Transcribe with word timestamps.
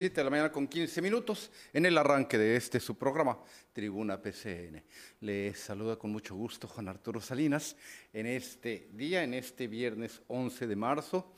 7 0.00 0.14
de 0.14 0.24
la 0.24 0.30
mañana 0.30 0.50
con 0.50 0.66
15 0.66 1.02
minutos 1.02 1.50
en 1.74 1.84
el 1.84 1.98
arranque 1.98 2.38
de 2.38 2.56
este 2.56 2.80
su 2.80 2.96
programa, 2.96 3.38
Tribuna 3.70 4.18
PCN. 4.18 4.82
Le 5.20 5.52
saluda 5.52 5.96
con 5.96 6.10
mucho 6.10 6.34
gusto 6.34 6.66
Juan 6.66 6.88
Arturo 6.88 7.20
Salinas 7.20 7.76
en 8.10 8.24
este 8.24 8.88
día, 8.94 9.22
en 9.22 9.34
este 9.34 9.66
viernes 9.66 10.22
11 10.28 10.66
de 10.68 10.74
marzo. 10.74 11.34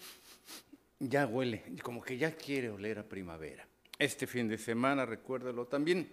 Ya 1.01 1.27
huele, 1.27 1.64
como 1.83 2.01
que 2.01 2.17
ya 2.17 2.37
quiere 2.37 2.71
oler 2.71 3.01
a 3.01 3.03
primavera. 3.03 3.67
Este 3.98 4.29
fin 4.29 4.46
de 4.46 4.59
semana, 4.59 5.04
recuérdelo 5.04 5.67
también, 5.67 6.08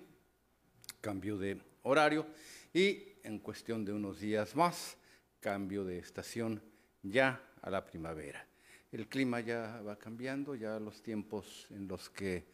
cambio 1.01 1.37
de 1.37 1.61
horario 1.83 2.25
y 2.73 3.13
en 3.21 3.37
cuestión 3.37 3.85
de 3.85 3.93
unos 3.93 4.21
días 4.21 4.55
más, 4.55 4.97
cambio 5.39 5.85
de 5.85 5.99
estación 5.99 6.63
ya 7.03 7.43
a 7.61 7.69
la 7.69 7.85
primavera 7.85 8.48
el 8.91 9.07
clima 9.07 9.39
ya 9.39 9.81
va 9.81 9.97
cambiando, 9.97 10.55
ya 10.55 10.79
los 10.79 11.01
tiempos 11.01 11.67
en 11.69 11.87
los 11.87 12.09
que 12.09 12.45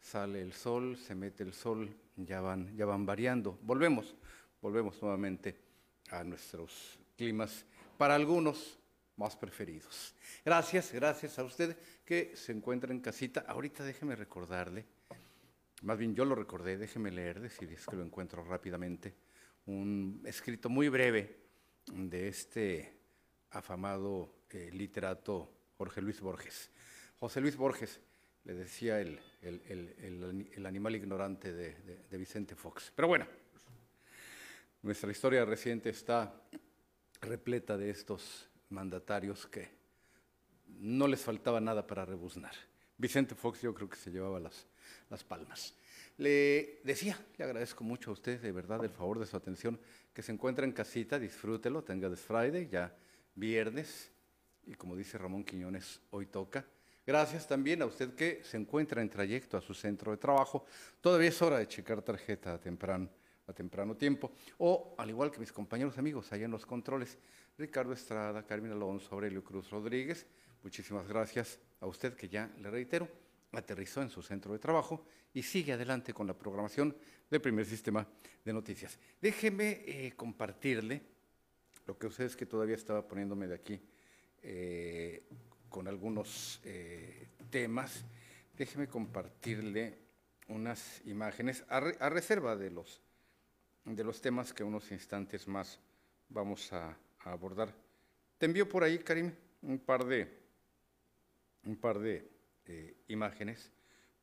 sale 0.00 0.42
el 0.42 0.52
sol, 0.52 0.96
se 0.96 1.14
mete 1.14 1.42
el 1.42 1.52
sol, 1.52 1.94
ya 2.16 2.40
van, 2.40 2.76
ya 2.76 2.86
van 2.86 3.06
variando. 3.06 3.58
Volvemos, 3.62 4.14
volvemos 4.60 5.00
nuevamente 5.02 5.56
a 6.10 6.22
nuestros 6.24 6.98
climas, 7.16 7.64
para 7.96 8.14
algunos 8.14 8.78
más 9.16 9.36
preferidos. 9.36 10.14
Gracias, 10.44 10.92
gracias 10.92 11.38
a 11.38 11.44
usted 11.44 11.76
que 12.04 12.32
se 12.36 12.52
encuentra 12.52 12.92
en 12.92 13.00
casita. 13.00 13.44
Ahorita 13.48 13.84
déjeme 13.84 14.14
recordarle, 14.14 14.86
más 15.82 15.98
bien 15.98 16.14
yo 16.14 16.24
lo 16.24 16.34
recordé, 16.34 16.78
déjeme 16.78 17.10
leer, 17.10 17.40
decir 17.40 17.72
es 17.72 17.84
que 17.86 17.96
lo 17.96 18.04
encuentro 18.04 18.44
rápidamente, 18.44 19.14
un 19.66 20.22
escrito 20.24 20.68
muy 20.68 20.88
breve 20.88 21.36
de 21.92 22.28
este 22.28 22.94
afamado 23.50 24.44
eh, 24.50 24.70
literato 24.72 25.57
Jorge 25.78 26.02
Luis 26.02 26.20
Borges. 26.20 26.70
José 27.20 27.40
Luis 27.40 27.56
Borges, 27.56 28.00
le 28.44 28.54
decía 28.54 29.00
el, 29.00 29.20
animal 30.66 30.96
ignorante 30.96 31.52
de, 31.52 32.18
Vicente 32.18 32.56
Fox. 32.56 32.92
Pero 32.96 33.06
bueno, 33.06 33.26
nuestra 34.82 35.12
historia 35.12 35.44
reciente 35.44 35.90
está 35.90 36.34
repleta 37.20 37.76
de 37.76 37.90
estos 37.90 38.48
mandatarios 38.70 39.46
que 39.46 39.68
no 40.66 41.06
les 41.06 41.20
faltaba 41.20 41.60
nada 41.60 41.86
para 41.86 42.04
rebuznar. 42.04 42.54
Vicente 42.96 43.36
Fox 43.36 43.62
yo 43.62 43.72
creo 43.72 43.88
que 43.88 43.96
se 43.96 44.10
llevaba 44.10 44.40
las, 44.40 44.66
las 45.10 45.22
palmas. 45.22 45.76
Le 46.16 46.80
decía, 46.82 47.16
le 47.36 47.44
agradezco 47.44 47.84
mucho 47.84 48.10
a 48.10 48.14
usted 48.14 48.40
de 48.40 48.50
verdad 48.50 48.84
el 48.84 48.90
favor 48.90 49.20
de 49.20 49.26
su 49.26 49.36
atención, 49.36 49.78
que 50.12 50.22
se 50.22 50.32
encuentra 50.32 50.64
en 50.64 50.72
casita, 50.72 51.20
disfrútelo, 51.20 51.84
tenga 51.84 52.10
this 52.10 52.20
Friday, 52.20 52.68
ya 52.68 52.96
viernes, 53.36 54.10
y 54.68 54.74
como 54.74 54.94
dice 54.94 55.16
Ramón 55.16 55.44
Quiñones, 55.44 56.00
hoy 56.10 56.26
toca. 56.26 56.64
Gracias 57.06 57.48
también 57.48 57.80
a 57.80 57.86
usted 57.86 58.14
que 58.14 58.42
se 58.44 58.58
encuentra 58.58 59.00
en 59.00 59.08
trayecto 59.08 59.56
a 59.56 59.62
su 59.62 59.72
centro 59.72 60.12
de 60.12 60.18
trabajo. 60.18 60.66
Todavía 61.00 61.30
es 61.30 61.40
hora 61.40 61.58
de 61.58 61.66
checar 61.66 62.02
tarjeta 62.02 62.52
a 62.52 62.60
temprano, 62.60 63.96
tiempo. 63.96 64.30
O, 64.58 64.94
al 64.98 65.08
igual 65.08 65.30
que 65.30 65.40
mis 65.40 65.52
compañeros 65.52 65.96
amigos 65.96 66.30
allá 66.32 66.44
en 66.44 66.50
los 66.50 66.66
controles, 66.66 67.16
Ricardo 67.56 67.94
Estrada, 67.94 68.44
Carmen 68.44 68.72
Alonso, 68.72 69.14
Aurelio 69.14 69.42
Cruz 69.42 69.70
Rodríguez, 69.70 70.26
muchísimas 70.62 71.08
gracias 71.08 71.58
a 71.80 71.86
usted 71.86 72.12
que 72.12 72.28
ya, 72.28 72.50
le 72.60 72.70
reitero, 72.70 73.08
aterrizó 73.52 74.02
en 74.02 74.10
su 74.10 74.22
centro 74.22 74.52
de 74.52 74.58
trabajo 74.58 75.06
y 75.32 75.42
sigue 75.42 75.72
adelante 75.72 76.12
con 76.12 76.26
la 76.26 76.36
programación 76.36 76.94
del 77.30 77.40
primer 77.40 77.64
sistema 77.64 78.06
de 78.44 78.52
noticias. 78.52 78.98
Déjeme 79.18 79.82
eh, 79.86 80.12
compartirle 80.14 81.00
lo 81.86 81.96
que 81.96 82.06
ustedes 82.06 82.36
que 82.36 82.44
todavía 82.44 82.76
estaba 82.76 83.08
poniéndome 83.08 83.46
de 83.46 83.54
aquí 83.54 83.80
eh, 84.42 85.24
con 85.68 85.88
algunos 85.88 86.60
eh, 86.64 87.28
temas. 87.50 88.04
Déjeme 88.56 88.88
compartirle 88.88 89.98
unas 90.48 91.02
imágenes 91.04 91.64
a, 91.68 91.80
reserva 92.08 92.56
de 92.56 92.70
los, 92.70 93.00
de 93.84 94.04
los 94.04 94.20
temas 94.20 94.52
que 94.52 94.64
unos 94.64 94.90
instantes 94.92 95.46
más 95.46 95.78
vamos 96.28 96.72
a, 96.72 96.96
abordar. 97.20 97.74
Te 98.38 98.46
envío 98.46 98.66
por 98.66 98.82
ahí, 98.82 98.98
Karim, 99.00 99.30
un 99.62 99.78
par 99.80 100.06
de, 100.06 100.32
un 101.64 101.76
par 101.76 101.98
de 101.98 102.26
eh, 102.64 102.96
imágenes, 103.08 103.70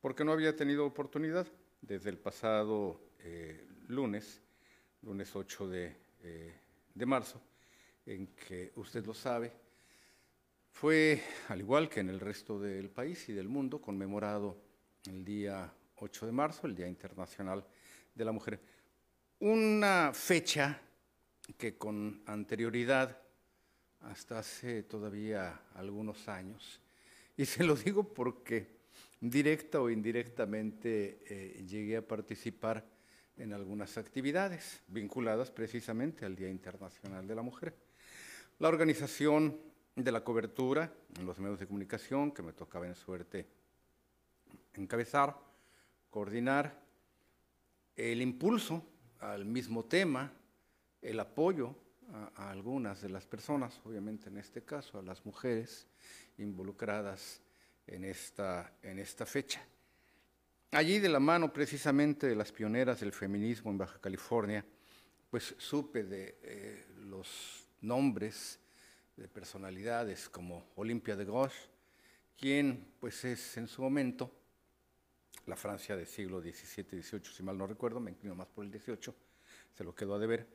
porque 0.00 0.24
no 0.24 0.32
había 0.32 0.56
tenido 0.56 0.84
oportunidad 0.84 1.46
desde 1.80 2.10
el 2.10 2.18
pasado 2.18 3.00
lunes, 3.86 4.40
lunes 5.02 5.34
8 5.34 5.68
de, 5.68 5.96
de 6.94 7.06
marzo, 7.06 7.40
en 8.06 8.28
que 8.28 8.72
usted 8.76 9.04
lo 9.04 9.14
sabe, 9.14 9.52
fue, 10.76 11.22
al 11.48 11.60
igual 11.60 11.88
que 11.88 12.00
en 12.00 12.10
el 12.10 12.20
resto 12.20 12.60
del 12.60 12.90
país 12.90 13.30
y 13.30 13.32
del 13.32 13.48
mundo, 13.48 13.80
conmemorado 13.80 14.58
el 15.06 15.24
día 15.24 15.72
8 15.96 16.26
de 16.26 16.32
marzo, 16.32 16.66
el 16.66 16.76
Día 16.76 16.86
Internacional 16.86 17.64
de 18.14 18.24
la 18.26 18.30
Mujer. 18.30 18.60
Una 19.40 20.12
fecha 20.12 20.78
que 21.56 21.78
con 21.78 22.20
anterioridad, 22.26 23.16
hasta 24.02 24.40
hace 24.40 24.82
todavía 24.82 25.62
algunos 25.76 26.28
años, 26.28 26.82
y 27.38 27.46
se 27.46 27.64
lo 27.64 27.74
digo 27.74 28.12
porque 28.12 28.76
directa 29.18 29.80
o 29.80 29.88
indirectamente 29.88 31.22
eh, 31.26 31.64
llegué 31.66 31.96
a 31.96 32.06
participar 32.06 32.84
en 33.38 33.54
algunas 33.54 33.96
actividades 33.96 34.82
vinculadas 34.88 35.50
precisamente 35.50 36.26
al 36.26 36.36
Día 36.36 36.50
Internacional 36.50 37.26
de 37.26 37.34
la 37.34 37.40
Mujer. 37.40 37.74
La 38.58 38.68
organización 38.68 39.74
de 39.96 40.12
la 40.12 40.22
cobertura 40.22 40.92
en 41.18 41.26
los 41.26 41.38
medios 41.40 41.58
de 41.58 41.66
comunicación 41.66 42.30
que 42.30 42.42
me 42.42 42.52
tocaba 42.52 42.86
en 42.86 42.94
suerte 42.94 43.46
encabezar, 44.74 45.34
coordinar, 46.10 46.78
el 47.96 48.20
impulso 48.20 48.84
al 49.20 49.46
mismo 49.46 49.86
tema, 49.86 50.30
el 51.00 51.18
apoyo 51.18 51.74
a, 52.36 52.50
algunas 52.50 53.00
de 53.00 53.08
las 53.08 53.24
personas, 53.24 53.80
obviamente 53.84 54.28
en 54.28 54.36
este 54.36 54.62
caso 54.62 54.98
a 54.98 55.02
las 55.02 55.24
mujeres 55.24 55.86
involucradas 56.36 57.40
en 57.86 58.04
esta, 58.04 58.74
en 58.82 58.98
esta 58.98 59.24
fecha. 59.24 59.64
Allí 60.72 60.98
de 60.98 61.08
la 61.08 61.20
mano 61.20 61.52
precisamente 61.54 62.26
de 62.26 62.36
las 62.36 62.52
pioneras 62.52 63.00
del 63.00 63.12
feminismo 63.12 63.70
en 63.70 63.78
Baja 63.78 63.98
California, 63.98 64.62
pues 65.30 65.54
supe 65.56 66.04
de 66.04 66.38
eh, 66.42 66.86
los 67.06 67.66
nombres, 67.80 68.60
de 69.16 69.28
personalidades 69.28 70.28
como 70.28 70.70
Olimpia 70.76 71.16
de 71.16 71.24
Gauche, 71.24 71.56
quien 72.36 72.94
pues 73.00 73.24
es 73.24 73.56
en 73.56 73.66
su 73.66 73.82
momento, 73.82 74.30
la 75.46 75.56
Francia 75.56 75.96
del 75.96 76.06
siglo 76.06 76.40
XVII 76.40 77.02
XVIII, 77.02 77.24
si 77.24 77.42
mal 77.42 77.56
no 77.56 77.66
recuerdo, 77.66 78.00
me 78.00 78.10
inclino 78.10 78.34
más 78.34 78.48
por 78.48 78.64
el 78.64 78.70
XVIII, 78.70 79.14
se 79.72 79.84
lo 79.84 79.94
quedó 79.94 80.14
a 80.14 80.18
deber, 80.18 80.46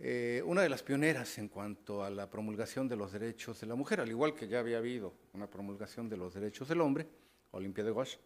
eh, 0.00 0.42
una 0.44 0.62
de 0.62 0.68
las 0.68 0.82
pioneras 0.82 1.38
en 1.38 1.48
cuanto 1.48 2.04
a 2.04 2.10
la 2.10 2.30
promulgación 2.30 2.88
de 2.88 2.96
los 2.96 3.12
derechos 3.12 3.60
de 3.60 3.66
la 3.66 3.74
mujer, 3.74 4.00
al 4.00 4.08
igual 4.08 4.34
que 4.34 4.48
ya 4.48 4.60
había 4.60 4.78
habido 4.78 5.14
una 5.32 5.48
promulgación 5.48 6.08
de 6.08 6.16
los 6.16 6.34
derechos 6.34 6.68
del 6.68 6.80
hombre, 6.80 7.08
Olimpia 7.52 7.84
de 7.84 7.92
Gauche 7.92 8.18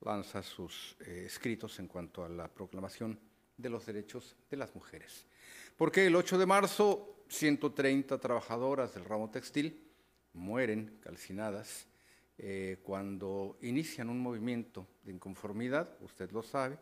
lanza 0.00 0.42
sus 0.42 0.96
eh, 1.00 1.24
escritos 1.26 1.78
en 1.78 1.88
cuanto 1.88 2.24
a 2.24 2.28
la 2.28 2.48
proclamación 2.48 3.18
de 3.56 3.68
los 3.68 3.84
derechos 3.84 4.36
de 4.50 4.56
las 4.56 4.74
mujeres. 4.74 5.26
Porque 5.76 6.06
el 6.06 6.16
8 6.16 6.38
de 6.38 6.46
marzo 6.46 7.19
130 7.30 8.18
trabajadoras 8.18 8.92
del 8.92 9.04
ramo 9.04 9.30
textil 9.30 9.80
mueren 10.32 10.98
calcinadas 11.00 11.86
eh, 12.38 12.78
cuando 12.82 13.56
inician 13.62 14.08
un 14.08 14.18
movimiento 14.18 14.86
de 15.04 15.12
inconformidad, 15.12 15.96
usted 16.00 16.30
lo 16.32 16.42
sabe, 16.42 16.78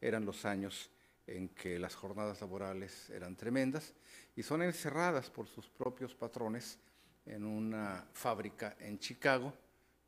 eran 0.00 0.24
los 0.24 0.44
años 0.44 0.90
en 1.26 1.50
que 1.50 1.78
las 1.78 1.94
jornadas 1.94 2.40
laborales 2.40 3.10
eran 3.10 3.36
tremendas 3.36 3.94
y 4.34 4.42
son 4.42 4.62
encerradas 4.62 5.30
por 5.30 5.46
sus 5.46 5.68
propios 5.68 6.14
patrones 6.14 6.78
en 7.24 7.44
una 7.44 8.04
fábrica 8.12 8.76
en 8.80 8.98
Chicago, 8.98 9.52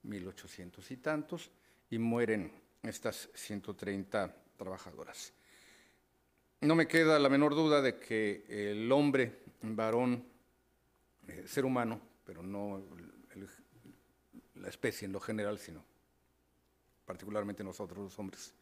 1800 0.03 0.91
y 0.91 0.97
tantos, 0.97 1.51
y 1.91 1.99
mueren 1.99 2.51
estas 2.83 3.29
130 3.35 4.35
trabajadoras. 4.57 5.33
No 6.63 6.75
me 6.75 6.89
queda 6.89 7.19
la 7.19 7.29
menor 7.29 7.55
duda 7.55 7.81
de 7.81 7.99
que 7.99 8.45
el 8.49 8.91
hombre 8.91 9.44
varón, 9.73 10.25
eh, 11.27 11.45
ser 11.47 11.65
humano, 11.65 12.01
pero 12.25 12.43
no 12.43 12.83
la 14.57 14.69
especie 14.69 15.07
en 15.07 15.13
lo 15.13 15.21
general, 15.21 15.59
sino 15.59 15.85
particularmente 17.05 17.65
nosotros 17.65 17.99
los 17.99 18.19
hombres. 18.19 18.55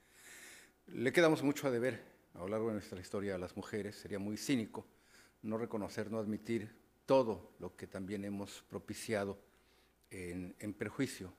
Le 0.86 1.12
quedamos 1.12 1.42
mucho 1.42 1.68
a 1.68 1.70
deber 1.70 2.02
a 2.34 2.38
lo 2.38 2.48
largo 2.48 2.68
de 2.68 2.74
nuestra 2.74 3.00
historia 3.00 3.34
a 3.34 3.38
las 3.38 3.56
mujeres, 3.56 3.96
sería 3.96 4.18
muy 4.18 4.36
cínico 4.36 4.86
no 5.42 5.58
reconocer, 5.58 6.10
no 6.10 6.18
admitir 6.18 6.74
todo 7.04 7.52
lo 7.58 7.76
que 7.76 7.86
también 7.86 8.24
hemos 8.24 8.62
propiciado 8.68 9.38
en, 10.10 10.54
en 10.58 10.72
perjuicio 10.72 11.32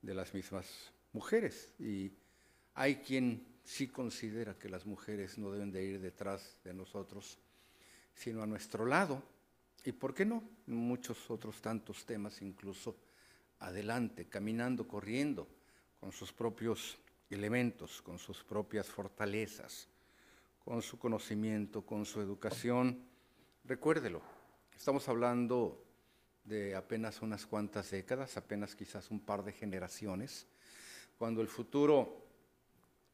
de 0.00 0.14
las 0.14 0.32
mismas 0.34 0.92
mujeres. 1.12 1.74
Y 1.78 2.12
hay 2.74 2.96
quien 2.96 3.46
sí 3.62 3.88
considera 3.88 4.58
que 4.58 4.68
las 4.68 4.86
mujeres 4.86 5.38
no 5.38 5.50
deben 5.52 5.70
de 5.70 5.84
ir 5.84 6.00
detrás 6.00 6.58
de 6.64 6.72
nosotros, 6.72 7.38
sino 8.14 8.42
a 8.42 8.46
nuestro 8.46 8.86
lado. 8.86 9.22
¿Y 9.84 9.92
por 9.92 10.14
qué 10.14 10.24
no? 10.24 10.42
Muchos 10.66 11.30
otros 11.30 11.60
tantos 11.60 12.04
temas, 12.04 12.40
incluso 12.42 12.96
adelante, 13.58 14.26
caminando, 14.26 14.86
corriendo, 14.86 15.48
con 16.00 16.12
sus 16.12 16.32
propios 16.32 16.98
elementos, 17.30 18.02
con 18.02 18.18
sus 18.18 18.42
propias 18.44 18.88
fortalezas, 18.88 19.88
con 20.64 20.82
su 20.82 20.98
conocimiento, 20.98 21.82
con 21.84 22.04
su 22.04 22.20
educación. 22.20 23.04
Recuérdelo, 23.64 24.22
estamos 24.76 25.08
hablando 25.08 25.82
de 26.44 26.74
apenas 26.74 27.22
unas 27.22 27.46
cuantas 27.46 27.90
décadas, 27.90 28.36
apenas 28.36 28.74
quizás 28.74 29.10
un 29.10 29.20
par 29.20 29.44
de 29.44 29.52
generaciones, 29.52 30.46
cuando 31.18 31.40
el 31.40 31.48
futuro 31.48 32.26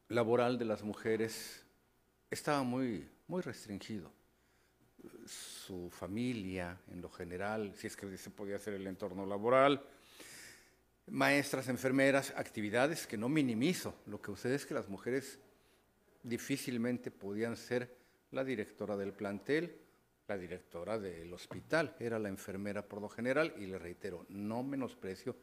laboral 0.07 0.57
de 0.57 0.65
las 0.65 0.83
mujeres 0.83 1.63
estaba 2.29 2.63
muy, 2.63 3.07
muy 3.27 3.41
restringido. 3.41 4.11
Su 5.25 5.89
familia, 5.89 6.77
en 6.91 7.01
lo 7.01 7.09
general, 7.09 7.73
si 7.75 7.87
es 7.87 7.95
que 7.95 8.17
se 8.17 8.29
podía 8.29 8.55
hacer 8.55 8.73
el 8.73 8.87
entorno 8.87 9.25
laboral, 9.25 9.83
maestras, 11.07 11.67
enfermeras, 11.69 12.33
actividades 12.35 13.07
que 13.07 13.17
no 13.17 13.29
minimizo. 13.29 13.95
Lo 14.05 14.21
que 14.21 14.31
sucede 14.31 14.55
es 14.55 14.65
que 14.65 14.73
las 14.73 14.89
mujeres 14.89 15.39
difícilmente 16.23 17.11
podían 17.11 17.55
ser 17.55 17.95
la 18.31 18.43
directora 18.43 18.95
del 18.97 19.13
plantel, 19.13 19.75
la 20.27 20.37
directora 20.37 20.99
del 20.99 21.33
hospital, 21.33 21.95
era 21.99 22.19
la 22.19 22.29
enfermera 22.29 22.87
por 22.87 23.01
lo 23.01 23.09
general 23.09 23.53
y 23.57 23.65
le 23.65 23.79
reitero, 23.79 24.25
no 24.29 24.63
menosprecio 24.63 25.35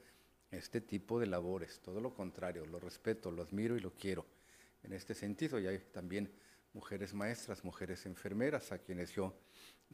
este 0.50 0.80
tipo 0.80 1.18
de 1.18 1.26
labores, 1.26 1.80
todo 1.80 2.00
lo 2.00 2.14
contrario, 2.14 2.64
lo 2.66 2.78
respeto, 2.78 3.30
lo 3.30 3.42
admiro 3.42 3.76
y 3.76 3.80
lo 3.80 3.92
quiero. 3.92 4.24
En 4.84 4.92
este 4.92 5.14
sentido, 5.14 5.58
y 5.58 5.66
hay 5.66 5.78
también 5.92 6.30
mujeres 6.76 7.14
maestras, 7.14 7.64
mujeres 7.64 8.04
enfermeras, 8.04 8.70
a 8.70 8.78
quienes 8.78 9.10
yo 9.10 9.34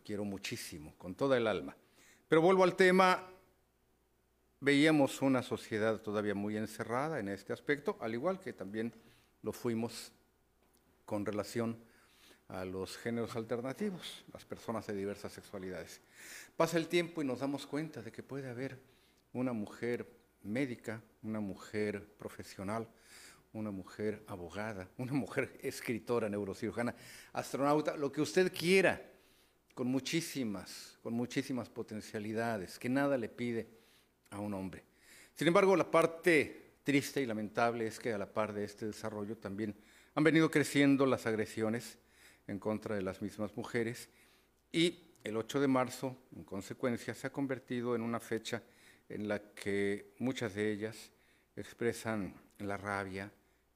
quiero 0.04 0.24
muchísimo, 0.24 0.92
con 0.98 1.14
toda 1.14 1.36
el 1.36 1.46
alma. 1.46 1.76
Pero 2.28 2.42
vuelvo 2.42 2.64
al 2.64 2.74
tema 2.74 3.24
veíamos 4.58 5.22
una 5.22 5.44
sociedad 5.44 6.00
todavía 6.00 6.34
muy 6.34 6.56
encerrada 6.56 7.20
en 7.20 7.28
este 7.28 7.52
aspecto, 7.52 7.96
al 8.00 8.14
igual 8.14 8.40
que 8.40 8.52
también 8.52 8.92
lo 9.42 9.52
fuimos 9.52 10.12
con 11.04 11.24
relación 11.24 11.78
a 12.48 12.64
los 12.64 12.96
géneros 12.98 13.36
alternativos, 13.36 14.24
las 14.32 14.44
personas 14.44 14.84
de 14.88 14.94
diversas 14.94 15.32
sexualidades. 15.32 16.00
Pasa 16.56 16.78
el 16.78 16.88
tiempo 16.88 17.22
y 17.22 17.24
nos 17.24 17.38
damos 17.38 17.64
cuenta 17.64 18.02
de 18.02 18.10
que 18.10 18.24
puede 18.24 18.50
haber 18.50 18.76
una 19.32 19.52
mujer 19.52 20.04
médica, 20.42 21.00
una 21.22 21.38
mujer 21.38 22.04
profesional, 22.18 22.88
una 23.52 23.70
mujer 23.70 24.22
abogada, 24.26 24.88
una 24.98 25.12
mujer 25.12 25.58
escritora, 25.62 26.28
neurocirujana, 26.28 26.94
astronauta, 27.32 27.96
lo 27.96 28.10
que 28.10 28.20
usted 28.20 28.52
quiera, 28.52 29.00
con 29.74 29.86
muchísimas, 29.88 30.98
con 31.02 31.14
muchísimas 31.14 31.68
potencialidades, 31.68 32.78
que 32.78 32.88
nada 32.88 33.16
le 33.16 33.28
pide 33.28 33.68
a 34.30 34.38
un 34.38 34.54
hombre. 34.54 34.84
Sin 35.34 35.48
embargo, 35.48 35.76
la 35.76 35.90
parte 35.90 36.76
triste 36.84 37.22
y 37.22 37.26
lamentable 37.26 37.86
es 37.86 37.98
que 37.98 38.12
a 38.12 38.18
la 38.18 38.32
par 38.32 38.52
de 38.52 38.64
este 38.64 38.86
desarrollo 38.86 39.36
también 39.36 39.74
han 40.14 40.24
venido 40.24 40.50
creciendo 40.50 41.06
las 41.06 41.26
agresiones 41.26 41.98
en 42.46 42.58
contra 42.58 42.94
de 42.94 43.02
las 43.02 43.22
mismas 43.22 43.56
mujeres 43.56 44.08
y 44.72 44.98
el 45.24 45.36
8 45.36 45.60
de 45.60 45.68
marzo, 45.68 46.16
en 46.34 46.44
consecuencia, 46.44 47.14
se 47.14 47.28
ha 47.28 47.32
convertido 47.32 47.94
en 47.94 48.02
una 48.02 48.18
fecha 48.18 48.62
en 49.08 49.28
la 49.28 49.38
que 49.54 50.14
muchas 50.18 50.54
de 50.54 50.72
ellas 50.72 51.12
expresan 51.54 52.34
la 52.58 52.76
rabia, 52.76 53.30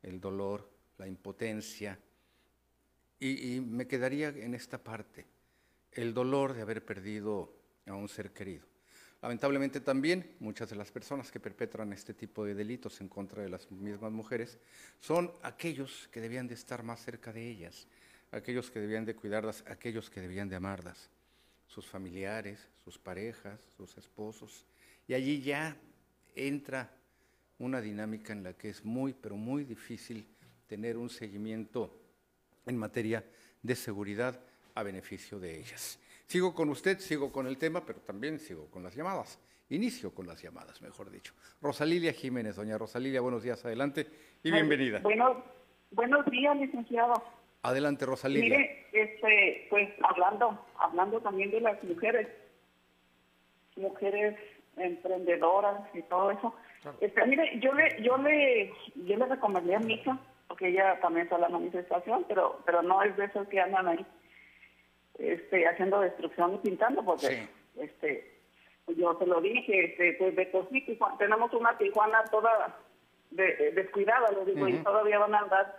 el 0.06 0.20
dolor, 0.20 0.70
la 0.98 1.06
impotencia, 1.06 1.98
y, 3.18 3.60
me 3.60 3.86
quedaría 3.86 4.28
en 4.28 4.54
esta 4.54 4.78
parte, 4.78 5.26
el 5.92 6.12
dolor 6.12 6.52
de 6.52 6.62
haber 6.62 6.84
perdido 6.84 7.52
a 7.86 7.94
un 7.94 8.08
ser 8.08 8.32
querido. 8.32 8.66
Lamentablemente 9.22 9.80
también 9.80 10.36
muchas 10.40 10.68
de 10.68 10.76
las 10.76 10.92
personas 10.92 11.32
que 11.32 11.40
perpetran 11.40 11.92
este 11.92 12.12
tipo 12.12 12.44
de 12.44 12.54
delitos 12.54 13.00
en 13.00 13.08
contra 13.08 13.42
de 13.42 13.48
las 13.48 13.70
mismas 13.70 14.12
mujeres 14.12 14.58
son 15.00 15.32
aquellos 15.42 16.08
que 16.12 16.20
debían 16.20 16.46
de 16.46 16.54
estar 16.54 16.82
más 16.82 17.02
cerca 17.02 17.32
de 17.32 17.48
ellas, 17.48 17.88
aquellos 18.30 18.70
que 18.70 18.80
debían 18.80 19.06
de 19.06 19.16
cuidarlas, 19.16 19.64
aquellos 19.66 20.10
que 20.10 20.20
debían 20.20 20.50
de 20.50 20.56
amarlas, 20.56 21.08
sus 21.66 21.86
familiares, 21.86 22.68
sus 22.84 22.98
parejas, 22.98 23.58
sus 23.76 23.96
esposos. 23.96 24.66
Y 25.08 25.14
allí 25.14 25.40
ya 25.40 25.76
entra 26.34 26.94
una 27.58 27.80
dinámica 27.80 28.32
en 28.32 28.42
la 28.42 28.52
que 28.52 28.68
es 28.68 28.84
muy, 28.84 29.14
pero 29.14 29.36
muy 29.36 29.64
difícil 29.64 30.26
tener 30.66 30.96
un 30.96 31.08
seguimiento 31.08 31.90
en 32.66 32.76
materia 32.76 33.24
de 33.62 33.74
seguridad 33.74 34.38
a 34.74 34.82
beneficio 34.82 35.38
de 35.38 35.58
ellas. 35.58 35.98
Sigo 36.26 36.54
con 36.54 36.68
usted, 36.68 36.98
sigo 36.98 37.32
con 37.32 37.46
el 37.46 37.56
tema, 37.56 37.84
pero 37.84 38.00
también 38.00 38.38
sigo 38.38 38.66
con 38.70 38.82
las 38.82 38.94
llamadas. 38.94 39.38
Inicio 39.70 40.14
con 40.14 40.26
las 40.26 40.42
llamadas, 40.42 40.80
mejor 40.82 41.10
dicho. 41.10 41.34
Rosalilia 41.60 42.12
Jiménez, 42.12 42.56
doña 42.56 42.78
Rosalilia, 42.78 43.20
buenos 43.20 43.42
días, 43.42 43.64
adelante 43.64 44.06
y 44.42 44.50
bienvenida. 44.50 45.00
Bueno, 45.00 45.42
buenos 45.90 46.24
días, 46.26 46.56
licenciado. 46.56 47.14
Adelante, 47.62 48.06
Rosalilia. 48.06 48.58
Mire, 48.58 48.86
este, 48.92 49.66
pues 49.70 49.88
hablando, 50.04 50.64
hablando 50.78 51.20
también 51.20 51.50
de 51.50 51.60
las 51.60 51.82
mujeres, 51.82 52.28
mujeres 53.76 54.38
emprendedoras 54.76 55.80
y 55.94 56.02
todo 56.02 56.30
eso. 56.30 56.54
Este, 57.00 57.26
mire, 57.26 57.58
yo 57.60 57.72
le, 57.72 58.02
yo 58.02 58.16
le, 58.18 58.72
yo 58.94 59.16
le 59.16 59.26
recomendé 59.26 59.74
a 59.74 59.80
mi 59.80 59.94
hija, 59.94 60.18
porque 60.48 60.68
ella 60.68 60.98
también 61.00 61.24
está 61.24 61.36
en 61.36 61.42
la 61.42 61.48
manifestación, 61.48 62.24
pero, 62.28 62.60
pero 62.64 62.82
no 62.82 63.02
es 63.02 63.16
de 63.16 63.24
esos 63.24 63.48
que 63.48 63.60
andan 63.60 63.88
ahí 63.88 64.06
este, 65.18 65.66
haciendo 65.66 66.00
destrucción 66.00 66.54
y 66.54 66.58
pintando, 66.58 67.04
porque 67.04 67.48
este, 67.80 68.36
yo 68.96 69.18
se 69.18 69.26
lo 69.26 69.40
dije, 69.40 69.86
este, 69.86 70.12
pues 70.14 70.36
de 70.36 70.46
por 70.46 70.68
tenemos 71.18 71.52
una 71.54 71.76
Tijuana 71.78 72.24
toda 72.30 72.76
de, 73.30 73.72
descuidada, 73.72 74.30
lo 74.32 74.44
digo, 74.44 74.68
y 74.68 74.74
todavía 74.78 75.18
van 75.18 75.34
a 75.34 75.40
andar 75.40 75.76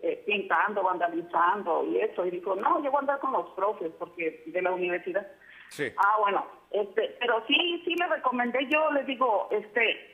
eh, 0.00 0.22
pintando, 0.26 0.82
vandalizando 0.82 1.84
y 1.86 2.00
eso. 2.00 2.26
Y 2.26 2.30
dijo, 2.30 2.54
no, 2.56 2.82
yo 2.82 2.90
voy 2.90 2.98
a 2.98 3.00
andar 3.00 3.20
con 3.20 3.32
los 3.32 3.50
profes, 3.50 3.92
porque 3.98 4.42
de 4.46 4.62
la 4.62 4.72
universidad. 4.72 5.26
Ah, 5.96 6.16
bueno, 6.20 6.46
este, 6.70 7.16
pero 7.20 7.44
sí, 7.46 7.82
sí 7.84 7.94
le 7.94 8.06
recomendé 8.08 8.66
yo, 8.68 8.90
les 8.92 9.06
digo, 9.06 9.48
este, 9.50 10.09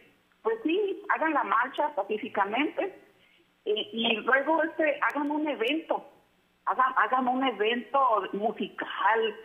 pues 0.46 0.60
sí, 0.62 1.02
hagan 1.08 1.34
la 1.34 1.42
marcha 1.42 1.92
pacíficamente 1.96 2.96
y, 3.64 4.14
luego 4.18 4.62
este, 4.62 4.96
hagan 5.02 5.28
un 5.28 5.48
evento 5.48 6.06
hagan, 6.66 7.26
un 7.26 7.44
evento 7.44 8.22
musical, 8.32 9.36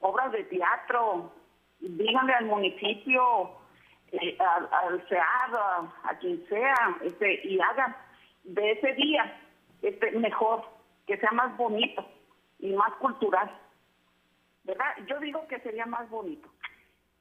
obras 0.00 0.32
de 0.32 0.42
teatro, 0.44 1.32
díganle 1.78 2.32
al 2.32 2.46
municipio, 2.46 3.52
eh, 4.10 4.36
al, 4.40 4.68
al 4.72 5.08
SEAD, 5.08 5.54
a, 5.54 6.18
quien 6.18 6.44
sea, 6.48 6.96
este, 7.02 7.46
y 7.46 7.60
hagan 7.60 7.96
de 8.42 8.72
ese 8.72 8.94
día 8.94 9.40
este, 9.82 10.10
mejor, 10.10 10.64
que 11.06 11.18
sea 11.18 11.30
más 11.30 11.56
bonito 11.56 12.04
y 12.58 12.72
más 12.72 12.92
cultural. 12.94 13.48
¿Verdad? 14.64 14.96
Yo 15.06 15.20
digo 15.20 15.46
que 15.46 15.60
sería 15.60 15.86
más 15.86 16.10
bonito. 16.10 16.48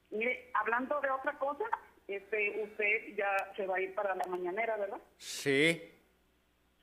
Mire, 0.10 0.50
hablando 0.56 1.00
de 1.02 1.12
otra 1.12 1.34
cosa, 1.34 1.66
este, 2.08 2.62
usted 2.64 3.16
ya 3.16 3.54
se 3.56 3.66
va 3.66 3.78
a 3.78 3.82
ir 3.82 3.94
para 3.94 4.16
la 4.16 4.26
mañanera, 4.26 4.78
¿verdad? 4.78 5.00
Sí. 5.18 5.82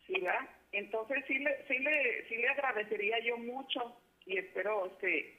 Sí, 0.07 0.21
¿verdad? 0.21 0.49
Entonces 0.73 1.25
sí 1.26 1.38
le, 1.38 1.66
sí 1.66 1.78
le, 1.78 2.28
sí 2.28 2.37
le 2.37 2.49
agradecería 2.49 3.19
yo 3.21 3.38
mucho 3.38 3.97
y 4.26 4.38
espero 4.38 4.87
este, 4.87 5.35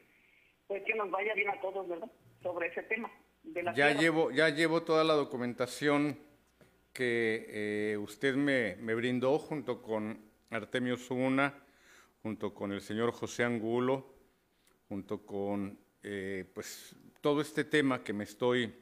pues 0.68 0.84
que 0.84 0.96
nos 0.96 1.12
vaya 1.12 1.34
bien 1.34 1.50
a 1.50 1.60
todos, 1.62 1.88
¿verdad? 1.88 2.10
Sobre 2.42 2.68
ese 2.68 2.84
tema. 2.84 3.12
De 3.44 3.62
la 3.62 3.74
ya 3.74 3.92
llevo, 3.92 4.32
ya 4.32 4.50
llevo 4.50 4.84
toda 4.84 5.04
la 5.04 5.14
documentación 5.14 6.18
que 6.94 7.46
eh, 7.50 7.98
usted 7.98 8.36
me, 8.36 8.78
me, 8.78 8.96
brindó 8.96 9.38
junto 9.38 9.82
con 9.82 10.18
Artemio 10.50 10.98
Zuna, 10.98 11.54
junto 12.24 12.54
con 12.54 12.72
el 12.72 12.82
señor 12.82 13.12
José 13.12 13.44
Angulo, 13.44 14.16
junto 14.88 15.26
con 15.26 15.78
eh, 16.02 16.46
pues 16.54 16.96
todo 17.22 17.42
este 17.42 17.66
tema 17.66 18.04
que 18.04 18.14
me 18.14 18.24
estoy 18.24 18.74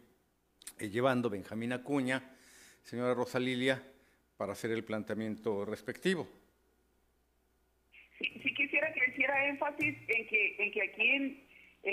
eh, 0.79 0.89
llevando, 0.89 1.29
Benjamín 1.29 1.73
Acuña, 1.73 2.35
señora 2.83 3.13
Rosa 3.13 3.39
Lilia, 3.39 3.81
para 4.37 4.53
hacer 4.53 4.71
el 4.71 4.83
planteamiento 4.83 5.65
respectivo 5.65 6.27
sí, 8.41 8.53
quisiera 8.53 8.91
que 8.93 9.11
hiciera 9.11 9.47
énfasis 9.47 9.95
en 10.07 10.27
que, 10.27 10.55
en 10.59 10.71
que 10.71 10.81
aquí 10.81 11.09
en, 11.09 11.43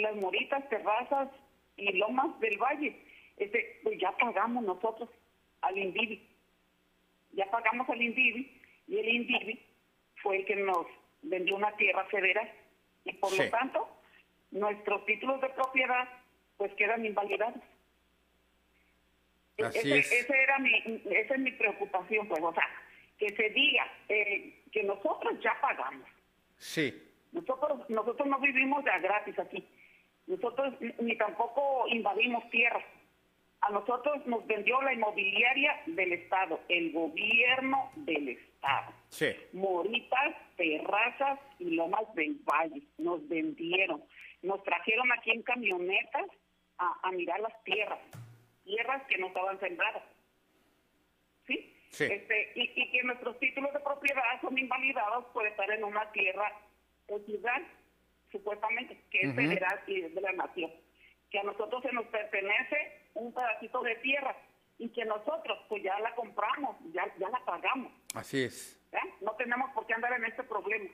las 0.02 0.14
moritas, 0.16 0.68
terrazas 0.68 1.28
y 1.76 1.92
lomas 1.94 2.38
del 2.38 2.56
valle, 2.58 2.96
este, 3.36 3.80
pues 3.82 3.98
ya 3.98 4.12
pagamos 4.12 4.62
nosotros 4.62 5.08
al 5.62 5.76
INDIVI. 5.76 6.28
Ya 7.32 7.50
pagamos 7.50 7.88
al 7.88 8.00
INDIVI 8.00 8.60
y 8.86 8.98
el 8.98 9.08
INDIVI 9.08 9.60
fue 10.22 10.36
el 10.38 10.44
que 10.44 10.56
nos 10.56 10.86
vendió 11.22 11.56
una 11.56 11.74
tierra 11.76 12.04
federal 12.04 12.48
y 13.04 13.14
por 13.14 13.36
lo 13.36 13.50
tanto 13.50 13.88
nuestros 14.52 15.04
títulos 15.06 15.40
de 15.40 15.48
propiedad 15.50 16.08
pues 16.56 16.72
quedan 16.74 17.04
invalidados. 17.04 17.62
Así 19.62 19.92
es. 19.92 20.12
Ese 20.12 20.42
era 20.42 20.58
mi, 20.58 21.02
esa 21.10 21.34
es 21.34 21.40
mi 21.40 21.52
preocupación, 21.52 22.28
pues, 22.28 22.42
o 22.42 22.52
sea, 22.52 22.68
que 23.18 23.28
se 23.36 23.50
diga 23.50 23.86
eh, 24.08 24.62
que 24.72 24.82
nosotros 24.82 25.38
ya 25.42 25.56
pagamos. 25.60 26.08
Sí. 26.56 26.94
Nosotros, 27.32 27.88
nosotros 27.88 28.28
no 28.28 28.38
vivimos 28.40 28.84
de 28.84 28.90
a 28.90 28.98
gratis 28.98 29.38
aquí. 29.38 29.66
Nosotros 30.26 30.74
ni 31.00 31.16
tampoco 31.16 31.86
invadimos 31.88 32.48
tierra. 32.50 32.84
A 33.62 33.70
nosotros 33.70 34.26
nos 34.26 34.46
vendió 34.46 34.80
la 34.80 34.94
inmobiliaria 34.94 35.82
del 35.86 36.12
Estado, 36.14 36.60
el 36.68 36.92
gobierno 36.92 37.90
del 37.94 38.28
Estado. 38.28 38.92
Moritas, 39.52 40.34
terrazas 40.56 41.38
y 41.58 41.70
lomas 41.70 42.14
del 42.14 42.40
valle. 42.44 42.82
Nos 42.98 43.26
vendieron. 43.28 44.02
Nos 44.42 44.62
trajeron 44.64 45.12
aquí 45.12 45.30
en 45.32 45.42
camionetas 45.42 46.26
a, 46.78 47.10
mirar 47.12 47.40
las 47.40 47.62
tierras. 47.64 47.98
Tierras 48.64 49.02
que 49.08 49.18
no 49.18 49.28
estaban 49.28 49.58
sembradas. 49.60 50.02
¿Sí? 51.46 51.76
Este, 51.98 52.52
y, 52.54 52.90
que 52.90 53.02
nuestros 53.02 53.38
títulos 53.40 53.72
de 53.72 53.80
propiedad 53.80 54.40
son 54.40 54.56
invalidados 54.56 55.24
por 55.32 55.46
estar 55.46 55.70
en 55.70 55.84
una 55.84 56.10
tierra 56.12 56.52
ciudad, 57.26 57.60
supuestamente, 58.30 58.96
que 59.10 59.22
es 59.22 59.34
federal 59.34 59.80
y 59.86 60.02
es 60.02 60.14
de 60.14 60.20
la 60.20 60.32
nación. 60.32 60.70
Que 61.30 61.40
a 61.40 61.42
nosotros 61.42 61.82
se 61.82 61.92
nos 61.92 62.06
pertenece 62.06 63.00
un 63.14 63.34
pedacito 63.34 63.82
de 63.82 63.96
tierra 63.96 64.36
y 64.78 64.88
que 64.90 65.04
nosotros 65.04 65.58
pues 65.68 65.82
ya 65.82 65.98
la 66.00 66.14
compramos, 66.14 66.76
ya, 66.92 67.04
ya 67.18 67.28
la 67.28 67.44
pagamos. 67.44 67.92
Así 68.14 68.42
es. 68.42 68.80
No 69.20 69.32
tenemos 69.36 69.70
por 69.72 69.86
qué 69.86 69.94
andar 69.94 70.12
en 70.14 70.24
este 70.24 70.42
problema. 70.44 70.90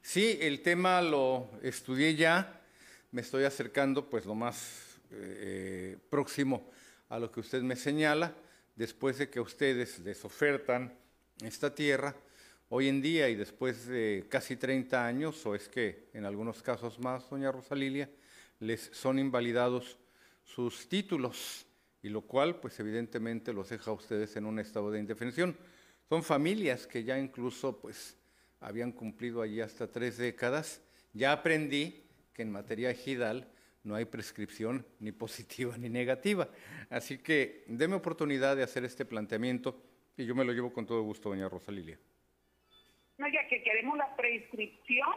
Sí, 0.00 0.38
el 0.40 0.62
tema 0.62 1.02
lo 1.02 1.50
estudié 1.62 2.14
ya, 2.14 2.60
me 3.10 3.22
estoy 3.22 3.44
acercando 3.44 4.08
pues 4.08 4.24
lo 4.24 4.34
más 4.34 4.85
eh, 5.10 5.96
próximo 6.10 6.70
a 7.08 7.18
lo 7.18 7.30
que 7.30 7.40
usted 7.40 7.62
me 7.62 7.76
señala, 7.76 8.34
después 8.74 9.18
de 9.18 9.28
que 9.28 9.40
ustedes 9.40 9.98
les 10.00 10.24
ofertan 10.24 10.92
esta 11.42 11.74
tierra, 11.74 12.14
hoy 12.68 12.88
en 12.88 13.00
día 13.00 13.28
y 13.28 13.34
después 13.34 13.86
de 13.86 14.26
casi 14.28 14.56
30 14.56 15.06
años, 15.06 15.44
o 15.46 15.54
es 15.54 15.68
que 15.68 16.08
en 16.12 16.24
algunos 16.24 16.62
casos 16.62 16.98
más, 16.98 17.28
doña 17.30 17.52
Rosalilia, 17.52 18.10
les 18.60 18.90
son 18.92 19.18
invalidados 19.18 19.98
sus 20.44 20.88
títulos 20.88 21.66
y 22.02 22.08
lo 22.08 22.22
cual 22.22 22.60
pues 22.60 22.78
evidentemente 22.80 23.52
los 23.52 23.68
deja 23.68 23.90
a 23.90 23.94
ustedes 23.94 24.36
en 24.36 24.46
un 24.46 24.58
estado 24.58 24.90
de 24.90 25.00
indefensión. 25.00 25.56
Son 26.08 26.22
familias 26.22 26.86
que 26.86 27.04
ya 27.04 27.18
incluso 27.18 27.78
pues 27.78 28.16
habían 28.60 28.92
cumplido 28.92 29.42
allí 29.42 29.60
hasta 29.60 29.90
tres 29.90 30.16
décadas. 30.16 30.80
Ya 31.12 31.32
aprendí 31.32 32.04
que 32.32 32.42
en 32.42 32.52
materia 32.52 32.90
ejidal 32.90 33.48
no 33.86 33.94
hay 33.94 34.04
prescripción 34.04 34.86
ni 35.00 35.12
positiva 35.12 35.76
ni 35.78 35.88
negativa. 35.88 36.48
Así 36.90 37.22
que 37.22 37.64
déme 37.66 37.94
oportunidad 37.94 38.56
de 38.56 38.62
hacer 38.62 38.84
este 38.84 39.04
planteamiento 39.04 39.82
y 40.16 40.26
yo 40.26 40.34
me 40.34 40.44
lo 40.44 40.52
llevo 40.52 40.72
con 40.72 40.86
todo 40.86 41.02
gusto, 41.02 41.28
doña 41.28 41.48
Rosalilia. 41.48 41.98
No, 43.18 43.28
ya 43.28 43.48
que 43.48 43.62
queremos 43.62 43.96
la 43.96 44.14
prescripción, 44.14 45.14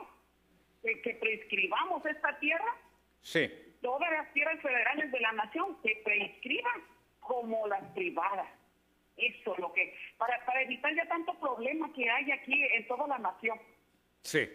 que 0.81 1.17
prescribamos 1.19 2.05
esta 2.05 2.39
tierra. 2.39 2.75
Sí 3.21 3.49
todas 3.81 4.11
las 4.11 4.31
tierras 4.33 4.61
federales 4.61 5.11
de 5.11 5.19
la 5.19 5.31
nación 5.33 5.77
se 5.83 6.01
prescriban 6.03 6.83
como 7.19 7.67
las 7.67 7.83
privadas. 7.93 8.47
Eso 9.17 9.55
lo 9.57 9.73
que, 9.73 9.95
para, 10.17 10.43
para 10.45 10.61
evitar 10.61 10.95
ya 10.95 11.05
tanto 11.07 11.38
problema 11.39 11.91
que 11.93 12.09
hay 12.09 12.31
aquí 12.31 12.63
en 12.63 12.88
toda 12.88 13.07
la 13.07 13.19
nación. 13.19 13.59
Sí. 14.21 14.47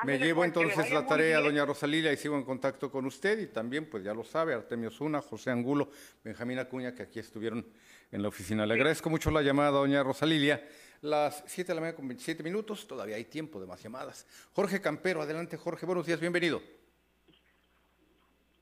¿Sí? 0.00 0.06
Me 0.06 0.18
llevo 0.18 0.40
pues, 0.40 0.48
entonces 0.48 0.90
la 0.90 1.06
tarea, 1.06 1.40
doña 1.40 1.64
Rosalía, 1.64 2.12
y 2.12 2.16
sigo 2.16 2.36
en 2.36 2.44
contacto 2.44 2.90
con 2.90 3.06
usted 3.06 3.38
y 3.38 3.46
también, 3.46 3.88
pues 3.88 4.02
ya 4.02 4.12
lo 4.12 4.24
sabe, 4.24 4.54
Artemio 4.54 4.90
Zuna, 4.90 5.20
José 5.22 5.50
Angulo, 5.50 5.88
Benjamín 6.22 6.58
Acuña, 6.58 6.94
que 6.94 7.04
aquí 7.04 7.20
estuvieron 7.20 7.64
en 8.10 8.22
la 8.22 8.28
oficina. 8.28 8.66
Le 8.66 8.74
agradezco 8.74 9.08
mucho 9.08 9.30
la 9.30 9.42
llamada, 9.42 9.70
doña 9.70 10.02
Rosalilia. 10.02 10.66
Las 11.02 11.44
7 11.46 11.68
de 11.68 11.74
la 11.74 11.80
mañana 11.80 11.96
con 11.96 12.08
27 12.08 12.42
minutos, 12.42 12.86
todavía 12.86 13.16
hay 13.16 13.26
tiempo 13.26 13.60
de 13.60 13.66
más 13.66 13.82
llamadas. 13.82 14.26
Jorge 14.52 14.80
Campero, 14.80 15.22
adelante 15.22 15.56
Jorge, 15.56 15.86
buenos 15.86 16.06
días, 16.06 16.18
bienvenido. 16.18 16.62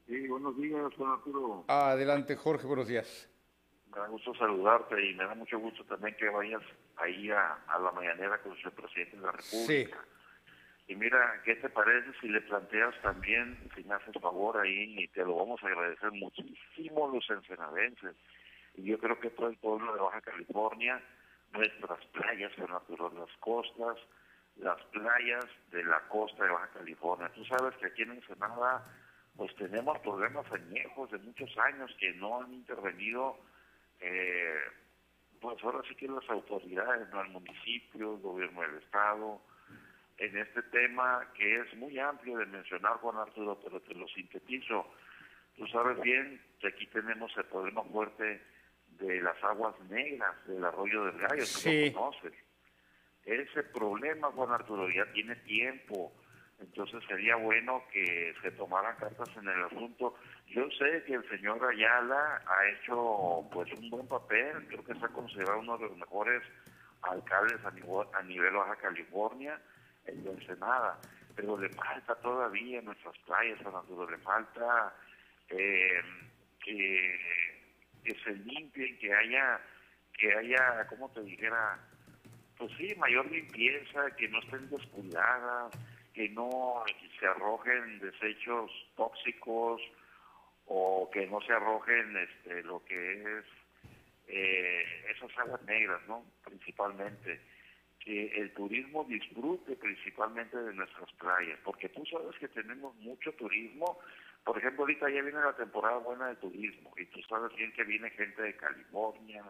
Sí, 0.06 0.26
buenos 0.28 0.56
días, 0.58 0.92
Juan 0.96 1.12
Arturo. 1.12 1.64
Adelante, 1.68 2.36
Jorge, 2.36 2.66
buenos 2.66 2.88
días. 2.88 3.28
Me 3.90 3.98
da 3.98 4.08
gusto 4.08 4.34
saludarte 4.34 5.02
y 5.02 5.14
me 5.14 5.24
da 5.24 5.34
mucho 5.34 5.58
gusto 5.58 5.84
también 5.84 6.16
que 6.16 6.28
vayas 6.28 6.62
ahí 6.96 7.30
a, 7.30 7.58
la 7.80 7.92
mañanera 7.92 8.40
con 8.42 8.52
el 8.52 8.72
presidente 8.72 9.16
de 9.16 9.22
la 9.22 9.32
República. 9.32 9.98
Sí. 10.02 10.21
Y 10.88 10.96
mira, 10.96 11.40
¿qué 11.44 11.56
te 11.56 11.68
parece 11.68 12.10
si 12.20 12.28
le 12.28 12.40
planteas 12.42 12.94
también, 13.02 13.56
si 13.74 13.84
me 13.84 13.94
haces 13.94 14.14
favor 14.20 14.58
ahí, 14.58 14.96
y 14.98 15.08
te 15.08 15.24
lo 15.24 15.36
vamos 15.36 15.62
a 15.62 15.66
agradecer 15.66 16.10
muchísimo 16.12 17.08
los 17.08 17.28
ensenadenses, 17.30 18.16
y 18.74 18.84
yo 18.84 18.98
creo 18.98 19.18
que 19.20 19.30
todo 19.30 19.48
el 19.48 19.56
pueblo 19.58 19.94
de 19.94 20.00
Baja 20.00 20.20
California, 20.20 21.00
nuestras 21.52 22.04
playas, 22.06 22.52
Juan 22.56 22.72
Arturo, 22.72 23.12
las 23.16 23.36
costas, 23.38 23.98
las 24.56 24.82
playas 24.86 25.44
de 25.70 25.84
la 25.84 26.00
costa 26.08 26.44
de 26.44 26.50
Baja 26.50 26.70
California. 26.74 27.30
Tú 27.34 27.44
sabes 27.44 27.76
que 27.76 27.86
aquí 27.86 28.02
en 28.02 28.12
Ensenada 28.12 28.84
pues 29.36 29.54
tenemos 29.56 29.98
problemas 30.00 30.50
añejos 30.52 31.10
de 31.10 31.18
muchos 31.18 31.56
años 31.58 31.90
que 31.98 32.12
no 32.14 32.42
han 32.42 32.52
intervenido, 32.52 33.38
eh, 34.00 34.58
pues 35.40 35.56
ahora 35.64 35.80
sí 35.88 35.94
que 35.94 36.06
las 36.06 36.28
autoridades, 36.28 37.08
¿no? 37.10 37.22
el 37.22 37.30
municipio, 37.30 38.14
el 38.14 38.20
gobierno 38.20 38.60
del 38.60 38.76
Estado, 38.82 39.40
en 40.18 40.36
este 40.36 40.62
tema 40.64 41.28
que 41.34 41.60
es 41.60 41.74
muy 41.76 41.98
amplio 41.98 42.38
de 42.38 42.46
mencionar, 42.46 42.94
Juan 42.98 43.16
Arturo, 43.16 43.58
pero 43.62 43.80
te 43.80 43.94
lo 43.94 44.06
sintetizo. 44.08 44.86
Tú 45.56 45.66
sabes 45.66 46.00
bien 46.00 46.40
que 46.60 46.68
aquí 46.68 46.86
tenemos 46.86 47.36
el 47.36 47.44
problema 47.44 47.82
fuerte 47.84 48.40
de 48.98 49.20
las 49.20 49.42
aguas 49.42 49.74
negras 49.90 50.34
del 50.46 50.64
arroyo 50.64 51.04
del 51.06 51.18
gallo, 51.18 51.44
tú 51.44 51.70
lo 51.70 51.92
conoces. 51.92 52.32
Ese 53.24 53.62
problema, 53.64 54.30
Juan 54.32 54.52
Arturo, 54.52 54.88
ya 54.90 55.10
tiene 55.12 55.36
tiempo 55.36 56.12
entonces 56.62 57.02
sería 57.08 57.36
bueno 57.36 57.82
que 57.92 58.34
se 58.40 58.52
tomaran 58.52 58.96
cartas 58.96 59.28
en 59.36 59.48
el 59.48 59.64
asunto. 59.64 60.14
Yo 60.46 60.68
sé 60.70 61.02
que 61.04 61.14
el 61.14 61.28
señor 61.28 61.64
Ayala 61.64 62.40
ha 62.46 62.68
hecho 62.68 63.48
pues 63.52 63.72
un 63.72 63.90
buen 63.90 64.06
papel, 64.06 64.66
creo 64.68 64.84
que 64.84 64.92
está 64.92 65.08
considerado 65.08 65.58
uno 65.58 65.76
de 65.76 65.88
los 65.88 65.96
mejores 65.96 66.42
alcaldes 67.02 67.64
a 67.64 67.70
nivel, 67.72 68.06
a 68.14 68.22
nivel 68.22 68.54
Baja 68.54 68.76
California, 68.76 69.60
en 70.06 70.26
Ensenada, 70.26 70.98
pero 71.34 71.58
le 71.58 71.68
falta 71.70 72.14
todavía 72.16 72.78
en 72.78 72.84
nuestras 72.86 73.16
playas, 73.18 73.58
a 73.64 74.10
le 74.10 74.18
falta 74.18 74.94
eh, 75.48 76.00
que, 76.64 77.20
que 78.04 78.14
se 78.24 78.32
limpien, 78.32 78.98
que 78.98 79.14
haya, 79.14 79.60
que 80.18 80.34
haya, 80.34 80.86
¿cómo 80.88 81.10
te 81.10 81.22
dijera? 81.22 81.78
Pues 82.58 82.70
sí, 82.76 82.94
mayor 82.96 83.30
limpieza, 83.30 84.10
que 84.16 84.28
no 84.28 84.38
estén 84.40 84.68
descuidadas, 84.70 85.72
que 86.14 86.28
no 86.28 86.84
se 87.18 87.26
arrojen 87.26 87.98
desechos 88.00 88.70
tóxicos 88.96 89.80
o 90.66 91.10
que 91.12 91.26
no 91.26 91.40
se 91.40 91.52
arrojen 91.52 92.16
este, 92.16 92.62
lo 92.62 92.84
que 92.84 93.38
es 93.38 93.44
eh, 94.28 94.84
esas 95.14 95.36
aguas 95.38 95.62
negras, 95.62 96.00
¿no? 96.08 96.24
Principalmente. 96.44 97.40
Que 98.04 98.26
el 98.36 98.52
turismo 98.52 99.04
disfrute 99.04 99.76
principalmente 99.76 100.56
de 100.56 100.74
nuestras 100.74 101.10
playas, 101.12 101.58
porque 101.64 101.88
tú 101.88 102.04
sabes 102.06 102.36
que 102.38 102.48
tenemos 102.48 102.94
mucho 102.96 103.32
turismo. 103.34 103.98
Por 104.44 104.58
ejemplo, 104.58 104.82
ahorita 104.82 105.08
ya 105.08 105.22
viene 105.22 105.40
la 105.40 105.56
temporada 105.56 105.98
buena 105.98 106.28
de 106.28 106.36
turismo 106.36 106.92
y 106.96 107.06
tú 107.06 107.20
sabes 107.28 107.54
bien 107.56 107.72
que 107.72 107.84
viene 107.84 108.10
gente 108.10 108.42
de 108.42 108.56
California, 108.56 109.44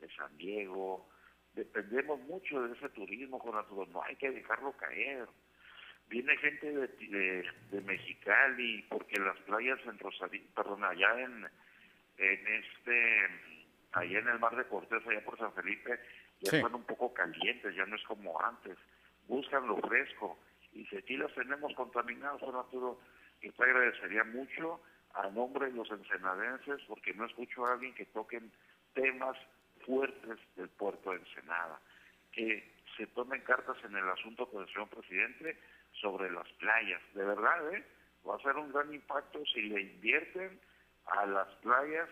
de 0.00 0.08
San 0.14 0.36
Diego. 0.38 1.08
Dependemos 1.54 2.20
mucho 2.20 2.62
de 2.62 2.76
ese 2.76 2.88
turismo, 2.90 3.40
con 3.40 3.54
no 3.92 4.02
hay 4.04 4.14
que 4.16 4.30
dejarlo 4.30 4.72
caer 4.76 5.26
viene 6.08 6.36
gente 6.36 6.72
de, 6.72 7.44
de, 7.70 7.80
Mexicali, 7.82 8.84
porque 8.88 9.20
las 9.20 9.38
playas 9.40 9.78
en 9.86 9.98
Rosario, 9.98 10.42
perdón, 10.54 10.84
allá 10.84 11.20
en, 11.20 11.46
en 12.18 12.46
este, 12.46 13.26
allá 13.92 14.18
en 14.18 14.28
el 14.28 14.38
mar 14.38 14.56
de 14.56 14.64
Cortés, 14.64 15.06
allá 15.06 15.24
por 15.24 15.38
San 15.38 15.52
Felipe, 15.54 15.98
ya 16.40 16.56
están 16.56 16.74
un 16.74 16.84
poco 16.84 17.12
calientes, 17.14 17.74
ya 17.74 17.86
no 17.86 17.96
es 17.96 18.02
como 18.04 18.40
antes. 18.40 18.76
Buscan 19.28 19.66
lo 19.66 19.76
fresco. 19.78 20.38
Y 20.72 20.84
si 20.86 20.96
aquí 20.96 21.16
las 21.16 21.32
tenemos 21.34 21.74
contaminadas, 21.74 22.42
Arturo, 22.42 23.00
y 23.40 23.50
te 23.50 23.62
agradecería 23.62 24.24
mucho 24.24 24.80
a 25.14 25.28
nombre 25.30 25.66
de 25.66 25.72
los 25.72 25.90
ensenadenses, 25.90 26.82
porque 26.86 27.14
no 27.14 27.24
escucho 27.24 27.66
a 27.66 27.72
alguien 27.72 27.94
que 27.94 28.04
toquen 28.06 28.52
temas 28.94 29.36
fuertes 29.84 30.38
del 30.56 30.68
puerto 30.70 31.10
de 31.10 31.18
Ensenada. 31.18 31.80
Que 32.32 32.76
se 32.96 33.06
tomen 33.08 33.40
cartas 33.42 33.76
en 33.84 33.96
el 33.96 34.08
asunto 34.08 34.46
con 34.48 34.62
el 34.62 34.68
señor 34.68 34.88
presidente 34.88 35.58
sobre 35.92 36.30
las 36.30 36.48
playas. 36.54 37.00
De 37.14 37.24
verdad, 37.24 37.74
¿eh? 37.74 37.84
va 38.28 38.36
a 38.36 38.40
ser 38.40 38.56
un 38.56 38.72
gran 38.72 38.92
impacto 38.92 39.44
si 39.46 39.62
le 39.62 39.80
invierten 39.80 40.60
a 41.06 41.26
las 41.26 41.48
playas 41.56 42.08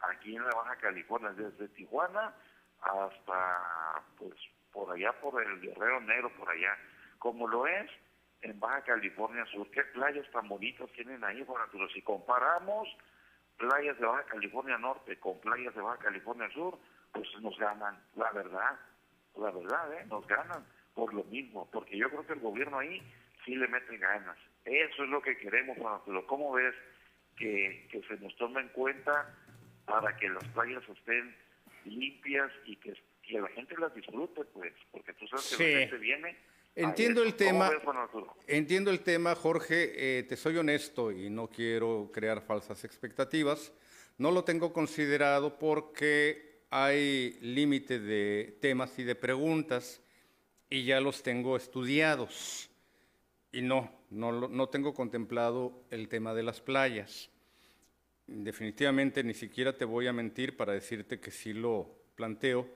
aquí 0.00 0.36
en 0.36 0.44
la 0.44 0.50
Baja 0.54 0.76
California, 0.76 1.30
desde 1.30 1.68
Tijuana 1.68 2.34
hasta 2.82 4.02
pues 4.18 4.34
por 4.72 4.90
allá 4.92 5.12
por 5.20 5.42
el 5.42 5.60
Guerrero 5.60 6.00
Negro, 6.00 6.30
por 6.36 6.48
allá, 6.48 6.76
como 7.18 7.46
lo 7.46 7.66
es 7.66 7.90
en 8.42 8.58
Baja 8.58 8.82
California 8.82 9.44
Sur. 9.46 9.70
¿Qué 9.70 9.82
playas 9.84 10.28
tan 10.30 10.48
bonitas 10.48 10.90
tienen 10.92 11.22
ahí, 11.24 11.44
Juan 11.46 11.62
Arturo? 11.62 11.88
Si 11.90 12.02
comparamos 12.02 12.88
playas 13.56 13.98
de 13.98 14.06
Baja 14.06 14.24
California 14.24 14.78
Norte 14.78 15.18
con 15.18 15.40
playas 15.40 15.74
de 15.74 15.80
Baja 15.80 15.98
California 15.98 16.48
Sur, 16.50 16.78
pues 17.12 17.28
nos 17.40 17.56
ganan, 17.58 18.02
la 18.16 18.30
verdad, 18.32 18.78
la 19.36 19.50
verdad, 19.50 19.92
¿eh? 19.94 20.06
nos 20.08 20.26
ganan 20.26 20.64
por 20.94 21.12
lo 21.14 21.24
mismo, 21.24 21.68
porque 21.72 21.96
yo 21.96 22.08
creo 22.08 22.26
que 22.26 22.32
el 22.34 22.40
gobierno 22.40 22.78
ahí 22.78 23.02
sí 23.44 23.54
le 23.54 23.68
meten 23.68 24.00
ganas. 24.00 24.36
Eso 24.64 25.04
es 25.04 25.08
lo 25.10 25.20
que 25.20 25.36
queremos, 25.38 25.76
Juan 25.78 26.00
¿Cómo 26.26 26.52
ves 26.52 26.74
que, 27.36 28.02
se 28.08 28.16
nos 28.18 28.34
tome 28.36 28.60
en 28.60 28.68
cuenta 28.68 29.34
para 29.86 30.16
que 30.16 30.28
las 30.28 30.44
playas 30.48 30.82
estén 30.88 31.34
limpias 31.84 32.50
y 32.66 32.76
que 32.76 32.94
que 33.22 33.40
la 33.40 33.48
gente 33.48 33.74
las 33.78 33.94
disfrute, 33.94 34.44
pues, 34.44 34.72
porque 34.90 35.12
tú 35.14 35.26
sabes 35.26 35.56
que 35.56 35.72
la 35.72 35.80
gente 35.80 35.98
viene. 35.98 36.36
Entiendo 36.74 37.22
el 37.22 37.34
tema. 37.34 37.70
Entiendo 38.46 38.90
el 38.90 39.00
tema, 39.00 39.34
Jorge. 39.34 40.18
Eh, 40.18 40.22
te 40.24 40.36
soy 40.36 40.56
honesto 40.56 41.12
y 41.12 41.30
no 41.30 41.48
quiero 41.48 42.10
crear 42.12 42.42
falsas 42.42 42.84
expectativas. 42.84 43.72
No 44.18 44.30
lo 44.30 44.44
tengo 44.44 44.72
considerado 44.72 45.58
porque 45.58 46.62
hay 46.70 47.38
límite 47.40 47.98
de 47.98 48.56
temas 48.60 48.98
y 48.98 49.04
de 49.04 49.14
preguntas 49.14 50.02
y 50.70 50.84
ya 50.84 51.00
los 51.00 51.22
tengo 51.22 51.56
estudiados. 51.56 52.70
Y 53.52 53.60
no, 53.60 53.92
no, 54.08 54.48
no 54.48 54.68
tengo 54.70 54.94
contemplado 54.94 55.84
el 55.90 56.08
tema 56.08 56.32
de 56.32 56.42
las 56.42 56.60
playas. 56.62 57.30
Definitivamente 58.26 59.24
ni 59.24 59.34
siquiera 59.34 59.76
te 59.76 59.84
voy 59.84 60.06
a 60.06 60.12
mentir 60.12 60.56
para 60.56 60.72
decirte 60.72 61.20
que 61.20 61.30
sí 61.30 61.52
lo 61.52 62.02
planteo, 62.14 62.68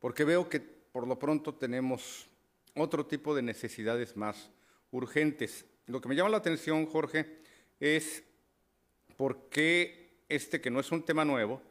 porque 0.00 0.24
veo 0.24 0.48
que 0.48 0.60
por 0.60 1.06
lo 1.06 1.18
pronto 1.18 1.54
tenemos 1.54 2.28
otro 2.74 3.06
tipo 3.06 3.34
de 3.34 3.42
necesidades 3.42 4.16
más 4.16 4.50
urgentes. 4.90 5.64
Lo 5.86 6.00
que 6.00 6.08
me 6.08 6.14
llama 6.14 6.30
la 6.30 6.38
atención, 6.38 6.86
Jorge, 6.86 7.38
es 7.80 8.24
por 9.16 9.48
qué 9.48 10.24
este, 10.28 10.60
que 10.60 10.70
no 10.70 10.80
es 10.80 10.90
un 10.92 11.04
tema 11.04 11.24
nuevo, 11.24 11.62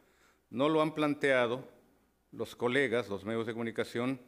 no 0.49 0.69
lo 0.69 0.81
han 0.81 0.93
planteado 0.93 1.67
los 2.31 2.55
colegas, 2.55 3.09
los 3.09 3.25
medios 3.25 3.47
de 3.47 3.53
comunicación, 3.53 4.21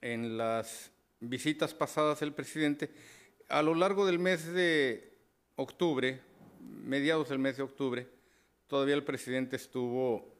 en 0.00 0.36
las 0.36 0.92
visitas 1.20 1.74
pasadas 1.74 2.20
del 2.20 2.32
presidente. 2.32 2.90
A 3.48 3.62
lo 3.62 3.74
largo 3.74 4.06
del 4.06 4.18
mes 4.18 4.46
de 4.52 5.16
octubre, 5.56 6.20
mediados 6.64 7.28
del 7.28 7.38
mes 7.38 7.56
de 7.56 7.62
octubre, 7.62 8.08
todavía 8.66 8.94
el 8.94 9.04
presidente 9.04 9.56
estuvo 9.56 10.34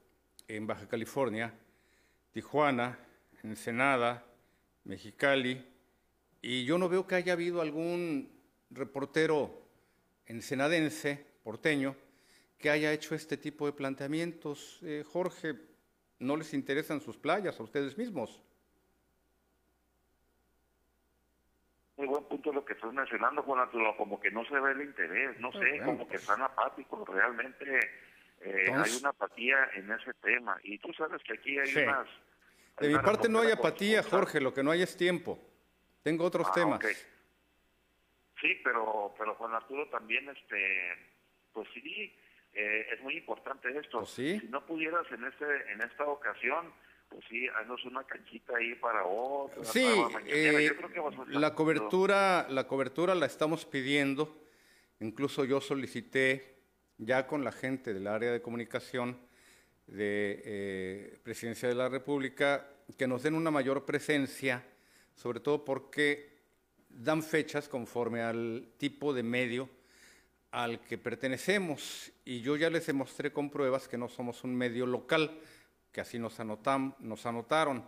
en 0.49 0.67
Baja 0.67 0.89
California, 0.89 1.53
Tijuana, 2.33 2.99
Ensenada, 3.43 4.25
Mexicali, 4.85 5.65
y 6.43 6.65
yo 6.65 6.77
no 6.79 6.89
veo 6.89 7.07
que 7.07 7.15
haya 7.15 7.33
habido 7.33 7.61
algún 7.61 8.31
reportero 8.71 9.63
ensenadense, 10.27 11.25
porteño, 11.43 11.97
que 12.59 12.71
haya 12.71 12.93
hecho 12.93 13.15
este 13.15 13.37
tipo 13.37 13.67
de 13.67 13.73
planteamientos. 13.73 14.79
Eh, 14.83 15.05
Jorge, 15.07 15.55
¿no 16.19 16.37
les 16.37 16.55
interesan 16.55 17.01
sus 17.01 17.17
playas 17.17 17.59
a 17.61 17.63
ustedes 17.63 17.97
mismos? 17.97 18.41
Lo 22.53 22.65
que 22.65 22.75
estás 22.75 22.93
mencionando, 22.93 23.43
Juan 23.43 23.69
como 23.97 24.21
que 24.21 24.31
no 24.31 24.45
se 24.47 24.59
ve 24.59 24.73
el 24.73 24.83
interés, 24.83 25.39
no 25.41 25.53
sé, 25.53 25.81
como 25.85 26.07
que 26.09 26.17
están 26.17 26.43
apáticos, 26.43 27.09
realmente 27.09 27.79
eh, 28.41 28.73
hay 28.73 28.97
una 29.01 29.11
apatía 29.11 29.71
en 29.75 29.91
ese 29.91 30.13
tema. 30.15 30.59
Y 30.63 30.79
tú 30.79 30.93
sabes 30.93 31.23
que 31.23 31.35
aquí 31.35 31.59
hay 31.59 31.85
unas... 31.85 32.09
de 32.81 32.89
mi 32.89 32.99
parte 32.99 33.29
no 33.29 33.41
hay 33.41 33.53
apatía, 33.53 34.03
Jorge, 34.03 34.41
lo 34.41 34.53
que 34.53 34.63
no 34.63 34.71
hay 34.71 34.83
es 34.83 34.97
tiempo. 34.97 35.39
Tengo 36.03 36.25
otros 36.25 36.47
ah, 36.51 36.53
temas. 36.55 36.81
Sí, 38.41 38.61
pero, 38.63 39.15
pero 39.17 39.35
Juan 39.37 39.55
Arturo 39.55 39.89
también, 39.89 40.29
este, 40.29 40.93
pues 41.53 41.67
sí, 41.73 42.15
eh, 42.53 42.87
es 42.93 43.01
muy 43.01 43.17
importante 43.17 43.77
esto. 43.79 44.01
Pues 44.01 44.11
si 44.11 44.41
no 44.51 44.65
pudieras 44.67 45.11
en 45.11 45.25
este 45.25 45.73
en 45.73 45.81
esta 45.81 46.05
ocasión, 46.05 46.73
pues 47.15 47.27
sí, 47.31 47.47
haznos 47.47 47.85
una 47.85 48.03
canchita 48.03 48.57
ahí 48.57 48.75
para 48.75 49.05
otra. 49.05 49.63
Sí, 49.63 49.87
eh, 50.27 50.75
la 51.29 51.55
cobertura, 51.55 52.49
la 52.51 52.67
cobertura 52.67 53.15
la 53.15 53.27
estamos 53.27 53.65
pidiendo. 53.65 54.37
Incluso 54.99 55.45
yo 55.45 55.61
solicité 55.61 56.57
ya 56.99 57.29
con 57.29 57.45
la 57.45 57.53
gente 57.53 57.95
del 57.95 58.09
área 58.09 58.33
de 58.33 58.43
comunicación 58.43 59.17
de 59.87 60.43
eh, 60.45 61.19
Presidencia 61.23 61.69
de 61.69 61.77
la 61.77 61.89
República 61.89 62.67
que 62.99 63.07
nos 63.07 63.23
den 63.23 63.35
una 63.35 63.53
mayor 63.53 63.85
presencia, 63.85 64.67
sobre 65.15 65.39
todo 65.39 65.65
porque 65.65 66.35
dan 66.89 67.23
fechas 67.23 67.69
conforme 67.69 68.23
al 68.23 68.73
tipo 68.77 69.15
de 69.15 69.23
medio 69.23 69.69
al 70.51 70.81
que 70.81 70.99
pertenecemos 70.99 72.11
y 72.25 72.41
yo 72.41 72.57
ya 72.57 72.71
les 72.71 72.87
demostré 72.87 73.33
con 73.33 73.51
pruebas 73.51 73.87
que 73.87 73.99
no 73.99 74.09
somos 74.09 74.43
un 74.43 74.57
medio 74.57 74.87
local, 74.87 75.39
que 75.95 76.01
así 76.01 76.19
nos, 76.19 76.37
nos 76.99 77.25
anotaron. 77.25 77.85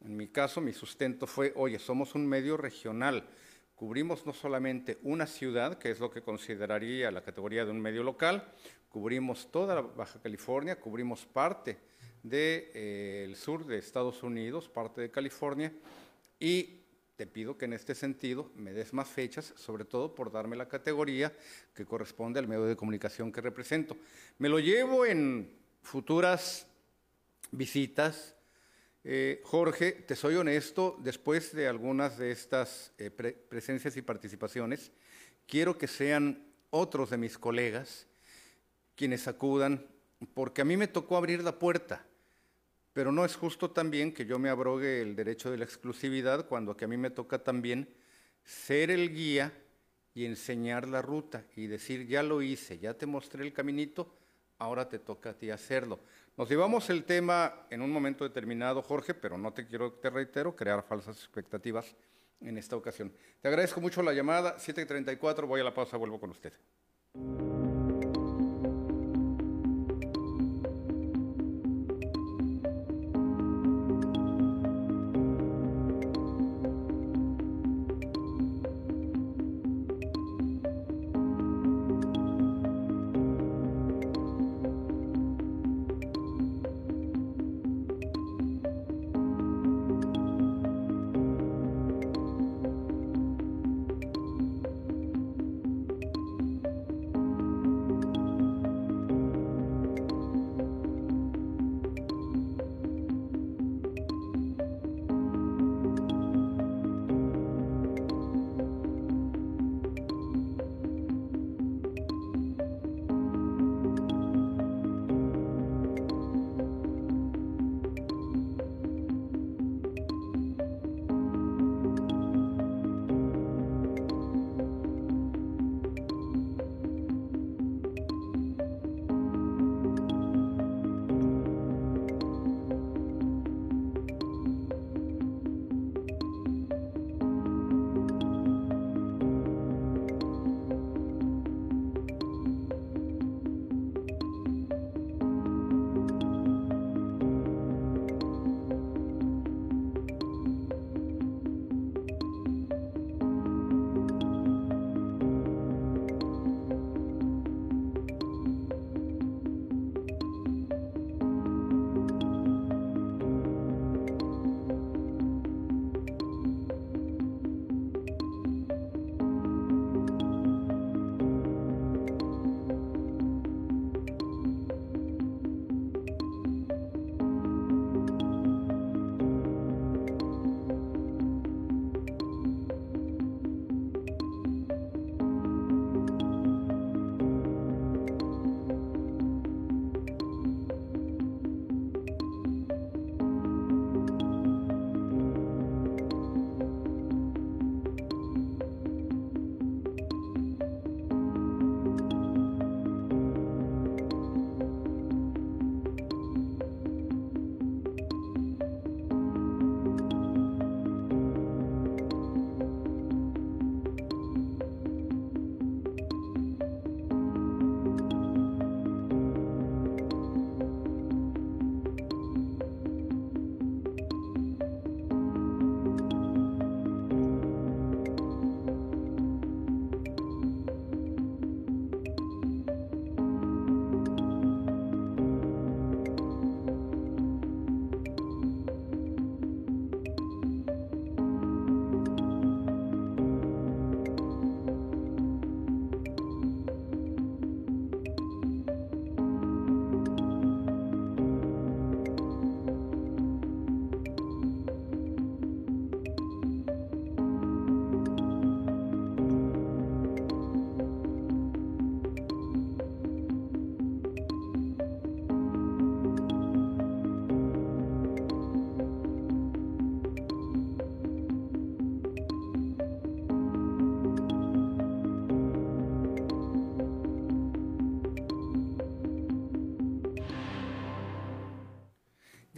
En 0.00 0.16
mi 0.16 0.28
caso, 0.28 0.60
mi 0.60 0.72
sustento 0.72 1.26
fue, 1.26 1.52
oye, 1.56 1.80
somos 1.80 2.14
un 2.14 2.24
medio 2.24 2.56
regional, 2.56 3.28
cubrimos 3.74 4.24
no 4.24 4.32
solamente 4.32 4.98
una 5.02 5.26
ciudad, 5.26 5.76
que 5.76 5.90
es 5.90 5.98
lo 5.98 6.10
que 6.10 6.22
consideraría 6.22 7.10
la 7.10 7.22
categoría 7.22 7.64
de 7.64 7.72
un 7.72 7.80
medio 7.80 8.04
local, 8.04 8.52
cubrimos 8.88 9.50
toda 9.50 9.74
la 9.74 9.80
Baja 9.80 10.20
California, 10.22 10.78
cubrimos 10.78 11.26
parte 11.26 11.78
del 12.22 12.70
eh, 12.72 13.32
sur 13.34 13.66
de 13.66 13.78
Estados 13.78 14.22
Unidos, 14.22 14.68
parte 14.68 15.00
de 15.00 15.10
California, 15.10 15.72
y 16.38 16.84
te 17.16 17.26
pido 17.26 17.58
que 17.58 17.64
en 17.64 17.72
este 17.72 17.96
sentido 17.96 18.52
me 18.54 18.72
des 18.72 18.94
más 18.94 19.08
fechas, 19.08 19.52
sobre 19.56 19.84
todo 19.84 20.14
por 20.14 20.30
darme 20.30 20.56
la 20.56 20.68
categoría 20.68 21.36
que 21.74 21.84
corresponde 21.84 22.38
al 22.38 22.46
medio 22.46 22.64
de 22.64 22.76
comunicación 22.76 23.32
que 23.32 23.40
represento. 23.40 23.96
Me 24.38 24.48
lo 24.48 24.60
llevo 24.60 25.04
en 25.04 25.52
futuras 25.82 26.69
visitas. 27.50 28.36
Eh, 29.04 29.40
Jorge, 29.44 29.92
te 29.92 30.16
soy 30.16 30.36
honesto, 30.36 30.98
después 31.00 31.54
de 31.54 31.68
algunas 31.68 32.18
de 32.18 32.30
estas 32.30 32.92
eh, 32.98 33.10
presencias 33.10 33.96
y 33.96 34.02
participaciones, 34.02 34.92
quiero 35.46 35.78
que 35.78 35.86
sean 35.86 36.46
otros 36.70 37.10
de 37.10 37.16
mis 37.16 37.38
colegas 37.38 38.06
quienes 38.94 39.26
acudan, 39.26 39.86
porque 40.34 40.62
a 40.62 40.64
mí 40.64 40.76
me 40.76 40.86
tocó 40.86 41.16
abrir 41.16 41.42
la 41.42 41.58
puerta 41.58 42.06
pero 42.92 43.12
no 43.12 43.24
es 43.24 43.36
justo 43.36 43.70
también 43.70 44.12
que 44.12 44.26
yo 44.26 44.38
me 44.38 44.48
abrogue 44.48 45.00
el 45.00 45.14
derecho 45.14 45.50
de 45.50 45.58
la 45.58 45.64
exclusividad 45.64 46.46
cuando 46.46 46.76
a 46.78 46.86
mí 46.86 46.96
me 46.96 47.10
toca 47.10 47.38
también 47.38 47.88
ser 48.44 48.90
el 48.90 49.14
guía 49.14 49.52
y 50.12 50.24
enseñar 50.24 50.88
la 50.88 51.00
ruta 51.00 51.44
y 51.54 51.66
decir, 51.66 52.06
ya 52.08 52.22
lo 52.22 52.42
hice, 52.42 52.78
ya 52.78 52.94
te 52.94 53.06
mostré 53.06 53.44
el 53.44 53.52
caminito, 53.52 54.12
ahora 54.58 54.88
te 54.88 54.98
toca 54.98 55.30
a 55.30 55.34
ti 55.34 55.50
hacerlo. 55.50 56.00
Nos 56.40 56.48
llevamos 56.48 56.88
el 56.88 57.04
tema 57.04 57.66
en 57.68 57.82
un 57.82 57.92
momento 57.92 58.24
determinado, 58.24 58.80
Jorge, 58.80 59.12
pero 59.12 59.36
no 59.36 59.52
te 59.52 59.66
quiero, 59.66 59.92
te 59.92 60.08
reitero, 60.08 60.56
crear 60.56 60.82
falsas 60.82 61.18
expectativas 61.18 61.94
en 62.40 62.56
esta 62.56 62.76
ocasión. 62.76 63.12
Te 63.42 63.48
agradezco 63.48 63.78
mucho 63.78 64.02
la 64.02 64.14
llamada, 64.14 64.56
7.34, 64.56 65.46
voy 65.46 65.60
a 65.60 65.64
la 65.64 65.74
pausa, 65.74 65.98
vuelvo 65.98 66.18
con 66.18 66.30
usted. 66.30 66.54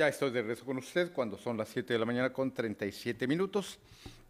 Ya 0.02 0.08
estoy 0.08 0.32
de 0.32 0.40
regreso 0.40 0.64
con 0.64 0.78
usted 0.78 1.12
cuando 1.12 1.38
son 1.38 1.56
las 1.56 1.68
7 1.68 1.92
de 1.92 1.98
la 2.00 2.04
mañana 2.04 2.32
con 2.32 2.52
37 2.52 3.28
minutos. 3.28 3.78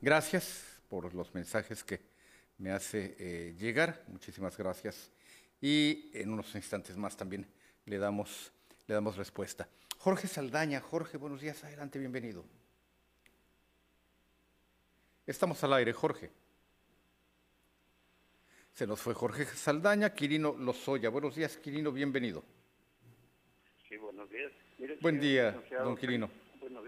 Gracias 0.03 0.65
por 0.91 1.15
los 1.15 1.35
mensajes 1.35 1.83
que 1.83 1.99
me 2.59 2.73
hace 2.73 3.17
eh, 3.19 3.55
llegar. 3.59 4.05
Muchísimas 4.09 4.55
gracias. 4.59 5.11
Y 5.63 6.11
en 6.13 6.31
unos 6.31 6.55
instantes 6.57 6.95
más 6.99 7.17
también 7.17 7.47
le 7.87 7.97
damos, 7.97 8.53
le 8.87 8.95
damos 8.95 9.17
respuesta. 9.17 9.67
Jorge 9.97 10.29
Saldaña. 10.29 10.79
Jorge, 10.83 11.17
buenos 11.17 11.41
días. 11.41 11.65
Adelante, 11.65 11.99
bienvenido. 11.99 12.45
Estamos 15.27 15.65
al 15.65 15.73
aire, 15.73 15.95
Jorge. 15.95 16.31
Se 18.75 18.87
nos 18.87 19.01
fue 19.01 19.15
Jorge 19.15 19.47
Saldaña, 19.47 20.13
Quirino 20.13 20.53
Lozoya. 20.53 21.09
Buenos 21.09 21.35
días, 21.35 21.57
Quirino, 21.57 21.93
bienvenido. 21.93 22.45
Días. 24.33 24.53
Buen 25.03 25.21
día, 25.21 25.55
don 25.85 25.95
Quirino. 25.95 26.31
Bueno, 26.61 26.81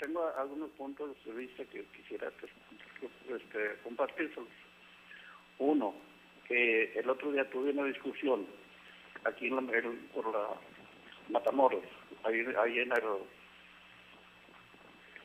tengo 0.00 0.32
algunos 0.38 0.70
puntos 0.70 1.10
de 1.26 1.32
vista 1.32 1.62
que 1.66 1.84
quisiera 1.94 2.32
este, 3.28 3.76
compartir. 3.82 4.32
Uno, 5.58 5.94
que 6.48 6.98
el 6.98 7.10
otro 7.10 7.32
día 7.32 7.48
tuve 7.50 7.70
una 7.70 7.84
discusión 7.84 8.46
aquí 9.24 9.48
en 9.48 9.56
la, 9.56 9.62
por 10.14 10.32
la 10.32 10.48
Matamoros, 11.28 11.84
ahí, 12.24 12.40
en 12.40 12.92
el, 12.92 13.04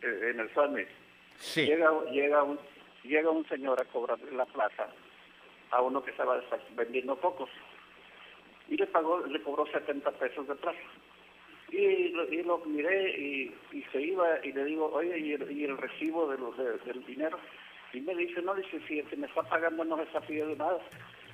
en 0.02 0.40
el 0.42 0.54
Summit. 0.54 0.90
Sí. 1.38 1.66
Llega, 1.66 1.90
llega, 2.12 2.44
un, 2.44 2.60
llega 3.04 3.30
un 3.30 3.48
señor 3.48 3.82
a 3.82 3.86
cobrar 3.86 4.20
la 4.34 4.46
plaza 4.46 4.90
a 5.72 5.82
uno 5.82 6.04
que 6.04 6.12
estaba 6.12 6.44
vendiendo 6.76 7.16
pocos 7.16 7.50
y 8.68 8.76
le 8.76 8.88
pagó, 8.88 9.26
le 9.26 9.42
cobró 9.42 9.66
70 9.68 10.12
pesos 10.12 10.48
de 10.48 10.56
plaza. 10.56 10.80
Y, 11.72 12.10
lo 12.44 12.58
miré 12.66 13.18
y, 13.18 13.54
se 13.92 14.02
iba 14.02 14.28
y 14.44 14.52
le 14.52 14.66
digo, 14.66 14.92
oye, 14.92 15.18
¿y 15.20 15.64
el, 15.64 15.78
recibo 15.78 16.30
de 16.30 16.38
los, 16.38 16.58
del 16.58 17.06
dinero? 17.06 17.40
Y 17.94 18.02
me 18.02 18.14
dice, 18.16 18.42
no, 18.42 18.54
dice, 18.56 18.82
si 18.88 19.16
me 19.16 19.28
está 19.28 19.44
pagando 19.44 19.84
no 19.86 19.98
me 19.98 20.04
está 20.04 20.20
pidiendo 20.22 20.56
nada. 20.56 20.80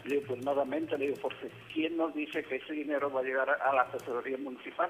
Le 0.04 0.16
digo, 0.16 0.28
pues 0.28 0.46
nuevamente, 0.46 0.98
le 0.98 1.08
digo, 1.08 1.18
porque 1.22 1.50
¿quién 1.74 1.98
nos 1.98 2.14
dice 2.14 2.44
que 2.44 2.58
ese 2.58 2.74
dinero 2.74 3.12
va 3.12 3.22
a 3.22 3.24
llegar 3.24 3.50
a, 3.50 3.74
la 3.74 3.92
tesorería 3.92 4.38
municipal? 4.38 4.90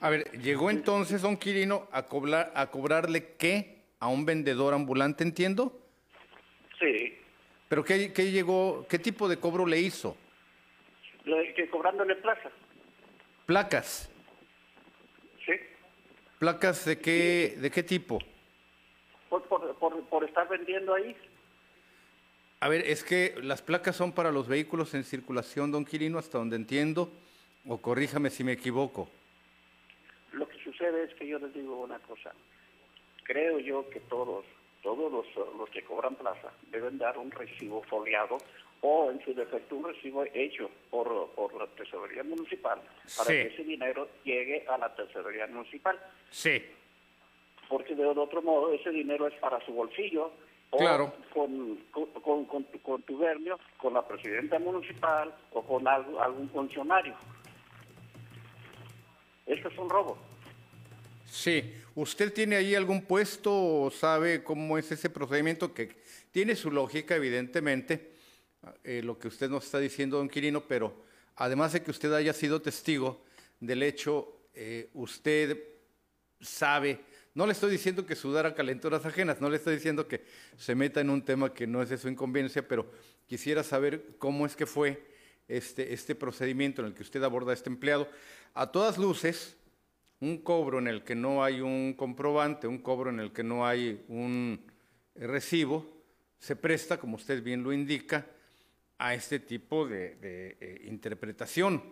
A 0.00 0.08
ver, 0.08 0.30
llegó 0.32 0.70
entonces 0.70 1.22
don 1.22 1.36
Quirino 1.36 1.88
a 1.92 2.06
cobrar 2.06 2.52
a 2.54 2.70
cobrarle 2.70 3.34
qué 3.38 3.82
a 4.00 4.08
un 4.08 4.24
vendedor 4.24 4.74
ambulante, 4.74 5.24
entiendo. 5.24 5.78
Sí. 6.78 7.18
Pero 7.68 7.84
qué, 7.84 8.12
qué 8.12 8.30
llegó, 8.30 8.86
qué 8.88 8.98
tipo 8.98 9.28
de 9.28 9.38
cobro 9.38 9.66
le 9.66 9.80
hizo? 9.80 10.16
Que 11.24 11.68
cobrándole 11.70 12.16
plaza. 12.16 12.50
¿Placas? 13.46 14.10
Sí. 15.44 15.52
¿Placas 16.38 16.84
de 16.84 16.98
qué, 16.98 17.56
de 17.58 17.70
qué 17.70 17.82
tipo? 17.82 18.18
Por, 19.28 19.42
por, 19.44 20.04
por, 20.04 20.24
estar 20.24 20.48
vendiendo 20.48 20.94
ahí. 20.94 21.16
A 22.60 22.68
ver, 22.68 22.82
es 22.86 23.02
que 23.02 23.34
las 23.42 23.62
placas 23.62 23.96
son 23.96 24.12
para 24.12 24.30
los 24.30 24.48
vehículos 24.48 24.94
en 24.94 25.04
circulación, 25.04 25.72
don 25.72 25.84
Quirino, 25.84 26.18
hasta 26.18 26.38
donde 26.38 26.56
entiendo, 26.56 27.10
o 27.66 27.78
corríjame 27.78 28.30
si 28.30 28.44
me 28.44 28.52
equivoco. 28.52 29.08
Lo 30.32 30.48
que 30.48 30.58
sucede 30.62 31.04
es 31.04 31.14
que 31.14 31.26
yo 31.26 31.38
les 31.38 31.52
digo 31.52 31.80
una 31.80 31.98
cosa. 32.00 32.32
Creo 33.24 33.58
yo 33.58 33.88
que 33.90 34.00
todos, 34.00 34.44
todos 34.82 35.10
los, 35.10 35.26
los 35.56 35.68
que 35.70 35.82
cobran 35.82 36.14
plaza 36.14 36.52
deben 36.70 36.98
dar 36.98 37.18
un 37.18 37.30
recibo 37.30 37.82
foliado 37.84 38.38
o 38.86 39.10
en 39.10 39.18
su 39.24 39.32
defecto 39.32 39.76
un 39.76 39.84
recibo 39.84 40.24
hecho 40.34 40.70
por, 40.90 41.08
la 41.58 41.66
tesorería 41.68 42.22
municipal 42.22 42.78
para 43.16 43.30
que 43.30 43.46
ese 43.46 43.64
dinero 43.64 44.06
llegue 44.24 44.62
a 44.68 44.76
la 44.76 44.94
tesorería 44.94 45.46
municipal. 45.46 45.98
Sí. 46.30 46.62
Porque 47.66 47.94
de 47.94 48.04
otro 48.04 48.42
modo 48.42 48.74
ese 48.74 48.90
dinero 48.90 49.26
es 49.26 49.32
para 49.40 49.64
su 49.64 49.72
bolsillo 49.72 50.32
o 50.68 50.76
claro. 50.76 51.14
con, 51.32 51.78
con, 51.90 52.44
con, 52.44 52.44
con, 52.44 53.02
tu 53.04 53.16
gremio, 53.16 53.58
con 53.78 53.94
la 53.94 54.06
presidenta 54.06 54.58
municipal 54.58 55.34
o 55.54 55.62
con 55.62 55.88
algún 55.88 56.50
funcionario. 56.50 57.14
Esto 59.46 59.68
es 59.68 59.78
un 59.78 59.88
robo. 59.88 60.18
Sí. 61.24 61.74
¿Usted 61.94 62.34
tiene 62.34 62.56
ahí 62.56 62.74
algún 62.74 63.06
puesto 63.06 63.50
o 63.50 63.90
sabe 63.90 64.44
cómo 64.44 64.76
es 64.76 64.92
ese 64.92 65.08
procedimiento 65.08 65.72
que 65.72 65.96
tiene 66.32 66.54
su 66.54 66.70
lógica, 66.70 67.16
evidentemente? 67.16 68.13
Eh, 68.82 69.02
lo 69.02 69.18
que 69.18 69.28
usted 69.28 69.50
nos 69.50 69.64
está 69.64 69.78
diciendo, 69.78 70.18
don 70.18 70.28
Quirino, 70.28 70.66
pero 70.66 70.94
además 71.36 71.72
de 71.72 71.82
que 71.82 71.90
usted 71.90 72.12
haya 72.12 72.32
sido 72.32 72.62
testigo 72.62 73.24
del 73.60 73.82
hecho, 73.82 74.40
eh, 74.54 74.90
usted 74.94 75.58
sabe, 76.40 77.00
no 77.34 77.46
le 77.46 77.52
estoy 77.52 77.70
diciendo 77.70 78.06
que 78.06 78.14
sudara 78.14 78.54
calenturas 78.54 79.04
ajenas, 79.04 79.40
no 79.40 79.48
le 79.48 79.56
estoy 79.56 79.74
diciendo 79.74 80.06
que 80.06 80.24
se 80.56 80.74
meta 80.74 81.00
en 81.00 81.10
un 81.10 81.22
tema 81.22 81.52
que 81.52 81.66
no 81.66 81.82
es 81.82 81.88
de 81.88 81.98
su 81.98 82.08
inconveniencia, 82.08 82.66
pero 82.66 82.90
quisiera 83.26 83.62
saber 83.62 84.16
cómo 84.18 84.46
es 84.46 84.54
que 84.54 84.66
fue 84.66 85.04
este, 85.48 85.92
este 85.92 86.14
procedimiento 86.14 86.82
en 86.82 86.88
el 86.88 86.94
que 86.94 87.02
usted 87.02 87.22
aborda 87.22 87.50
a 87.50 87.54
este 87.54 87.70
empleado. 87.70 88.08
A 88.54 88.70
todas 88.70 88.98
luces, 88.98 89.56
un 90.20 90.38
cobro 90.38 90.78
en 90.78 90.88
el 90.88 91.02
que 91.02 91.14
no 91.14 91.42
hay 91.42 91.60
un 91.60 91.94
comprobante, 91.94 92.66
un 92.66 92.78
cobro 92.78 93.10
en 93.10 93.20
el 93.20 93.32
que 93.32 93.42
no 93.42 93.66
hay 93.66 94.04
un 94.08 94.60
recibo, 95.14 95.92
se 96.38 96.56
presta, 96.56 96.98
como 96.98 97.16
usted 97.16 97.42
bien 97.42 97.62
lo 97.62 97.72
indica, 97.72 98.26
a 98.98 99.14
este 99.14 99.38
tipo 99.38 99.86
de, 99.86 100.16
eh, 100.22 100.82
interpretación. 100.86 101.82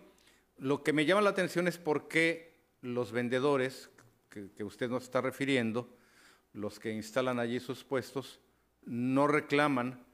Lo 0.58 0.82
que 0.82 0.92
me 0.92 1.04
llama 1.04 1.22
la 1.22 1.30
atención 1.30 1.66
es 1.68 1.78
por 1.78 2.08
qué 2.08 2.54
los 2.80 3.12
vendedores 3.12 3.90
que, 4.28 4.64
usted 4.64 4.88
nos 4.88 5.04
está 5.04 5.20
refiriendo, 5.20 5.88
los 6.52 6.78
que 6.78 6.90
instalan 6.90 7.38
allí 7.38 7.60
sus 7.60 7.84
puestos, 7.84 8.40
no 8.84 9.26
reclaman 9.26 10.04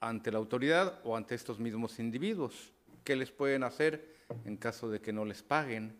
ante 0.00 0.32
la 0.32 0.38
autoridad 0.38 1.00
o 1.04 1.16
ante 1.16 1.34
estos 1.34 1.58
mismos 1.58 1.98
individuos. 1.98 2.72
¿Qué 3.04 3.16
les 3.16 3.30
pueden 3.30 3.62
hacer 3.62 4.16
en 4.44 4.56
caso 4.56 4.90
de 4.90 5.00
que 5.00 5.12
no 5.12 5.24
les 5.24 5.42
paguen? 5.42 5.96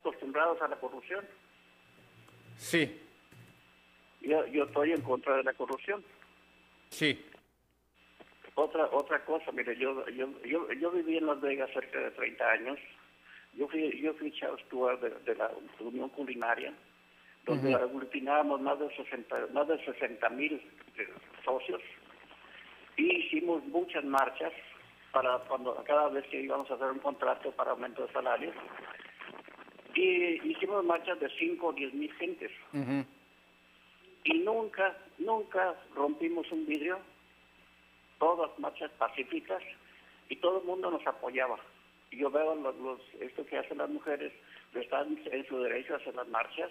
Acostumbrados 0.00 0.60
a 0.62 0.68
la 0.68 0.78
corrupción. 0.80 1.24
Sí. 2.56 3.00
Yo, 4.20 4.46
yo 4.46 4.64
estoy 4.64 4.92
en 4.92 5.00
contra 5.02 5.36
de 5.36 5.44
la 5.44 5.54
corrupción. 5.54 6.04
Sí. 6.90 7.24
Otra 8.54 8.86
otra 8.92 9.24
cosa, 9.24 9.50
mire, 9.52 9.76
yo, 9.76 10.06
yo, 10.10 10.28
yo, 10.44 10.70
yo 10.72 10.90
viví 10.90 11.16
en 11.16 11.26
Las 11.26 11.40
Vegas 11.40 11.70
cerca 11.72 11.98
de 11.98 12.10
30 12.10 12.50
años. 12.50 12.78
Yo 13.54 13.68
fui, 13.68 14.00
yo 14.00 14.12
fui 14.14 14.32
Stewart 14.66 15.00
de, 15.00 15.34
la 15.34 15.50
Unión 15.80 16.08
Culinaria, 16.10 16.72
donde 17.44 17.74
aglutinábamos 17.74 18.60
más 18.60 18.78
de 18.78 18.94
60 18.94 19.48
más 19.52 19.68
de 19.68 19.82
60 19.84 20.28
mil 20.30 20.54
eh, 20.96 21.08
socios. 21.44 21.80
Y 22.96 23.10
hicimos 23.16 23.64
muchas 23.64 24.04
marchas 24.04 24.52
para 25.12 25.38
cuando 25.40 25.74
cada 25.84 26.08
vez 26.08 26.26
que 26.28 26.40
íbamos 26.40 26.70
a 26.70 26.74
hacer 26.74 26.88
un 26.88 26.98
contrato 26.98 27.52
para 27.52 27.70
aumento 27.70 28.06
de 28.06 28.12
salarios. 28.12 28.54
Y 29.94 30.48
hicimos 30.50 30.84
marchas 30.84 31.18
de 31.20 31.28
5 31.38 31.66
o 31.66 31.72
10 31.72 31.94
mil 31.94 32.12
gentes. 32.14 32.50
Y 34.24 34.38
nunca 34.40 34.96
nunca 35.18 35.74
rompimos 35.94 36.50
un 36.52 36.66
vidrio 36.66 36.98
todas 38.22 38.56
marchas 38.56 38.88
pacíficas 38.98 39.60
y 40.28 40.36
todo 40.36 40.60
el 40.60 40.64
mundo 40.64 40.92
nos 40.92 41.04
apoyaba. 41.04 41.58
Y 42.12 42.18
yo 42.18 42.30
veo 42.30 42.54
los, 42.54 43.00
esto 43.18 43.44
que 43.44 43.58
hacen 43.58 43.78
las 43.78 43.90
mujeres, 43.90 44.32
están 44.74 45.18
en 45.24 45.48
su 45.48 45.58
derecho 45.58 45.94
a 45.94 45.96
hacer 45.96 46.14
las 46.14 46.28
marchas, 46.28 46.70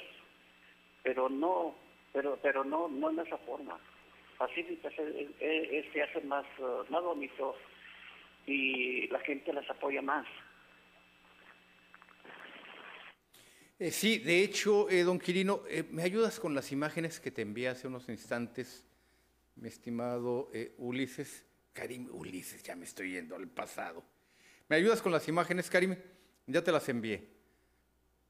pero 1.03 1.27
no, 1.27 1.75
pero, 2.13 2.39
pero 2.41 2.63
no, 2.63 2.87
no 2.87 3.09
en 3.09 3.19
esa 3.19 3.37
forma. 3.39 3.77
Pacíficas 4.37 4.93
es, 4.97 5.85
que 5.91 6.01
hacen 6.01 6.25
más, 6.29 6.45
uh, 6.59 6.89
más 6.89 7.03
bonito 7.03 7.57
y 8.47 9.09
la 9.09 9.19
gente 9.19 9.51
las 9.51 9.69
apoya 9.69 10.01
más. 10.01 10.25
Eh, 13.77 13.91
sí, 13.91 14.19
de 14.19 14.41
hecho, 14.41 14.89
eh, 14.89 15.03
don 15.03 15.19
Quirino, 15.19 15.63
eh, 15.67 15.83
¿me 15.91 16.03
ayudas 16.03 16.39
con 16.39 16.55
las 16.55 16.71
imágenes 16.71 17.19
que 17.19 17.29
te 17.29 17.41
envié 17.41 17.67
hace 17.67 17.87
unos 17.87 18.07
instantes 18.07 18.85
mi 19.61 19.69
estimado 19.69 20.49
eh, 20.53 20.73
Ulises. 20.79 21.45
Karim, 21.71 22.09
Ulises, 22.11 22.61
ya 22.63 22.75
me 22.75 22.83
estoy 22.83 23.11
yendo 23.11 23.35
al 23.35 23.47
pasado. 23.47 24.03
¿Me 24.67 24.75
ayudas 24.75 25.01
con 25.01 25.11
las 25.11 25.27
imágenes, 25.27 25.69
Karim? 25.69 25.95
Ya 26.47 26.63
te 26.63 26.71
las 26.71 26.89
envié. 26.89 27.29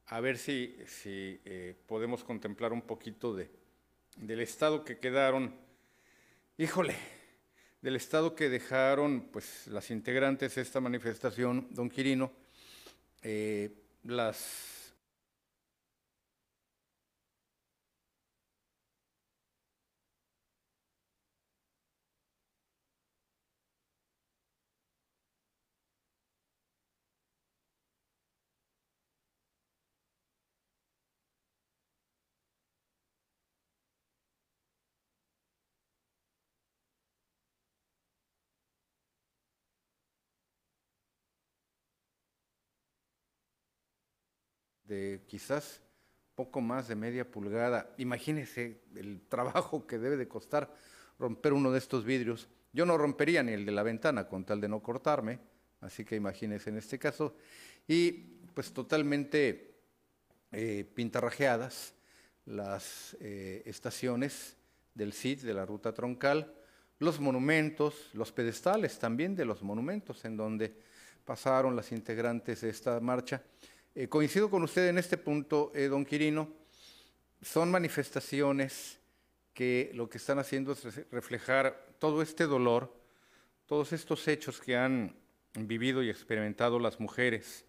A 0.07 0.19
ver 0.19 0.37
si, 0.37 0.77
si 0.85 1.39
eh, 1.45 1.75
podemos 1.87 2.23
contemplar 2.23 2.73
un 2.73 2.81
poquito 2.81 3.33
de, 3.33 3.49
del 4.17 4.41
estado 4.41 4.83
que 4.83 4.99
quedaron. 4.99 5.55
Híjole, 6.57 6.95
del 7.81 7.95
estado 7.95 8.35
que 8.35 8.49
dejaron 8.49 9.29
pues, 9.31 9.67
las 9.67 9.89
integrantes 9.89 10.55
de 10.55 10.61
esta 10.61 10.81
manifestación, 10.81 11.67
don 11.71 11.89
Quirino, 11.89 12.31
eh, 13.23 13.73
las 14.03 14.80
de 44.91 45.21
quizás 45.25 45.81
poco 46.35 46.59
más 46.59 46.89
de 46.89 46.95
media 46.95 47.29
pulgada. 47.29 47.93
Imagínese 47.97 48.81
el 48.95 49.21
trabajo 49.29 49.87
que 49.87 49.97
debe 49.97 50.17
de 50.17 50.27
costar 50.27 50.73
romper 51.17 51.53
uno 51.53 51.71
de 51.71 51.77
estos 51.77 52.03
vidrios. 52.03 52.49
Yo 52.73 52.85
no 52.85 52.97
rompería 52.97 53.41
ni 53.41 53.53
el 53.53 53.65
de 53.65 53.71
la 53.71 53.83
ventana 53.83 54.27
con 54.27 54.43
tal 54.43 54.59
de 54.59 54.67
no 54.67 54.81
cortarme, 54.81 55.39
así 55.79 56.03
que 56.03 56.15
imagínese 56.15 56.69
en 56.69 56.77
este 56.77 56.99
caso. 56.99 57.35
Y 57.87 58.11
pues 58.53 58.73
totalmente 58.73 59.75
eh, 60.51 60.85
pintarrajeadas 60.93 61.93
las 62.45 63.15
eh, 63.21 63.63
estaciones 63.65 64.57
del 64.93 65.13
CID, 65.13 65.43
de 65.43 65.53
la 65.53 65.65
ruta 65.65 65.93
troncal, 65.93 66.53
los 66.99 67.19
monumentos, 67.19 68.09
los 68.13 68.31
pedestales 68.33 68.99
también 68.99 69.35
de 69.35 69.45
los 69.45 69.63
monumentos 69.63 70.25
en 70.25 70.35
donde 70.35 70.75
pasaron 71.23 71.77
las 71.77 71.93
integrantes 71.93 72.61
de 72.61 72.69
esta 72.69 72.99
marcha. 72.99 73.41
Eh, 73.93 74.07
coincido 74.07 74.49
con 74.49 74.63
usted 74.63 74.87
en 74.87 74.97
este 74.97 75.17
punto, 75.17 75.69
eh, 75.75 75.89
don 75.89 76.05
Quirino, 76.05 76.47
son 77.41 77.69
manifestaciones 77.69 78.97
que 79.53 79.91
lo 79.93 80.09
que 80.09 80.17
están 80.17 80.39
haciendo 80.39 80.71
es 80.71 81.11
reflejar 81.11 81.89
todo 81.99 82.21
este 82.21 82.45
dolor, 82.45 82.95
todos 83.65 83.91
estos 83.91 84.25
hechos 84.29 84.61
que 84.61 84.77
han 84.77 85.13
vivido 85.55 86.01
y 86.01 86.09
experimentado 86.09 86.79
las 86.79 87.01
mujeres. 87.01 87.65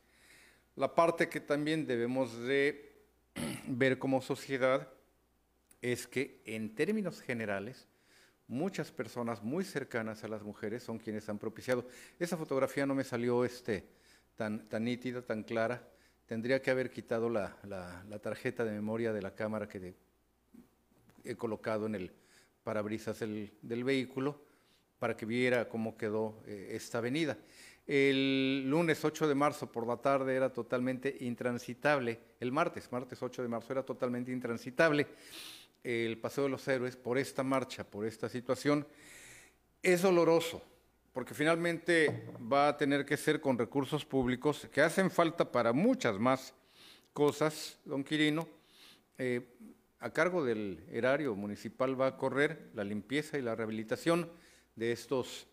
La 0.76 0.94
parte 0.94 1.28
que 1.28 1.40
también 1.40 1.88
debemos 1.88 2.38
de 2.38 3.02
ver 3.66 3.98
como 3.98 4.22
sociedad 4.22 4.88
es 5.80 6.06
que 6.06 6.40
en 6.44 6.76
términos 6.76 7.20
generales, 7.20 7.88
muchas 8.46 8.92
personas 8.92 9.42
muy 9.42 9.64
cercanas 9.64 10.22
a 10.22 10.28
las 10.28 10.44
mujeres 10.44 10.84
son 10.84 11.00
quienes 11.00 11.28
han 11.28 11.40
propiciado. 11.40 11.84
Esa 12.20 12.36
fotografía 12.36 12.86
no 12.86 12.94
me 12.94 13.02
salió 13.02 13.44
este, 13.44 13.88
tan, 14.36 14.68
tan 14.68 14.84
nítida, 14.84 15.22
tan 15.22 15.42
clara. 15.42 15.88
Tendría 16.32 16.62
que 16.62 16.70
haber 16.70 16.90
quitado 16.90 17.28
la, 17.28 17.58
tarjeta 18.22 18.64
de 18.64 18.72
memoria 18.72 19.12
de 19.12 19.20
la 19.20 19.34
cámara 19.34 19.68
que 19.68 19.92
he 21.24 21.36
colocado 21.36 21.84
en 21.84 21.94
el 21.94 22.10
parabrisas 22.64 23.18
del, 23.18 23.84
vehículo 23.84 24.40
para 24.98 25.14
que 25.14 25.26
viera 25.26 25.68
cómo 25.68 25.94
quedó 25.94 26.42
eh, 26.46 26.70
esta 26.70 26.96
avenida. 26.96 27.36
El 27.86 28.64
lunes 28.66 29.04
8 29.04 29.28
de 29.28 29.34
marzo 29.34 29.70
por 29.70 29.86
la 29.86 29.98
tarde 29.98 30.34
era 30.34 30.50
totalmente 30.50 31.14
intransitable. 31.20 32.18
El 32.40 32.50
martes, 32.50 32.90
martes 32.90 33.22
8 33.22 33.42
de 33.42 33.48
marzo, 33.48 33.70
era 33.70 33.82
totalmente 33.82 34.32
intransitable 34.32 35.08
el 35.84 36.16
Paseo 36.16 36.44
de 36.44 36.50
los 36.50 36.66
Héroes 36.66 36.96
por 36.96 37.18
esta 37.18 37.42
marcha, 37.42 37.84
por 37.84 38.06
esta 38.06 38.30
situación. 38.30 38.86
Es 39.82 40.00
doloroso, 40.00 40.62
porque 41.12 41.34
finalmente 41.34 42.26
va 42.50 42.68
a 42.68 42.76
tener 42.76 43.04
que 43.04 43.16
ser 43.16 43.40
con 43.40 43.58
recursos 43.58 44.04
públicos 44.04 44.68
que 44.72 44.80
hacen 44.80 45.10
falta 45.10 45.50
para 45.50 45.72
muchas 45.72 46.18
más 46.18 46.54
cosas, 47.12 47.78
don 47.84 48.02
Quirino. 48.02 48.48
Eh, 49.18 49.46
a 50.00 50.10
cargo 50.10 50.44
del 50.44 50.84
erario 50.90 51.36
municipal 51.36 52.00
va 52.00 52.08
a 52.08 52.16
correr 52.16 52.70
la 52.74 52.82
limpieza 52.82 53.38
y 53.38 53.42
la 53.42 53.54
rehabilitación 53.54 54.28
de 54.74 54.92
estos, 54.92 55.46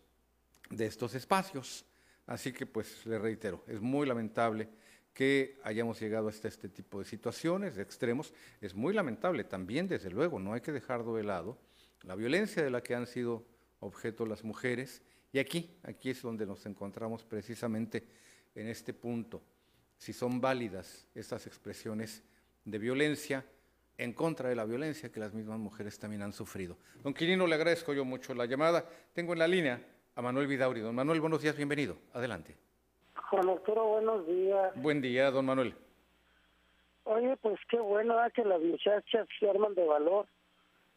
de 0.70 0.86
estos 0.86 1.14
espacios. 1.14 1.84
Así 2.26 2.52
que, 2.52 2.66
pues, 2.66 3.06
le 3.06 3.18
reitero, 3.18 3.62
es 3.68 3.80
muy 3.80 4.06
lamentable 4.06 4.68
que 5.12 5.58
hayamos 5.62 6.00
llegado 6.00 6.28
hasta 6.28 6.48
este 6.48 6.68
tipo 6.68 6.98
de 6.98 7.04
situaciones, 7.04 7.76
de 7.76 7.82
extremos. 7.82 8.32
Es 8.60 8.74
muy 8.74 8.94
lamentable 8.94 9.44
también, 9.44 9.86
desde 9.86 10.10
luego, 10.10 10.38
no 10.38 10.52
hay 10.52 10.60
que 10.60 10.72
dejarlo 10.72 11.14
de 11.14 11.24
lado, 11.24 11.58
la 12.02 12.14
violencia 12.14 12.62
de 12.62 12.70
la 12.70 12.82
que 12.82 12.94
han 12.94 13.06
sido 13.06 13.44
objeto 13.80 14.26
las 14.26 14.44
mujeres. 14.44 15.02
Y 15.32 15.38
aquí, 15.38 15.70
aquí 15.84 16.10
es 16.10 16.22
donde 16.22 16.46
nos 16.46 16.64
encontramos 16.66 17.24
precisamente 17.24 18.04
en 18.54 18.68
este 18.68 18.92
punto. 18.92 19.40
Si 19.96 20.12
son 20.12 20.40
válidas 20.40 21.06
estas 21.14 21.46
expresiones 21.46 22.22
de 22.64 22.78
violencia 22.78 23.44
en 23.96 24.12
contra 24.14 24.48
de 24.48 24.56
la 24.56 24.64
violencia 24.64 25.12
que 25.12 25.20
las 25.20 25.34
mismas 25.34 25.58
mujeres 25.58 25.98
también 25.98 26.22
han 26.22 26.32
sufrido. 26.32 26.78
Don 27.02 27.12
Quirino, 27.12 27.46
le 27.46 27.54
agradezco 27.54 27.92
yo 27.92 28.04
mucho 28.04 28.34
la 28.34 28.46
llamada. 28.46 28.84
Tengo 29.12 29.34
en 29.34 29.38
la 29.38 29.46
línea 29.46 29.80
a 30.16 30.22
Manuel 30.22 30.46
Vidauri. 30.46 30.80
Don 30.80 30.94
Manuel, 30.94 31.20
buenos 31.20 31.42
días, 31.42 31.56
bienvenido. 31.56 31.96
Adelante. 32.14 32.56
Juan 33.28 33.48
Arturo, 33.50 33.84
buenos 33.86 34.26
días. 34.26 34.72
Buen 34.76 35.00
día, 35.00 35.30
don 35.30 35.44
Manuel. 35.44 35.74
Oye, 37.04 37.36
pues 37.36 37.58
qué 37.68 37.78
bueno 37.78 38.16
que 38.34 38.44
las 38.44 38.60
muchachas 38.60 39.28
se 39.38 39.50
arman 39.50 39.74
de 39.74 39.84
valor. 39.84 40.26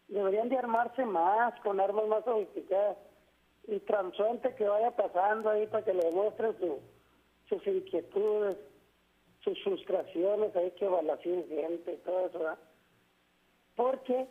Deberían 0.07 0.49
de 0.49 0.57
armarse 0.57 1.05
más, 1.05 1.59
con 1.61 1.79
armas 1.79 2.07
más 2.07 2.23
sofisticadas. 2.23 2.97
Y 3.67 3.79
transuente 3.79 4.55
que 4.55 4.67
vaya 4.67 4.91
pasando 4.91 5.49
ahí 5.49 5.67
para 5.67 5.85
que 5.85 5.93
le 5.93 6.03
demuestren 6.05 6.55
sus 7.47 7.65
inquietudes, 7.65 8.57
sus 9.43 9.61
frustraciones, 9.63 10.55
ahí 10.55 10.71
que 10.71 10.85
evaluación 10.85 11.45
gente 11.47 11.93
y 11.93 11.97
todo 11.97 12.25
eso. 12.27 12.57
Porque 13.75 14.27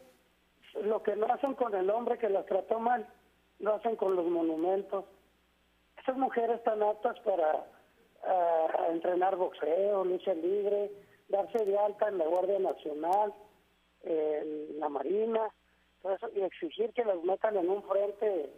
lo 0.82 1.02
que 1.02 1.16
no 1.16 1.26
hacen 1.26 1.54
con 1.54 1.74
el 1.74 1.88
hombre 1.90 2.18
que 2.18 2.28
las 2.28 2.46
trató 2.46 2.78
mal, 2.78 3.06
lo 3.58 3.74
hacen 3.74 3.96
con 3.96 4.16
los 4.16 4.26
monumentos. 4.26 5.04
Esas 6.00 6.16
mujeres 6.16 6.56
están 6.56 6.82
aptas 6.82 7.18
para 7.20 7.66
a, 8.24 8.88
entrenar 8.90 9.36
boxeo, 9.36 10.04
lucha 10.04 10.34
libre, 10.34 10.90
darse 11.28 11.64
de 11.64 11.78
alta 11.78 12.08
en 12.08 12.18
la 12.18 12.26
Guardia 12.26 12.58
Nacional, 12.58 13.32
en 14.02 14.80
la 14.80 14.88
Marina, 14.88 15.48
todo 16.02 16.14
eso, 16.14 16.28
y 16.34 16.40
exigir 16.40 16.92
que 16.92 17.04
las 17.04 17.22
metan 17.22 17.56
en 17.56 17.68
un 17.68 17.82
frente 17.84 18.50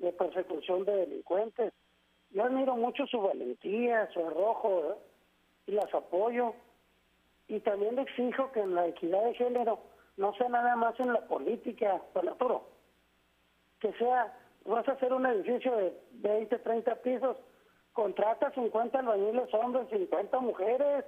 de 0.00 0.12
persecución 0.12 0.84
de 0.84 0.96
delincuentes. 0.96 1.72
Yo 2.30 2.44
admiro 2.44 2.76
mucho 2.76 3.06
su 3.06 3.20
valentía, 3.20 4.08
su 4.12 4.20
arrojo, 4.20 4.98
y 5.66 5.72
las 5.72 5.92
apoyo. 5.94 6.54
Y 7.48 7.60
también 7.60 7.98
exijo 7.98 8.50
que 8.52 8.60
en 8.60 8.74
la 8.74 8.86
equidad 8.86 9.24
de 9.24 9.34
género 9.34 9.80
no 10.16 10.34
sea 10.34 10.48
nada 10.48 10.76
más 10.76 10.98
en 11.00 11.12
la 11.12 11.20
política, 11.26 12.00
Arturo. 12.14 12.68
Que 13.80 13.92
sea, 13.94 14.36
vas 14.64 14.86
a 14.88 14.92
hacer 14.92 15.12
un 15.12 15.26
edificio 15.26 15.74
de 15.76 15.98
20, 16.12 16.58
30 16.58 16.94
pisos, 16.96 17.36
contrata 17.92 18.52
50 18.52 18.98
albañiles 18.98 19.52
hombres, 19.54 19.88
50 19.90 20.38
mujeres 20.40 21.04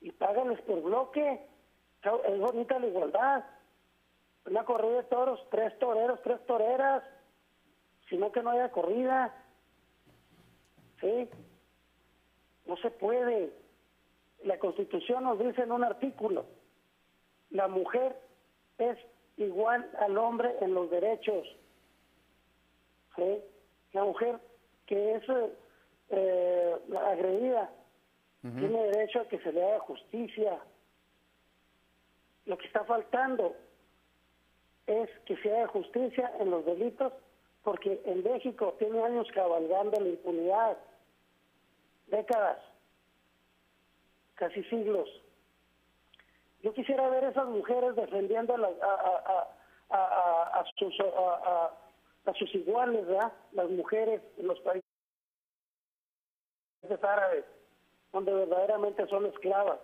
y 0.00 0.12
págales 0.12 0.60
por 0.62 0.82
bloque. 0.82 1.40
Es 2.02 2.38
bonita 2.38 2.78
la 2.78 2.86
igualdad. 2.86 3.44
Una 4.46 4.64
corrida 4.64 4.96
de 4.96 5.02
toros, 5.04 5.40
tres 5.50 5.78
toreros, 5.78 6.20
tres 6.22 6.44
toreras, 6.46 7.02
sino 8.10 8.30
que 8.32 8.42
no 8.42 8.50
haya 8.50 8.70
corrida. 8.70 9.32
¿Sí? 11.00 11.28
No 12.66 12.76
se 12.76 12.90
puede. 12.90 13.52
La 14.44 14.58
Constitución 14.58 15.24
nos 15.24 15.38
dice 15.38 15.62
en 15.62 15.72
un 15.72 15.84
artículo, 15.84 16.44
la 17.50 17.68
mujer 17.68 18.16
es 18.78 18.98
igual 19.36 19.90
al 19.98 20.18
hombre 20.18 20.54
en 20.60 20.74
los 20.74 20.90
derechos. 20.90 21.46
¿Sí? 23.16 23.38
La 23.92 24.04
mujer 24.04 24.38
que 24.86 25.14
es 25.14 25.24
eh, 26.10 26.76
agredida 27.06 27.70
tiene 28.42 28.84
derecho 28.84 29.20
a 29.20 29.28
que 29.28 29.38
se 29.40 29.52
le 29.52 29.62
haga 29.62 29.80
justicia. 29.80 30.58
Lo 32.46 32.56
que 32.56 32.66
está 32.66 32.84
faltando 32.84 33.54
es 34.86 35.10
que 35.26 35.36
se 35.36 35.54
haga 35.54 35.68
justicia 35.68 36.32
en 36.40 36.50
los 36.50 36.64
delitos, 36.64 37.12
porque 37.62 38.00
en 38.04 38.22
México 38.22 38.74
tiene 38.78 39.02
años 39.02 39.26
cabalgando 39.34 40.00
la 40.00 40.08
impunidad, 40.08 40.78
décadas, 42.06 42.58
casi 44.34 44.62
siglos. 44.64 45.08
Yo 46.62 46.72
quisiera 46.72 47.08
ver 47.08 47.24
a 47.24 47.30
esas 47.30 47.46
mujeres 47.46 47.94
defendiendo 47.96 48.54
a, 48.54 49.48
a, 49.90 50.60
a, 50.60 50.64
sus, 50.76 50.94
a, 51.00 52.34
sus 52.34 52.54
iguales, 52.54 53.06
¿verdad? 53.06 53.32
Las 53.52 53.68
mujeres 53.70 54.20
en 54.38 54.46
los 54.46 54.60
países 54.60 54.84
árabes, 57.02 57.44
donde 58.12 58.32
verdaderamente 58.32 59.06
son 59.08 59.26
esclavas. 59.26 59.78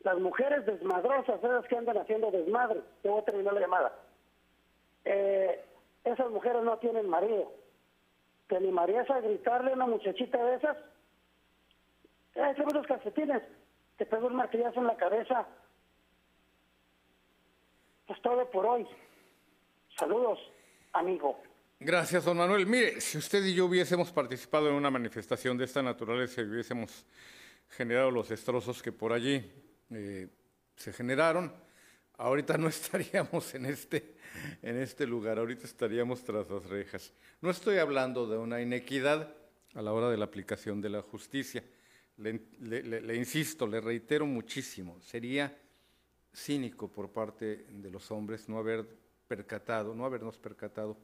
Las 0.00 0.18
mujeres 0.18 0.66
desmadrosas, 0.66 1.42
esas 1.42 1.66
que 1.66 1.76
andan 1.76 1.98
haciendo 1.98 2.30
desmadre, 2.30 2.82
te 3.02 3.08
voy 3.08 3.20
a 3.20 3.24
terminar 3.24 3.54
la 3.54 3.60
llamada. 3.60 3.92
Eh, 5.04 5.64
esas 6.04 6.30
mujeres 6.30 6.62
no 6.62 6.78
tienen 6.78 7.08
marido. 7.08 7.52
¿Te 8.48 8.56
animarías 8.56 9.08
a 9.10 9.20
gritarle 9.20 9.72
a 9.72 9.74
una 9.74 9.86
muchachita 9.86 10.42
de 10.44 10.56
esas? 10.56 10.76
¡Eh, 12.34 12.54
los 12.72 12.86
calcetines! 12.86 13.42
Te 13.96 14.06
pego 14.06 14.26
un 14.26 14.36
martillazo 14.36 14.80
en 14.80 14.86
la 14.86 14.96
cabeza. 14.96 15.46
Es 18.08 18.20
todo 18.22 18.50
por 18.50 18.66
hoy. 18.66 18.86
Saludos, 19.98 20.38
amigo. 20.92 21.40
Gracias, 21.80 22.24
don 22.24 22.36
Manuel. 22.36 22.66
Mire, 22.66 23.00
si 23.00 23.18
usted 23.18 23.44
y 23.44 23.54
yo 23.54 23.66
hubiésemos 23.66 24.10
participado 24.10 24.68
en 24.68 24.74
una 24.74 24.90
manifestación 24.90 25.56
de 25.56 25.64
esta 25.64 25.82
naturaleza 25.82 26.40
y 26.40 26.44
hubiésemos 26.44 27.06
generado 27.68 28.10
los 28.10 28.28
destrozos 28.28 28.82
que 28.82 28.92
por 28.92 29.12
allí 29.12 29.50
eh, 29.90 30.28
se 30.76 30.92
generaron, 30.92 31.54
ahorita 32.18 32.58
no 32.58 32.68
estaríamos 32.68 33.54
en 33.54 33.66
este, 33.66 34.13
en 34.62 34.76
este 34.78 35.06
lugar, 35.06 35.38
ahorita 35.38 35.66
estaríamos 35.66 36.22
tras 36.24 36.48
las 36.48 36.64
rejas. 36.66 37.12
No 37.40 37.50
estoy 37.50 37.78
hablando 37.78 38.26
de 38.26 38.38
una 38.38 38.60
inequidad 38.60 39.34
a 39.74 39.82
la 39.82 39.92
hora 39.92 40.10
de 40.10 40.16
la 40.16 40.24
aplicación 40.24 40.80
de 40.80 40.90
la 40.90 41.02
justicia. 41.02 41.64
le, 42.16 43.16
insisto, 43.16 43.66
le 43.66 43.80
reitero 43.80 44.26
muchísimo, 44.26 45.00
sería 45.00 45.56
cínico 46.34 46.90
por 46.90 47.10
parte 47.10 47.66
de 47.68 47.90
los 47.90 48.10
hombres 48.10 48.48
no 48.48 48.58
haber 48.58 48.86
percatado, 49.26 49.94
no 49.94 50.04
habernos 50.04 50.38
percatado 50.38 50.98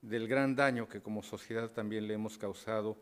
del 0.00 0.28
gran 0.28 0.54
daño 0.54 0.88
que 0.88 1.00
como 1.00 1.22
sociedad 1.22 1.70
también 1.70 2.06
le 2.06 2.14
hemos 2.14 2.36
causado 2.36 2.98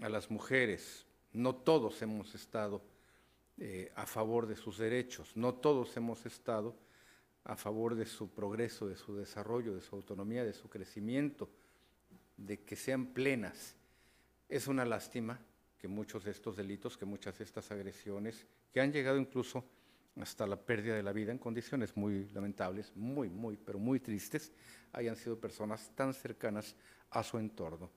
a 0.00 0.08
las 0.08 0.30
mujeres. 0.30 1.06
No 1.32 1.54
todos 1.54 2.00
hemos 2.02 2.34
estado 2.34 2.82
eh, 3.58 3.90
a 3.94 4.06
favor 4.06 4.46
de 4.46 4.56
sus 4.56 4.78
derechos, 4.78 5.36
no 5.36 5.54
todos 5.54 5.96
hemos 5.96 6.26
estado 6.26 6.76
a 7.46 7.54
favor 7.54 7.94
de 7.94 8.06
su 8.06 8.28
progreso, 8.30 8.88
de 8.88 8.96
su 8.96 9.16
desarrollo, 9.16 9.74
de 9.74 9.80
su 9.80 9.94
autonomía, 9.94 10.44
de 10.44 10.52
su 10.52 10.68
crecimiento, 10.68 11.48
de 12.36 12.64
que 12.64 12.74
sean 12.74 13.06
plenas. 13.06 13.76
Es 14.48 14.66
una 14.66 14.84
lástima 14.84 15.40
que 15.78 15.86
muchos 15.86 16.24
de 16.24 16.32
estos 16.32 16.56
delitos, 16.56 16.98
que 16.98 17.04
muchas 17.04 17.38
de 17.38 17.44
estas 17.44 17.70
agresiones, 17.70 18.46
que 18.72 18.80
han 18.80 18.92
llegado 18.92 19.16
incluso 19.16 19.64
hasta 20.20 20.46
la 20.46 20.56
pérdida 20.56 20.96
de 20.96 21.04
la 21.04 21.12
vida 21.12 21.30
en 21.30 21.38
condiciones 21.38 21.96
muy 21.96 22.28
lamentables, 22.30 22.90
muy, 22.96 23.28
muy, 23.28 23.56
pero 23.56 23.78
muy 23.78 24.00
tristes, 24.00 24.52
hayan 24.92 25.14
sido 25.14 25.38
personas 25.38 25.92
tan 25.94 26.14
cercanas 26.14 26.74
a 27.10 27.22
su 27.22 27.38
entorno, 27.38 27.90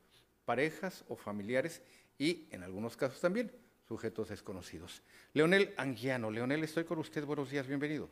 parejas 0.46 1.04
o 1.08 1.16
familiares 1.16 1.82
y 2.20 2.48
en 2.52 2.62
algunos 2.62 2.96
casos 2.96 3.20
también 3.20 3.52
sujetos 3.88 4.30
desconocidos. 4.30 5.02
Leonel 5.34 5.74
Anguiano, 5.76 6.30
Leonel, 6.30 6.64
estoy 6.64 6.84
con 6.84 7.00
usted, 7.00 7.26
buenos 7.26 7.50
días, 7.50 7.66
bienvenido. 7.66 8.10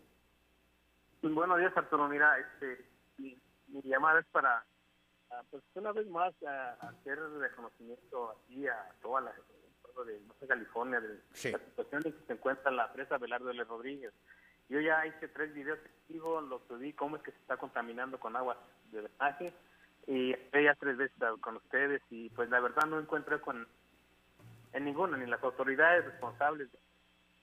Buenos 1.22 1.58
días, 1.60 1.76
Arturo. 1.76 2.08
Mira, 2.08 2.38
este, 2.38 2.86
mi, 3.18 3.38
llamada 3.84 4.20
es 4.20 4.26
para, 4.28 4.64
ah, 5.32 5.42
pues 5.50 5.64
una 5.76 5.92
vez 5.92 6.08
más, 6.08 6.34
hacer 6.44 7.20
reconocimiento 7.40 8.32
aquí 8.32 8.68
a 8.68 8.92
toda 9.02 9.22
la 9.22 9.34
de 10.06 10.48
California, 10.48 11.00
de 11.00 11.20
la 11.52 11.60
situación 11.60 12.04
en 12.06 12.14
que 12.14 12.26
se 12.28 12.34
encuentra 12.34 12.72
la 12.72 12.94
presa 12.94 13.18
Belardo 13.18 13.50
L. 13.50 13.64
Rodríguez. 13.64 14.14
Yo 14.70 14.80
ya 14.80 15.06
hice 15.08 15.28
tres 15.30 15.54
videos 15.54 15.80
vivo, 16.08 16.40
los 16.42 16.62
subí, 16.68 16.94
cómo 16.94 17.16
es 17.16 17.24
que 17.24 17.32
se 17.32 17.38
está 17.38 17.58
contaminando 17.58 18.20
con 18.20 18.36
agua 18.36 18.58
de 18.92 19.02
drenaje, 19.02 19.54
y 20.06 20.36
ya 20.54 20.76
tres 20.76 20.98
veces 20.98 21.18
con 21.42 21.58
ustedes, 21.58 22.02
y 22.12 22.30
pues 22.30 22.50
la 22.50 22.60
verdad 22.60 22.86
no 22.86 23.00
encuentro 23.00 23.42
con 23.42 23.68
en 24.74 24.86
ninguna, 24.86 25.18
ni 25.18 25.26
las 25.26 25.42
autoridades 25.44 26.06
responsables 26.06 26.70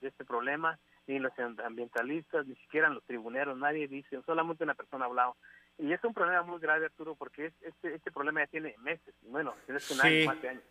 de 0.01 0.09
este 0.09 0.25
problema, 0.25 0.79
ni 1.07 1.19
los 1.19 1.33
ambientalistas, 1.65 2.47
ni 2.47 2.55
siquiera 2.57 2.89
los 2.89 3.05
tribuneros, 3.05 3.59
nadie 3.59 3.89
dice, 3.89 4.21
solamente 4.25 4.65
una 4.65 4.75
persona 4.75 5.05
ha 5.05 5.09
hablado. 5.09 5.37
Y 5.79 5.93
es 5.93 6.03
un 6.05 6.15
problema 6.15 6.43
muy 6.43 6.61
grave, 6.61 6.87
Arturo, 6.87 7.15
porque 7.15 7.53
este, 7.61 7.95
este 7.95 8.13
problema 8.13 8.43
ya 8.45 8.47
tiene 8.47 8.75
meses, 8.79 9.15
bueno, 9.23 9.55
tiene 9.67 9.81
un 9.91 10.01
año, 10.01 10.27
más 10.27 10.43
de 10.43 10.49
años. 10.49 10.63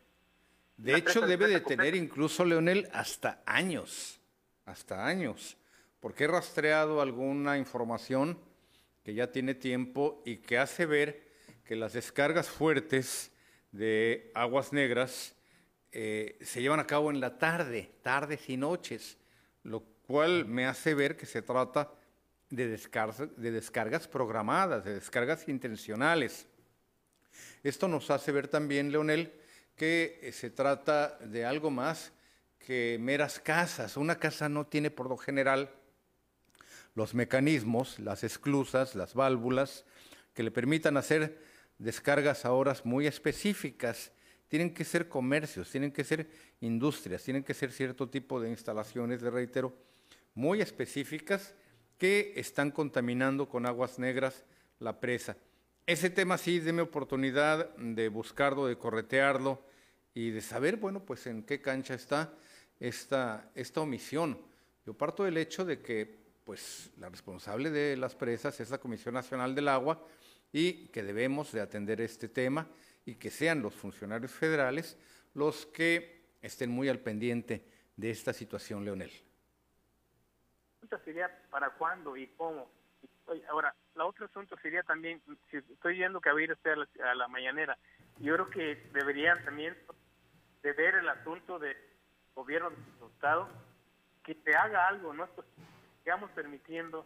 De 0.78 0.96
hecho, 0.96 1.22
debe 1.22 1.48
de 1.48 1.62
tener 1.62 1.96
incluso, 1.96 2.46
Leonel, 2.46 2.88
hasta 2.94 3.44
años, 3.46 4.20
hasta 4.66 5.06
años, 5.06 5.58
porque 6.00 6.24
he 6.24 6.28
rastreado 6.28 7.02
alguna 7.02 7.58
información 7.58 8.40
que 9.04 9.14
ya 9.14 9.32
tiene 9.32 9.54
tiempo 9.54 10.22
y 10.26 10.38
que 10.38 10.58
hace 10.58 10.86
ver 10.86 11.28
que 11.66 11.76
las 11.76 11.94
descargas 11.94 12.50
fuertes 12.50 13.32
de 13.72 14.32
aguas 14.34 14.74
negras 14.74 15.36
eh, 15.92 16.38
se 16.42 16.62
llevan 16.62 16.80
a 16.80 16.88
cabo 16.88 17.12
en 17.12 17.20
la 17.20 17.38
tarde, 17.38 17.92
tardes 18.02 18.50
y 18.50 18.58
noches, 18.58 19.18
lo 19.64 19.84
cual 20.08 20.46
me 20.46 20.66
hace 20.66 20.94
ver 20.94 21.16
que 21.18 21.26
se 21.26 21.42
trata 21.42 21.92
de 22.50 22.68
descargas, 22.68 23.36
de 23.36 23.52
descargas 23.52 24.08
programadas, 24.08 24.86
de 24.86 24.96
descargas 24.96 25.48
intencionales. 25.48 26.46
Esto 27.64 27.88
nos 27.88 28.12
hace 28.12 28.32
ver 28.32 28.48
también, 28.48 28.92
Leonel, 28.92 29.34
que 29.76 30.20
eh, 30.22 30.32
se 30.32 30.50
trata 30.50 31.18
de 31.20 31.46
algo 31.46 31.72
más 31.72 32.12
que 32.60 32.98
meras 33.00 33.40
casas. 33.40 33.98
Una 33.98 34.20
casa 34.20 34.50
no 34.50 34.68
tiene 34.68 34.92
por 34.92 35.10
lo 35.10 35.18
general 35.18 35.72
los 36.96 37.14
mecanismos, 37.14 38.00
las 38.00 38.24
esclusas, 38.24 38.96
las 38.96 39.14
válvulas, 39.14 39.86
que 40.34 40.44
le 40.44 40.52
permitan 40.52 40.98
hacer 40.98 41.42
descargas 41.78 42.46
a 42.46 42.52
horas 42.52 42.86
muy 42.86 43.08
específicas. 43.08 44.12
Tienen 44.48 44.74
que 44.74 44.86
ser 44.86 45.10
comercios, 45.10 45.72
tienen 45.72 45.92
que 45.92 46.04
ser 46.04 46.30
industrias, 46.62 47.24
tienen 47.24 47.44
que 47.44 47.54
ser 47.54 47.72
cierto 47.72 48.10
tipo 48.10 48.40
de 48.40 48.50
instalaciones, 48.50 49.22
de 49.22 49.32
reitero, 49.32 49.76
muy 50.36 50.62
específicas 50.62 51.54
que 51.98 52.34
están 52.36 52.72
contaminando 52.72 53.48
con 53.48 53.66
aguas 53.66 54.00
negras 54.00 54.44
la 54.80 55.00
presa. 55.00 55.38
Ese 55.86 56.10
tema 56.10 56.38
sí, 56.38 56.60
déme 56.60 56.82
oportunidad 56.82 57.76
de 57.76 58.08
buscarlo, 58.10 58.68
de 58.68 58.78
corretearlo 58.78 59.62
y 60.14 60.32
de 60.32 60.42
saber, 60.42 60.78
bueno, 60.78 61.04
pues 61.06 61.28
en 61.28 61.44
qué 61.44 61.62
cancha 61.62 61.94
está 61.94 62.34
esta, 62.80 63.52
esta 63.56 63.82
omisión. 63.82 64.40
Yo 64.86 64.94
parto 64.94 65.24
del 65.24 65.38
hecho 65.38 65.66
de 65.66 65.82
que, 65.82 66.20
pues, 66.44 66.92
la 67.00 67.10
responsable 67.10 67.70
de 67.70 67.98
las 67.98 68.16
presas 68.16 68.60
es 68.60 68.70
la 68.70 68.78
Comisión 68.78 69.14
Nacional 69.14 69.56
del 69.56 69.68
Agua 69.68 70.06
y 70.52 70.88
que 70.88 71.04
debemos 71.04 71.52
de 71.52 71.62
atender 71.62 72.02
este 72.02 72.30
tema 72.30 72.68
y 73.06 73.16
que 73.16 73.30
sean 73.30 73.62
los 73.62 73.74
funcionarios 73.74 74.32
federales 74.32 74.98
los 75.34 75.66
que 75.66 76.24
estén 76.42 76.70
muy 76.70 76.90
al 76.90 77.00
pendiente 77.00 77.66
de 77.96 78.12
esta 78.12 78.34
situación, 78.34 78.86
Leonel. 78.86 79.12
Sería 81.00 81.30
para 81.50 81.72
cuándo 81.72 82.16
y 82.18 82.28
cómo? 82.28 82.70
Ahora, 83.50 83.74
la 83.96 84.06
otra 84.06 84.26
asunto 84.26 84.58
sería 84.62 84.84
también, 84.84 85.22
si 85.50 85.58
estoy 85.58 85.96
viendo 85.96 86.20
que 86.20 86.32
va 86.32 86.40
a 86.40 86.42
ir 86.42 86.52
usted 86.52 86.76
a 87.04 87.16
la, 87.16 87.28
mañanera, 87.28 87.78
yo 88.20 88.34
creo 88.34 88.50
que 88.50 88.76
deberían 88.94 89.44
también 89.46 89.78
de 90.62 90.74
ver 90.74 90.96
el 90.96 91.10
asunto 91.10 91.60
del 91.60 91.78
gobierno 92.36 92.70
del 92.70 93.10
Estado, 93.14 93.48
que 94.24 94.36
se 94.36 94.56
haga 94.56 94.88
algo, 94.88 95.14
¿no? 95.14 95.28
Sigamos 96.04 96.30
permitiendo 96.32 97.06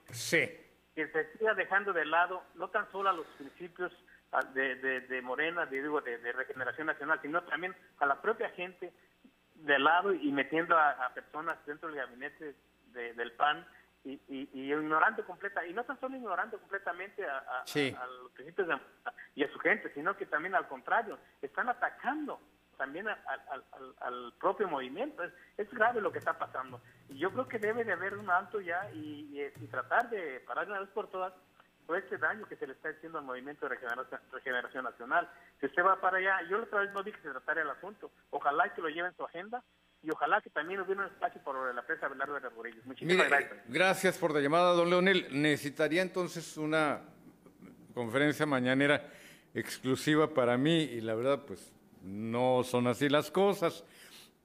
que 0.97 1.07
se 1.07 1.31
siga 1.33 1.53
dejando 1.53 1.93
de 1.93 2.05
lado 2.05 2.43
no 2.55 2.69
tan 2.69 2.91
solo 2.91 3.09
a 3.09 3.13
los 3.13 3.27
principios 3.37 3.91
de, 4.53 4.75
de, 5.01 5.21
Morena, 5.21 5.65
de, 5.65 5.81
digo, 5.81 6.01
de, 6.01 6.17
Regeneración 6.31 6.87
Nacional, 6.87 7.19
sino 7.21 7.43
también 7.43 7.75
a 7.99 8.05
la 8.05 8.21
propia 8.21 8.49
gente 8.49 8.91
de 9.55 9.79
lado 9.79 10.13
y 10.13 10.31
metiendo 10.31 10.77
a, 10.77 11.11
personas 11.13 11.57
dentro 11.65 11.89
del 11.89 11.97
gabinete 11.97 12.55
del 12.97 13.31
PAN 13.33 13.65
y, 14.03 14.21
y, 14.29 14.73
ignorando 14.73 15.25
completa, 15.25 15.65
y 15.65 15.73
no 15.73 15.83
tan 15.83 15.99
solo 15.99 16.15
ignorando 16.15 16.57
completamente 16.59 17.25
a, 17.25 17.63
los 18.21 18.31
principios 18.33 18.67
y 19.35 19.43
a 19.43 19.51
su 19.51 19.59
gente, 19.59 19.91
sino 19.93 20.15
que 20.15 20.25
también 20.25 20.55
al 20.55 20.67
contrario, 20.67 21.19
están 21.41 21.69
atacando 21.69 22.39
también 22.77 23.07
al, 23.07 24.33
propio 24.39 24.67
movimiento. 24.67 25.23
Es, 25.57 25.69
grave 25.71 25.99
lo 25.99 26.11
que 26.11 26.19
está 26.19 26.37
pasando. 26.37 26.79
Y 27.09 27.17
yo 27.17 27.31
creo 27.31 27.47
que 27.47 27.59
debe 27.59 27.83
de 27.83 27.93
haber 27.93 28.17
un 28.17 28.29
alto 28.29 28.61
ya 28.61 28.89
y, 28.93 29.51
tratar 29.69 30.09
de 30.09 30.39
parar 30.41 30.67
una 30.67 30.79
vez 30.79 30.89
por 30.89 31.09
todas 31.09 31.33
todo 31.85 31.95
este 31.95 32.17
daño 32.17 32.45
que 32.45 32.57
se 32.57 32.67
le 32.67 32.73
está 32.73 32.89
haciendo 32.89 33.17
al 33.17 33.23
movimiento 33.23 33.67
de 33.67 33.77
regeneración, 34.33 34.83
nacional. 34.83 35.29
Si 35.61 35.67
usted 35.67 35.85
va 35.85 36.01
para 36.01 36.17
allá, 36.17 36.41
yo 36.49 36.57
la 36.57 36.65
otra 36.65 36.81
vez 36.81 36.91
no 36.91 37.01
vi 37.01 37.13
que 37.13 37.21
se 37.21 37.29
tratara 37.29 37.61
el 37.61 37.69
asunto. 37.69 38.11
Ojalá 38.29 38.73
que 38.73 38.81
lo 38.81 38.89
lleve 38.89 39.07
en 39.07 39.15
su 39.15 39.23
agenda 39.23 39.63
y 40.03 40.11
ojalá 40.11 40.41
que 40.41 40.49
también 40.49 40.79
hubiera 40.81 41.01
un 41.01 41.07
espacio 41.07 41.41
por 41.43 41.73
la 41.73 41.85
presa 41.85 42.07
Belardo 42.07 42.35
de 42.35 42.49
Rodríguez. 42.49 42.85
Muchísimas 42.85 43.27
gracias. 43.27 43.59
Gracias 43.67 44.17
por 44.17 44.33
la 44.33 44.39
llamada, 44.39 44.73
don 44.73 44.89
Leonel. 44.89 45.27
Necesitaría 45.31 46.01
entonces 46.01 46.57
una 46.57 47.01
conferencia 47.93 48.45
mañanera 48.45 49.09
exclusiva 49.53 50.33
para 50.33 50.57
mí 50.57 50.83
y 50.83 51.01
la 51.01 51.15
verdad, 51.15 51.43
pues 51.45 51.73
no 52.03 52.63
son 52.63 52.87
así 52.87 53.09
las 53.09 53.31
cosas. 53.31 53.83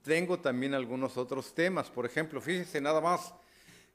Tengo 0.01 0.39
también 0.39 0.73
algunos 0.73 1.17
otros 1.17 1.53
temas, 1.53 1.89
por 1.89 2.05
ejemplo, 2.05 2.41
fíjese 2.41 2.81
nada 2.81 2.99
más, 2.99 3.33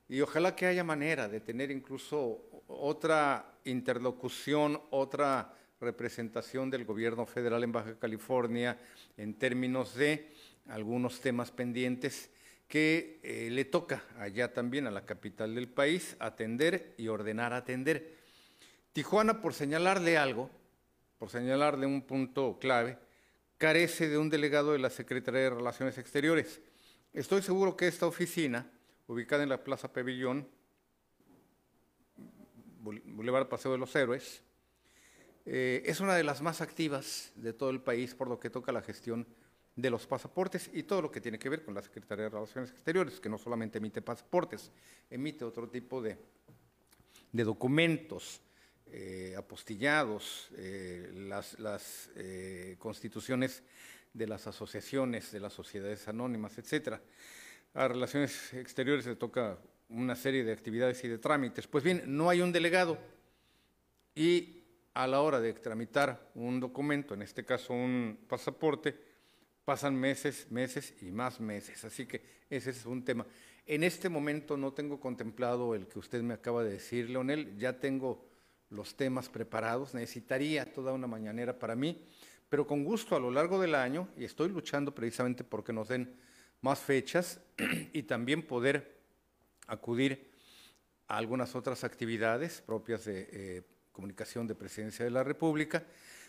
y 0.08 0.22
ojalá 0.22 0.56
que 0.56 0.66
haya 0.66 0.82
manera 0.82 1.28
de 1.28 1.40
tener 1.40 1.70
incluso 1.70 2.62
otra 2.66 3.58
interlocución, 3.64 4.80
otra 4.90 5.52
representación 5.80 6.70
del 6.70 6.84
gobierno 6.84 7.26
federal 7.26 7.62
en 7.62 7.72
Baja 7.72 7.98
California 7.98 8.78
en 9.16 9.34
términos 9.34 9.94
de 9.94 10.32
algunos 10.68 11.20
temas 11.20 11.50
pendientes 11.50 12.30
que 12.68 13.18
eh, 13.22 13.48
le 13.50 13.64
toca 13.64 14.04
allá 14.18 14.52
también 14.52 14.86
a 14.86 14.90
la 14.90 15.06
capital 15.06 15.54
del 15.54 15.68
país 15.68 16.16
atender 16.20 16.94
y 16.98 17.08
ordenar 17.08 17.54
atender. 17.54 18.16
Tijuana, 18.92 19.40
por 19.40 19.54
señalarle 19.54 20.18
algo, 20.18 20.50
por 21.18 21.30
señalarle 21.30 21.86
un 21.86 22.02
punto 22.02 22.58
clave, 22.60 22.98
carece 23.56 24.08
de 24.08 24.18
un 24.18 24.28
delegado 24.28 24.72
de 24.72 24.78
la 24.78 24.90
Secretaría 24.90 25.40
de 25.40 25.50
Relaciones 25.50 25.98
Exteriores. 25.98 26.60
Estoy 27.12 27.42
seguro 27.42 27.76
que 27.76 27.88
esta 27.88 28.06
oficina, 28.06 28.70
ubicada 29.06 29.42
en 29.42 29.48
la 29.48 29.64
Plaza 29.64 29.92
Pabellón, 29.92 30.46
Boulevard 32.80 33.48
Paseo 33.48 33.72
de 33.72 33.78
los 33.78 33.94
Héroes, 33.96 34.42
eh, 35.46 35.82
es 35.86 36.00
una 36.00 36.14
de 36.14 36.24
las 36.24 36.42
más 36.42 36.60
activas 36.60 37.32
de 37.34 37.54
todo 37.54 37.70
el 37.70 37.80
país 37.80 38.14
por 38.14 38.28
lo 38.28 38.38
que 38.38 38.50
toca 38.50 38.70
la 38.70 38.82
gestión 38.82 39.26
de 39.78 39.90
los 39.90 40.08
pasaportes 40.08 40.70
y 40.72 40.82
todo 40.82 41.02
lo 41.02 41.10
que 41.10 41.20
tiene 41.20 41.38
que 41.38 41.48
ver 41.48 41.64
con 41.64 41.72
la 41.72 41.80
Secretaría 41.80 42.24
de 42.24 42.30
Relaciones 42.30 42.72
Exteriores, 42.72 43.20
que 43.20 43.28
no 43.28 43.38
solamente 43.38 43.78
emite 43.78 44.02
pasaportes, 44.02 44.72
emite 45.08 45.44
otro 45.44 45.68
tipo 45.68 46.02
de, 46.02 46.18
documentos 47.30 48.40
eh, 48.86 49.36
apostillados, 49.38 50.50
eh, 50.56 51.12
las, 51.14 51.60
las 51.60 52.10
eh, 52.16 52.74
constituciones 52.80 53.62
de 54.12 54.26
las 54.26 54.48
asociaciones, 54.48 55.30
de 55.30 55.38
las 55.38 55.52
sociedades 55.52 56.08
anónimas, 56.08 56.58
etcétera. 56.58 57.00
A 57.74 57.86
Relaciones 57.86 58.52
Exteriores 58.54 59.06
le 59.06 59.14
toca 59.14 59.58
una 59.90 60.16
serie 60.16 60.42
de 60.42 60.50
actividades 60.50 61.04
y 61.04 61.08
de 61.08 61.18
trámites. 61.18 61.68
Pues 61.68 61.84
bien, 61.84 62.02
no 62.04 62.28
hay 62.28 62.40
un 62.40 62.50
delegado 62.50 62.98
y 64.16 64.64
a 64.94 65.06
la 65.06 65.20
hora 65.20 65.38
de 65.38 65.52
tramitar 65.52 66.32
un 66.34 66.58
documento, 66.58 67.14
en 67.14 67.22
este 67.22 67.44
caso 67.44 67.74
un 67.74 68.18
pasaporte, 68.26 69.07
pasan 69.68 69.94
meses, 69.94 70.46
meses 70.50 70.94
y 71.02 71.10
más 71.10 71.40
meses. 71.40 71.84
Así 71.84 72.06
que 72.06 72.22
ese 72.48 72.70
es 72.70 72.86
un 72.86 73.04
tema. 73.04 73.26
En 73.66 73.84
este 73.84 74.08
momento 74.08 74.56
no 74.56 74.72
tengo 74.72 74.98
contemplado 74.98 75.74
el 75.74 75.86
que 75.86 75.98
usted 75.98 76.22
me 76.22 76.32
acaba 76.32 76.64
de 76.64 76.70
decir, 76.70 77.10
Leonel, 77.10 77.54
ya 77.58 77.78
tengo 77.78 78.24
los 78.70 78.96
temas 78.96 79.28
preparados, 79.28 79.92
necesitaría 79.92 80.72
toda 80.72 80.94
una 80.94 81.06
mañanera 81.06 81.58
para 81.58 81.76
mí, 81.76 82.02
pero 82.48 82.66
con 82.66 82.82
gusto 82.82 83.14
a 83.14 83.20
lo 83.20 83.30
largo 83.30 83.60
del 83.60 83.74
año, 83.74 84.08
y 84.16 84.24
estoy 84.24 84.48
luchando 84.48 84.94
precisamente 84.94 85.44
porque 85.44 85.74
nos 85.74 85.88
den 85.88 86.16
más 86.62 86.78
fechas 86.78 87.38
y 87.92 88.04
también 88.04 88.46
poder 88.46 88.96
acudir 89.66 90.30
a 91.08 91.18
algunas 91.18 91.54
otras 91.54 91.84
actividades 91.84 92.62
propias 92.62 93.04
de 93.04 93.28
eh, 93.30 93.62
comunicación 93.92 94.46
de 94.46 94.54
Presidencia 94.54 95.04
de 95.04 95.10
la 95.10 95.24
República, 95.24 95.84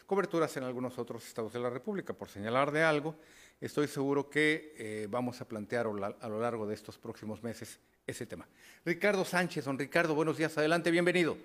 coberturas 0.10 0.57
en 0.57 0.64
algunos 0.64 0.97
otros 0.97 1.24
estados 1.24 1.53
de 1.53 1.60
la 1.60 1.70
República, 1.70 2.16
por 2.16 2.30
señalar 2.30 2.72
de 2.72 2.82
algo, 2.82 3.16
estoy 3.62 3.86
seguro 3.86 4.28
que 4.28 4.74
eh, 4.76 5.07
vamos 5.07 5.39
a 5.39 5.47
plantear 5.47 5.86
a 5.86 6.28
lo 6.28 6.41
largo 6.41 6.66
de 6.66 6.74
estos 6.74 6.97
próximos 6.97 7.43
meses 7.43 7.80
ese 8.07 8.26
tema. 8.26 8.47
Ricardo 8.84 9.24
Sánchez, 9.24 9.66
don 9.66 9.78
Ricardo, 9.78 10.16
buenos 10.16 10.36
días, 10.36 10.57
adelante, 10.57 10.89
bienvenido. 10.89 11.38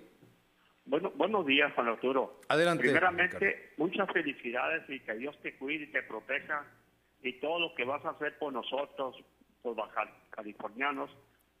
Bueno, 0.83 1.11
buenos 1.11 1.45
días, 1.45 1.71
Juan 1.75 1.89
Arturo. 1.89 2.41
Adelante. 2.47 2.81
Primeramente, 2.81 3.73
muchas 3.77 4.11
felicidades 4.11 4.89
y 4.89 4.99
que 4.99 5.13
Dios 5.13 5.39
te 5.43 5.55
cuide 5.57 5.83
y 5.83 5.91
te 5.91 6.01
proteja 6.01 6.65
y 7.21 7.33
todo 7.33 7.59
lo 7.59 7.75
que 7.75 7.85
vas 7.85 8.03
a 8.03 8.09
hacer 8.09 8.35
por 8.39 8.51
nosotros, 8.51 9.15
por 9.61 9.75
bajar 9.75 10.11
californianos, 10.31 11.11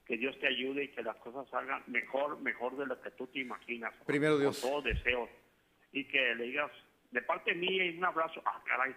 que 0.07 0.17
Dios 0.17 0.35
te 0.39 0.47
ayude 0.47 0.85
y 0.85 0.87
que 0.87 1.03
las 1.03 1.17
cosas 1.17 1.47
salgan 1.51 1.83
mejor, 1.85 2.41
mejor 2.41 2.75
de 2.77 2.87
lo 2.87 2.99
que 2.99 3.11
tú 3.11 3.27
te 3.27 3.41
imaginas. 3.41 3.93
Primero 4.07 4.39
Dios. 4.39 4.59
Con 4.59 4.71
todo 4.71 4.81
deseo. 4.81 5.29
Y 5.91 6.05
que 6.05 6.33
le 6.33 6.45
digas, 6.45 6.71
de 7.15 7.21
parte 7.23 7.55
mía, 7.55 7.85
y 7.85 7.97
un 7.97 8.05
abrazo, 8.05 8.41
ah, 8.45 8.61
caray, 8.65 8.93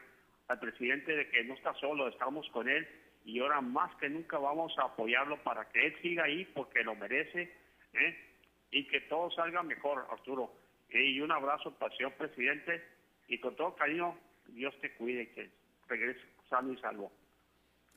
al 0.49 0.59
presidente 0.61 1.17
de 1.17 1.31
que 1.31 1.45
no 1.45 1.55
está 1.55 1.73
solo, 1.75 2.09
estamos 2.09 2.47
con 2.51 2.69
él 2.69 2.87
y 3.25 3.41
ahora 3.41 3.61
más 3.61 3.95
que 3.97 4.09
nunca 4.09 4.39
vamos 4.39 4.77
a 4.79 4.85
apoyarlo 4.85 5.43
para 5.43 5.69
que 5.71 5.87
él 5.87 5.97
siga 6.03 6.25
ahí 6.25 6.45
porque 6.55 6.85
lo 6.85 6.95
merece. 6.95 7.53
¿eh? 7.95 8.29
y 8.71 8.87
que 8.87 9.01
todo 9.03 9.31
salga 9.31 9.63
mejor, 9.63 10.07
Arturo. 10.11 10.53
Y 10.91 11.21
un 11.21 11.33
abrazo 11.33 11.73
para 11.75 11.93
el 11.93 11.99
señor 11.99 12.13
presidente 12.15 12.83
y 13.29 13.39
con 13.41 13.57
todo 13.57 13.75
cariño, 13.75 14.17
Dios 14.49 14.75
te 14.81 14.93
cuide 14.95 15.23
y 15.23 15.27
que 15.29 15.51
regrese 15.89 16.21
sano 16.49 16.73
y 16.73 16.79
salvo. 16.79 17.13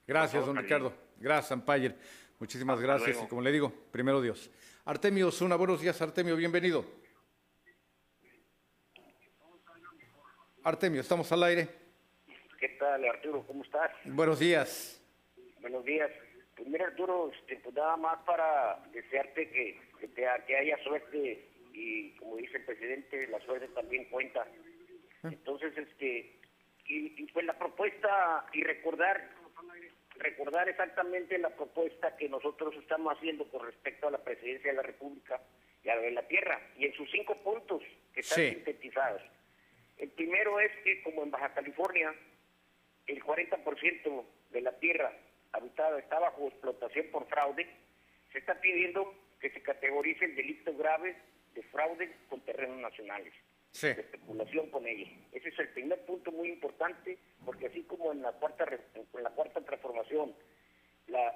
Gracias, 0.08 0.46
don 0.46 0.58
Ricardo. 0.58 0.94
Gracias, 1.18 1.52
Ampayer. 1.52 1.96
Muchísimas 2.40 2.80
gracias. 2.80 3.22
Y 3.24 3.28
como 3.28 3.42
le 3.42 3.52
digo, 3.52 3.72
primero 3.92 4.22
Dios. 4.22 4.50
Artemio 4.86 5.28
Osuna, 5.28 5.56
buenos 5.56 5.80
días, 5.80 6.02
Artemio, 6.02 6.36
bienvenido. 6.36 7.01
Artemio, 10.64 11.02
estamos 11.02 11.32
al 11.32 11.44
aire. 11.44 11.68
¿Qué 12.60 12.70
tal, 12.80 13.04
Arturo? 13.06 13.44
¿Cómo 13.48 13.64
estás? 13.64 13.92
Buenos 14.06 14.40
días. 14.40 15.02
Buenos 15.60 15.84
días. 15.84 16.12
Pues 16.56 16.68
mira, 16.68 16.86
Arturo, 16.86 17.32
este, 17.34 17.58
pues 17.58 17.76
nada 17.76 17.98
más 17.98 18.20
para 18.26 18.80
desearte 18.94 19.50
que 19.50 19.80
que, 20.16 20.56
haya 20.56 20.78
suerte 20.84 21.48
y 21.74 22.12
como 22.18 22.38
dice 22.38 22.58
el 22.58 22.66
presidente, 22.66 23.28
la 23.28 23.40
suerte 23.42 23.68
también 23.70 24.06
cuenta. 24.06 24.46
Ah. 25.24 25.30
Entonces, 25.32 25.76
este, 25.78 26.40
y, 26.88 27.26
pues 27.32 27.46
la 27.46 27.58
propuesta 27.58 28.46
y 28.54 28.64
recordar, 28.64 29.30
recordar 30.18 30.70
exactamente 30.70 31.38
la 31.38 31.50
propuesta 31.50 32.16
que 32.18 32.30
nosotros 32.30 32.76
estamos 32.76 33.18
haciendo 33.18 33.46
con 33.50 33.66
respecto 33.66 34.08
a 34.08 34.12
la 34.12 34.24
presidencia 34.24 34.72
de 34.72 34.78
la 34.78 34.84
República 34.84 35.42
y 35.84 35.90
a 35.90 35.98
de 35.98 36.12
la 36.12 36.28
tierra, 36.28 36.60
y 36.78 36.86
en 36.86 36.94
sus 36.94 37.10
cinco 37.10 37.36
puntos 37.38 37.82
que 38.14 38.20
están 38.20 38.52
sintetizados. 38.52 39.22
El 40.02 40.10
primero 40.10 40.60
es 40.60 40.72
que, 40.84 41.04
como 41.04 41.22
en 41.22 41.30
Baja 41.30 41.54
California, 41.54 42.12
el 43.06 43.24
40% 43.24 44.26
de 44.50 44.62
la 44.62 44.72
tierra 44.80 45.14
habitada 45.52 46.00
está 46.00 46.20
bajo 46.20 46.48
explotación 46.48 47.06
por 47.12 47.28
fraude, 47.28 47.68
se 48.32 48.40
está 48.40 48.60
pidiendo 48.60 49.14
que 49.40 49.52
se 49.52 49.62
categorice 49.62 50.26
el 50.26 50.36
delito 50.36 50.76
grave 50.76 51.16
de 51.54 51.62
fraude 51.64 52.12
con 52.30 52.42
terrenos 52.42 52.78
nacionales, 52.80 53.32
de 53.80 53.92
especulación 53.92 54.72
con 54.72 54.88
ellos. 54.88 55.10
Ese 55.34 55.50
es 55.50 55.60
el 55.60 55.70
primer 55.70 56.04
punto 56.06 56.32
muy 56.32 56.50
importante, 56.50 57.20
porque 57.46 57.68
así 57.68 57.84
como 57.84 58.12
en 58.12 58.24
la 58.24 58.32
cuarta, 58.32 58.66
en 58.96 59.24
la 59.24 59.30
cuarta 59.30 59.62
transformación, 59.62 60.34
la, 61.10 61.36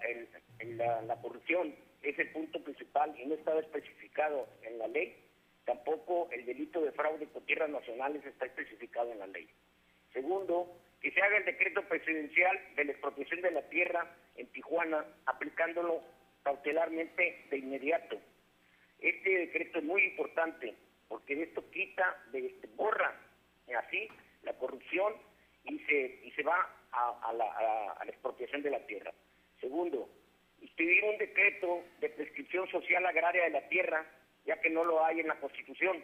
la, 1.04 1.22
corrupción 1.22 1.76
es 2.02 2.18
el 2.18 2.32
punto 2.32 2.64
principal 2.64 3.14
y 3.20 3.28
no 3.28 3.36
estaba 3.36 3.60
especificado 3.60 4.48
en 4.64 4.80
la 4.80 4.88
ley, 4.88 5.25
tampoco 5.66 6.30
el 6.32 6.46
delito 6.46 6.82
de 6.82 6.92
fraude 6.92 7.28
con 7.28 7.46
tierras 7.46 7.70
nacionales 7.70 8.26
está 8.26 8.46
especificado 8.46 9.12
en 9.12 9.20
la 9.20 9.28
ley. 9.28 9.50
Segundo, 10.14 10.72
que 11.02 11.12
se 11.12 11.22
haga 11.22 11.38
el 11.38 11.46
decreto 11.46 11.82
presidencial 11.84 12.58
de 12.76 12.86
la 12.86 12.92
expropiación 12.92 13.42
de 13.42 13.52
la 13.52 13.62
tierra 13.70 14.16
en 14.38 14.48
Tijuana, 14.48 15.06
aplicándolo 15.26 16.02
cautelarmente 16.44 17.46
de 17.50 17.58
inmediato. 17.58 18.18
Este 19.00 19.30
decreto 19.30 19.80
es 19.80 19.84
muy 19.84 20.04
importante 20.04 20.74
porque 21.08 21.42
esto 21.42 21.70
quita, 21.72 22.24
de, 22.32 22.54
borra 22.76 23.14
así 23.78 24.08
la 24.44 24.54
corrupción 24.54 25.14
y 25.64 25.80
se, 25.80 26.20
y 26.24 26.32
se 26.32 26.44
va 26.44 26.70
a, 26.92 27.34
la, 27.34 28.06
expropiación 28.08 28.62
de 28.62 28.72
la 28.72 28.86
tierra. 28.86 29.12
Segundo, 29.60 30.10
pedir 30.76 31.04
un 31.06 31.18
decreto 31.18 31.84
de 32.00 32.10
prescripción 32.10 32.70
social 32.70 33.06
agraria 33.06 33.44
de 33.44 33.50
la 33.50 33.68
tierra, 33.70 34.06
ya 34.46 34.60
que 34.62 34.70
no 34.70 34.84
lo 34.84 35.04
hay 35.04 35.20
en 35.20 35.28
la 35.28 35.40
Constitución. 35.40 36.04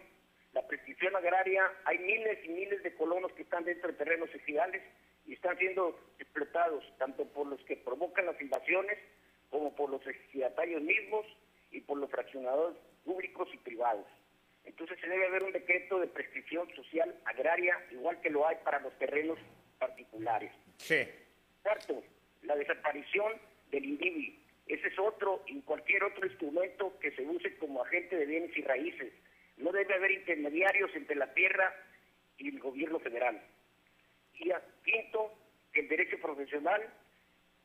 La 0.53 0.67
prescripción 0.67 1.15
agraria, 1.15 1.71
hay 1.85 1.99
miles 1.99 2.39
y 2.43 2.49
miles 2.49 2.83
de 2.83 2.93
colonos 2.95 3.31
que 3.33 3.43
están 3.43 3.63
dentro 3.63 3.89
de 3.91 3.97
terrenos 3.97 4.29
ejidales 4.33 4.81
y 5.25 5.33
están 5.33 5.57
siendo 5.57 5.97
explotados 6.19 6.83
tanto 6.97 7.25
por 7.25 7.47
los 7.47 7.61
que 7.61 7.77
provocan 7.77 8.25
las 8.25 8.41
invasiones 8.41 8.97
como 9.49 9.73
por 9.75 9.89
los 9.89 10.05
ejidatarios 10.05 10.81
mismos 10.81 11.25
y 11.71 11.81
por 11.81 11.97
los 11.97 12.09
fraccionadores 12.09 12.77
públicos 13.05 13.47
y 13.53 13.57
privados. 13.57 14.05
Entonces 14.63 14.99
se 14.99 15.07
debe 15.07 15.27
haber 15.27 15.43
un 15.43 15.51
decreto 15.51 15.99
de 15.99 16.07
prescripción 16.07 16.69
social 16.75 17.15
agraria, 17.25 17.77
igual 17.91 18.19
que 18.21 18.29
lo 18.29 18.47
hay 18.47 18.57
para 18.63 18.79
los 18.79 18.97
terrenos 18.97 19.39
particulares. 19.79 20.51
Sí. 20.77 21.07
Cuarto, 21.63 22.03
la 22.43 22.55
desaparición 22.55 23.33
del 23.71 23.85
INDIVI. 23.85 24.39
Ese 24.71 24.87
es 24.87 24.97
otro 24.97 25.43
y 25.47 25.59
cualquier 25.63 26.01
otro 26.05 26.25
instrumento 26.25 26.97
que 27.01 27.11
se 27.11 27.23
use 27.23 27.57
como 27.57 27.83
agente 27.83 28.15
de 28.15 28.25
bienes 28.25 28.55
y 28.55 28.61
raíces. 28.61 29.11
No 29.57 29.69
debe 29.73 29.93
haber 29.95 30.11
intermediarios 30.11 30.89
entre 30.95 31.17
la 31.17 31.33
tierra 31.33 31.75
y 32.37 32.47
el 32.47 32.59
gobierno 32.59 32.97
federal. 32.99 33.41
Y 34.33 34.49
quinto, 34.85 35.33
que 35.73 35.81
el 35.81 35.89
derecho 35.89 36.17
profesional 36.21 36.81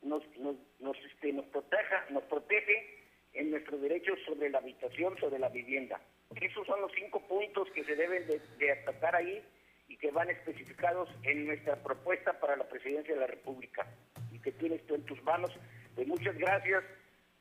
nos, 0.01 0.21
nos, 0.35 0.57
nos, 0.79 0.97
este, 0.97 1.31
nos, 1.31 1.45
proteja, 1.45 2.07
nos 2.09 2.23
protege 2.23 3.05
en 3.31 3.51
nuestros 3.51 3.81
derechos 3.81 4.19
sobre 4.25 4.49
la 4.49 4.57
habitación, 4.57 5.17
sobre 5.17 5.39
la 5.39 5.47
vivienda. 5.47 6.01
Esos 6.41 6.67
son 6.67 6.81
los 6.81 6.91
cinco 6.91 7.25
puntos 7.25 7.71
que 7.71 7.85
se 7.85 7.95
deben 7.95 8.27
de, 8.27 8.71
atacar 8.71 9.15
ahí 9.15 9.41
y 9.87 9.95
que 9.95 10.11
van 10.11 10.29
especificados 10.29 11.07
en 11.23 11.47
nuestra 11.47 11.81
propuesta 11.81 12.37
para 12.41 12.57
la 12.57 12.67
presidencia 12.67 13.13
de 13.13 13.21
la 13.21 13.27
República 13.27 13.87
y 14.33 14.39
que 14.39 14.51
tienes 14.51 14.85
tú 14.87 14.95
en 14.95 15.05
tus 15.05 15.23
manos. 15.23 15.51
Pues 15.95 16.05
muchas 16.05 16.37
gracias. 16.37 16.83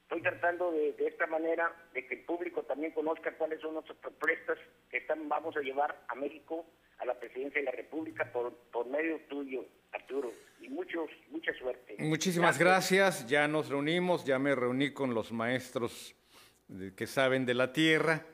Estoy 0.07 0.23
tratando 0.23 0.71
de, 0.71 0.93
de 0.93 1.09
esta 1.09 1.27
manera 1.27 1.75
de 1.93 2.07
que 2.07 2.15
el 2.15 2.25
público 2.25 2.63
también 2.63 2.93
conozca 2.93 3.37
cuáles 3.37 3.61
son 3.61 3.75
nuestras 3.75 3.99
propuestas 3.99 4.57
que 4.89 4.99
están, 4.99 5.29
vamos 5.29 5.57
a 5.57 5.61
llevar 5.61 6.05
a 6.07 6.15
México 6.15 6.65
a 6.99 7.05
la 7.05 7.19
presidencia 7.19 7.61
de 7.61 7.65
la 7.65 7.73
República 7.73 8.31
por, 8.33 8.55
por 8.73 8.87
medio 8.87 9.21
tuyo, 9.29 9.65
Arturo 9.93 10.31
y 10.61 10.69
muchos, 10.69 11.11
mucha 11.31 11.53
suerte. 11.55 11.97
Muchísimas 11.99 12.59
gracias. 12.59 13.27
Ya 13.27 13.49
nos 13.49 13.69
reunimos, 13.69 14.25
ya 14.25 14.39
me 14.39 14.55
reuní 14.55 14.93
con 14.93 15.15
los 15.15 15.33
maestros 15.33 16.15
que 16.97 17.07
saben 17.07 17.45
de 17.45 17.55
la 17.55 17.73
tierra. 17.73 18.25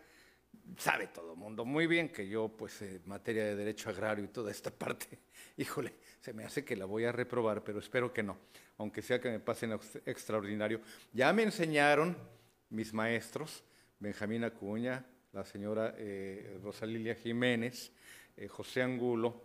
Sabe 0.76 1.08
todo 1.08 1.32
el 1.32 1.38
mundo 1.38 1.64
muy 1.64 1.86
bien 1.86 2.08
que 2.10 2.28
yo, 2.28 2.48
pues, 2.48 2.82
en 2.82 3.02
materia 3.06 3.44
de 3.44 3.56
derecho 3.56 3.90
agrario 3.90 4.24
y 4.24 4.28
toda 4.28 4.50
esta 4.50 4.70
parte, 4.78 5.18
híjole, 5.56 5.94
se 6.22 6.32
me 6.32 6.44
hace 6.44 6.64
que 6.64 6.76
la 6.76 6.84
voy 6.84 7.04
a 7.04 7.10
reprobar, 7.10 7.64
pero 7.64 7.80
espero 7.80 8.12
que 8.12 8.22
no, 8.22 8.38
aunque 8.78 9.02
sea 9.02 9.20
que 9.20 9.28
me 9.28 9.40
pasen 9.40 9.72
extraordinario. 10.06 10.80
Ya 11.12 11.32
me 11.32 11.42
enseñaron 11.42 12.16
mis 12.70 12.94
maestros, 12.94 13.64
Benjamín 13.98 14.44
Acuña, 14.44 15.04
la 15.32 15.44
señora 15.44 15.94
eh, 15.98 16.60
Rosalilia 16.62 17.16
Jiménez, 17.16 17.90
eh, 18.36 18.46
José 18.46 18.82
Angulo, 18.82 19.42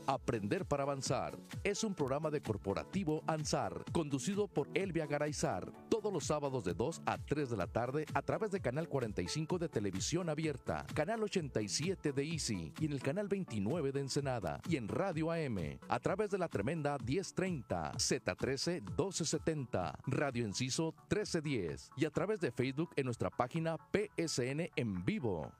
Aprender 0.06 0.64
para 0.64 0.82
Avanzar 0.82 1.38
es 1.62 1.84
un 1.84 1.94
programa 1.94 2.30
de 2.30 2.40
Corporativo 2.40 3.22
ANSAR, 3.28 3.84
conducido 3.92 4.48
por 4.48 4.68
Elvia 4.74 5.06
Garaizar, 5.06 5.70
todos 5.88 6.12
los 6.12 6.24
sábados 6.24 6.64
de 6.64 6.74
2 6.74 7.02
a 7.06 7.18
3 7.18 7.50
de 7.50 7.56
la 7.56 7.66
tarde 7.66 8.06
a 8.14 8.22
través 8.22 8.50
de 8.50 8.60
Canal 8.60 8.88
45 8.88 9.58
de 9.58 9.68
Televisión 9.68 10.28
Abierta, 10.28 10.84
Canal 10.94 11.22
87 11.22 12.12
de 12.12 12.24
Easy 12.24 12.72
y 12.80 12.86
en 12.86 12.92
el 12.92 13.00
Canal 13.00 13.28
29 13.28 13.92
de 13.92 14.00
Ensenada 14.00 14.60
y 14.68 14.76
en 14.76 14.88
Radio 14.88 15.30
AM, 15.30 15.78
a 15.88 16.00
través 16.00 16.30
de 16.30 16.38
la 16.38 16.48
tremenda 16.48 16.98
1030, 16.98 17.92
Z13 17.92 18.80
1270, 18.80 19.98
Radio 20.06 20.44
Enciso 20.44 20.94
1310 21.08 21.90
y 21.96 22.04
a 22.04 22.10
través 22.10 22.40
de 22.40 22.50
Facebook 22.50 22.90
en 22.96 23.04
nuestra 23.04 23.30
página 23.30 23.76
PSN 23.92 24.70
en 24.74 25.04
vivo. 25.04 25.52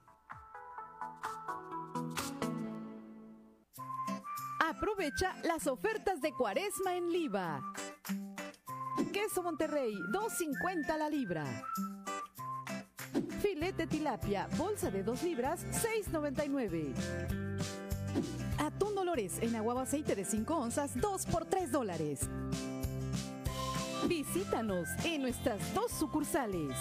Aprovecha 4.81 5.35
las 5.43 5.67
ofertas 5.67 6.21
de 6.21 6.33
cuaresma 6.33 6.95
en 6.95 7.11
Liva. 7.11 7.61
Queso 9.13 9.43
Monterrey, 9.43 9.93
2.50 10.11 10.97
la 10.97 11.07
libra. 11.07 11.45
Filete 13.43 13.85
tilapia, 13.85 14.47
bolsa 14.57 14.89
de 14.89 15.03
2 15.03 15.21
libras, 15.21 15.67
6.99. 15.67 16.95
Atún 18.57 18.95
Dolores 18.95 19.37
en 19.43 19.55
agua 19.55 19.83
aceite 19.83 20.15
de 20.15 20.25
5 20.25 20.55
onzas, 20.55 20.99
2 20.99 21.27
por 21.27 21.45
3 21.45 21.71
dólares. 21.71 22.27
Visítanos 24.07 24.89
en 25.03 25.21
nuestras 25.21 25.75
dos 25.75 25.91
sucursales. 25.91 26.75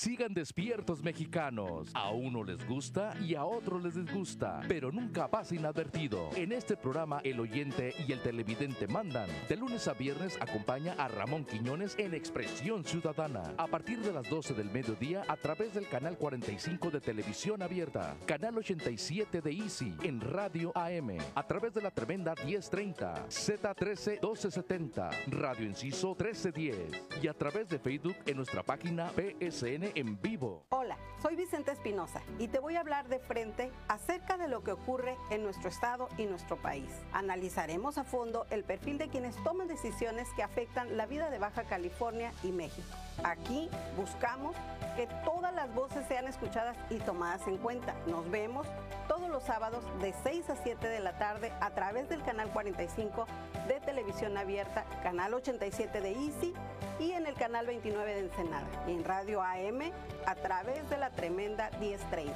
Sigan 0.00 0.32
despiertos 0.32 1.02
mexicanos. 1.02 1.90
A 1.92 2.08
uno 2.08 2.42
les 2.42 2.66
gusta 2.66 3.12
y 3.20 3.34
a 3.34 3.44
otro 3.44 3.78
les 3.78 3.94
disgusta, 3.94 4.62
pero 4.66 4.90
nunca 4.90 5.28
pasa 5.28 5.54
inadvertido. 5.54 6.30
En 6.36 6.52
este 6.52 6.74
programa 6.74 7.20
el 7.22 7.38
oyente 7.38 7.92
y 8.08 8.12
el 8.12 8.22
televidente 8.22 8.88
mandan. 8.88 9.28
De 9.46 9.56
lunes 9.56 9.88
a 9.88 9.92
viernes 9.92 10.38
acompaña 10.40 10.94
a 10.94 11.06
Ramón 11.08 11.44
Quiñones 11.44 11.96
en 11.98 12.14
Expresión 12.14 12.82
Ciudadana. 12.82 13.52
A 13.58 13.66
partir 13.66 13.98
de 13.98 14.10
las 14.10 14.26
12 14.30 14.54
del 14.54 14.70
mediodía 14.70 15.22
a 15.28 15.36
través 15.36 15.74
del 15.74 15.86
canal 15.86 16.16
45 16.16 16.90
de 16.90 17.00
televisión 17.02 17.60
abierta, 17.60 18.16
canal 18.24 18.56
87 18.56 19.42
de 19.42 19.52
Easy 19.52 19.94
en 20.02 20.22
Radio 20.22 20.72
AM, 20.76 21.18
a 21.34 21.46
través 21.46 21.74
de 21.74 21.82
la 21.82 21.90
tremenda 21.90 22.34
1030, 22.42 23.26
Z13 23.28 24.12
1270, 24.12 25.10
Radio 25.26 25.66
Inciso 25.66 26.16
1310 26.18 27.22
y 27.22 27.28
a 27.28 27.34
través 27.34 27.68
de 27.68 27.78
Facebook 27.78 28.16
en 28.24 28.38
nuestra 28.38 28.62
página 28.62 29.10
PSN 29.10 29.89
en 29.94 30.20
vivo. 30.20 30.64
Hola, 30.70 30.96
soy 31.22 31.36
Vicente 31.36 31.72
Espinosa 31.72 32.20
y 32.38 32.48
te 32.48 32.58
voy 32.58 32.76
a 32.76 32.80
hablar 32.80 33.08
de 33.08 33.18
frente 33.18 33.70
acerca 33.88 34.36
de 34.36 34.48
lo 34.48 34.62
que 34.62 34.72
ocurre 34.72 35.16
en 35.30 35.42
nuestro 35.42 35.68
estado 35.68 36.08
y 36.18 36.26
nuestro 36.26 36.56
país. 36.56 36.90
Analizaremos 37.12 37.98
a 37.98 38.04
fondo 38.04 38.46
el 38.50 38.64
perfil 38.64 38.98
de 38.98 39.08
quienes 39.08 39.36
toman 39.42 39.68
decisiones 39.68 40.28
que 40.36 40.42
afectan 40.42 40.96
la 40.96 41.06
vida 41.06 41.30
de 41.30 41.38
Baja 41.38 41.64
California 41.64 42.32
y 42.42 42.52
México. 42.52 42.88
Aquí 43.24 43.68
buscamos 43.96 44.56
que 44.96 45.06
todas 45.24 45.54
las 45.54 45.72
voces 45.74 46.06
sean 46.08 46.26
escuchadas 46.26 46.76
y 46.90 46.96
tomadas 46.96 47.46
en 47.46 47.58
cuenta. 47.58 47.94
Nos 48.06 48.30
vemos 48.30 48.66
todos 49.08 49.28
los 49.28 49.42
sábados 49.42 49.84
de 50.00 50.14
6 50.22 50.50
a 50.50 50.56
7 50.56 50.88
de 50.88 51.00
la 51.00 51.18
tarde 51.18 51.52
a 51.60 51.70
través 51.70 52.08
del 52.08 52.22
canal 52.22 52.50
45 52.50 53.26
de 53.68 53.80
televisión 53.80 54.36
abierta, 54.36 54.84
canal 55.02 55.34
87 55.34 56.00
de 56.00 56.12
Easy 56.12 56.54
y 57.00 57.12
en 57.12 57.26
el 57.26 57.34
canal 57.34 57.66
29 57.66 58.14
de 58.14 58.20
Ensenada 58.20 58.68
en 58.86 59.02
Radio 59.04 59.42
AM 59.42 59.90
a 60.26 60.34
través 60.34 60.88
de 60.90 60.98
la 60.98 61.10
tremenda 61.10 61.70
1030, 61.80 62.32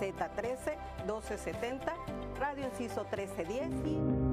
Z13 0.00 0.76
1270, 1.04 1.94
Radio 2.38 2.64
Inciso 2.64 3.04
1310 3.04 3.68
y 3.86 4.27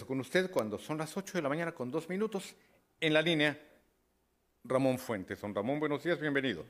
regreso 0.00 0.06
con 0.06 0.20
usted 0.20 0.50
cuando 0.50 0.78
son 0.78 0.98
las 0.98 1.16
8 1.16 1.38
de 1.38 1.42
la 1.42 1.48
mañana 1.48 1.72
con 1.72 1.90
dos 1.90 2.08
minutos. 2.08 2.54
En 3.00 3.12
la 3.12 3.22
línea, 3.22 3.58
Ramón 4.64 4.98
Fuentes. 4.98 5.40
Don 5.40 5.54
Ramón, 5.54 5.80
buenos 5.80 6.02
días, 6.02 6.20
bienvenido. 6.20 6.64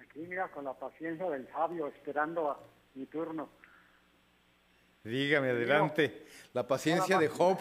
Aquí, 0.00 0.20
mira, 0.20 0.48
con 0.48 0.64
la 0.64 0.74
paciencia 0.74 1.28
del 1.30 1.48
sabio, 1.48 1.86
esperando 1.88 2.50
a 2.50 2.60
mi 2.94 3.06
turno. 3.06 3.48
Dígame, 5.04 5.50
adelante. 5.50 6.26
La 6.52 6.66
paciencia 6.66 7.18
de 7.18 7.28
Job, 7.28 7.58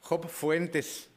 Job 0.00 0.28
Fuentes. 0.28 1.10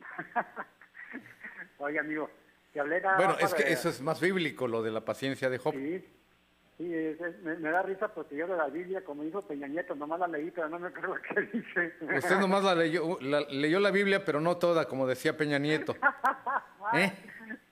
Oye, 1.78 1.98
amigo, 1.98 2.30
te 2.72 2.80
hablé 2.80 3.00
Bueno, 3.00 3.38
es 3.38 3.54
que 3.54 3.72
eso 3.72 3.88
es 3.88 4.00
más 4.00 4.20
bíblico, 4.20 4.66
lo 4.66 4.82
de 4.82 4.90
la 4.90 5.04
paciencia 5.04 5.48
de 5.48 5.58
Job. 5.58 5.74
Sí, 5.74 6.04
Sí, 6.78 6.84
me, 7.42 7.70
da 7.70 7.82
risa 7.82 8.06
porque 8.14 8.36
yo 8.36 8.46
de 8.46 8.56
la 8.56 8.68
Biblia, 8.68 9.04
como 9.04 9.24
dijo 9.24 9.42
Peña 9.42 9.66
Nieto, 9.66 9.96
nomás 9.96 10.20
la 10.20 10.28
leí, 10.28 10.52
pero 10.52 10.68
no 10.68 10.78
me 10.78 10.86
acuerdo 10.86 11.16
qué 11.34 11.40
dice. 11.40 11.92
Usted 12.00 12.38
nomás 12.38 12.62
la 12.62 12.76
leyó, 12.76 13.18
la, 13.20 13.40
leyó 13.50 13.80
la 13.80 13.90
Biblia, 13.90 14.24
pero 14.24 14.40
no 14.40 14.58
toda, 14.58 14.86
como 14.86 15.04
decía 15.08 15.36
Peña 15.36 15.58
Nieto. 15.58 15.96
¿Eh? 16.94 17.12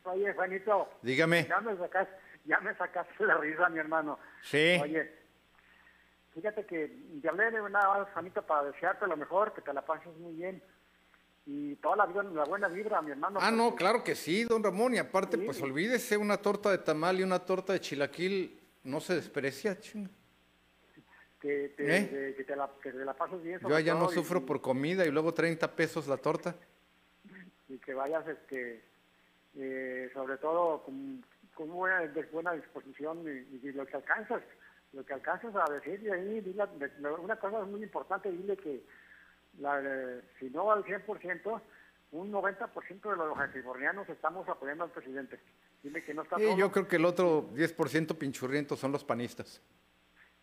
Oye, 0.02 0.34
Juanito. 0.34 0.90
Dígame. 1.02 1.46
Ya 1.46 1.60
me, 1.60 1.76
sacaste, 1.76 2.14
ya 2.46 2.58
me 2.58 2.74
sacaste 2.74 3.24
la 3.24 3.36
risa, 3.36 3.68
mi 3.68 3.78
hermano. 3.78 4.18
Sí. 4.42 4.76
Oye, 4.82 5.08
fíjate 6.34 6.66
que 6.66 6.92
te 7.22 7.28
hablé 7.28 7.52
de 7.52 7.60
una 7.60 8.06
Juanito, 8.12 8.42
para 8.42 8.64
desearte 8.72 9.06
lo 9.06 9.16
mejor, 9.16 9.54
que 9.54 9.62
te 9.62 9.72
la 9.72 9.82
pases 9.82 10.16
muy 10.16 10.34
bien. 10.34 10.60
y 11.46 11.76
toda 11.76 11.94
la, 11.94 12.06
la 12.06 12.44
buena 12.44 12.66
vibra, 12.66 13.00
mi 13.02 13.12
hermano. 13.12 13.38
Ah, 13.40 13.52
no, 13.52 13.76
claro 13.76 14.02
que 14.02 14.16
sí, 14.16 14.42
don 14.42 14.64
Ramón, 14.64 14.94
y 14.94 14.98
aparte, 14.98 15.38
pues 15.38 15.62
olvídese, 15.62 16.16
una 16.16 16.38
torta 16.38 16.72
de 16.72 16.78
tamal 16.78 17.20
y 17.20 17.22
una 17.22 17.38
torta 17.38 17.72
de 17.72 17.80
chilaquil 17.80 18.65
no 18.86 19.00
se 19.00 19.14
desprecia, 19.16 19.78
chinga. 19.78 20.10
Que 21.40 21.74
te, 21.76 21.96
¿Eh? 21.96 22.34
que 22.34 22.44
te, 22.44 22.56
la, 22.56 22.70
que 22.82 22.92
te 22.92 23.04
la 23.04 23.14
pases 23.14 23.42
bien. 23.42 23.60
Yo 23.60 23.76
allá 23.76 23.94
no 23.94 24.08
sufro 24.08 24.44
por 24.46 24.60
comida 24.60 25.04
y 25.04 25.10
luego 25.10 25.34
30 25.34 25.74
pesos 25.74 26.06
la 26.06 26.16
torta. 26.16 26.54
Y 27.68 27.78
que 27.78 27.94
vayas, 27.94 28.24
este, 28.28 28.80
eh, 29.56 30.08
sobre 30.14 30.36
todo 30.36 30.84
con, 30.84 31.24
con 31.52 31.68
buena, 31.68 32.08
buena 32.30 32.52
disposición 32.52 33.24
y, 33.26 33.72
lo 33.72 33.84
que 33.84 33.96
alcanzas, 33.96 34.40
lo 34.92 35.04
que 35.04 35.14
alcanzas 35.14 35.52
a 35.56 35.72
decir 35.72 36.00
y 36.00 36.10
ahí, 36.10 36.40
dile, 36.42 36.62
una 37.20 37.34
cosa 37.34 37.64
muy 37.64 37.82
importante, 37.82 38.30
dile 38.30 38.56
que 38.56 38.84
la, 39.58 39.82
si 40.38 40.48
no 40.50 40.70
al 40.70 40.84
100%, 40.84 41.60
un 42.12 42.32
90% 42.32 43.10
de 43.10 43.16
los 43.16 43.36
californianos 43.36 44.08
estamos 44.08 44.48
apoyando 44.48 44.84
al 44.84 44.90
presidente. 44.90 45.40
Dile 45.86 46.02
que 46.02 46.14
no 46.14 46.22
está 46.22 46.36
sí, 46.36 46.44
yo 46.56 46.72
creo 46.72 46.88
que 46.88 46.96
el 46.96 47.04
otro 47.04 47.48
10% 47.54 48.18
pinchurriento 48.18 48.76
son 48.76 48.90
los 48.90 49.04
panistas. 49.04 49.62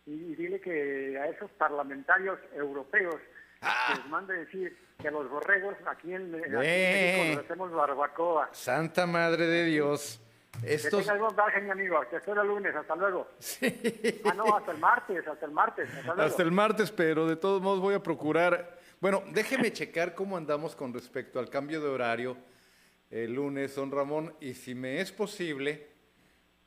Y, 0.06 0.34
dile 0.36 0.58
que 0.58 1.18
a 1.18 1.26
esos 1.28 1.50
parlamentarios 1.52 2.38
europeos 2.54 3.16
ah. 3.60 3.94
les 3.94 4.06
mande 4.06 4.32
decir 4.34 4.74
que 4.98 5.08
a 5.08 5.10
los 5.10 5.28
borregos 5.28 5.74
aquí 5.86 6.14
en, 6.14 6.34
aquí 6.34 6.44
en 6.46 6.58
México 6.58 7.34
nos 7.34 7.44
hacemos 7.44 7.72
barbacoa. 7.72 8.48
Santa 8.52 9.06
Madre 9.06 9.46
de 9.46 9.64
Dios. 9.66 10.18
Estos... 10.62 11.04
Que 11.04 11.12
tengas 11.12 11.34
buen 11.34 11.64
mi 11.64 11.70
amigo. 11.70 12.00
Que 12.08 12.16
espero 12.16 12.40
el 12.40 12.48
lunes. 12.48 12.74
Hasta 12.74 12.96
luego. 12.96 13.28
Sí. 13.38 14.22
Ah, 14.24 14.32
no, 14.32 14.56
hasta 14.56 14.72
el 14.72 14.78
martes. 14.78 15.28
Hasta 15.28 15.44
el 15.44 15.52
martes. 15.52 15.90
Hasta, 15.94 16.24
hasta 16.24 16.42
el 16.42 16.52
martes, 16.52 16.90
pero 16.90 17.26
de 17.26 17.36
todos 17.36 17.60
modos 17.60 17.80
voy 17.80 17.94
a 17.94 18.02
procurar 18.02 18.78
bueno, 19.04 19.22
déjeme 19.32 19.70
checar 19.70 20.14
cómo 20.14 20.34
andamos 20.34 20.74
con 20.74 20.94
respecto 20.94 21.38
al 21.38 21.50
cambio 21.50 21.78
de 21.82 21.88
horario 21.88 22.38
el 23.14 23.32
lunes, 23.32 23.76
don 23.76 23.92
Ramón, 23.92 24.34
y 24.40 24.54
si 24.54 24.74
me 24.74 25.00
es 25.00 25.12
posible, 25.12 25.86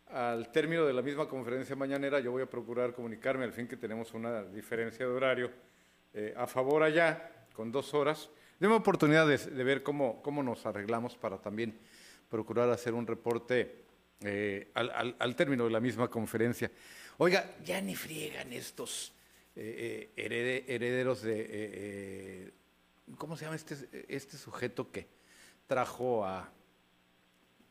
al 0.08 0.50
término 0.50 0.86
de 0.86 0.94
la 0.94 1.02
misma 1.02 1.28
conferencia 1.28 1.76
mañanera, 1.76 2.22
yo 2.22 2.32
voy 2.32 2.42
a 2.42 2.50
procurar 2.50 2.94
comunicarme, 2.94 3.44
al 3.44 3.52
fin 3.52 3.68
que 3.68 3.76
tenemos 3.76 4.14
una 4.14 4.44
diferencia 4.44 5.06
de 5.06 5.12
horario, 5.12 5.52
eh, 6.14 6.34
a 6.38 6.48
favor 6.48 6.84
allá, 6.84 7.48
con 7.52 7.70
dos 7.70 7.94
horas. 7.94 8.30
Deme 8.62 8.76
oportunidad 8.76 9.28
de, 9.28 9.64
ver 9.66 9.84
cómo, 9.84 10.22
cómo 10.22 10.42
nos 10.42 10.66
arreglamos 10.66 11.18
para 11.18 11.38
también 11.38 11.78
procurar 12.30 12.70
hacer 12.70 12.94
un 12.94 13.06
reporte 13.06 13.84
eh, 14.22 14.72
al, 14.74 15.18
al, 15.20 15.36
término 15.36 15.66
de 15.66 15.72
la 15.72 15.82
misma 15.82 16.08
conferencia. 16.10 16.72
Oiga, 17.18 17.58
ya 17.66 17.82
ni 17.82 17.94
friegan 17.94 18.54
estos 18.54 19.12
eh, 19.54 20.12
herederos 20.16 21.24
de, 21.24 22.54
¿cómo 23.18 23.36
se 23.36 23.44
llama 23.44 23.58
este, 23.58 23.76
este 24.08 24.38
sujeto 24.38 24.90
que 24.90 25.17
trajo 25.68 26.26
a, 26.26 26.50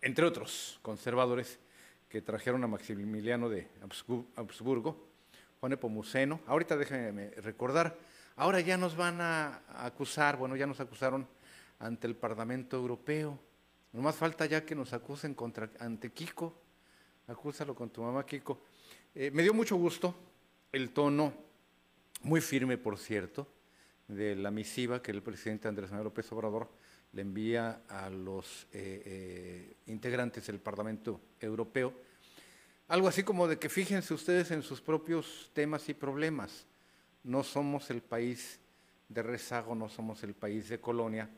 entre 0.02 0.24
otros 0.24 0.78
conservadores, 0.82 1.58
que 2.08 2.22
trajeron 2.22 2.62
a 2.62 2.68
Maximiliano 2.68 3.48
de 3.48 3.68
Habsburgo, 4.36 5.08
Juan 5.58 5.72
Epomuceno. 5.72 6.40
Ahorita 6.46 6.76
déjenme 6.76 7.30
recordar, 7.30 7.98
ahora 8.36 8.60
ya 8.60 8.76
nos 8.76 8.96
van 8.96 9.20
a 9.20 9.62
acusar, 9.74 10.36
bueno, 10.36 10.54
ya 10.54 10.66
nos 10.66 10.78
acusaron 10.78 11.26
ante 11.80 12.06
el 12.06 12.14
Parlamento 12.14 12.76
Europeo. 12.76 13.38
No 13.92 14.02
más 14.02 14.14
falta 14.14 14.46
ya 14.46 14.64
que 14.64 14.74
nos 14.74 14.92
acusen 14.92 15.34
contra, 15.34 15.70
ante 15.80 16.10
Kiko. 16.10 16.54
Acúsalo 17.26 17.74
con 17.74 17.90
tu 17.90 18.02
mamá, 18.02 18.24
Kiko. 18.24 18.60
me 19.14 19.42
dio 19.42 19.52
mucho 19.52 19.76
gusto 19.76 20.14
el 20.70 20.90
tono 20.90 21.32
muy 22.22 22.40
firme, 22.40 22.78
por 22.78 22.98
cierto, 22.98 23.48
de 24.06 24.36
la 24.36 24.50
misiva 24.50 25.02
que 25.02 25.10
el 25.10 25.22
presidente 25.22 25.66
Andrés 25.66 25.90
Manuel 25.90 26.04
López 26.04 26.30
Obrador 26.30 26.68
le 27.16 27.22
envía 27.22 27.80
a 27.88 28.10
los 28.10 28.66
eh, 28.74 29.02
eh, 29.06 29.76
integrantes 29.86 30.46
del 30.48 30.58
Parlamento 30.58 31.18
Europeo. 31.40 31.94
Algo 32.88 33.08
así 33.08 33.22
como 33.22 33.48
de 33.48 33.58
que 33.58 33.70
fíjense 33.70 34.12
ustedes 34.12 34.50
en 34.50 34.62
sus 34.62 34.82
propios 34.82 35.50
temas 35.54 35.88
y 35.88 35.94
problemas. 35.94 36.66
No 37.24 37.42
somos 37.42 37.88
el 37.88 38.02
país 38.02 38.60
de 39.08 39.22
rezago, 39.22 39.74
no 39.74 39.88
somos 39.88 40.22
el 40.24 40.34
país 40.34 40.68
de 40.68 40.78
colonia. 40.78 41.30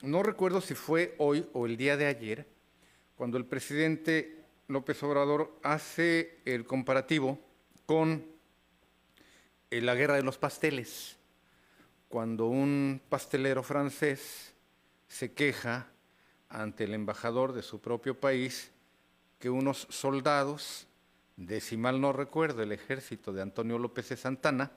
No 0.00 0.22
recuerdo 0.22 0.62
si 0.62 0.74
fue 0.74 1.14
hoy 1.18 1.46
o 1.52 1.66
el 1.66 1.76
día 1.76 1.98
de 1.98 2.06
ayer, 2.06 2.46
cuando 3.14 3.36
el 3.36 3.44
presidente 3.44 4.46
López 4.68 5.02
Obrador 5.02 5.58
hace 5.62 6.40
el 6.46 6.64
comparativo 6.64 7.38
con 7.84 8.24
la 9.70 9.94
guerra 9.94 10.16
de 10.16 10.22
los 10.22 10.38
pasteles, 10.38 11.18
cuando 12.08 12.46
un 12.46 13.02
pastelero 13.10 13.62
francés 13.62 14.51
se 15.12 15.32
queja 15.32 15.88
ante 16.48 16.84
el 16.84 16.94
embajador 16.94 17.52
de 17.52 17.62
su 17.62 17.82
propio 17.82 18.18
país 18.18 18.72
que 19.38 19.50
unos 19.50 19.86
soldados, 19.90 20.86
de 21.36 21.60
si 21.60 21.76
mal 21.76 22.00
no 22.00 22.14
recuerdo, 22.14 22.62
el 22.62 22.72
ejército 22.72 23.30
de 23.30 23.42
Antonio 23.42 23.78
López 23.78 24.08
de 24.08 24.16
Santana, 24.16 24.72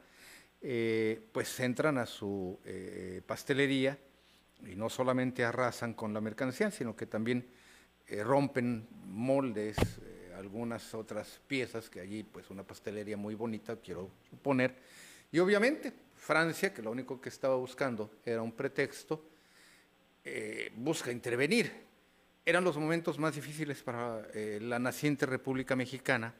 eh, 0.61 1.25
pues 1.31 1.57
entran 1.61 1.97
a 1.97 2.05
su 2.05 2.59
eh, 2.65 3.21
pastelería 3.25 3.97
y 4.67 4.75
no 4.75 4.89
solamente 4.89 5.45
arrasan 5.45 5.93
con 5.93 6.13
la 6.13 6.19
mercancía, 6.19 6.69
sino 6.69 6.97
que 6.97 7.05
también 7.05 7.47
eh, 8.05 8.21
rompen 8.21 8.89
moldes, 9.05 9.77
algunas 10.37 10.93
otras 10.93 11.39
piezas, 11.47 11.89
que 11.89 12.01
allí 12.01 12.23
pues 12.23 12.49
una 12.49 12.63
pastelería 12.63 13.15
muy 13.15 13.35
bonita, 13.35 13.77
quiero 13.77 14.11
suponer. 14.29 14.75
Y 15.31 15.39
obviamente 15.39 15.93
Francia, 16.13 16.73
que 16.73 16.81
lo 16.81 16.91
único 16.91 17.21
que 17.21 17.29
estaba 17.29 17.55
buscando 17.55 18.11
era 18.25 18.41
un 18.41 18.51
pretexto, 18.51 19.23
eh, 20.27 20.71
busca 20.75 21.11
intervenir. 21.11 21.71
Eran 22.43 22.63
los 22.63 22.77
momentos 22.77 23.19
más 23.19 23.35
difíciles 23.35 23.83
para 23.83 24.27
eh, 24.33 24.59
la 24.59 24.79
naciente 24.79 25.27
República 25.27 25.75
Mexicana, 25.75 26.33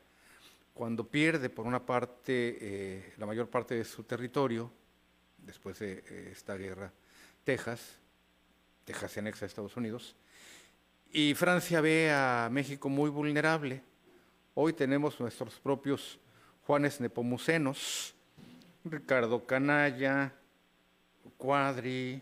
cuando 0.74 1.08
pierde 1.08 1.50
por 1.50 1.68
una 1.68 1.86
parte 1.86 2.58
eh, 2.60 3.14
la 3.18 3.28
mayor 3.28 3.48
parte 3.48 3.76
de 3.76 3.86
su 3.86 4.04
territorio, 4.04 4.72
después 5.38 5.78
de 5.78 6.32
esta 6.32 6.56
guerra, 6.56 6.92
Texas, 7.44 8.00
Texas 8.84 9.12
se 9.12 9.20
anexa 9.20 9.46
a 9.46 9.48
Estados 9.48 9.78
Unidos, 9.78 10.16
y 11.14 11.36
Francia 11.36 11.80
ve 11.80 12.12
a 12.12 12.50
México 12.52 12.90
muy 12.90 13.12
vulnerable. 13.12 13.84
Hoy 14.56 14.74
tenemos 14.74 15.20
nuestros 15.20 15.60
propios 15.60 16.20
Juanes 16.66 17.00
Nepomucenos, 17.00 18.16
Ricardo 18.84 19.46
Canalla, 19.46 20.34
Cuadri, 21.38 22.22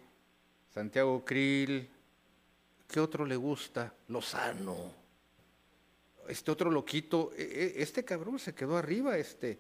Santiago 0.73 1.23
Krill, 1.23 1.89
¿qué 2.87 2.99
otro 2.99 3.25
le 3.25 3.35
gusta? 3.35 3.93
Lozano. 4.07 4.91
Este 6.27 6.51
otro 6.51 6.71
loquito, 6.71 7.31
e, 7.37 7.43
e, 7.43 7.83
este 7.83 8.03
cabrón 8.03 8.39
se 8.39 8.55
quedó 8.55 8.77
arriba, 8.77 9.17
este, 9.17 9.59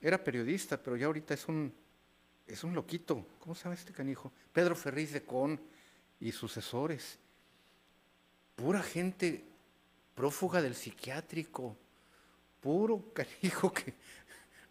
era 0.00 0.22
periodista, 0.22 0.80
pero 0.80 0.96
ya 0.96 1.06
ahorita 1.06 1.34
es 1.34 1.48
un, 1.48 1.72
es 2.46 2.62
un 2.62 2.74
loquito. 2.74 3.26
¿Cómo 3.40 3.54
llama 3.54 3.74
este 3.74 3.92
canijo? 3.92 4.32
Pedro 4.52 4.76
Ferriz 4.76 5.12
de 5.12 5.22
Con 5.22 5.60
y 6.20 6.32
sucesores 6.32 7.18
pura 8.58 8.82
gente 8.82 9.44
prófuga 10.16 10.60
del 10.60 10.74
psiquiátrico, 10.74 11.76
puro 12.60 13.04
canijo 13.14 13.72
que... 13.72 13.94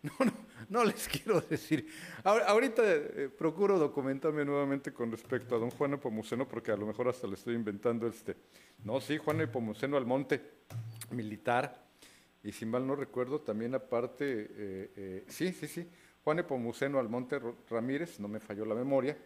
No, 0.04 0.14
no, 0.20 0.34
no 0.70 0.84
les 0.84 1.08
quiero 1.10 1.42
decir. 1.42 1.88
Ahorita 2.24 2.82
eh, 2.86 3.30
procuro 3.36 3.78
documentarme 3.80 4.46
nuevamente 4.46 4.92
con 4.94 5.12
respecto 5.12 5.56
a 5.56 5.60
don 5.60 5.72
Juan 5.72 5.94
Epomuceno, 5.94 6.48
porque 6.48 6.72
a 6.72 6.78
lo 6.78 6.86
mejor 6.86 7.08
hasta 7.08 7.28
le 7.28 7.36
estoy 7.36 7.56
inventando 7.56 8.08
este. 8.08 8.36
No, 8.84 9.00
sí, 9.02 9.18
Juan 9.18 9.42
Epomuceno 9.42 9.98
Almonte, 9.98 10.42
militar, 11.12 11.88
y 12.44 12.52
si 12.52 12.66
mal 12.66 12.86
no 12.86 12.96
recuerdo, 12.96 13.42
también 13.42 13.76
aparte, 13.76 14.26
eh, 14.26 14.92
eh, 14.96 15.26
sí, 15.28 15.52
sí, 15.52 15.68
sí, 15.68 15.88
Juan 16.24 16.40
Epomuceno 16.40 17.00
Almonte 17.00 17.40
Ramírez, 17.70 18.20
no 18.20 18.28
me 18.28 18.40
falló 18.40 18.66
la 18.66 18.76
memoria, 18.76 19.18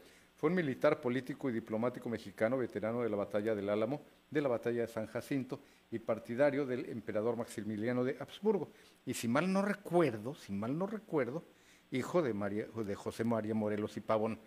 fue 0.42 0.50
un 0.50 0.56
militar 0.56 1.00
político 1.00 1.52
y 1.52 1.54
diplomático 1.54 2.10
mexicano, 2.10 2.58
veterano 2.58 3.04
de 3.04 3.10
la 3.10 3.16
batalla 3.16 3.54
del 3.54 3.70
Álamo, 3.70 4.02
de 4.28 4.42
la 4.42 4.50
batalla 4.50 4.82
de 4.82 4.88
San 4.88 5.06
Jacinto 5.06 5.60
y 5.92 6.00
partidario 6.00 6.66
del 6.66 6.90
emperador 6.90 7.38
Maximiliano 7.38 8.04
de 8.04 8.18
Habsburgo. 8.20 8.72
Y 9.06 9.14
si 9.14 9.28
mal 9.28 9.54
no 9.54 9.62
recuerdo, 9.62 10.34
si 10.34 10.52
mal 10.52 10.76
no 10.76 10.88
recuerdo, 10.88 11.44
hijo 11.92 12.24
de, 12.24 12.34
María, 12.34 12.66
de 12.66 12.96
José 12.96 13.24
María 13.24 13.54
Morelos 13.54 13.96
y 13.98 14.02
Pavón. 14.02 14.40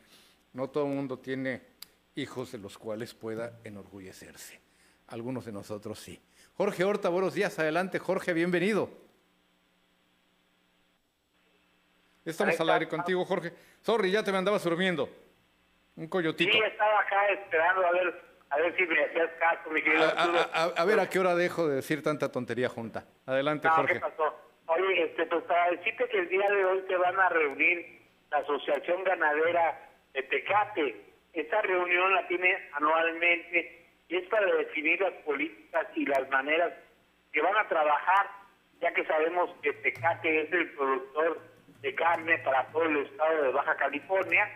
No 0.52 0.68
todo 0.68 0.88
el 0.88 0.94
mundo 0.96 1.20
tiene 1.20 1.62
hijos 2.16 2.50
de 2.50 2.58
los 2.58 2.76
cuales 2.76 3.14
pueda 3.14 3.60
enorgullecerse. 3.62 4.60
Algunos 5.06 5.44
de 5.44 5.52
nosotros 5.52 6.00
sí. 6.00 6.20
Jorge 6.56 6.82
Horta, 6.82 7.08
buenos 7.08 7.34
días. 7.34 7.56
Adelante, 7.60 8.00
Jorge, 8.00 8.32
bienvenido. 8.32 8.90
Estamos 12.24 12.58
al 12.58 12.70
aire 12.70 12.88
contigo, 12.88 13.24
Jorge. 13.24 13.52
Sorry, 13.80 14.10
ya 14.10 14.24
te 14.24 14.32
me 14.32 14.38
andabas 14.38 14.64
durmiendo. 14.64 15.22
Un 15.96 16.08
coyotito. 16.08 16.52
Sí, 16.52 16.58
estaba 16.58 17.00
acá 17.00 17.28
esperando 17.28 17.86
a 17.86 17.92
ver, 17.92 18.22
a 18.50 18.56
ver 18.58 18.76
si 18.76 18.86
me 18.86 19.04
hacías 19.04 19.30
caso, 19.38 19.70
mi 19.70 19.82
querido 19.82 20.04
a, 20.04 20.84
ver 20.84 21.00
a 21.00 21.08
qué 21.08 21.18
hora 21.18 21.34
dejo 21.34 21.68
de 21.68 21.76
decir 21.76 22.02
tanta 22.02 22.32
tontería 22.32 22.68
junta. 22.68 23.04
Adelante, 23.26 23.68
Jorge. 23.68 23.94
¿qué 23.94 24.00
pasó? 24.00 24.34
Oye, 24.66 25.04
este, 25.04 25.26
pues 25.26 25.44
para 25.44 25.70
decirte 25.70 26.08
que 26.08 26.18
el 26.18 26.28
día 26.28 26.50
de 26.50 26.64
hoy 26.64 26.82
te 26.88 26.96
van 26.96 27.18
a 27.20 27.28
reunir 27.28 28.02
la 28.30 28.38
Asociación 28.38 29.04
Ganadera 29.04 29.78
de 30.12 30.22
Tecate 30.24 31.14
esta 31.34 31.60
reunión 31.62 32.14
la 32.14 32.26
tiene 32.28 32.56
anualmente 32.72 33.86
y 34.08 34.16
es 34.16 34.28
para 34.28 34.46
definir 34.46 35.00
las 35.00 35.14
políticas 35.24 35.86
y 35.96 36.06
las 36.06 36.28
maneras 36.30 36.72
que 37.32 37.42
van 37.42 37.56
a 37.56 37.68
trabajar, 37.68 38.30
ya 38.80 38.92
que 38.94 39.04
sabemos 39.04 39.50
que 39.60 39.72
Tecate 39.72 40.42
es 40.42 40.52
el 40.52 40.70
productor 40.74 41.40
de 41.80 41.94
carne 41.96 42.38
para 42.38 42.66
todo 42.68 42.84
el 42.84 42.98
estado 42.98 43.42
de 43.42 43.50
Baja 43.50 43.76
California 43.76 44.48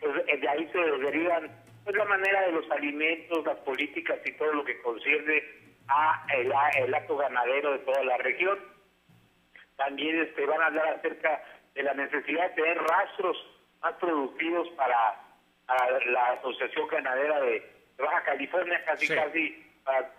pues 0.00 0.40
de 0.40 0.48
ahí 0.48 0.68
se 0.72 0.78
derivan 0.78 1.50
pues 1.84 1.96
la 1.96 2.04
manera 2.04 2.42
de 2.42 2.52
los 2.52 2.70
alimentos, 2.70 3.44
las 3.46 3.58
políticas 3.58 4.18
y 4.24 4.32
todo 4.32 4.52
lo 4.52 4.64
que 4.64 4.80
concierne 4.82 5.42
a 5.88 6.26
el, 6.34 6.52
el 6.84 6.94
acto 6.94 7.16
ganadero 7.16 7.72
de 7.72 7.78
toda 7.80 8.04
la 8.04 8.18
región. 8.18 8.58
También 9.76 10.20
este, 10.20 10.44
van 10.44 10.60
a 10.60 10.66
hablar 10.66 10.88
acerca 10.88 11.42
de 11.74 11.82
la 11.82 11.94
necesidad 11.94 12.50
de 12.50 12.62
tener 12.62 12.78
rastros 12.78 13.36
más 13.80 13.94
productivos 13.94 14.68
para, 14.70 15.24
la 16.06 16.32
Asociación 16.32 16.88
Ganadera 16.88 17.40
de, 17.40 17.78
Baja 17.98 18.22
California, 18.22 18.84
casi 18.84 19.08
casi, 19.08 19.66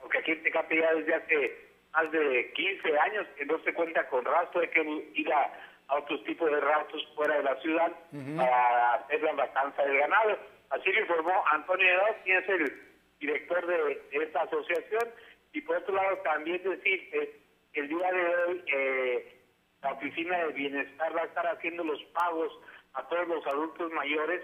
porque 0.02 0.18
aquí 0.18 0.32
en 0.32 0.44
Tecate 0.44 0.80
ya 0.80 0.94
desde 0.94 1.16
hace 1.16 1.70
más 1.94 2.12
de 2.12 2.52
15 2.54 3.00
años 3.00 3.28
que 3.38 3.46
no 3.46 3.58
se 3.60 3.74
cuenta 3.74 4.08
con 4.10 4.26
rastro, 4.26 4.62
hay 4.62 4.68
que 4.68 4.82
ir 5.14 5.34
a, 5.34 5.54
otros 5.90 6.24
tipos 6.24 6.50
de 6.50 6.60
rastros 6.60 7.08
fuera 7.16 7.38
de 7.38 7.44
la 7.44 7.56
ciudad 7.62 7.92
para 8.38 8.94
hacer 8.96 9.22
la 9.24 9.34
matanza 9.34 9.84
del 9.84 9.98
ganado. 9.98 10.38
Así 10.70 10.92
lo 10.92 11.02
informó 11.02 11.44
Antonio 11.52 11.88
Edad, 11.88 12.18
quien 12.24 12.38
es 12.38 12.50
el 12.50 12.82
director 13.20 13.66
de, 13.66 14.02
esta 14.12 14.42
asociación. 14.42 15.14
Y 15.54 15.62
por 15.62 15.78
otro 15.78 15.96
lado, 15.96 16.18
también 16.18 16.62
decirte 16.64 17.42
que 17.74 17.80
el 17.80 17.88
día 17.88 18.12
de 18.12 18.36
hoy 18.36 18.64
eh, 18.72 19.40
la 19.82 19.94
Oficina 19.94 20.38
de 20.46 20.54
Bienestar 20.54 21.16
va 21.16 21.22
a 21.22 21.26
estar 21.26 21.48
haciendo 21.48 21.84
los 21.84 22.02
pagos 22.14 22.52
a 22.94 23.08
todos 23.08 23.28
los 23.28 23.46
adultos 23.48 23.92
mayores 23.92 24.42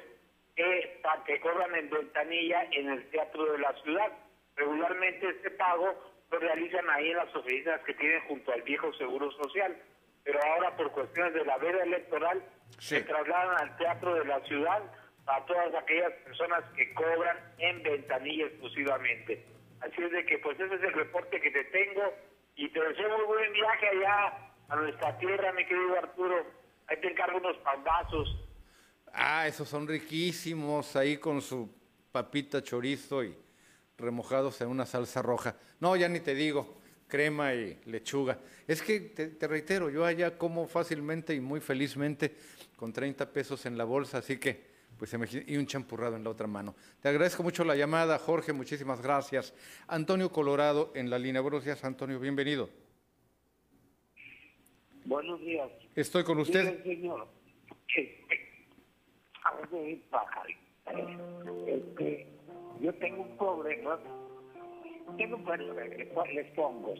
que, 0.55 1.01
que 1.25 1.39
cobran 1.41 1.75
en 1.75 1.89
ventanilla 1.89 2.63
en 2.71 2.89
el 2.89 3.09
Teatro 3.09 3.51
de 3.51 3.59
la 3.59 3.73
Ciudad. 3.83 4.11
Regularmente 4.55 5.27
este 5.27 5.51
pago 5.51 5.93
lo 6.31 6.39
realizan 6.39 6.89
ahí 6.89 7.11
en 7.11 7.17
las 7.17 7.35
oficinas 7.35 7.81
que 7.81 7.93
tienen 7.93 8.21
junto 8.27 8.51
al 8.51 8.61
viejo 8.61 8.93
Seguro 8.93 9.31
Social, 9.31 9.75
pero 10.25 10.43
ahora 10.43 10.75
por 10.75 10.91
cuestiones 10.91 11.33
de 11.35 11.45
la 11.45 11.57
veda 11.59 11.83
electoral 11.83 12.43
se 12.79 13.01
trasladan 13.01 13.57
al 13.59 13.77
Teatro 13.77 14.15
de 14.15 14.25
la 14.25 14.41
Ciudad 14.41 14.81
a 15.27 15.45
todas 15.45 15.73
aquellas 15.75 16.11
personas 16.23 16.63
que 16.75 16.93
cobran 16.93 17.37
en 17.59 17.81
ventanilla 17.83 18.47
exclusivamente. 18.47 19.45
Así 19.81 20.01
es 20.01 20.11
de 20.11 20.25
que 20.25 20.39
pues 20.39 20.59
ese 20.59 20.75
es 20.75 20.81
el 20.81 20.93
reporte 20.93 21.39
que 21.39 21.51
te 21.51 21.63
tengo 21.65 22.13
y 22.55 22.69
te 22.69 22.81
deseo 22.81 23.17
muy 23.17 23.25
buen 23.27 23.53
viaje 23.53 23.87
allá 23.87 24.51
a 24.67 24.75
nuestra 24.75 25.17
tierra, 25.19 25.53
mi 25.53 25.65
querido 25.65 25.97
Arturo. 25.97 26.43
Ahí 26.87 26.97
te 26.99 27.11
encargo 27.11 27.37
unos 27.37 27.57
pambazos. 27.57 28.35
Ah, 29.13 29.47
esos 29.47 29.69
son 29.69 29.87
riquísimos 29.87 30.95
ahí 30.95 31.17
con 31.17 31.41
su 31.41 31.71
papita 32.11 32.63
chorizo 32.63 33.23
y 33.23 33.37
remojados 33.97 34.59
en 34.61 34.69
una 34.69 34.87
salsa 34.87 35.21
roja. 35.21 35.55
No, 35.79 35.95
ya 35.95 36.09
ni 36.09 36.19
te 36.19 36.33
digo, 36.33 36.81
crema 37.07 37.53
y 37.53 37.77
lechuga. 37.85 38.39
Es 38.67 38.81
que 38.81 38.99
te, 38.99 39.47
reitero, 39.47 39.89
yo 39.89 40.05
allá 40.05 40.37
como 40.37 40.67
fácilmente 40.67 41.33
y 41.33 41.39
muy 41.39 41.59
felizmente 41.59 42.35
con 42.75 42.91
30 42.91 43.31
pesos 43.31 43.65
en 43.65 43.77
la 43.77 43.83
bolsa, 43.83 44.19
así 44.19 44.37
que 44.37 44.75
pues 44.97 45.13
y 45.45 45.57
un 45.57 45.65
champurrado 45.67 46.15
en 46.15 46.23
la 46.23 46.29
otra 46.29 46.47
mano. 46.47 46.73
Te 47.01 47.09
agradezco 47.09 47.43
mucho 47.43 47.65
la 47.65 47.75
llamada, 47.75 48.17
Jorge, 48.17 48.53
muchísimas 48.53 49.01
gracias. 49.01 49.53
Antonio 49.87 50.31
Colorado 50.31 50.91
en 50.95 51.09
la 51.09 51.19
línea. 51.19 51.41
Buenos 51.41 51.65
días, 51.65 51.83
Antonio, 51.83 52.19
bienvenido. 52.19 52.69
Buenos 55.03 55.39
días. 55.41 55.69
Estoy 55.95 56.23
con 56.23 56.39
usted. 56.39 56.81
señor, 56.83 57.27
este, 61.67 62.27
yo 62.81 62.93
tengo 62.95 63.23
un 63.23 63.37
problema. 63.37 63.99
Tengo, 65.17 65.37
les 66.33 66.51
pongo, 66.51 66.93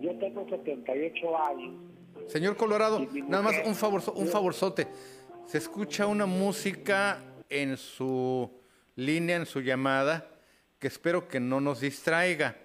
yo 0.00 0.18
tengo 0.18 0.48
78 0.48 1.38
años. 1.38 1.74
Señor 2.26 2.56
Colorado, 2.56 3.06
nada 3.26 3.42
más 3.42 3.56
un, 3.64 3.74
favor, 3.74 4.02
un 4.14 4.26
favorzote. 4.28 4.86
Se 5.46 5.58
escucha 5.58 6.06
una 6.06 6.26
música 6.26 7.22
en 7.48 7.76
su 7.76 8.50
línea, 8.96 9.36
en 9.36 9.46
su 9.46 9.60
llamada, 9.60 10.28
que 10.78 10.88
espero 10.88 11.26
que 11.26 11.40
no 11.40 11.60
nos 11.60 11.80
distraiga 11.80 12.56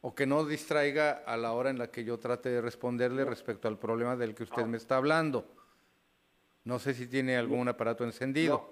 o 0.00 0.14
que 0.14 0.26
no 0.26 0.44
distraiga 0.44 1.22
a 1.26 1.36
la 1.36 1.52
hora 1.52 1.70
en 1.70 1.78
la 1.78 1.90
que 1.90 2.04
yo 2.04 2.18
trate 2.18 2.50
de 2.50 2.60
responderle 2.60 3.24
respecto 3.24 3.68
al 3.68 3.78
problema 3.78 4.16
del 4.16 4.34
que 4.34 4.42
usted 4.42 4.66
me 4.66 4.76
está 4.76 4.96
hablando. 4.96 5.46
No 6.64 6.78
sé 6.78 6.92
si 6.92 7.06
tiene 7.06 7.36
algún 7.36 7.68
aparato 7.68 8.04
encendido. 8.04 8.70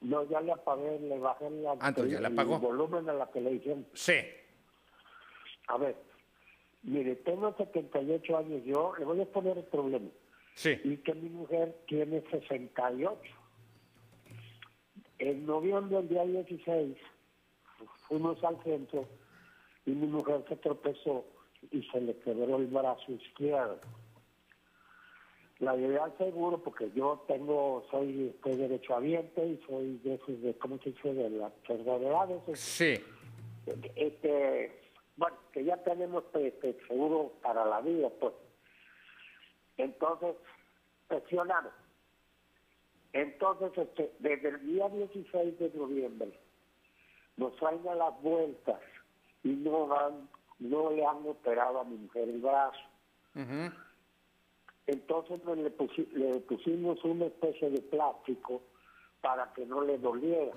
No, 0.00 0.28
ya 0.28 0.40
le 0.40 0.52
apagué, 0.52 0.98
le 1.00 1.18
bajé 1.18 1.50
la, 1.50 1.76
ah, 1.78 1.92
ya 1.94 2.20
le 2.20 2.26
apagó. 2.26 2.54
el 2.54 2.60
volumen 2.62 3.04
de 3.04 3.14
la 3.14 3.26
televisión. 3.26 3.86
Sí. 3.92 4.14
A 5.70 5.78
ver, 5.78 5.96
mire, 6.82 7.14
tengo 7.16 7.54
78 7.56 8.36
años 8.36 8.64
yo, 8.64 8.92
le 8.98 9.04
voy 9.04 9.20
a 9.20 9.26
poner 9.26 9.56
el 9.56 9.64
problema. 9.64 10.10
Sí. 10.54 10.76
Y 10.82 10.96
que 10.98 11.14
mi 11.14 11.28
mujer 11.30 11.76
tiene 11.86 12.22
68. 12.28 13.20
En 15.20 15.46
noviembre 15.46 15.98
del 15.98 16.08
día 16.08 16.24
16 16.24 16.96
fuimos 18.08 18.42
al 18.42 18.60
centro 18.64 19.06
y 19.86 19.92
mi 19.92 20.08
mujer 20.08 20.44
se 20.48 20.56
tropezó 20.56 21.24
y 21.70 21.82
se 21.84 22.00
le 22.00 22.18
quebró 22.18 22.56
el 22.56 22.66
brazo 22.66 23.12
izquierdo. 23.12 23.78
La 25.60 25.76
llevé 25.76 25.98
al 25.98 26.16
seguro 26.16 26.58
porque 26.58 26.90
yo 26.96 27.22
tengo, 27.28 27.86
soy, 27.90 28.34
derecho 28.42 28.56
derechohabiente 28.56 29.46
y 29.46 29.60
soy 29.68 29.98
de 29.98 30.14
esos 30.14 30.40
de, 30.40 30.54
¿cómo 30.54 30.78
se 30.78 30.90
dice? 30.90 31.12
De 31.12 31.30
las 31.30 31.52
enfermedades. 31.68 32.58
Sí. 32.58 32.94
Este, 33.94 34.80
bueno, 35.20 35.36
que 35.52 35.62
ya 35.62 35.76
tenemos 35.82 36.24
este, 36.32 36.72
seguro 36.88 37.30
para 37.42 37.66
la 37.66 37.82
vida, 37.82 38.08
pues. 38.18 38.32
Entonces, 39.76 40.34
presionamos. 41.08 41.72
Entonces, 43.12 43.70
este, 43.76 44.14
desde 44.18 44.48
el 44.48 44.66
día 44.66 44.88
16 44.88 45.58
de 45.58 45.70
noviembre, 45.74 46.32
nos 47.36 47.54
traen 47.56 47.86
a 47.86 47.94
las 47.96 48.22
vueltas 48.22 48.80
y 49.44 49.50
no, 49.50 49.94
han, 49.94 50.26
no 50.58 50.90
le 50.90 51.04
han 51.04 51.28
operado 51.28 51.80
a 51.80 51.84
mi 51.84 51.96
mujer 51.96 52.26
el 52.26 52.40
brazo. 52.40 52.80
Entonces 54.86 55.40
pues, 55.44 55.58
le, 55.58 56.18
le 56.18 56.40
pusimos 56.40 57.04
una 57.04 57.26
especie 57.26 57.70
de 57.70 57.82
plástico 57.82 58.62
para 59.20 59.52
que 59.52 59.66
no 59.66 59.82
le 59.82 59.98
doliera. 59.98 60.52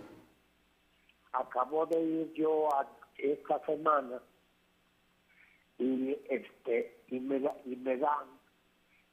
Acabo 1.34 1.86
de 1.86 2.02
ir 2.02 2.34
yo 2.34 2.74
a 2.74 2.88
esta 3.18 3.64
semana 3.66 4.22
y 5.78 6.18
este 6.30 7.04
y 7.10 7.20
me, 7.20 7.42
y 7.66 7.76
me 7.76 7.98
dan 7.98 8.28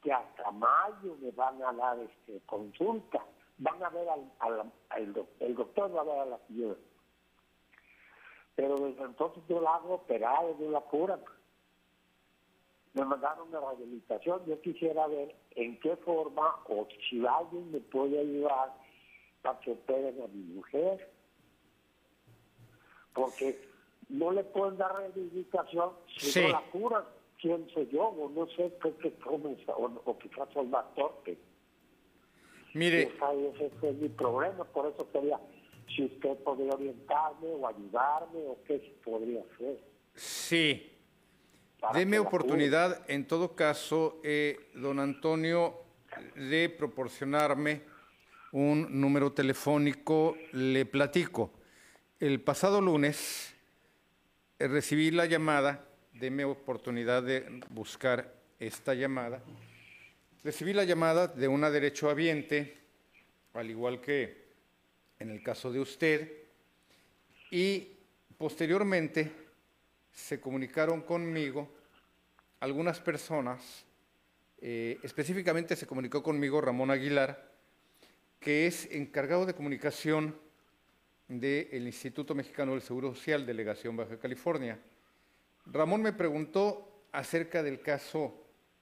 que 0.03 0.13
hasta 0.13 0.51
mayo 0.51 1.17
me 1.21 1.31
van 1.33 1.63
a 1.63 1.73
dar 1.73 1.99
este 1.99 2.41
consulta. 2.47 3.25
Van 3.59 3.83
a 3.83 3.91
ver 3.91 4.09
al, 4.09 4.73
al, 4.89 5.13
doctor, 5.13 5.47
el 5.49 5.55
doctor 5.55 5.95
va 5.95 6.01
a 6.01 6.05
ver 6.05 6.19
a 6.21 6.27
la 6.27 6.39
señora 6.47 6.77
pero 8.61 8.77
desde 8.77 9.05
entonces 9.05 9.43
yo 9.49 9.59
la 9.59 9.77
hago 9.77 9.95
operar, 9.95 10.45
yo 10.59 10.71
la 10.71 10.83
cura. 10.83 11.19
Me 12.93 13.07
mandaron 13.07 13.55
a 13.55 13.59
rehabilitación. 13.59 14.45
Yo 14.45 14.61
quisiera 14.61 15.07
ver 15.07 15.35
en 15.53 15.81
qué 15.81 15.97
forma 15.97 16.57
o 16.69 16.87
si 17.09 17.25
alguien 17.27 17.71
me 17.71 17.81
puede 17.81 18.19
ayudar 18.19 18.75
para 19.41 19.59
que 19.61 19.73
operen 19.73 20.21
a 20.23 20.27
mi 20.27 20.43
mujer. 20.43 21.11
Porque 23.15 23.59
no 24.11 24.33
le 24.33 24.45
pueden 24.45 24.77
dar 24.77 24.95
rehabilitación 24.97 25.91
si 26.19 26.43
no 26.43 26.49
la 26.49 26.63
curan. 26.71 27.05
¿Quién 27.41 27.67
soy 27.73 27.89
yo? 27.91 28.09
O 28.09 28.29
no 28.29 28.47
sé 28.49 28.77
qué, 28.83 28.93
qué 29.01 29.17
o, 29.25 29.91
o 30.05 30.19
quizás 30.19 30.49
soy 30.53 30.67
más 30.67 30.85
torpe. 30.95 31.39
Mire. 32.75 33.03
ese 33.03 33.89
es 33.89 33.97
mi 33.97 34.09
problema, 34.11 34.65
por 34.65 34.93
eso 34.93 35.11
quería 35.11 35.41
si 35.95 36.05
usted 36.05 36.37
podría 36.45 36.73
orientarme 36.73 37.49
o 37.49 37.67
ayudarme 37.67 38.47
o 38.47 38.59
qué 38.67 38.97
podría 39.05 39.43
hacer. 39.43 39.81
Sí. 40.15 40.87
Deme 41.95 42.19
oportunidad, 42.19 43.11
en 43.11 43.27
todo 43.27 43.57
caso, 43.57 44.21
eh, 44.23 44.71
don 44.75 45.01
Antonio, 45.01 45.75
de 46.37 46.69
proporcionarme 46.69 47.83
un 48.53 49.01
número 49.01 49.33
telefónico. 49.33 50.37
Le 50.53 50.85
platico. 50.85 51.53
El 52.19 52.43
pasado 52.43 52.81
lunes 52.81 53.57
recibí 54.69 55.11
la 55.11 55.27
llamada, 55.27 55.85
deme 56.13 56.45
oportunidad 56.45 57.23
de 57.23 57.61
buscar 57.71 58.35
esta 58.59 58.95
llamada. 58.95 59.43
Recibí 60.45 60.73
la 60.73 60.85
llamada 60.85 61.29
de 61.29 61.49
una 61.49 61.71
derechohabiente, 61.71 62.77
al 63.55 63.71
igual 63.71 64.01
que 64.01 64.51
en 65.19 65.31
el 65.31 65.43
caso 65.43 65.73
de 65.73 65.81
usted, 65.81 66.33
y 67.51 67.89
posteriormente 68.39 69.31
se 70.13 70.41
comunicaron 70.41 71.03
conmigo 71.03 71.69
algunas 72.61 73.01
personas, 73.01 73.85
eh, 74.61 74.99
específicamente 75.03 75.77
se 75.77 75.87
comunicó 75.87 76.23
conmigo 76.23 76.61
Ramón 76.61 76.91
Aguilar, 76.91 77.51
que 78.39 78.67
es 78.67 78.91
encargado 78.93 79.47
de 79.47 79.55
comunicación 79.55 80.39
del 81.31 81.87
Instituto 81.87 82.35
Mexicano 82.35 82.73
del 82.73 82.83
Seguro 82.83 83.15
Social, 83.15 83.47
Delegación 83.47 83.97
Baja 83.97 84.19
California. 84.19 84.77
Ramón 85.67 86.03
me 86.03 86.13
preguntó 86.13 87.05
acerca 87.13 87.63
del 87.63 87.81
caso 87.81 88.35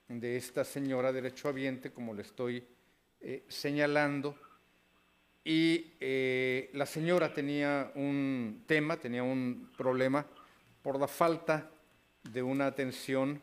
de 0.09 0.39
esta 0.39 0.65
señora 0.65 1.13
derechohabiente, 1.13 1.93
como 1.93 2.15
le 2.15 2.23
estoy 2.23 2.67
eh, 3.21 3.45
señalando, 3.49 4.35
y 5.45 5.93
eh, 6.01 6.71
la 6.73 6.87
señora 6.87 7.35
tenía 7.35 7.93
un 7.95 8.65
tema, 8.67 8.97
tenía 8.97 9.23
un 9.23 9.71
problema 9.77 10.25
por 10.83 10.99
la 10.99 11.07
falta 11.07 11.71
de 12.33 12.43
una 12.43 12.65
atención 12.65 13.43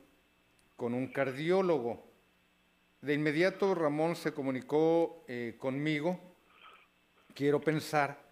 con 0.76 0.96
un 0.96 1.10
cardiólogo. 1.10 2.04
De 3.02 3.14
inmediato 3.14 3.76
Ramón 3.76 4.16
se 4.16 4.34
comunicó 4.34 5.24
eh, 5.28 5.56
conmigo. 5.60 6.20
Quiero 7.36 7.62
pensar 7.62 8.25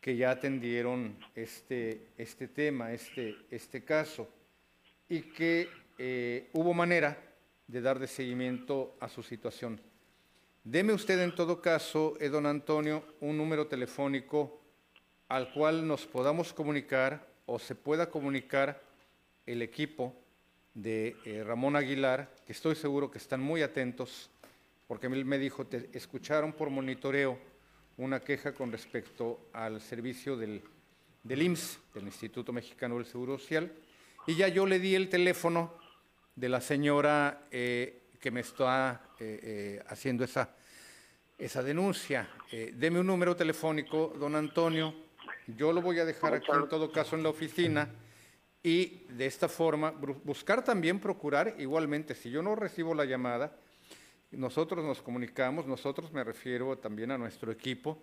que 0.00 0.16
ya 0.16 0.30
atendieron 0.30 1.16
este, 1.34 2.08
este 2.16 2.48
tema, 2.48 2.92
este, 2.92 3.36
este 3.50 3.84
caso, 3.84 4.28
y 5.08 5.22
que 5.22 5.68
eh, 5.98 6.48
hubo 6.54 6.72
manera 6.72 7.18
de 7.66 7.80
dar 7.80 7.98
de 7.98 8.06
seguimiento 8.06 8.96
a 9.00 9.08
su 9.08 9.22
situación. 9.22 9.80
Deme 10.64 10.92
usted 10.92 11.20
en 11.20 11.34
todo 11.34 11.60
caso, 11.60 12.14
eh, 12.20 12.28
don 12.28 12.46
Antonio, 12.46 13.04
un 13.20 13.36
número 13.36 13.66
telefónico 13.66 14.60
al 15.28 15.52
cual 15.52 15.86
nos 15.86 16.06
podamos 16.06 16.52
comunicar 16.52 17.26
o 17.46 17.58
se 17.58 17.74
pueda 17.74 18.10
comunicar 18.10 18.80
el 19.46 19.62
equipo 19.62 20.14
de 20.74 21.16
eh, 21.24 21.44
Ramón 21.44 21.76
Aguilar, 21.76 22.30
que 22.46 22.52
estoy 22.52 22.74
seguro 22.74 23.10
que 23.10 23.18
están 23.18 23.40
muy 23.40 23.62
atentos, 23.62 24.30
porque 24.86 25.06
él 25.06 25.24
me 25.24 25.38
dijo, 25.38 25.66
te 25.66 25.90
escucharon 25.92 26.52
por 26.52 26.70
monitoreo 26.70 27.38
una 28.00 28.20
queja 28.20 28.52
con 28.52 28.72
respecto 28.72 29.50
al 29.52 29.80
servicio 29.80 30.36
del, 30.36 30.62
del 31.22 31.42
IMSS, 31.42 31.78
del 31.94 32.04
Instituto 32.04 32.52
Mexicano 32.52 32.96
del 32.96 33.04
Seguro 33.04 33.38
Social, 33.38 33.70
y 34.26 34.34
ya 34.36 34.48
yo 34.48 34.66
le 34.66 34.78
di 34.78 34.94
el 34.94 35.08
teléfono 35.08 35.74
de 36.34 36.48
la 36.48 36.60
señora 36.60 37.46
eh, 37.50 38.08
que 38.18 38.30
me 38.30 38.40
está 38.40 39.02
eh, 39.18 39.82
haciendo 39.88 40.24
esa, 40.24 40.54
esa 41.38 41.62
denuncia. 41.62 42.28
deme 42.50 43.00
un 43.00 43.06
número 43.06 43.36
telefónico, 43.36 44.14
don 44.18 44.34
Antonio, 44.34 44.94
yo 45.46 45.72
lo 45.72 45.82
voy 45.82 45.98
a 45.98 46.04
dejar 46.04 46.34
aquí 46.34 46.50
en 46.52 46.68
todo 46.68 46.90
caso 46.90 47.16
en 47.16 47.22
la 47.22 47.28
oficina. 47.28 47.88
Y 48.62 49.06
de 49.08 49.24
esta 49.24 49.48
forma 49.48 49.90
buscar 49.90 50.62
también 50.62 51.00
procurar 51.00 51.54
igualmente, 51.58 52.14
si 52.14 52.30
yo 52.30 52.42
no 52.42 52.54
recibo 52.54 52.94
la 52.94 53.06
llamada, 53.06 53.56
nosotros 54.32 54.84
nos 54.84 55.02
comunicamos, 55.02 55.66
nosotros 55.66 56.12
me 56.12 56.22
refiero 56.22 56.76
también 56.78 57.10
a 57.10 57.18
nuestro 57.18 57.50
equipo, 57.50 57.98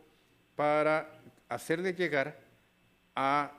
para 0.56 1.20
hacer 1.50 1.82
de 1.82 1.94
llegar 1.94 2.40
a 3.16 3.52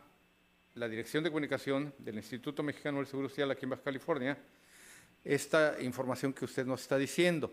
la 0.74 0.88
Dirección 0.88 1.24
de 1.24 1.30
Comunicación 1.30 1.94
del 1.98 2.16
Instituto 2.16 2.62
Mexicano 2.62 2.98
del 2.98 3.06
Seguro 3.06 3.28
Social 3.28 3.50
aquí 3.50 3.64
en 3.64 3.70
Baja 3.70 3.82
California 3.82 4.38
esta 5.24 5.80
información 5.80 6.32
que 6.32 6.44
usted 6.44 6.66
nos 6.66 6.82
está 6.82 6.96
diciendo. 6.96 7.52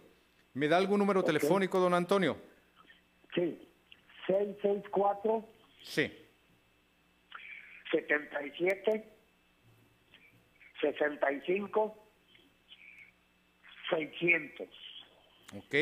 ¿Me 0.54 0.68
da 0.68 0.78
algún 0.78 1.00
número 1.00 1.24
telefónico, 1.24 1.80
don 1.80 1.94
Antonio? 1.94 2.38
Sí, 3.34 3.68
664. 4.28 5.48
Sí. 5.84 6.12
77 7.92 9.12
65 10.82 12.06
600. 13.90 14.85
Ok. 15.54 15.76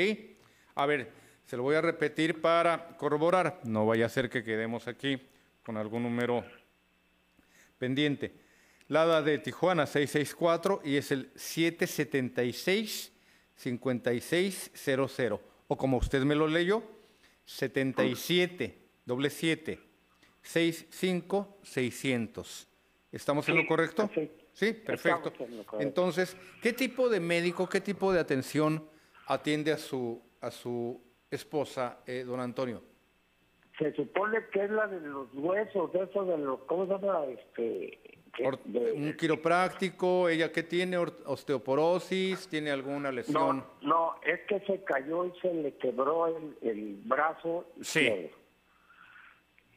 A 0.76 0.86
ver, 0.86 1.12
se 1.46 1.58
lo 1.58 1.64
voy 1.64 1.76
a 1.76 1.82
repetir 1.82 2.42
para 2.42 2.98
corroborar. 2.98 3.62
No 3.64 3.86
vaya 3.86 4.08
a 4.08 4.10
ser 4.10 4.30
que 4.30 4.44
quedemos 4.44 4.88
aquí 4.88 5.22
con 5.64 5.78
algún 5.78 6.04
número 6.04 6.44
pendiente. 7.78 8.34
La 8.88 9.22
de 9.22 9.38
Tijuana 9.40 9.86
664 9.86 10.82
y 10.84 10.98
es 10.98 11.12
el 11.12 11.32
776 11.36 13.12
5600 13.56 15.40
o 15.68 15.78
como 15.78 15.98
usted 15.98 16.24
me 16.24 16.36
lo 16.36 16.48
leyó 16.48 16.84
77 17.46 18.78
doble 19.06 19.30
7 19.30 19.80
65 20.42 21.60
600. 21.64 22.68
¿Estamos 23.12 23.48
en 23.48 23.58
lo 23.58 23.68
correcto? 23.68 24.10
Sí, 24.54 24.74
perfecto. 24.74 25.34
Entonces, 25.80 26.36
¿qué 26.62 26.74
tipo 26.74 27.10
de 27.10 27.20
médico, 27.20 27.70
qué 27.70 27.80
tipo 27.80 28.12
de 28.12 28.20
atención 28.20 28.88
atiende 29.28 29.72
a 29.72 29.78
su, 29.78 30.22
a 30.42 30.52
su 30.52 31.02
esposa, 31.30 32.00
eh, 32.06 32.24
don 32.26 32.40
Antonio? 32.40 32.82
Se 33.78 33.94
supone 33.94 34.38
que 34.52 34.66
es 34.66 34.70
la 34.70 34.88
de 34.88 35.02
los 35.02 35.34
huesos, 35.34 35.92
de 35.94 36.04
eso 36.04 36.26
de 36.26 36.38
los, 36.38 36.60
¿cómo 36.62 36.86
se 36.86 36.94
llama? 36.94 37.26
Este, 37.26 38.00
un 38.96 39.16
quiropráctico, 39.18 40.30
ella 40.30 40.52
qué 40.52 40.64
tiene 40.64 40.98
osteoporosis, 40.98 42.48
tiene 42.48 42.72
alguna 42.72 43.12
lesión. 43.12 43.64
No, 43.82 43.88
no, 43.88 44.16
es 44.24 44.42
que 44.48 44.60
se 44.62 44.84
cayó 44.84 45.26
y 45.26 45.34
se 45.40 45.54
le 45.54 45.76
quebró 45.78 46.28
el, 46.28 46.58
el 46.62 47.02
brazo. 47.06 47.66
Sí. 47.82 48.08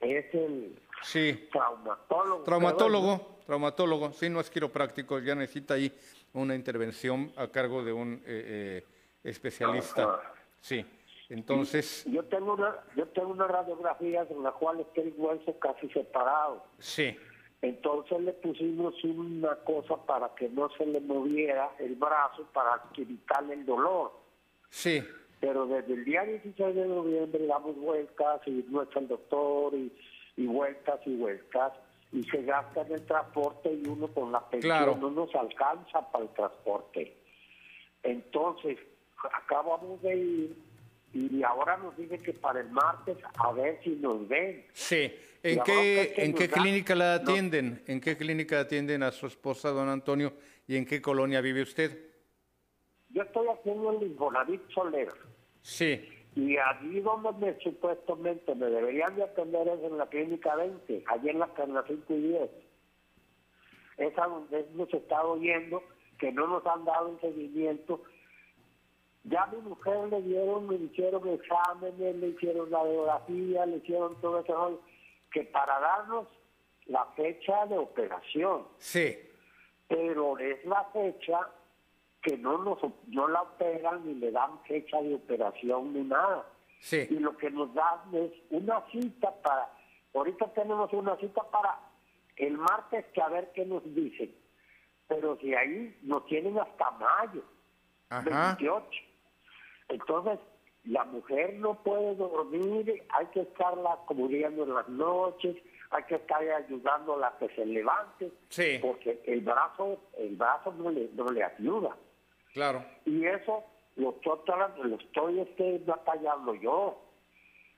Es 0.01 0.34
el 0.34 0.78
sí. 1.03 1.49
traumatólogo. 1.53 2.44
Traumatólogo. 2.44 3.36
Traumatólogo, 3.47 4.12
sí, 4.12 4.28
no 4.28 4.40
es 4.40 4.51
quiropráctico, 4.51 5.20
ya 5.20 5.36
necesita 5.36 5.74
ahí 5.74 5.92
una 6.32 6.57
intervención 6.57 7.32
a 7.36 7.47
cargo 7.47 7.84
de 7.84 7.92
un 7.92 8.14
eh, 8.26 8.82
eh, 8.82 8.84
especialista. 9.29 10.20
Sí, 10.61 10.85
entonces... 11.29 12.05
Yo 12.07 12.24
tengo, 12.24 12.55
una, 12.55 12.74
yo 12.97 13.07
tengo 13.09 13.29
una 13.29 13.47
radiografía 13.47 14.27
en 14.29 14.43
la 14.43 14.53
cual 14.53 14.81
está 14.81 15.01
el 15.01 15.14
hueso 15.16 15.59
casi 15.59 15.89
separado. 15.91 16.64
Sí. 16.79 17.16
Entonces 17.62 18.20
le 18.20 18.33
pusimos 18.33 19.03
una 19.05 19.57
cosa 19.57 19.97
para 20.07 20.35
que 20.35 20.49
no 20.49 20.68
se 20.77 20.87
le 20.87 21.01
moviera 21.01 21.70
el 21.79 21.95
brazo 21.97 22.47
para 22.53 22.83
evitarle 22.97 23.55
el 23.55 23.66
dolor. 23.66 24.12
Sí. 24.70 25.03
Pero 25.41 25.66
desde 25.66 25.95
el 25.95 26.05
día 26.05 26.22
16 26.22 26.74
de 26.74 26.87
noviembre 26.87 27.47
damos 27.47 27.77
vueltas 27.77 28.41
y 28.47 28.64
no 28.68 28.83
está 28.83 29.01
el 29.01 29.09
doctor 29.09 29.74
y, 29.74 29.93
y 30.37 30.47
vueltas 30.47 31.01
y 31.07 31.16
vueltas 31.16 31.72
y 32.12 32.22
se 32.24 32.43
gasta 32.43 32.83
en 32.83 32.93
el 32.93 33.05
transporte 33.05 33.72
y 33.72 33.87
uno 33.89 34.09
con 34.09 34.33
la 34.33 34.41
pensión 34.49 35.01
no 35.01 35.11
nos 35.11 35.35
alcanza 35.35 36.11
para 36.11 36.24
el 36.24 36.31
transporte. 36.31 37.16
Entonces, 38.03 38.79
acabamos 39.33 40.01
de 40.03 40.16
ir 40.16 40.66
y 41.16 41.43
ahora 41.43 41.77
nos 41.79 41.97
dicen 41.97 42.22
que 42.22 42.33
para 42.35 42.61
el 42.61 42.70
martes 42.70 43.16
a 43.39 43.53
ver 43.53 43.81
si 43.83 43.91
nos 43.91 44.29
ven. 44.29 44.66
Sí. 44.72 45.12
¿En 45.43 45.61
qué, 45.62 46.14
¿en 46.16 46.35
qué 46.35 46.49
clínica 46.49 46.95
la 46.95 47.14
atienden? 47.14 47.83
¿En 47.87 48.01
qué 48.01 48.16
clínica 48.16 48.61
atienden 48.61 49.03
a 49.03 49.12
su 49.12 49.27
esposa, 49.27 49.70
don 49.70 49.89
Antonio? 49.89 50.33
¿Y 50.66 50.77
en 50.77 50.85
qué 50.85 51.01
colonia 51.01 51.41
vive 51.41 51.62
usted? 51.62 52.07
Yo 53.11 53.22
estoy 53.22 53.47
haciendo 53.49 53.93
el 53.93 54.09
Infonavit 54.09 54.68
Soler. 54.70 55.09
Sí. 55.62 56.07
Y 56.35 56.57
allí 56.59 57.01
donde 57.01 57.33
me, 57.33 57.59
supuestamente 57.61 58.55
me 58.55 58.66
deberían 58.66 59.14
de 59.16 59.24
atender 59.24 59.68
es 59.68 59.83
en 59.85 59.97
la 59.97 60.07
clínica 60.07 60.55
20, 60.57 61.05
allí 61.07 61.29
en 61.31 61.39
la 61.39 61.47
carne 61.55 61.81
5 61.87 62.12
y 62.12 62.20
10. 62.20 62.51
Es 63.99 64.18
a 64.18 64.27
donde 64.27 64.61
hemos 64.61 64.93
estado 64.93 65.41
yendo, 65.41 65.83
que 66.18 66.33
no 66.33 66.47
nos 66.47 66.66
han 66.66 66.85
dado 66.85 67.09
un 67.09 67.20
seguimiento. 67.20 68.03
Ya 69.29 69.43
a 69.43 69.47
mi 69.47 69.57
mujer 69.59 70.09
le 70.09 70.22
dieron, 70.22 70.68
le 70.68 70.77
hicieron 70.77 71.29
exámenes, 71.29 72.16
le 72.16 72.29
hicieron 72.29 72.70
la 72.70 72.79
radiografía, 72.79 73.66
le 73.66 73.77
hicieron 73.79 74.20
todo 74.20 74.41
eso, 74.41 74.81
que 75.33 75.43
para 75.45 75.81
darnos 75.81 76.29
la 76.87 77.05
fecha 77.16 77.66
de 77.66 77.77
operación. 77.77 78.68
Sí. 78.79 79.18
Pero 79.89 80.39
es 80.39 80.64
la 80.64 80.85
fecha 80.93 81.49
que 82.22 82.39
no 82.39 82.59
nos 82.59 82.79
no 83.09 83.29
la 83.29 83.43
operan 83.43 84.07
ni 84.07 84.14
le 84.14 84.31
dan 84.31 84.62
fecha 84.64 85.01
de 85.03 85.14
operación 85.14 85.93
ni 85.93 86.03
nada. 86.03 86.47
Sí. 86.81 87.07
Y 87.11 87.18
lo 87.18 87.37
que 87.37 87.51
nos 87.51 87.74
dan 87.74 88.14
es 88.14 88.33
una 88.51 88.85
cita 88.93 89.35
para, 89.43 89.68
ahorita 90.14 90.53
tenemos 90.55 90.93
una 90.93 91.16
cita 91.16 91.43
para 91.51 91.81
el 92.37 92.59
martes 92.59 93.05
que 93.12 93.22
a 93.22 93.29
ver 93.29 93.51
qué 93.55 93.64
nos 93.64 93.83
dicen. 93.93 94.33
Pero 95.09 95.37
si 95.41 95.53
ahí 95.55 95.99
nos 96.03 96.27
tienen 96.27 96.59
hasta 96.59 96.91
mayo, 96.93 97.43
Ajá. 98.09 98.57
28. 98.59 99.05
Entonces, 99.89 100.39
la 100.84 101.05
mujer 101.05 101.55
no 101.55 101.82
puede 101.82 102.14
dormir, 102.14 103.03
hay 103.11 103.26
que 103.26 103.41
estarla 103.41 103.99
cubriendo 104.07 104.64
en 104.64 104.74
las 104.74 104.89
noches, 104.89 105.57
hay 105.91 106.03
que 106.05 106.16
estar 106.16 106.41
ayudándola 106.43 107.28
a 107.28 107.39
que 107.39 107.49
se 107.51 107.64
levante, 107.64 108.30
sí. 108.49 108.78
porque 108.80 109.22
el 109.26 109.41
brazo, 109.41 110.01
el 110.18 110.37
brazo 110.37 110.72
no 110.72 110.91
le, 110.91 111.09
no 111.14 111.26
le 111.26 111.43
ayuda. 111.43 111.97
Claro. 112.53 112.84
Y 113.05 113.24
eso 113.26 113.64
lo 113.97 114.11
estoy, 114.11 114.39
lo 114.82 114.97
estoy 114.97 115.41
este, 115.41 115.78
batallando 115.78 116.55
yo. 116.55 117.03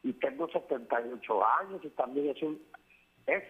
Y 0.02 0.12
tengo 0.14 0.48
78 0.48 1.46
años 1.46 1.80
y 1.84 1.88
también 1.90 2.30
es 2.36 2.42
un, 2.42 2.62
es 3.26 3.42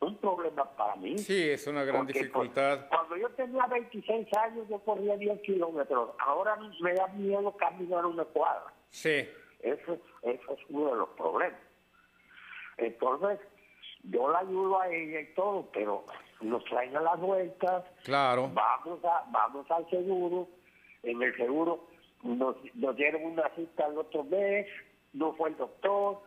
un 0.00 0.16
problema 0.16 0.64
para 0.76 0.96
mí. 0.96 1.18
Sí, 1.18 1.50
es 1.50 1.66
una 1.66 1.84
gran 1.84 2.06
Porque, 2.06 2.20
dificultad. 2.20 2.78
pues, 2.78 2.88
cuando 2.88 3.16
yo 3.16 3.28
tenía 3.30 3.66
26 3.66 4.28
años 4.36 4.66
yo 4.68 4.78
corría 4.80 5.16
10 5.16 5.40
kilómetros. 5.42 6.10
Ahora 6.18 6.56
me 6.80 6.94
da 6.94 7.06
miedo 7.08 7.54
caminar 7.56 8.06
una 8.06 8.24
cuadra. 8.24 8.72
Sí. 8.88 9.28
Eso, 9.60 9.98
eso 10.22 10.52
es 10.52 10.58
uno 10.70 10.90
de 10.92 10.96
los 10.96 11.08
problemas. 11.10 11.60
entonces 12.78 13.38
yo 14.04 14.30
la 14.30 14.38
ayudo 14.38 14.80
a 14.80 14.88
ella 14.88 15.20
y 15.20 15.34
todo, 15.34 15.68
pero 15.72 16.06
nos 16.40 16.64
traen 16.64 16.96
a 16.96 17.02
las 17.02 17.20
vueltas. 17.20 17.84
Claro. 18.04 18.48
Vamos, 18.54 19.04
a, 19.04 19.26
vamos 19.30 19.70
al 19.70 19.88
seguro. 19.90 20.48
En 21.02 21.22
el 21.22 21.36
seguro 21.36 21.86
nos, 22.22 22.56
nos 22.74 22.96
dieron 22.96 23.22
una 23.24 23.48
cita 23.54 23.86
el 23.86 23.98
otro 23.98 24.24
mes, 24.24 24.66
no 25.12 25.34
fue 25.34 25.50
el 25.50 25.56
doctor, 25.58 26.22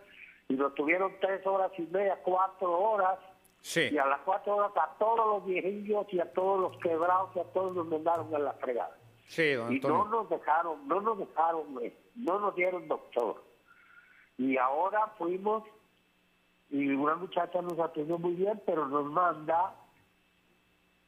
y 0.48 0.54
nos 0.54 0.76
tuvieron 0.76 1.16
tres 1.20 1.44
horas 1.48 1.72
y 1.80 1.82
media, 1.84 2.20
cuatro 2.24 2.72
horas. 2.80 3.18
Sí. 3.64 3.88
Y 3.94 3.98
a 3.98 4.06
las 4.06 4.20
cuatro 4.26 4.58
horas 4.58 4.74
a 4.76 4.94
todos 5.00 5.26
los 5.26 5.46
viejillos 5.46 6.06
y 6.12 6.20
a 6.20 6.30
todos 6.34 6.60
los 6.60 6.78
quebrados 6.82 7.30
y 7.34 7.40
a 7.40 7.44
todos 7.46 7.74
nos 7.74 7.88
mandaron 7.88 8.36
a 8.36 8.40
la 8.40 8.54
fregada. 8.54 8.98
Sí, 9.26 9.54
don 9.54 9.72
Y 9.74 9.80
no 9.80 10.06
nos 10.10 10.30
dejaron, 10.30 10.86
no 10.86 11.00
nos 11.00 11.18
dejaron, 11.18 11.80
no 12.16 12.40
nos 12.40 12.56
dieron 12.56 12.90
doctor. 12.90 13.42
Y 14.38 14.58
ahora 14.58 15.14
fuimos 15.18 15.64
y 16.70 16.90
una 16.90 17.16
muchacha 17.16 17.62
nos 17.62 17.80
atendió 17.80 18.18
muy 18.18 18.34
bien, 18.34 18.62
pero 18.66 18.86
nos 18.88 19.06
manda 19.06 19.74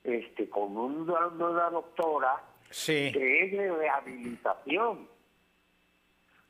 este 0.06 0.50
con 0.50 0.78
una, 0.78 1.28
una 1.28 1.70
doctora 1.72 2.42
Sí. 2.70 3.12
que 3.12 3.46
es 3.46 3.52
de 3.52 3.72
rehabilitación. 3.76 5.10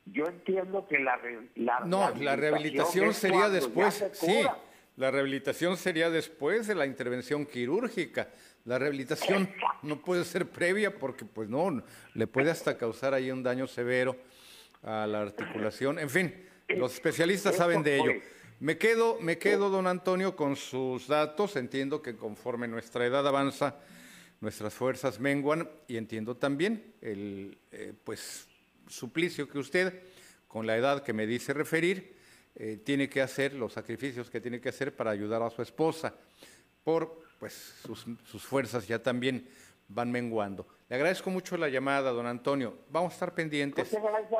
Yo 0.04 0.24
entiendo 0.26 0.86
que 0.86 1.00
la, 1.00 1.18
la 1.56 1.80
No, 1.80 2.10
la 2.10 2.36
rehabilitación 2.36 3.12
sería 3.12 3.48
después, 3.48 3.94
se 3.94 4.14
sí. 4.14 4.46
La 4.96 5.10
rehabilitación 5.10 5.76
sería 5.76 6.08
después 6.08 6.66
de 6.66 6.74
la 6.74 6.86
intervención 6.86 7.44
quirúrgica. 7.44 8.30
La 8.64 8.78
rehabilitación 8.78 9.48
no 9.82 10.00
puede 10.00 10.24
ser 10.24 10.48
previa 10.48 10.98
porque, 10.98 11.24
pues 11.24 11.48
no, 11.48 11.82
le 12.14 12.26
puede 12.26 12.50
hasta 12.50 12.78
causar 12.78 13.12
ahí 13.12 13.30
un 13.30 13.42
daño 13.42 13.66
severo 13.66 14.16
a 14.82 15.06
la 15.06 15.20
articulación. 15.20 15.98
En 15.98 16.08
fin, 16.08 16.34
los 16.68 16.94
especialistas 16.94 17.56
saben 17.56 17.82
de 17.82 17.96
ello. 17.96 18.12
Me 18.58 18.78
quedo, 18.78 19.18
me 19.20 19.36
quedo, 19.36 19.68
don 19.68 19.86
Antonio, 19.86 20.34
con 20.34 20.56
sus 20.56 21.06
datos. 21.08 21.56
Entiendo 21.56 22.00
que 22.00 22.16
conforme 22.16 22.66
nuestra 22.66 23.04
edad 23.04 23.28
avanza, 23.28 23.76
nuestras 24.40 24.72
fuerzas 24.72 25.20
menguan 25.20 25.68
y 25.88 25.98
entiendo 25.98 26.36
también 26.36 26.94
el, 27.02 27.58
eh, 27.70 27.92
pues, 28.02 28.48
suplicio 28.88 29.46
que 29.46 29.58
usted, 29.58 30.02
con 30.48 30.66
la 30.66 30.76
edad 30.76 31.02
que 31.02 31.12
me 31.12 31.26
dice 31.26 31.52
referir, 31.52 32.16
eh, 32.56 32.80
tiene 32.82 33.08
que 33.08 33.20
hacer, 33.20 33.52
los 33.52 33.74
sacrificios 33.74 34.30
que 34.30 34.40
tiene 34.40 34.60
que 34.60 34.70
hacer 34.70 34.96
para 34.96 35.10
ayudar 35.10 35.42
a 35.42 35.50
su 35.50 35.62
esposa, 35.62 36.14
por 36.82 37.22
pues 37.38 37.52
sus, 37.84 38.06
sus 38.24 38.42
fuerzas 38.42 38.88
ya 38.88 39.02
también 39.02 39.46
van 39.88 40.10
menguando. 40.10 40.66
Le 40.88 40.96
agradezco 40.96 41.30
mucho 41.30 41.56
la 41.56 41.68
llamada, 41.68 42.10
don 42.10 42.26
Antonio. 42.26 42.78
Vamos 42.90 43.12
a 43.12 43.14
estar 43.14 43.34
pendientes 43.34 43.94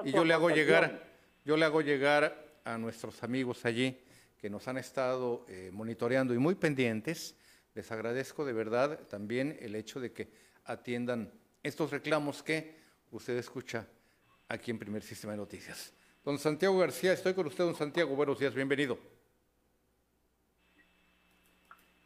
y 0.05 0.13
yo 0.13 0.25
le 0.25 0.33
hago 0.33 0.51
llegar, 0.51 1.05
yo 1.45 1.57
le 1.57 1.65
hago 1.65 1.81
llegar 1.83 2.45
a 2.65 2.79
nuestros 2.79 3.23
amigos 3.23 3.65
allí 3.65 3.99
que 4.39 4.51
nos 4.51 4.67
han 4.69 4.79
estado 4.79 5.45
eh, 5.49 5.71
monitoreando 5.73 6.35
y 6.35 6.39
muy 6.39 6.55
pendientes. 6.55 7.35
Les 7.75 7.93
agradezco 7.93 8.45
de 8.45 8.53
verdad 8.53 9.01
también 9.09 9.57
el 9.61 9.75
hecho 9.75 10.01
de 10.01 10.13
que 10.13 10.31
atiendan 10.65 11.33
estos 11.63 11.91
reclamos 11.91 12.43
que 12.43 12.77
usted 13.11 13.37
escucha 13.37 13.87
aquí 14.49 14.71
en 14.71 14.79
Primer 14.79 15.03
Sistema 15.03 15.33
de 15.33 15.39
Noticias. 15.39 15.93
Don 16.27 16.41
Santiago 16.41 16.77
García, 16.79 17.13
estoy 17.13 17.35
con 17.35 17.47
usted, 17.47 17.63
don 17.63 17.77
Santiago. 17.77 18.17
Buenos 18.17 18.37
días, 18.37 18.53
bienvenido. 18.53 18.99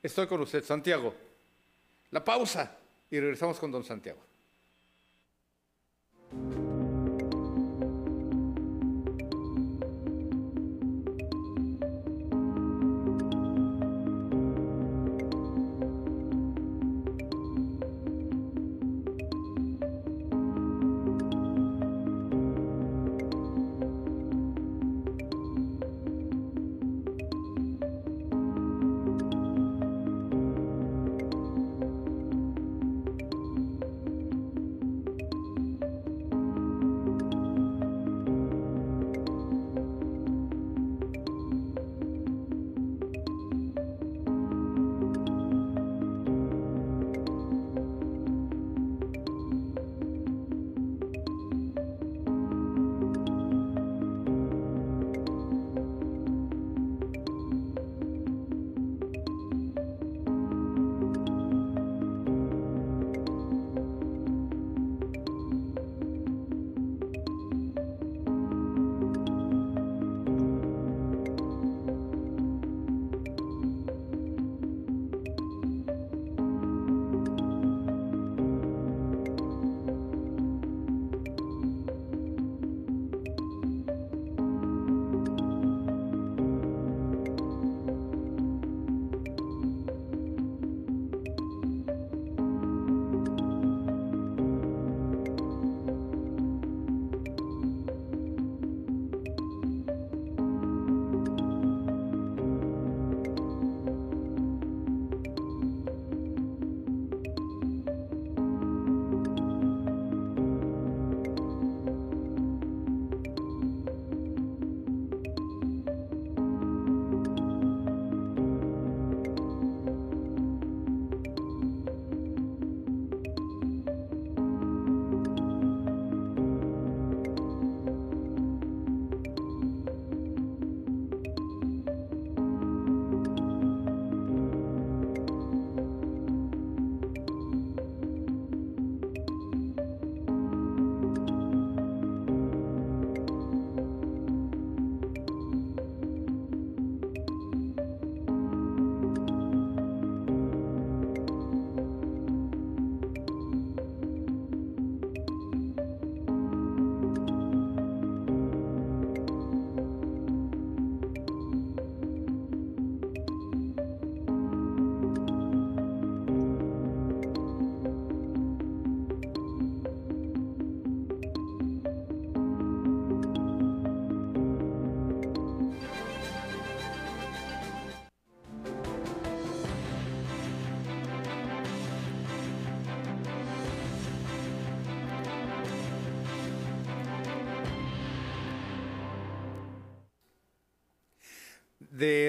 Estoy 0.02 0.26
con 0.26 0.42
usted, 0.42 0.62
Santiago. 0.62 1.14
La 2.10 2.22
pausa 2.22 2.76
y 3.10 3.18
regresamos 3.18 3.58
con 3.58 3.72
don 3.72 3.82
Santiago. 3.82 4.20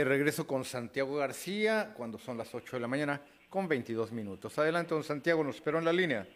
Regreso 0.04 0.47
con 0.47 0.64
Santiago 0.64 1.16
García, 1.16 1.93
cuando 1.95 2.18
son 2.18 2.38
las 2.38 2.54
8 2.54 2.78
de 2.78 2.82
la 2.82 2.88
mañana, 2.88 3.22
con 3.49 3.68
22 3.68 4.12
minutos. 4.12 4.58
Adelante, 4.60 4.93
don 4.93 5.04
Santiago, 5.04 5.43
nos 5.43 5.56
esperó 5.56 5.80
en 5.80 5.86
la 5.86 5.93
línea. 5.93 6.28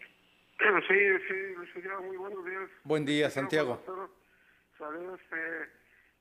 Sí, 0.88 0.94
sí, 1.28 1.80
muy 2.02 2.16
buenos 2.16 2.44
días. 2.44 2.70
Buen 2.84 3.04
día, 3.04 3.28
Santiago. 3.30 3.82
Saludos, 4.78 5.20
este, 5.20 5.36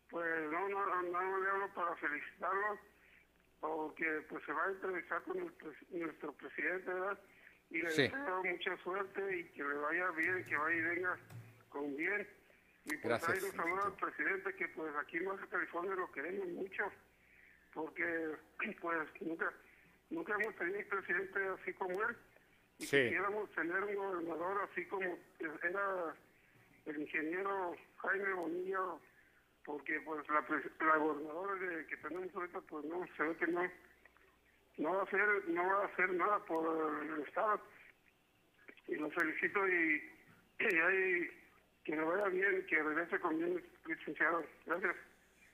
pues 0.09 0.51
no, 0.51 0.69
no, 0.69 0.85
no, 0.85 1.01
no 1.03 1.39
le 1.41 1.49
hablo 1.49 1.73
para 1.73 1.95
felicitarlo, 1.95 2.79
porque 3.59 4.05
pues 4.29 4.43
se 4.45 4.51
va 4.51 4.65
a 4.65 4.71
entrevistar 4.71 5.21
con 5.23 5.39
nuestro, 5.39 5.71
nuestro 5.91 6.33
presidente, 6.33 6.93
¿verdad? 6.93 7.19
Y 7.69 7.81
le 7.81 7.89
deseo 7.89 8.43
mucha 8.43 8.77
suerte 8.77 9.37
y 9.37 9.43
que 9.51 9.63
le 9.63 9.75
vaya 9.75 10.11
bien, 10.11 10.43
que 10.45 10.55
vaya 10.55 10.75
y 10.75 10.81
venga 10.81 11.17
con 11.69 11.95
bien. 11.95 12.27
Y 12.85 12.89
pues 12.97 13.03
Gracias, 13.03 13.43
ahí 13.43 13.49
un 13.49 13.55
saludo 13.55 13.85
al 13.85 13.93
presidente, 13.93 14.53
que 14.55 14.67
pues 14.69 14.95
aquí 14.95 15.17
en 15.17 15.25
Baja 15.25 15.47
California 15.47 15.95
lo 15.95 16.11
queremos 16.11 16.47
mucho, 16.49 16.91
porque 17.75 18.31
pues 18.81 18.97
nunca, 19.21 19.53
nunca 20.09 20.33
hemos 20.33 20.55
tenido 20.55 20.79
un 20.79 20.85
presidente 20.87 21.39
así 21.61 21.73
como 21.73 22.01
él. 22.01 22.15
Y 22.79 22.85
Sí. 22.85 22.97
quisiéramos 23.03 23.49
tener 23.51 23.83
un 23.83 23.95
gobernador 23.95 24.67
así 24.69 24.85
como 24.87 25.17
era 25.63 26.15
el 26.85 27.01
ingeniero 27.01 27.75
Jaime 27.97 28.33
Bonilla, 28.33 28.79
porque 29.63 29.99
pues 30.01 30.27
la, 30.29 30.45
la 30.85 30.97
gobernadora 30.97 31.55
de- 31.55 31.85
que 31.87 31.97
tenemos 31.97 32.35
ahorita 32.35 32.61
pues 32.61 32.85
no, 32.85 33.05
se 33.15 33.23
ve 33.23 33.35
que 33.37 33.47
no, 33.47 33.71
no 34.77 34.93
va 34.93 34.99
a 34.99 35.03
hacer, 35.03 35.49
no 35.49 35.65
va 35.65 35.81
a 35.83 35.85
hacer 35.85 36.09
nada 36.13 36.39
por 36.45 37.03
el 37.03 37.21
Estado. 37.21 37.61
Y 38.87 38.95
lo 38.95 39.09
felicito 39.11 39.67
y, 39.67 40.11
y 40.59 40.75
ahí 40.77 41.29
que 41.85 41.95
le 41.95 42.03
vaya 42.03 42.27
bien, 42.27 42.65
que 42.67 42.81
regrese 42.83 43.19
con 43.19 43.37
bien, 43.37 43.63
licenciado. 43.85 44.43
Gracias. 44.65 44.95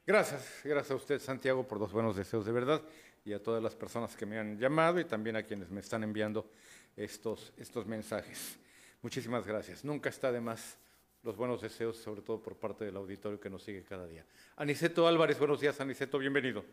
Gracias, 0.05 0.61
gracias 0.63 0.91
a 0.91 0.95
usted, 0.95 1.19
Santiago, 1.19 1.67
por 1.67 1.79
los 1.79 1.91
buenos 1.91 2.15
deseos 2.15 2.43
de 2.45 2.51
verdad 2.51 2.81
y 3.23 3.33
a 3.33 3.41
todas 3.41 3.61
las 3.61 3.75
personas 3.75 4.15
que 4.15 4.25
me 4.25 4.39
han 4.39 4.57
llamado 4.57 4.99
y 4.99 5.05
también 5.05 5.35
a 5.35 5.43
quienes 5.43 5.69
me 5.69 5.79
están 5.79 6.03
enviando 6.03 6.49
estos, 6.95 7.53
estos 7.55 7.85
mensajes. 7.85 8.57
Muchísimas 9.03 9.45
gracias. 9.45 9.85
Nunca 9.85 10.09
está 10.09 10.31
de 10.31 10.41
más 10.41 10.77
los 11.21 11.37
buenos 11.37 11.61
deseos, 11.61 11.97
sobre 11.97 12.21
todo 12.21 12.41
por 12.41 12.55
parte 12.55 12.83
del 12.83 12.95
auditorio 12.95 13.39
que 13.39 13.49
nos 13.49 13.61
sigue 13.61 13.83
cada 13.83 14.07
día. 14.07 14.25
Aniceto 14.55 15.07
Álvarez, 15.07 15.37
buenos 15.37 15.61
días, 15.61 15.79
Aniceto, 15.79 16.17
bienvenido. 16.17 16.65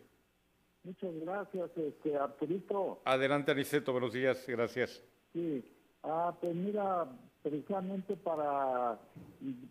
Muchas 0.84 1.14
gracias, 1.20 1.70
este, 1.76 2.16
Arturito. 2.16 3.02
Adelante, 3.05 3.52
Aniceto, 3.52 3.92
buenos 3.92 4.14
días, 4.14 4.42
gracias. 4.46 5.02
Sí, 5.34 5.62
ah, 6.09 6.35
pues 6.40 6.55
mira, 6.55 7.06
precisamente 7.43 8.16
para, 8.16 8.98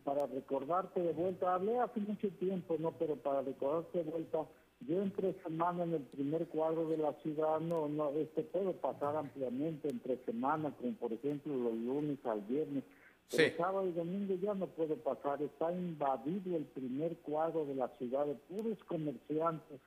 para 0.04 0.28
recordarte 0.28 1.02
de 1.02 1.14
vuelta, 1.14 1.56
hablé 1.56 1.80
hace 1.80 2.00
mucho 2.00 2.30
tiempo, 2.40 2.76
¿no? 2.80 2.92
Pero 2.94 3.16
para 3.18 3.42
recordarte 3.42 4.04
de 4.04 4.10
vuelta, 4.10 4.46
yo 4.82 5.02
entre 5.02 5.34
semana 5.44 5.84
en 5.84 5.94
el 5.96 6.04
primer 6.04 6.48
cuadro 6.48 6.88
de 6.88 6.98
la 6.98 7.14
ciudad, 7.24 7.60
no, 7.60 7.88
no, 7.88 8.10
este 8.12 8.44
puedo 8.44 8.74
pasar 8.74 9.16
ampliamente 9.16 9.90
entre 9.90 10.18
semana, 10.26 10.74
como 10.80 10.94
por 10.94 11.14
ejemplo 11.14 11.56
los 11.56 11.74
lunes 11.74 12.20
al 12.26 12.42
viernes. 12.42 12.84
Sí. 13.30 13.44
sábado 13.58 13.86
y 13.86 13.92
domingo 13.92 14.36
ya 14.36 14.54
no 14.54 14.68
puedo 14.68 14.96
pasar, 14.96 15.42
está 15.42 15.70
invadido 15.74 16.56
el 16.56 16.64
primer 16.64 17.18
cuadro 17.18 17.66
de 17.66 17.76
la 17.76 17.90
ciudad 17.98 18.26
de 18.26 18.36
puros 18.36 18.82
comerciantes. 18.86 19.82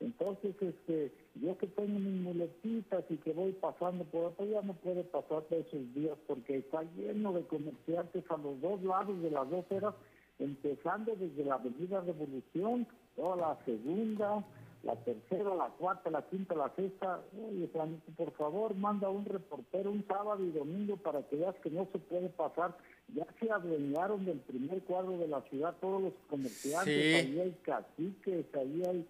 Entonces, 0.00 0.54
este, 0.60 1.12
yo 1.36 1.56
que 1.56 1.66
tengo 1.68 1.98
mis 1.98 2.20
muletitas 2.20 3.04
y 3.08 3.16
que 3.18 3.32
voy 3.32 3.52
pasando 3.52 4.04
por 4.04 4.32
acá, 4.32 4.44
ya 4.44 4.60
no 4.62 4.74
puedo 4.74 5.02
pasar 5.04 5.46
de 5.48 5.60
esos 5.60 5.94
días 5.94 6.16
porque 6.26 6.58
está 6.58 6.82
lleno 6.96 7.32
de 7.32 7.42
comerciantes 7.46 8.24
a 8.30 8.36
los 8.36 8.60
dos 8.60 8.82
lados 8.82 9.20
de 9.22 9.30
las 9.30 9.48
dos 9.48 9.64
eras, 9.70 9.94
empezando 10.38 11.14
desde 11.16 11.44
la 11.44 11.54
Avenida 11.54 12.00
Revolución, 12.00 12.86
toda 13.16 13.36
la 13.36 13.64
segunda, 13.64 14.44
la 14.82 14.96
tercera, 14.96 15.54
la 15.54 15.68
cuarta, 15.78 16.10
la 16.10 16.22
quinta, 16.28 16.54
la 16.54 16.70
sexta. 16.76 17.22
Oye, 17.48 17.70
Juanito, 17.72 18.12
por 18.16 18.32
favor, 18.32 18.74
manda 18.74 19.08
un 19.08 19.24
reportero 19.24 19.90
un 19.90 20.04
sábado 20.06 20.44
y 20.44 20.50
domingo 20.50 20.96
para 20.96 21.22
que 21.22 21.36
veas 21.36 21.54
que 21.62 21.70
no 21.70 21.88
se 21.92 21.98
puede 21.98 22.28
pasar. 22.30 22.76
Ya 23.14 23.26
se 23.40 23.50
adueñaron 23.50 24.24
del 24.26 24.40
primer 24.40 24.82
cuadro 24.82 25.16
de 25.16 25.28
la 25.28 25.40
ciudad 25.42 25.74
todos 25.80 26.02
los 26.02 26.12
comerciantes, 26.28 26.94
Sí. 26.94 27.14
ahí 27.14 27.40
hay 27.40 27.52
caciques, 27.62 28.46
ahí 28.54 28.82
hay 28.86 29.06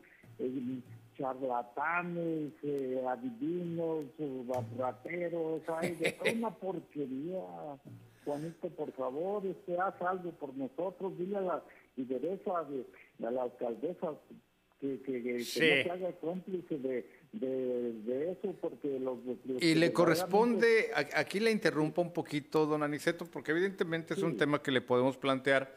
charlatanes, 1.17 2.53
eh, 2.63 3.03
adivinos, 3.09 4.05
eh, 4.19 4.43
rateros, 4.79 5.63
hay 5.69 5.95
de 5.95 6.13
toda 6.13 6.33
una 6.33 6.51
porquería. 6.55 7.41
Juanito, 8.25 8.69
por 8.71 8.91
favor, 8.93 9.45
este, 9.47 9.79
haz 9.79 10.01
algo 10.01 10.31
por 10.33 10.57
nosotros, 10.57 11.17
dile 11.19 11.37
a 11.37 11.41
la 11.43 11.63
lideresa, 11.97 12.65
de, 12.65 12.87
a 13.27 13.31
la 13.31 13.43
alcaldesa 13.43 14.15
que, 14.81 15.01
que, 15.03 15.13
que- 15.23 15.23
que 15.23 15.41
Sí. 15.45 15.61
no 15.61 15.83
se 15.83 15.91
haga 15.91 16.13
cómplice 16.21 16.79
de, 16.79 17.07
de, 17.33 17.93
de 18.03 18.33
eso, 18.33 18.55
porque 18.63 18.99
los... 18.99 19.19
los 19.45 19.63
Y 19.63 19.75
le 19.75 19.93
corresponde, 19.93 20.91
aquí 21.15 21.39
le 21.39 21.51
interrumpo 21.51 22.01
un 22.03 22.13
poquito, 22.13 22.65
don 22.67 22.83
Aniceto, 22.83 23.27
porque 23.27 23.53
evidentemente 23.53 24.15
es 24.15 24.23
un 24.23 24.37
tema 24.39 24.63
que 24.63 24.71
le 24.71 24.81
podemos 24.81 25.17
plantear 25.19 25.75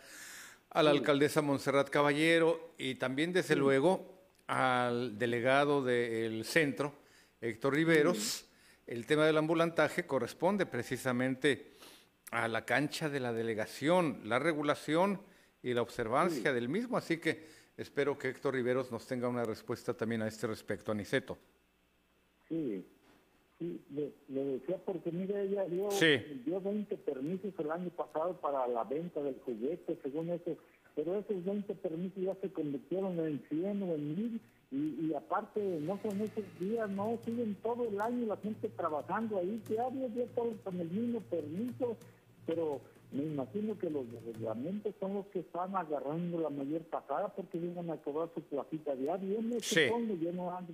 a 0.69 0.83
la 0.83 0.91
alcaldesa 0.91 1.41
Montserrat 1.41 1.89
Caballero 1.89 2.71
y 2.77 2.95
también, 2.95 3.33
desde 3.33 3.55
luego, 3.57 4.16
al 4.47 5.17
delegado 5.17 5.83
del 5.83 6.43
centro, 6.45 6.93
Héctor 7.41 7.75
Riveros. 7.75 8.45
El 8.85 9.05
tema 9.05 9.25
del 9.25 9.37
ambulantaje 9.37 10.05
corresponde 10.05 10.65
precisamente 10.65 11.73
a 12.31 12.47
la 12.47 12.65
cancha 12.65 13.09
de 13.09 13.19
la 13.19 13.33
delegación, 13.33 14.21
la 14.23 14.39
regulación 14.39 15.21
y 15.61 15.73
la 15.73 15.81
observancia 15.81 16.53
del 16.53 16.69
mismo, 16.69 16.97
así 16.97 17.17
que 17.17 17.45
espero 17.77 18.17
que 18.17 18.29
Héctor 18.29 18.53
Riveros 18.53 18.91
nos 18.91 19.05
tenga 19.05 19.27
una 19.27 19.43
respuesta 19.43 19.93
también 19.93 20.21
a 20.21 20.27
este 20.27 20.47
respecto, 20.47 20.91
Aniceto. 20.93 21.37
Sí, 22.47 22.85
sí, 23.59 23.81
le, 23.93 24.13
le 24.29 24.43
decía 24.45 24.77
porque 24.85 25.11
mire, 25.11 25.41
ella 25.43 25.65
dio, 25.65 25.91
Sí. 25.91 26.17
dio 26.45 26.61
20 26.61 26.95
permisos 26.97 27.53
el 27.59 27.71
año 27.71 27.89
pasado 27.89 28.39
para 28.39 28.65
la 28.67 28.85
venta 28.85 29.21
del 29.21 29.37
juguete, 29.45 29.97
según 30.01 30.29
eso, 30.29 30.57
pero 30.97 31.15
esos 31.15 31.45
20 31.45 31.75
permisos 31.75 32.23
ya 32.23 32.33
se 32.41 32.51
convirtieron 32.51 33.19
en 33.19 33.39
100 33.49 33.83
o 33.83 33.93
en 33.93 34.15
1000 34.15 34.41
y, 34.71 35.05
y 35.05 35.13
aparte 35.13 35.61
no 35.81 35.99
son 36.01 36.19
esos 36.21 36.43
días, 36.59 36.89
no, 36.89 37.19
siguen 37.23 37.55
todo 37.61 37.87
el 37.87 38.01
año 38.01 38.25
la 38.25 38.37
gente 38.37 38.67
trabajando 38.69 39.37
ahí, 39.37 39.61
diario, 39.69 40.09
día 40.09 40.25
todos 40.33 40.55
con 40.63 40.79
el 40.79 40.89
mismo 40.89 41.21
permiso, 41.21 41.97
pero 42.47 42.81
me 43.11 43.25
imagino 43.25 43.77
que 43.77 43.91
los 43.91 44.05
reglamentos 44.25 44.95
son 44.99 45.13
los 45.13 45.27
que 45.27 45.39
están 45.41 45.75
agarrando 45.75 46.39
la 46.39 46.49
mayor 46.49 46.81
pasada 46.85 47.27
porque 47.29 47.59
vienen 47.59 47.91
a 47.91 47.97
cobrar 47.97 48.31
su 48.33 48.41
placita 48.41 48.95
diaria, 48.95 49.35
yo 49.35 49.41
me 49.43 49.59
Sí. 49.59 49.85
supongo, 49.85 50.15
yo 50.15 50.31
no 50.31 50.57
ando 50.57 50.73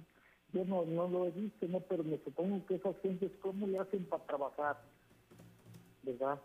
yo 0.53 0.63
no, 0.65 0.85
no 0.85 1.07
lo 1.09 1.25
he 1.25 1.31
visto, 1.31 1.67
no, 1.67 1.81
pero 1.81 2.03
me 2.05 2.17
supongo 2.19 2.65
que 2.67 2.75
esas 2.75 2.95
gentes, 3.01 3.31
¿cómo 3.41 3.67
le 3.67 3.79
hacen 3.79 4.05
para 4.05 4.23
trabajar? 4.23 4.77
¿Verdad? 6.03 6.39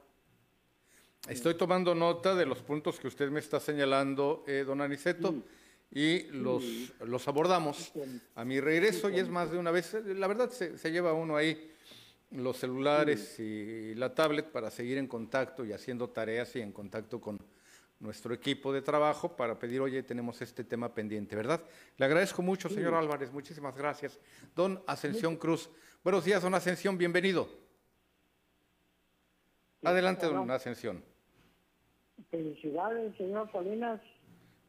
Estoy 1.28 1.54
tomando 1.54 1.94
nota 1.94 2.34
de 2.34 2.46
los 2.46 2.62
puntos 2.62 2.98
que 2.98 3.06
usted 3.06 3.30
me 3.30 3.40
está 3.40 3.60
señalando, 3.60 4.44
eh, 4.46 4.64
don 4.66 4.80
Aniceto, 4.80 5.34
y 5.90 6.22
los, 6.24 6.64
los 7.00 7.28
abordamos 7.28 7.92
a 8.34 8.44
mi 8.44 8.60
regreso, 8.60 9.10
y 9.10 9.18
es 9.18 9.28
más 9.28 9.50
de 9.50 9.58
una 9.58 9.70
vez. 9.70 9.94
La 10.06 10.26
verdad, 10.26 10.50
se, 10.50 10.78
se 10.78 10.90
lleva 10.90 11.12
uno 11.12 11.36
ahí 11.36 11.70
los 12.30 12.58
celulares 12.58 13.38
y 13.38 13.94
la 13.94 14.14
tablet 14.14 14.50
para 14.50 14.70
seguir 14.70 14.98
en 14.98 15.06
contacto 15.06 15.64
y 15.64 15.72
haciendo 15.72 16.10
tareas 16.10 16.54
y 16.56 16.60
en 16.60 16.72
contacto 16.72 17.20
con 17.20 17.38
nuestro 18.00 18.32
equipo 18.32 18.72
de 18.72 18.82
trabajo 18.82 19.34
para 19.34 19.58
pedir, 19.58 19.80
oye, 19.80 20.02
tenemos 20.02 20.40
este 20.40 20.62
tema 20.64 20.94
pendiente, 20.94 21.34
¿verdad? 21.34 21.62
Le 21.96 22.04
agradezco 22.04 22.42
mucho, 22.42 22.68
señor 22.68 22.94
Álvarez, 22.94 23.32
muchísimas 23.32 23.76
gracias. 23.76 24.18
Don 24.54 24.82
Ascensión 24.86 25.36
Cruz. 25.36 25.68
Buenos 26.04 26.24
días, 26.24 26.42
don 26.42 26.54
Ascensión, 26.54 26.96
bienvenido. 26.96 27.48
Adelante, 29.82 30.26
don 30.26 30.50
Ascensión. 30.50 31.02
Felicidades, 32.30 33.16
señor 33.16 33.50
Salinas. 33.52 34.00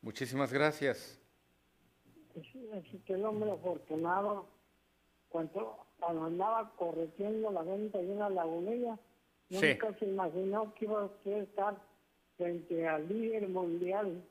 Muchísimas 0.02 0.54
gracias. 0.54 1.20
Es, 2.36 2.46
es 2.56 2.94
usted 2.94 3.24
hombre 3.26 3.52
afortunado. 3.52 4.48
Cuando, 5.30 5.78
cuando 6.00 6.26
andaba 6.26 6.72
corrigiendo 6.76 7.52
la 7.52 7.62
venta 7.62 7.98
de 7.98 8.12
una 8.12 8.30
lagunilla, 8.30 8.98
Sí. 9.50 9.56
nunca 9.82 9.98
se 9.98 10.06
imaginó 10.06 10.76
que 10.76 10.86
iba 10.86 11.04
a 11.04 11.30
estar 11.40 11.76
frente 12.38 12.88
al 12.88 13.10
líder 13.10 13.50
mundial, 13.50 14.24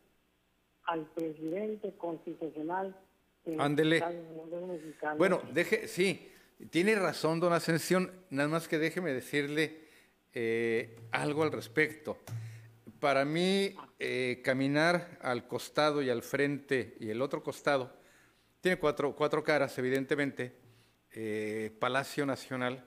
al 0.84 1.06
presidente 1.06 1.92
constitucional. 1.96 2.96
del 3.44 3.60
Ándele. 3.60 4.00
Bueno, 5.16 5.40
deje, 5.52 5.88
sí, 5.88 6.30
tiene 6.70 6.94
razón, 6.94 7.40
don 7.40 7.52
Ascensión, 7.52 8.12
nada 8.30 8.48
más 8.48 8.68
que 8.68 8.78
déjeme 8.78 9.12
decirle 9.12 9.80
eh, 10.34 10.96
algo 11.10 11.42
al 11.42 11.50
respecto. 11.50 12.18
Para 13.00 13.24
mí, 13.24 13.76
eh, 14.00 14.40
caminar 14.44 15.18
al 15.22 15.46
costado 15.46 16.02
y 16.02 16.10
al 16.10 16.22
frente 16.22 16.96
y 16.98 17.10
el 17.10 17.22
otro 17.22 17.44
costado, 17.44 17.96
tiene 18.60 18.76
cuatro, 18.76 19.14
cuatro 19.14 19.44
caras, 19.44 19.78
evidentemente, 19.78 20.56
eh, 21.12 21.72
Palacio 21.78 22.26
Nacional, 22.26 22.84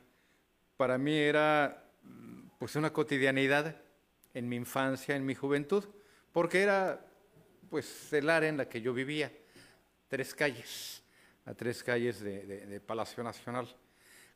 para 0.76 0.98
mí 0.98 1.18
era 1.18 1.86
pues 2.60 2.76
una 2.76 2.92
cotidianidad 2.92 3.82
en 4.34 4.50
mi 4.50 4.58
infancia, 4.58 5.16
en 5.16 5.26
mi 5.26 5.34
juventud, 5.34 5.86
porque 6.34 6.62
era 6.62 7.06
pues 7.70 8.12
el 8.12 8.30
área 8.30 8.50
en 8.50 8.58
la 8.58 8.68
que 8.68 8.82
yo 8.82 8.94
vivía. 8.94 9.32
tres 10.10 10.36
calles, 10.36 11.04
a 11.46 11.54
tres 11.54 11.84
calles 11.84 12.20
de, 12.20 12.82
Palacio 12.86 13.24
Nacional. 13.24 13.74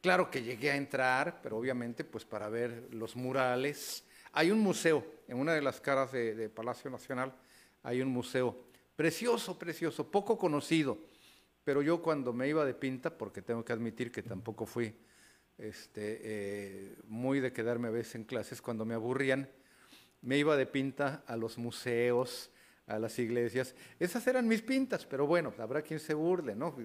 Claro 0.02 0.32
que 0.32 0.42
llegué 0.42 0.72
a 0.72 0.78
entrar, 0.78 1.42
pero 1.44 1.58
obviamente 1.58 2.06
pues 2.06 2.24
para 2.24 2.48
ver 2.48 2.88
los 2.92 3.18
murales. 3.18 4.05
Hay 4.38 4.52
un 4.52 4.60
museo, 4.60 5.02
en 5.30 5.40
una 5.40 5.54
de 5.54 5.62
las 5.62 5.80
caras 5.80 6.12
de, 6.12 6.50
Palacio 6.50 6.92
Nacional 6.92 7.34
hay 7.84 8.02
un 8.02 8.10
museo 8.10 8.54
precioso, 8.94 9.58
precioso, 9.58 10.12
poco 10.12 10.38
conocido, 10.38 10.98
pero 11.64 11.82
yo 11.82 12.02
cuando 12.02 12.34
me 12.34 12.50
iba 12.50 12.66
de 12.66 12.74
pinta, 12.74 13.18
porque 13.18 13.42
tengo 13.42 13.64
que 13.64 13.72
admitir 13.72 14.12
que 14.12 14.22
tampoco 14.22 14.66
fui 14.66 14.94
este, 15.58 16.20
eh, 16.22 16.96
muy 17.08 17.40
de 17.40 17.54
quedarme 17.54 17.88
a 17.88 17.92
veces 17.92 18.16
en 18.16 18.24
clases, 18.26 18.62
cuando 18.62 18.84
me 18.84 18.94
aburrían, 18.94 19.50
me 20.22 20.38
iba 20.38 20.58
de 20.58 20.66
pinta 20.66 21.24
a 21.28 21.38
los 21.38 21.58
museos, 21.58 22.52
a 22.88 23.00
las 23.00 23.18
iglesias. 23.18 23.74
Esas 24.02 24.28
eran 24.28 24.50
mis 24.50 24.62
pintas, 24.62 25.06
pero 25.06 25.26
bueno, 25.26 25.54
habrá 25.60 25.82
quien 25.82 26.02
se 26.02 26.14
burle, 26.14 26.56
¿no? 26.56 26.76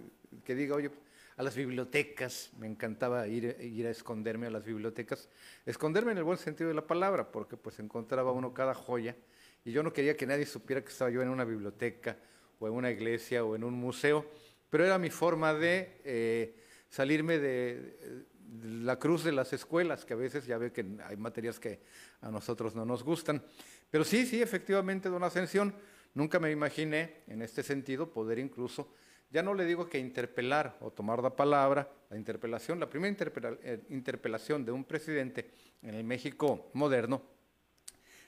Que 0.45 0.55
diga, 0.55 0.77
oye, 0.77 0.93
a 1.41 1.43
las 1.43 1.57
bibliotecas, 1.57 2.51
me 2.59 2.67
encantaba 2.67 3.27
ir, 3.27 3.57
ir 3.63 3.87
a 3.87 3.91
esconderme 3.91 4.49
a 4.49 4.51
las 4.51 4.63
bibliotecas, 4.63 5.31
esconderme 5.65 6.13
en 6.13 6.19
el 6.19 6.25
buen 6.25 6.37
sentido 6.37 6.69
de 6.69 6.75
la 6.75 6.87
palabra, 6.87 7.33
porque 7.33 7.57
pues 7.57 7.79
encontraba 7.79 8.31
uno 8.31 8.53
cada 8.53 8.75
joya, 8.75 9.17
y 9.65 9.73
yo 9.73 9.83
no 9.83 9.91
quería 9.91 10.19
que 10.19 10.27
nadie 10.27 10.45
supiera 10.45 10.83
que 10.83 10.91
estaba 10.91 11.11
yo 11.11 11.23
en 11.23 11.31
una 11.31 11.47
biblioteca, 11.47 12.19
o 12.59 12.67
en 12.67 12.75
una 12.75 12.91
iglesia, 12.91 13.43
o 13.43 13.57
en 13.57 13.65
un 13.65 13.73
museo, 13.73 14.27
pero 14.69 14.85
era 14.85 14.99
mi 14.99 15.09
forma 15.09 15.55
de 15.55 16.03
eh, 16.05 16.57
salirme 16.91 17.39
de, 17.39 18.27
la 18.63 18.99
cruz 18.99 19.25
de 19.25 19.33
las 19.33 19.55
escuelas, 19.55 20.05
que 20.05 20.13
a 20.13 20.17
veces 20.17 20.45
ya 20.45 20.59
ve 20.59 20.73
que 20.73 20.85
hay 21.07 21.17
materias 21.17 21.59
que 21.59 21.81
a 22.21 22.31
nosotros 22.31 22.75
no 22.75 22.85
nos 22.85 23.03
gustan. 23.03 23.43
Pero 23.91 24.05
sí, 24.05 24.27
sí, 24.27 24.43
efectivamente, 24.43 25.09
don 25.09 25.25
Ascensión, 25.25 25.75
nunca 26.13 26.39
me 26.39 26.51
imaginé 26.51 27.23
en 27.29 27.41
este 27.41 27.63
sentido 27.63 28.13
poder 28.13 28.39
incluso, 28.39 28.93
ya 29.31 29.43
no 29.43 29.55
le 29.55 29.65
digo 29.65 29.89
que 29.89 29.99
interpelar 29.99 30.77
o 30.81 30.91
tomar 30.91 31.23
la 31.23 31.35
palabra, 31.35 31.89
la 32.11 32.17
interpelación, 32.17 32.81
la 32.81 32.89
primera 32.89 33.17
eh, 33.63 33.81
interpelación 33.91 34.65
de 34.65 34.73
un 34.73 34.85
presidente 34.85 35.51
en 35.83 35.95
el 35.95 36.05
México 36.05 36.71
moderno, 36.75 37.23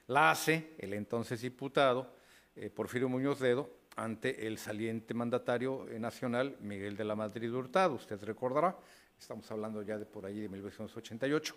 la 0.07 0.31
hace 0.31 0.75
el 0.79 0.95
entonces 0.95 1.41
diputado 1.41 2.15
eh, 2.55 2.71
Porfirio 2.71 3.09
Muñoz 3.09 3.41
Dedo 3.41 3.69
ante 3.97 4.47
el 4.47 4.59
saliente 4.59 5.13
mandatario 5.15 5.87
nacional 5.99 6.57
Miguel 6.61 6.97
de 6.97 7.05
la 7.05 7.15
Madrid 7.15 7.53
Hurtado, 7.53 7.95
usted 7.95 8.23
recordará, 8.23 8.77
Estamos 9.23 9.49
hablando 9.53 9.83
ya 9.83 9.97
de 9.99 10.05
por 10.05 10.27
allí 10.27 10.41
de 10.41 10.49
1988. 10.49 11.55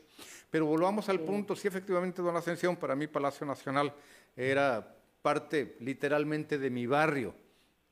Pero 0.52 0.68
volvamos 0.68 1.10
al 1.10 1.20
punto, 1.22 1.56
sí, 1.56 1.68
efectivamente, 1.68 2.22
don 2.22 2.38
Ascensión, 2.38 2.76
para 2.76 2.96
mí 2.96 3.08
Palacio 3.08 3.44
Nacional 3.44 3.92
era 4.36 4.96
parte 5.24 5.76
literalmente 5.80 6.60
de 6.60 6.70
mi 6.70 6.86
barrio. 6.86 7.34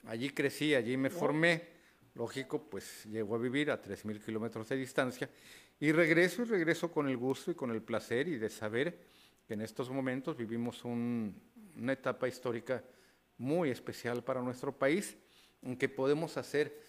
Allí 0.06 0.30
crecí, 0.30 0.76
allí 0.76 0.98
me 0.98 1.10
formé. 1.10 1.74
Lógico, 2.16 2.62
pues 2.70 3.06
llego 3.06 3.36
a 3.36 3.40
vivir 3.40 3.72
a 3.72 3.82
3.000 3.82 4.24
kilómetros 4.24 4.70
de 4.70 4.76
distancia 4.76 5.30
y 5.80 5.92
regreso 5.92 6.44
y 6.44 6.46
regreso 6.46 6.92
con 6.92 7.08
el 7.08 7.18
gusto 7.18 7.52
y 7.52 7.56
con 7.56 7.72
el 7.72 7.82
placer 7.82 8.28
y 8.28 8.38
de 8.38 8.50
saber 8.50 9.00
que 9.48 9.56
en 9.56 9.62
estos 9.62 9.90
momentos 9.90 10.38
vivimos 10.38 10.86
una 10.86 11.94
etapa 11.94 12.28
histórica 12.28 12.84
muy 13.38 13.70
especial 13.72 14.24
para 14.24 14.42
nuestro 14.42 14.78
país, 14.78 15.18
en 15.62 15.76
que 15.76 15.90
podemos 15.90 16.38
hacer 16.38 16.80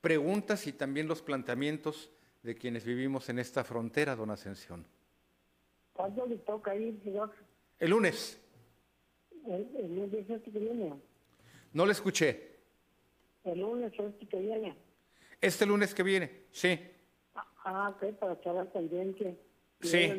preguntas 0.00 0.66
y 0.66 0.72
también 0.72 1.08
los 1.08 1.22
planteamientos 1.22 2.10
de 2.42 2.54
quienes 2.54 2.84
vivimos 2.84 3.28
en 3.28 3.38
esta 3.38 3.64
frontera, 3.64 4.14
don 4.14 4.30
Ascensión. 4.30 4.84
¿Cuándo 5.92 6.26
le 6.26 6.36
toca 6.38 6.76
ir, 6.76 7.00
señor? 7.02 7.32
El 7.78 7.90
lunes. 7.90 8.40
El, 9.46 9.94
lunes 9.94 10.28
este 10.28 10.50
que 10.50 10.58
viene. 10.58 10.92
No 11.76 11.84
le 11.84 11.92
escuché. 11.92 12.56
El 13.44 13.60
lunes 13.60 13.92
este 13.98 14.26
que 14.26 14.38
viene. 14.38 14.74
Este 15.42 15.66
lunes 15.66 15.94
que 15.94 16.02
viene, 16.02 16.44
sí. 16.50 16.80
Ah, 17.34 17.94
ok, 17.94 18.14
para 18.14 18.32
estar 18.32 18.56
al 18.56 18.68
pendiente. 18.68 19.36
Sí. 19.82 20.10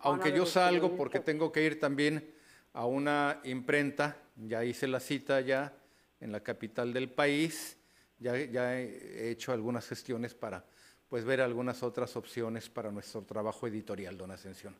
Aunque 0.00 0.32
yo 0.32 0.46
salgo 0.46 0.96
porque 0.96 1.20
tengo 1.20 1.52
que 1.52 1.62
ir 1.62 1.78
también 1.78 2.26
a 2.72 2.86
una 2.86 3.42
imprenta, 3.44 4.16
ya 4.34 4.64
hice 4.64 4.88
la 4.88 4.98
cita 4.98 5.42
ya 5.42 5.76
en 6.20 6.32
la 6.32 6.40
capital 6.40 6.94
del 6.94 7.10
país, 7.10 7.78
ya, 8.18 8.34
ya 8.38 8.80
he 8.80 9.28
hecho 9.28 9.52
algunas 9.52 9.86
gestiones 9.86 10.34
para 10.34 10.64
pues 11.06 11.26
ver 11.26 11.42
algunas 11.42 11.82
otras 11.82 12.16
opciones 12.16 12.70
para 12.70 12.90
nuestro 12.90 13.20
trabajo 13.24 13.66
editorial, 13.66 14.16
don 14.16 14.30
Ascensión. 14.30 14.74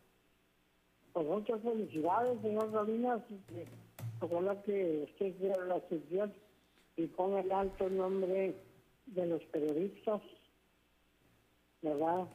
Pues 1.13 1.27
muchas 1.27 1.61
felicidades, 1.63 2.41
señor 2.43 2.73
Salinas. 2.73 3.23
Ojalá 4.21 4.63
que 4.63 5.05
usted 5.11 5.39
sea 5.39 5.65
la 5.65 5.81
sección 5.89 6.33
y 6.97 7.07
ponga 7.07 7.41
el 7.41 7.53
alto 7.53 7.89
nombre 7.91 8.55
de 9.07 9.27
los 9.27 9.43
periodistas, 9.45 10.23
¿verdad? 11.83 12.27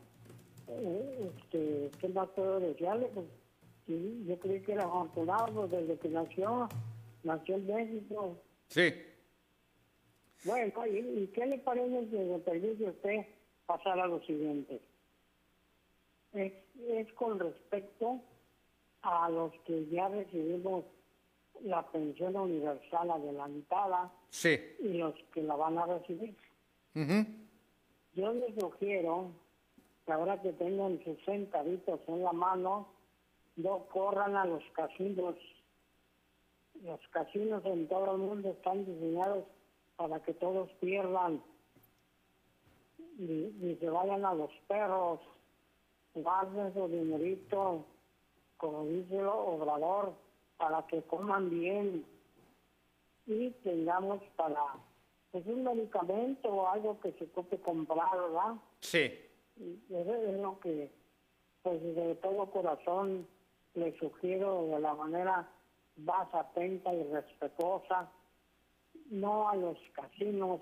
Eh, 0.67 1.31
este, 1.37 1.91
¿Qué 1.99 2.09
más 2.09 2.27
puedo 2.29 2.59
desearle? 2.59 3.07
Pues, 3.13 3.25
yo 3.87 4.37
creí 4.39 4.61
que 4.61 4.73
era 4.73 4.83
afortunado 4.83 5.67
desde 5.67 5.97
que 5.97 6.09
nació, 6.09 6.67
nació 7.23 7.55
en 7.55 7.67
México. 7.67 8.37
Sí. 8.67 8.93
Bueno, 10.43 10.85
¿y, 10.85 11.27
qué 11.27 11.45
le 11.45 11.57
parece 11.59 12.09
que 12.09 12.23
le 12.23 12.39
permite 12.39 12.83
usted 12.83 13.25
pasar 13.67 13.99
a 13.99 14.07
lo 14.07 14.19
siguiente. 14.23 14.81
Es, 16.33 17.13
con 17.13 17.39
respecto 17.39 18.21
a 19.07 19.29
los 19.29 19.53
que 19.65 19.85
ya 19.87 20.09
recibimos 20.09 20.83
la 21.63 21.81
pensión 21.91 22.35
universal 22.35 23.09
adelantada 23.09 24.11
y 24.79 24.97
los 24.97 25.15
que 25.33 25.43
la 25.43 25.55
van 25.55 25.77
a 25.77 25.85
recibir. 25.85 26.35
Yo 28.13 28.33
les 28.33 28.59
sugiero 28.59 29.31
que 30.05 30.11
ahora 30.11 30.41
que 30.41 30.51
tengan 30.53 30.99
60 31.03 31.63
ditos 31.63 31.99
en 32.07 32.23
la 32.23 32.33
mano, 32.33 32.87
no 33.55 33.85
corran 33.87 34.35
a 34.35 34.45
los 34.45 34.63
casinos. 34.73 35.35
Los 36.83 36.99
casinos 37.09 37.63
en 37.65 37.87
todo 37.87 38.13
el 38.13 38.17
mundo 38.17 38.49
están 38.51 38.85
diseñados 38.85 39.45
para 39.95 40.21
que 40.21 40.33
todos 40.33 40.69
pierdan 40.79 41.41
y, 43.17 43.77
se 43.79 43.89
vayan 43.89 44.25
a 44.25 44.33
los 44.33 44.51
perros, 44.67 45.19
guarden 46.13 46.73
su 46.73 46.87
dinerito, 46.87 47.85
como 48.57 48.85
dice 48.85 49.17
el 49.17 49.27
obrador, 49.27 50.13
para 50.57 50.85
que 50.87 51.01
coman 51.03 51.49
bien 51.49 52.05
y 53.25 53.49
tengamos 53.63 54.21
para 54.35 54.63
pues 55.31 55.45
un 55.45 55.63
medicamento 55.63 56.49
o 56.49 56.67
algo 56.67 56.99
que 56.99 57.11
se 57.13 57.25
puede 57.25 57.59
comprar, 57.61 58.09
¿verdad? 58.17 58.55
Sí. 58.79 59.11
eso 59.89 60.15
es 60.15 60.39
lo 60.39 60.59
que, 60.59 60.89
pues 61.61 61.81
de 61.83 62.15
todo 62.15 62.49
corazón 62.49 63.27
le 63.75 63.97
sugiero 63.99 64.67
de 64.67 64.79
la 64.79 64.93
manera 64.95 65.47
más 65.97 66.33
atenta 66.33 66.93
y 66.93 67.03
respetuosa, 67.03 68.09
no 69.09 69.49
a 69.49 69.55
los 69.55 69.77
casinos 69.93 70.61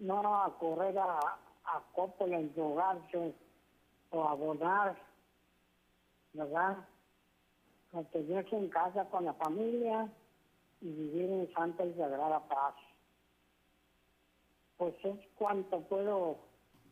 no 0.00 0.44
a 0.44 0.58
correr 0.58 0.98
a, 0.98 1.18
a 1.18 1.82
Coppola 1.94 2.38
en 2.38 2.54
drogarse 2.54 3.34
o 4.10 4.24
a 4.24 4.32
abonar, 4.32 4.96
¿verdad? 6.32 6.76
Mantenerse 7.92 8.56
en 8.56 8.68
casa 8.68 9.04
con 9.06 9.24
la 9.24 9.34
familia 9.34 10.10
y 10.80 10.86
vivir 10.90 11.30
en 11.30 11.52
santa 11.54 11.84
y 11.84 11.94
sagrada 11.94 12.46
paz. 12.48 12.74
Pues 14.76 14.94
es 15.04 15.16
cuanto 15.34 15.80
puedo 15.88 16.38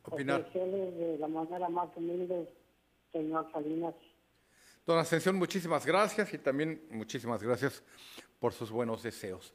ofrecerles 0.03 0.99
de 0.99 1.19
la 1.19 1.29
manera 1.29 1.69
más 1.69 1.89
humilde, 1.97 2.49
señor 3.13 3.51
Salinas. 3.53 3.95
Don 4.85 4.99
Ascensión, 4.99 5.37
muchísimas 5.37 5.85
gracias 5.85 6.33
y 6.33 6.39
también 6.39 6.87
muchísimas 6.91 7.43
gracias 7.43 7.83
por 8.39 8.53
sus 8.53 8.71
buenos 8.71 9.03
deseos. 9.03 9.53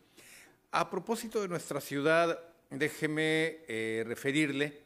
A 0.71 0.89
propósito 0.89 1.41
de 1.41 1.47
nuestra 1.47 1.81
ciudad, 1.81 2.39
déjeme 2.69 3.59
eh, 3.67 4.03
referirle 4.05 4.83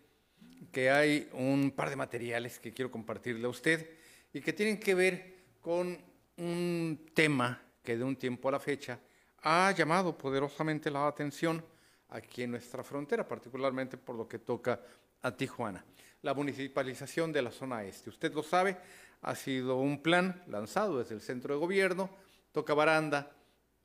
que 0.72 0.90
hay 0.90 1.30
un 1.34 1.72
par 1.72 1.90
de 1.90 1.96
materiales 1.96 2.60
que 2.60 2.74
quiero 2.74 2.92
compartirle 2.92 3.46
a 3.46 3.50
usted 3.50 3.90
y 4.36 4.42
que 4.42 4.52
tienen 4.52 4.78
que 4.78 4.94
ver 4.94 5.34
con 5.62 5.98
un 6.36 7.06
tema 7.14 7.62
que 7.82 7.96
de 7.96 8.04
un 8.04 8.18
tiempo 8.18 8.50
a 8.50 8.52
la 8.52 8.60
fecha 8.60 9.00
ha 9.44 9.72
llamado 9.72 10.18
poderosamente 10.18 10.92
la 10.92 11.08
atención 11.08 11.64
aquí 12.10 12.44
en 12.44 12.52
nuestra 12.52 12.84
frontera, 12.84 13.26
particularmente 13.26 13.96
por 13.96 14.18
lo 14.18 14.28
que 14.28 14.40
toca 14.40 14.82
a 15.22 15.32
Tijuana. 15.32 15.86
La 16.22 16.34
municipalización 16.34 17.32
de 17.32 17.44
la 17.44 17.52
zona 17.52 17.86
este. 17.86 18.10
Usted 18.10 18.34
lo 18.34 18.44
sabe, 18.44 18.76
ha 19.22 19.36
sido 19.36 19.78
un 19.78 20.04
plan 20.04 20.44
lanzado 20.48 21.00
desde 21.00 21.16
el 21.16 21.22
centro 21.22 21.54
de 21.54 21.60
gobierno, 21.62 22.10
toca 22.52 22.74
baranda 22.74 23.32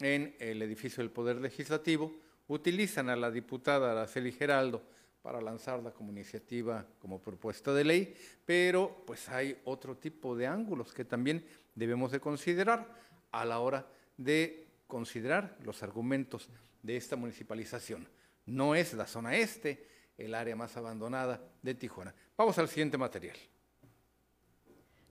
en 0.01 0.35
el 0.41 0.61
edificio 0.63 1.01
del 1.01 1.13
Poder 1.13 1.37
Legislativo, 1.37 2.13
utilizan 2.49 3.09
a 3.09 3.15
la 3.15 3.31
diputada 3.31 3.93
Araceli 3.93 4.33
Geraldo 4.33 4.83
para 5.23 5.41
lanzarla 5.41 5.93
como 5.93 6.13
iniciativa, 6.13 6.87
como 6.99 7.21
propuesta 7.21 7.73
de 7.75 7.85
ley, 7.85 8.15
pero 8.45 9.03
pues 9.07 9.29
hay 9.29 9.61
otro 9.65 9.97
tipo 9.97 10.37
de 10.37 10.47
ángulos 10.47 10.93
que 10.93 11.05
también 11.05 11.45
debemos 11.75 12.13
de 12.13 12.21
considerar 12.21 12.87
a 13.31 13.45
la 13.45 13.61
hora 13.61 13.87
de 14.17 14.67
considerar 14.87 15.57
los 15.63 15.83
argumentos 15.83 16.49
de 16.83 16.97
esta 16.97 17.17
municipalización. 17.17 18.09
No 18.47 18.75
es 18.75 18.95
la 18.95 19.07
zona 19.07 19.37
este 19.37 19.87
el 20.17 20.35
área 20.35 20.57
más 20.57 20.77
abandonada 20.77 21.41
de 21.63 21.75
Tijuana. 21.75 22.15
Vamos 22.37 22.59
al 22.59 22.69
siguiente 22.69 22.99
material. 22.99 23.37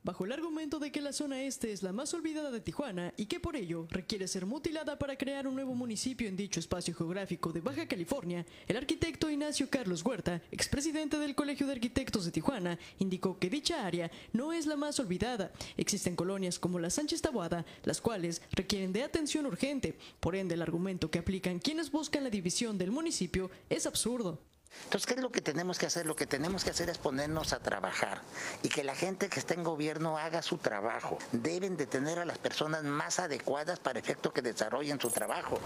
Bajo 0.09 0.25
el 0.25 0.31
argumento 0.31 0.79
de 0.79 0.91
que 0.91 1.01
la 1.01 1.13
zona 1.13 1.43
este 1.43 1.71
es 1.71 1.83
la 1.83 1.93
más 1.93 2.15
olvidada 2.15 2.49
de 2.49 2.61
Tijuana 2.61 3.13
y 3.15 3.27
que 3.27 3.39
por 3.39 3.55
ello 3.55 3.85
requiere 3.91 4.27
ser 4.27 4.47
mutilada 4.47 4.97
para 4.97 5.15
crear 5.15 5.47
un 5.47 5.53
nuevo 5.53 5.75
municipio 5.75 6.27
en 6.27 6.35
dicho 6.35 6.59
espacio 6.59 6.95
geográfico 6.95 7.53
de 7.53 7.61
Baja 7.61 7.87
California, 7.87 8.43
el 8.67 8.77
arquitecto 8.77 9.29
Ignacio 9.29 9.69
Carlos 9.69 10.03
Huerta, 10.03 10.41
expresidente 10.51 11.19
del 11.19 11.35
Colegio 11.35 11.67
de 11.67 11.73
Arquitectos 11.73 12.25
de 12.25 12.31
Tijuana, 12.31 12.79
indicó 12.97 13.37
que 13.37 13.51
dicha 13.51 13.85
área 13.85 14.09
no 14.33 14.51
es 14.51 14.65
la 14.65 14.77
más 14.77 14.99
olvidada. 14.99 15.51
Existen 15.77 16.15
colonias 16.15 16.57
como 16.57 16.79
la 16.79 16.89
Sánchez 16.89 17.21
Tabuada, 17.21 17.63
las 17.83 18.01
cuales 18.01 18.41
requieren 18.53 18.91
de 18.91 19.03
atención 19.03 19.45
urgente. 19.45 19.95
Por 20.19 20.35
ende, 20.35 20.55
el 20.55 20.63
argumento 20.63 21.11
que 21.11 21.19
aplican 21.19 21.59
quienes 21.59 21.91
buscan 21.91 22.23
la 22.23 22.31
división 22.31 22.79
del 22.79 22.89
municipio 22.89 23.51
es 23.69 23.85
absurdo. 23.85 24.39
Entonces, 24.89 25.05
¿qué 25.05 25.13
es 25.13 25.21
lo 25.21 25.31
que 25.31 25.41
tenemos 25.41 25.77
que 25.77 25.85
hacer? 25.85 26.07
Lo 26.07 26.15
que 26.15 26.25
tenemos 26.25 26.63
que 26.63 26.71
hacer 26.71 26.89
es 26.89 26.97
ponernos 26.97 27.53
a 27.53 27.59
trabajar 27.59 28.21
y 28.63 28.69
que 28.69 28.83
la 28.83 28.95
gente 28.95 29.29
que 29.29 29.39
está 29.39 29.53
en 29.53 29.63
gobierno 29.63 30.17
haga 30.17 30.41
su 30.41 30.57
trabajo. 30.57 31.19
Deben 31.31 31.77
de 31.77 31.85
tener 31.85 32.17
a 32.17 32.25
las 32.25 32.39
personas 32.39 32.83
más 32.83 33.19
adecuadas 33.19 33.77
para 33.79 33.99
efecto 33.99 34.33
que 34.33 34.41
desarrollen 34.41 34.99
su 34.99 35.11
trabajo. 35.11 35.59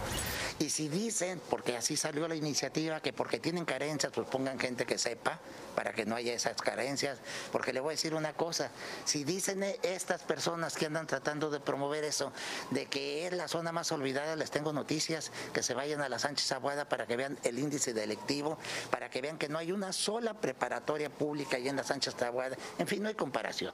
Y 0.59 0.69
si 0.69 0.89
dicen, 0.89 1.41
porque 1.49 1.77
así 1.77 1.95
salió 1.95 2.27
la 2.27 2.35
iniciativa, 2.35 2.99
que 2.99 3.13
porque 3.13 3.39
tienen 3.39 3.63
carencias, 3.63 4.11
pues 4.13 4.27
pongan 4.27 4.59
gente 4.59 4.85
que 4.85 4.97
sepa 4.97 5.39
para 5.73 5.93
que 5.93 6.05
no 6.05 6.17
haya 6.17 6.34
esas 6.34 6.61
carencias. 6.61 7.19
Porque 7.53 7.71
le 7.71 7.80
voy 7.80 7.91
a 7.91 7.95
decir 7.95 8.15
una 8.15 8.34
cosa, 8.34 8.71
si 9.05 9.23
dicen 9.23 9.63
estas 9.84 10.21
personas 10.23 10.75
que 10.75 10.88
andan 10.88 11.07
tratando 11.07 11.49
de 11.49 11.61
promover 11.61 12.03
eso, 12.03 12.34
de 12.71 12.88
que 12.88 13.25
es 13.25 13.31
la 13.31 13.47
zona 13.47 13.71
más 13.71 13.89
olvidada, 13.93 14.35
les 14.35 14.51
tengo 14.51 14.73
noticias, 14.73 15.31
que 15.53 15.63
se 15.63 15.73
vayan 15.73 16.01
a 16.01 16.09
la 16.09 16.19
Sánchez 16.19 16.51
Abuada 16.51 16.89
para 16.89 17.07
que 17.07 17.15
vean 17.15 17.39
el 17.43 17.57
índice 17.57 17.93
delictivo 17.93 18.57
para 18.94 19.10
que 19.10 19.22
vean 19.22 19.40
que 19.40 19.49
no 19.49 19.57
hay 19.57 19.72
una 19.72 19.91
sola 19.91 20.40
preparatoria 20.40 21.10
pública 21.10 21.57
allá 21.57 21.72
en 21.72 21.78
la 21.78 21.84
Sánchez 21.84 22.14
Tabuada. 22.14 22.56
En 22.78 22.86
fin, 22.86 23.02
no 23.02 23.10
hay 23.10 23.15
comparación. 23.15 23.74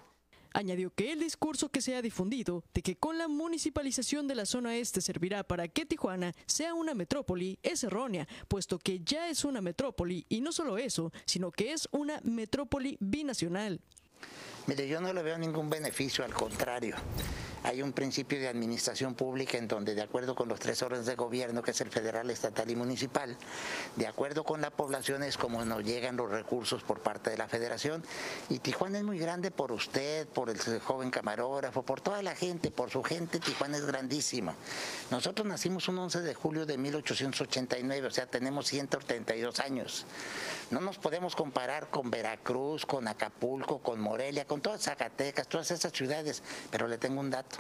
Añadió 0.54 0.94
que 0.96 1.12
el 1.12 1.20
discurso 1.20 1.68
que 1.68 1.82
se 1.82 1.94
ha 1.94 2.02
difundido 2.02 2.64
de 2.74 2.82
que 2.82 2.96
con 2.96 3.18
la 3.18 3.28
municipalización 3.28 4.30
de 4.30 4.36
la 4.36 4.46
zona 4.46 4.78
este 4.78 5.02
servirá 5.02 5.44
para 5.44 5.68
que 5.68 5.86
Tijuana 5.86 6.34
sea 6.46 6.74
una 6.74 6.94
metrópoli 6.94 7.60
es 7.64 7.84
errónea, 7.84 8.30
puesto 8.48 8.80
que 8.80 9.02
ya 9.02 9.28
es 9.28 9.44
una 9.44 9.60
metrópoli 9.60 10.26
y 10.30 10.40
no 10.40 10.54
solo 10.54 10.78
eso, 10.78 11.12
sino 11.26 11.52
que 11.52 11.74
es 11.74 11.90
una 11.92 12.22
metrópoli 12.24 12.96
binacional. 13.02 13.82
Mire, 14.70 14.88
yo 14.88 15.02
no 15.02 15.12
le 15.12 15.24
veo 15.24 15.36
ningún 15.36 15.68
beneficio, 15.68 16.24
al 16.24 16.32
contrario 16.32 16.96
hay 17.64 17.82
un 17.82 17.94
principio 17.94 18.40
de 18.40 18.48
administración 18.48 19.16
pública 19.16 19.58
en 19.58 19.68
donde, 19.68 19.96
de 19.96 20.02
acuerdo 20.02 20.36
con 20.36 20.48
los 20.48 20.60
tres 20.60 20.82
órdenes 20.82 21.06
de 21.06 21.16
gobierno, 21.16 21.62
que 21.62 21.72
es 21.72 21.82
el 21.82 21.90
federal, 21.90 22.30
estatal 22.30 22.70
y 22.70 22.76
municipal, 22.76 23.36
de 23.96 24.08
acuerdo 24.08 24.44
con 24.44 24.62
la 24.62 24.70
población 24.70 25.24
es 25.24 25.38
como 25.38 25.64
nos 25.66 25.84
llegan 25.84 26.16
los 26.18 26.30
recursos 26.30 26.84
por 26.84 27.00
parte 27.00 27.30
de 27.30 27.38
la 27.38 27.48
federación. 27.48 28.04
Y 28.50 28.60
Tijuana 28.60 29.00
es 29.00 29.04
muy 29.04 29.20
grande 29.20 29.52
por 29.52 29.72
usted, 29.72 30.28
por 30.28 30.50
el 30.50 30.60
joven 30.80 31.12
camarógrafo, 31.12 31.84
por 31.84 32.02
toda 32.02 32.22
la 32.22 32.36
gente, 32.36 32.72
por 32.72 32.90
su 32.90 33.04
gente, 33.04 33.40
Tijuana 33.40 33.78
es 33.78 33.86
grandísimo. 33.86 34.54
Nosotros 35.12 35.48
nacimos 35.48 35.88
un 35.88 36.00
11 36.00 36.22
de 36.22 36.34
julio 36.34 36.66
de 36.66 36.78
1889, 36.78 38.08
o 38.08 38.12
sea, 38.12 38.26
tenemos 38.26 38.68
132 38.68 39.60
años. 39.60 40.06
No 40.72 40.82
nos 40.82 40.98
podemos 40.98 41.36
comparar 41.36 41.90
con 41.90 42.12
Veracruz, 42.12 42.86
con 42.86 43.08
Acapulco, 43.08 43.80
con 43.80 44.00
Morelia, 44.00 44.46
con 44.46 44.59
todas 44.62 44.82
Zacatecas, 44.82 45.48
todas 45.48 45.72
esas 45.72 45.92
ciudades, 45.92 46.44
pero 46.72 46.88
le 46.88 46.98
tengo 46.98 47.20
un 47.20 47.30
dato. 47.30 47.58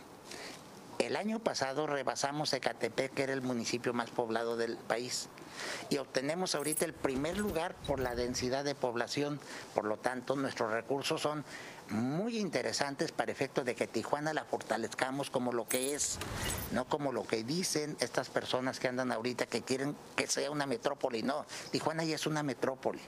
El 0.99 1.15
año 1.15 1.39
pasado 1.39 1.87
rebasamos 1.87 2.51
Ecatepec, 2.51 3.13
que 3.13 3.23
era 3.23 3.31
el 3.31 3.41
municipio 3.41 3.93
más 3.93 4.09
poblado 4.09 4.57
del 4.57 4.75
país, 4.75 5.29
y 5.89 5.97
obtenemos 5.97 6.55
ahorita 6.55 6.83
el 6.83 6.93
primer 6.93 7.37
lugar 7.37 7.73
por 7.87 8.01
la 8.01 8.15
densidad 8.15 8.65
de 8.65 8.75
población. 8.75 9.39
Por 9.73 9.85
lo 9.85 9.95
tanto, 9.95 10.35
nuestros 10.35 10.71
recursos 10.71 11.21
son 11.21 11.45
muy 11.89 12.37
interesantes 12.37 13.13
para 13.13 13.31
efecto 13.31 13.63
de 13.63 13.75
que 13.75 13.87
Tijuana 13.87 14.33
la 14.33 14.43
fortalezcamos 14.43 15.29
como 15.29 15.53
lo 15.53 15.67
que 15.67 15.95
es, 15.95 16.17
no 16.73 16.85
como 16.85 17.13
lo 17.13 17.25
que 17.25 17.45
dicen 17.45 17.95
estas 18.01 18.29
personas 18.29 18.79
que 18.79 18.89
andan 18.89 19.13
ahorita 19.13 19.45
que 19.45 19.61
quieren 19.61 19.95
que 20.17 20.27
sea 20.27 20.51
una 20.51 20.65
metrópoli. 20.65 21.23
No, 21.23 21.45
Tijuana 21.71 22.03
ya 22.03 22.15
es 22.15 22.27
una 22.27 22.43
metrópoli. 22.43 22.99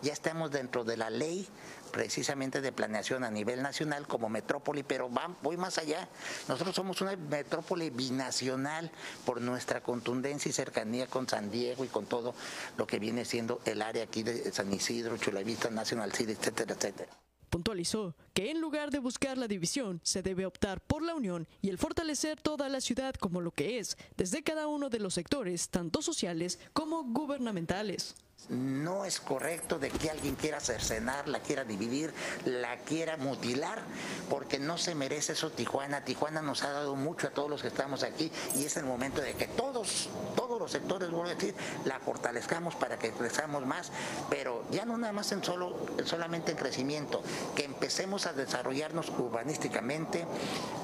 Ya 0.00 0.14
estamos 0.14 0.50
dentro 0.50 0.82
de 0.82 0.96
la 0.96 1.10
ley 1.10 1.46
precisamente 1.94 2.60
de 2.60 2.72
planeación 2.72 3.22
a 3.22 3.30
nivel 3.30 3.62
nacional 3.62 4.08
como 4.08 4.28
metrópoli, 4.28 4.82
pero 4.82 5.08
voy 5.42 5.56
más 5.56 5.78
allá. 5.78 6.08
Nosotros 6.48 6.74
somos 6.74 7.00
una 7.00 7.14
metrópoli 7.14 7.90
binacional 7.90 8.90
por 9.24 9.40
nuestra 9.40 9.80
contundencia 9.80 10.48
y 10.48 10.52
cercanía 10.52 11.06
con 11.06 11.28
San 11.28 11.52
Diego 11.52 11.84
y 11.84 11.88
con 11.88 12.06
todo 12.06 12.34
lo 12.76 12.84
que 12.88 12.98
viene 12.98 13.24
siendo 13.24 13.60
el 13.64 13.80
área 13.80 14.02
aquí 14.02 14.24
de 14.24 14.50
San 14.50 14.72
Isidro, 14.72 15.18
Chulavista, 15.18 15.70
National 15.70 16.12
City, 16.12 16.32
etcétera, 16.32 16.74
etcétera. 16.74 17.12
Puntualizó 17.48 18.16
que 18.32 18.50
en 18.50 18.60
lugar 18.60 18.90
de 18.90 18.98
buscar 18.98 19.38
la 19.38 19.46
división, 19.46 20.00
se 20.02 20.22
debe 20.22 20.46
optar 20.46 20.80
por 20.80 21.00
la 21.00 21.14
unión 21.14 21.46
y 21.62 21.68
el 21.68 21.78
fortalecer 21.78 22.40
toda 22.40 22.68
la 22.68 22.80
ciudad 22.80 23.14
como 23.14 23.40
lo 23.40 23.52
que 23.52 23.78
es, 23.78 23.96
desde 24.16 24.42
cada 24.42 24.66
uno 24.66 24.90
de 24.90 24.98
los 24.98 25.14
sectores, 25.14 25.68
tanto 25.68 26.02
sociales 26.02 26.58
como 26.72 27.04
gubernamentales 27.04 28.16
no 28.48 29.04
es 29.04 29.20
correcto 29.20 29.78
de 29.78 29.90
que 29.90 30.10
alguien 30.10 30.34
quiera 30.34 30.60
cercenar, 30.60 31.28
la 31.28 31.40
quiera 31.40 31.64
dividir, 31.64 32.12
la 32.44 32.76
quiera 32.78 33.16
mutilar, 33.16 33.82
porque 34.28 34.58
no 34.58 34.78
se 34.78 34.94
merece 34.94 35.32
eso 35.32 35.50
Tijuana. 35.50 36.04
Tijuana 36.04 36.42
nos 36.42 36.62
ha 36.62 36.70
dado 36.70 36.96
mucho 36.96 37.28
a 37.28 37.30
todos 37.30 37.50
los 37.50 37.62
que 37.62 37.68
estamos 37.68 38.02
aquí 38.02 38.30
y 38.54 38.64
es 38.64 38.76
el 38.76 38.84
momento 38.84 39.20
de 39.20 39.34
que 39.34 39.46
todos, 39.46 40.08
todos 40.36 40.60
los 40.60 40.70
sectores, 40.70 41.10
voy 41.10 41.30
a 41.30 41.34
decir, 41.34 41.54
la 41.84 41.98
fortalezcamos 42.00 42.74
para 42.74 42.98
que 42.98 43.12
crezcamos 43.12 43.66
más, 43.66 43.90
pero 44.30 44.64
ya 44.70 44.84
no 44.84 44.98
nada 44.98 45.12
más 45.12 45.32
en 45.32 45.42
solo, 45.42 45.76
solamente 46.04 46.52
en 46.52 46.58
crecimiento, 46.58 47.22
que 47.54 47.64
empecemos 47.64 48.26
a 48.26 48.32
desarrollarnos 48.32 49.10
urbanísticamente, 49.10 50.26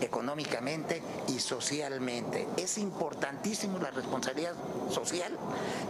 económicamente 0.00 1.02
y 1.28 1.40
socialmente. 1.40 2.48
Es 2.56 2.78
importantísimo 2.78 3.78
la 3.78 3.90
responsabilidad 3.90 4.54
social 4.90 5.36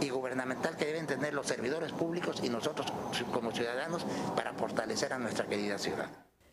y 0.00 0.10
gubernamental 0.10 0.76
que 0.76 0.86
deben 0.86 1.06
tener 1.06 1.34
los 1.34 1.46
servidores 1.60 1.92
públicos 1.92 2.40
y 2.42 2.48
nosotros 2.48 2.86
como 3.30 3.52
ciudadanos 3.52 4.06
para 4.34 4.54
fortalecer 4.54 5.12
a 5.12 5.18
nuestra 5.18 5.46
querida 5.46 5.76
ciudad. 5.76 6.08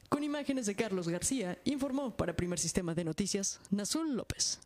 Con 0.09 0.21
imágenes 0.21 0.65
de 0.65 0.75
Carlos 0.75 1.07
García, 1.07 1.57
informó 1.63 2.17
para 2.17 2.35
Primer 2.35 2.59
Sistema 2.59 2.93
de 2.93 3.05
Noticias 3.05 3.61
Nazul 3.71 4.17
López. 4.17 4.59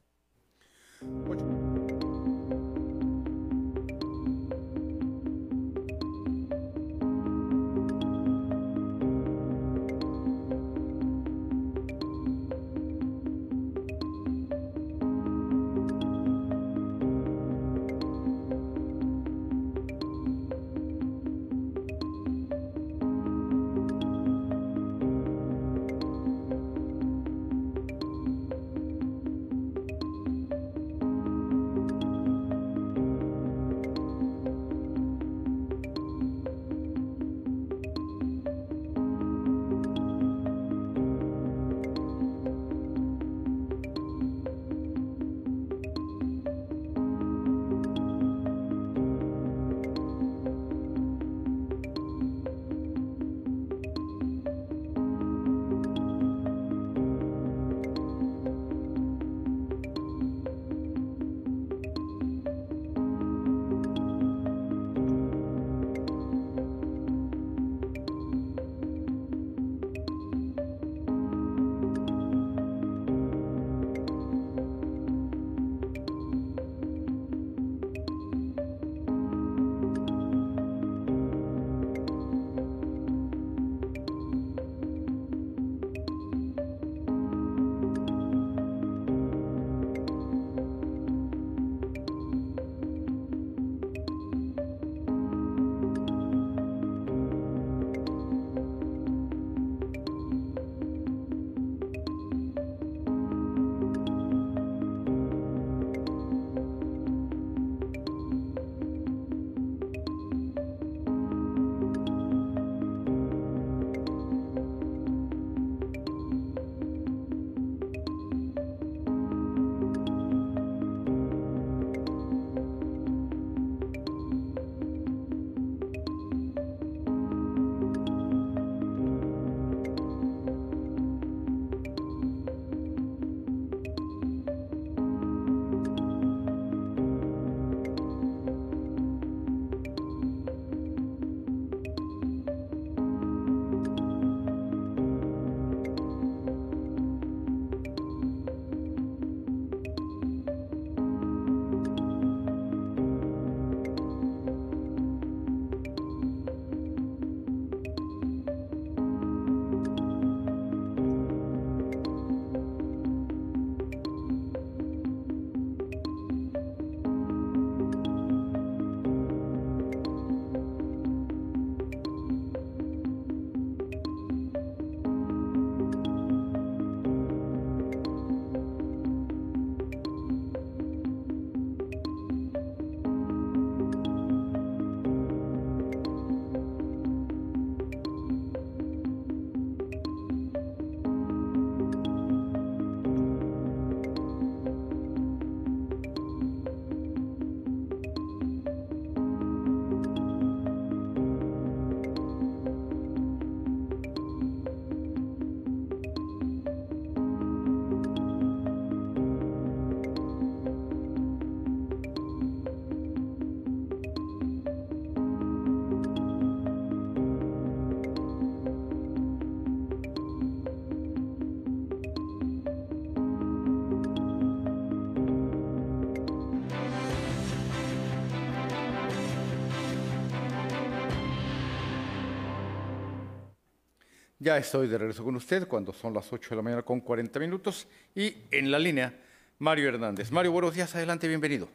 Ya 234.41 234.57
estoy 234.57 234.87
de 234.87 234.97
regreso 234.97 235.23
con 235.23 235.35
usted 235.35 235.67
cuando 235.67 235.93
son 235.93 236.15
las 236.15 236.33
8 236.33 236.49
de 236.49 236.55
la 236.55 236.61
mañana 236.63 236.81
con 236.81 236.99
40 236.99 237.39
minutos 237.39 237.87
y 238.15 238.35
en 238.49 238.71
la 238.71 238.79
línea 238.79 239.13
Mario 239.59 239.89
Hernández. 239.89 240.31
Mario, 240.31 240.51
buenos 240.51 240.73
días, 240.73 240.95
adelante, 240.95 241.27
bienvenido. 241.27 241.69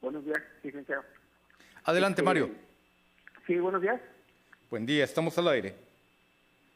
Buenos 0.00 0.24
días, 0.24 0.40
licenciado. 0.62 1.02
Adelante, 1.82 2.20
Este, 2.20 2.24
Mario. 2.24 2.50
Sí, 3.48 3.58
buenos 3.58 3.82
días. 3.82 4.00
Buen 4.70 4.86
día, 4.86 5.02
estamos 5.02 5.36
al 5.38 5.48
aire. 5.48 5.74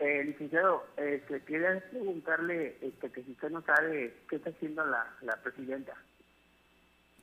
Eh, 0.00 0.24
licenciado, 0.24 0.84
este, 0.96 1.40
quería 1.42 1.80
preguntarle 1.90 2.76
este, 2.80 3.12
que 3.12 3.22
si 3.22 3.30
usted 3.30 3.50
no 3.50 3.62
sabe 3.62 4.22
qué 4.28 4.36
está 4.36 4.50
haciendo 4.50 4.84
la, 4.84 5.06
la 5.22 5.36
presidenta. 5.40 5.94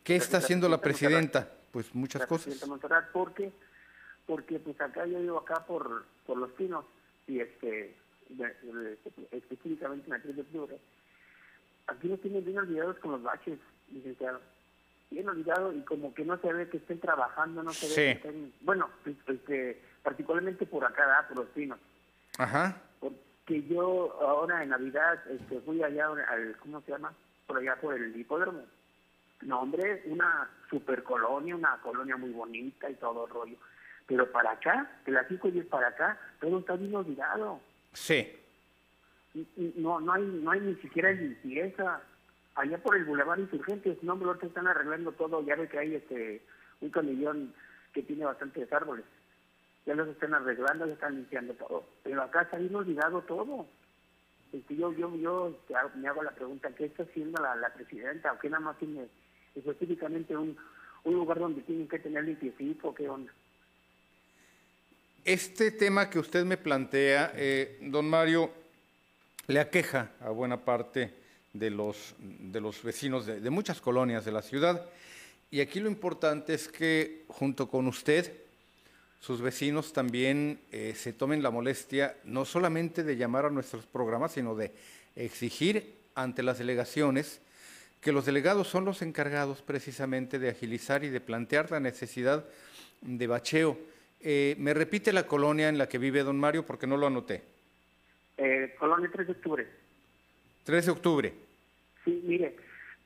¿Qué 0.06 0.16
está 0.16 0.38
la 0.38 0.44
haciendo 0.46 0.70
la 0.70 0.80
presidenta? 0.80 1.52
Pues 1.72 1.94
muchas 1.94 2.22
la 2.22 2.28
cosas. 2.28 2.46
presidenta 2.46 2.68
Montserrat, 2.68 3.12
porque, 3.12 3.52
porque 4.26 4.58
pues 4.58 4.80
acá 4.80 5.06
yo 5.06 5.20
vivo 5.20 5.40
acá 5.40 5.66
por, 5.66 6.06
por 6.26 6.38
Los 6.38 6.52
Pinos 6.52 6.86
y 7.28 7.40
este, 7.40 7.96
específicamente 9.32 10.06
en 10.06 10.12
la 10.14 10.22
3 10.22 10.36
de 10.36 10.42
octubre. 10.42 10.78
Aquí 11.88 12.08
nos 12.08 12.22
tienen 12.22 12.46
bien 12.46 12.58
olvidados 12.60 12.98
con 13.00 13.12
los 13.12 13.24
baches, 13.24 13.60
licenciado. 13.92 14.40
Bien 15.10 15.28
olvidado 15.28 15.74
y 15.74 15.82
como 15.82 16.14
que 16.14 16.24
no 16.24 16.38
se 16.40 16.54
ve 16.54 16.70
que 16.70 16.78
estén 16.78 17.00
trabajando, 17.00 17.64
no 17.64 17.74
se 17.74 17.88
ve 17.88 17.92
Sí. 17.94 18.02
que 18.22 18.28
estén... 18.30 18.54
Bueno, 18.62 18.90
este, 19.28 19.82
particularmente 20.04 20.66
por 20.66 20.86
acá, 20.86 21.06
¿verdad? 21.06 21.28
por 21.28 21.38
Los 21.38 21.48
Pinos. 21.50 21.80
Ajá. 22.38 22.82
que 23.46 23.64
yo 23.64 24.18
ahora 24.22 24.64
en 24.64 24.70
Navidad 24.70 25.20
este, 25.30 25.60
fui 25.62 25.84
allá 25.84 26.08
al, 26.08 26.56
¿cómo 26.60 26.80
se 26.82 26.92
llama? 26.92 27.14
Por 27.48 27.58
allá 27.58 27.76
por 27.82 27.94
el 27.96 28.16
hipódromo. 28.16 28.64
No, 29.42 29.62
hombre, 29.62 30.04
una 30.06 30.50
super 30.70 31.04
colonia, 31.04 31.56
una 31.56 31.78
colonia 31.82 32.16
muy 32.16 32.30
bonita 32.30 32.90
y 32.90 32.94
todo 32.96 33.26
el 33.26 33.32
rollo. 33.34 33.58
Pero 34.12 34.30
para 34.30 34.52
acá, 34.52 34.92
de 35.06 35.14
las 35.14 35.26
5 35.30 35.48
y 35.48 35.52
10 35.52 35.68
para 35.68 35.88
acá, 35.88 36.20
todo 36.42 36.60
está 36.60 36.76
bien 36.76 36.94
olvidado. 36.94 37.62
Sí. 37.94 38.28
Y, 39.34 39.48
y 39.56 39.74
no, 39.78 40.02
no, 40.02 40.12
hay, 40.12 40.22
no 40.22 40.52
hay 40.52 40.60
ni 40.60 40.76
siquiera 40.76 41.14
limpieza. 41.14 42.02
Allá 42.56 42.78
por 42.80 42.98
el 42.98 43.06
Boulevard 43.06 43.40
Insurgentes, 43.40 44.04
no, 44.04 44.12
ahorita 44.12 44.48
están 44.48 44.68
arreglando 44.68 45.14
todo. 45.14 45.42
Ya 45.46 45.56
ve 45.56 45.70
que 45.70 45.80
hay 45.80 45.96
este 45.96 46.42
un 46.82 46.90
camellón 46.90 47.54
que 47.94 48.04
tiene 48.04 48.26
bastantes 48.26 48.72
árboles. 48.74 49.06
Ya 49.86 49.96
los 49.96 50.10
están 50.10 50.34
arreglando, 50.34 50.88
ya 50.88 50.94
están 50.94 51.16
limpiando 51.16 51.54
todo. 51.54 51.86
Pero 52.04 52.22
acá 52.22 52.42
está 52.42 52.58
bien 52.58 52.76
olvidado 52.76 53.22
todo. 53.22 53.66
Este, 54.52 54.76
yo 54.76 54.92
yo, 54.92 55.16
yo 55.16 55.56
este, 55.58 55.74
me 55.96 56.10
hago 56.10 56.22
la 56.22 56.32
pregunta, 56.32 56.70
¿qué 56.76 56.84
está 56.88 57.04
haciendo 57.04 57.42
la, 57.42 57.56
la 57.56 57.74
presidenta? 57.74 58.34
¿O 58.34 58.40
qué 58.40 58.50
nada 58.50 58.60
más 58.60 58.78
tiene 58.78 59.08
específicamente 59.56 60.36
un, 60.36 60.58
un 61.06 61.14
lugar 61.14 61.40
donde 61.40 61.62
tienen 61.62 61.88
que 61.88 62.00
tener 62.00 62.26
limpiecito? 62.26 62.94
¿Qué 62.94 63.08
onda? 63.08 63.32
Este 65.24 65.70
tema 65.70 66.10
que 66.10 66.18
usted 66.18 66.46
me 66.46 66.58
plantea, 66.58 67.34
eh, 67.36 67.78
don 67.82 68.10
Mario, 68.10 68.52
le 69.46 69.60
aqueja 69.60 70.14
a 70.20 70.32
buena 70.32 70.66
parte 70.66 71.14
de 71.54 71.70
los, 71.70 72.16
de 72.18 72.60
los 72.60 72.82
vecinos 72.82 73.28
de, 73.28 73.50
muchas 73.52 73.82
colonias 73.82 74.26
de 74.26 74.32
la 74.32 74.42
ciudad. 74.42 74.84
Y 75.52 75.60
aquí 75.60 75.80
lo 75.80 75.90
importante 75.90 76.56
es 76.56 76.68
que 76.68 77.24
junto 77.28 77.70
con 77.70 77.86
usted, 77.86 78.34
sus 79.20 79.42
vecinos 79.42 79.94
también 79.94 80.60
eh, 80.72 80.96
se 80.98 81.14
tomen 81.14 81.44
la 81.44 81.52
molestia 81.52 82.18
no 82.24 82.44
solamente 82.44 83.04
de 83.04 83.16
llamar 83.16 83.46
a 83.46 83.52
nuestros 83.52 83.86
programas, 83.86 84.32
sino 84.32 84.56
de 84.56 84.72
exigir 85.16 85.94
ante 86.16 86.42
las 86.42 86.58
delegaciones 86.58 87.42
que 88.02 88.12
los 88.12 88.26
delegados 88.26 88.68
son 88.68 88.86
los 88.86 89.04
encargados 89.04 89.62
precisamente 89.62 90.40
de 90.40 90.50
agilizar 90.50 91.04
y 91.04 91.10
de 91.10 91.22
plantear 91.22 91.70
la 91.70 91.80
necesidad 91.80 92.44
de 93.02 93.28
bacheo. 93.28 93.78
Eh, 94.24 94.56
¿Me 94.60 94.74
repite 94.74 95.12
la 95.14 95.26
colonia 95.28 95.70
en 95.70 95.78
la 95.78 95.88
que 95.90 95.98
vive 95.98 96.24
don 96.24 96.40
Mario? 96.40 96.66
Porque 96.66 96.88
no 96.88 96.98
lo 96.98 97.08
anoté. 97.08 97.44
Eh, 98.38 98.76
Colonia 98.80 99.10
3 99.12 99.28
de 99.28 99.34
octubre. 99.34 99.68
3 100.64 100.86
de 100.86 100.92
octubre. 100.92 101.34
Sí, 102.06 102.22
mire, 102.26 102.56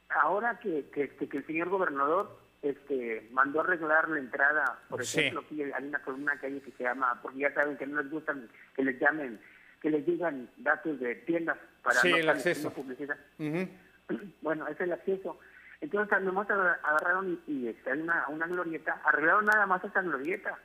ahora 0.09 0.59
que, 0.59 0.85
que, 0.93 1.03
este, 1.03 1.27
que 1.27 1.37
el 1.37 1.45
señor 1.47 1.69
gobernador 1.69 2.37
este, 2.61 3.27
mandó 3.31 3.61
arreglar 3.61 4.09
la 4.09 4.19
entrada, 4.19 4.79
por 4.89 5.05
Sí. 5.05 5.19
ejemplo, 5.19 5.41
aquí 5.41 5.61
hay 5.61 5.83
una, 5.83 6.01
una 6.07 6.39
calle 6.39 6.61
que 6.61 6.71
se 6.71 6.83
llama, 6.83 7.19
porque 7.21 7.39
ya 7.39 7.53
saben 7.53 7.77
que 7.77 7.85
no 7.87 8.01
les 8.01 8.11
gustan 8.11 8.49
que 8.75 8.83
les 8.83 8.99
llamen, 8.99 9.39
que 9.81 9.89
les 9.89 10.05
digan 10.05 10.49
datos 10.57 10.99
de 10.99 11.15
tiendas 11.15 11.57
para 11.83 11.99
Sí, 12.01 12.09
no 12.11 12.17
el 12.17 12.29
acceso. 12.29 12.71
publicidad. 12.73 13.17
Ujú. 13.39 13.67
Bueno, 14.41 14.67
es 14.67 14.79
el 14.79 14.91
acceso. 14.91 15.39
Entonces, 15.81 16.11
agar- 16.13 16.79
agarraron 16.83 17.39
y, 17.47 17.51
y 17.51 17.67
este, 17.69 17.91
hay 17.91 17.99
una, 18.01 18.27
una 18.29 18.45
glorieta, 18.47 19.01
arreglaron 19.03 19.45
nada 19.45 19.65
más 19.65 19.83
esa 19.83 20.01
glorieta. 20.01 20.57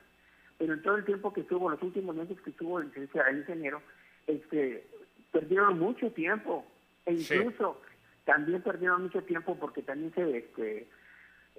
Pero 0.61 0.75
en 0.75 0.81
todo 0.83 0.95
el 0.95 1.05
tiempo 1.05 1.33
que 1.33 1.41
estuvo, 1.41 1.71
los 1.71 1.81
últimos 1.81 2.15
meses 2.15 2.39
que 2.41 2.51
estuvo 2.51 2.79
el, 2.79 2.91
el 2.95 3.37
ingeniero, 3.37 3.81
este, 4.27 4.87
perdieron 5.31 5.79
mucho 5.79 6.11
tiempo. 6.11 6.63
E 7.07 7.17
Sí. 7.17 7.33
incluso 7.33 7.81
también 8.25 8.61
perdieron 8.61 9.01
mucho 9.01 9.23
tiempo 9.23 9.57
porque 9.59 9.81
también 9.81 10.13
se, 10.13 10.37
este, 10.37 10.87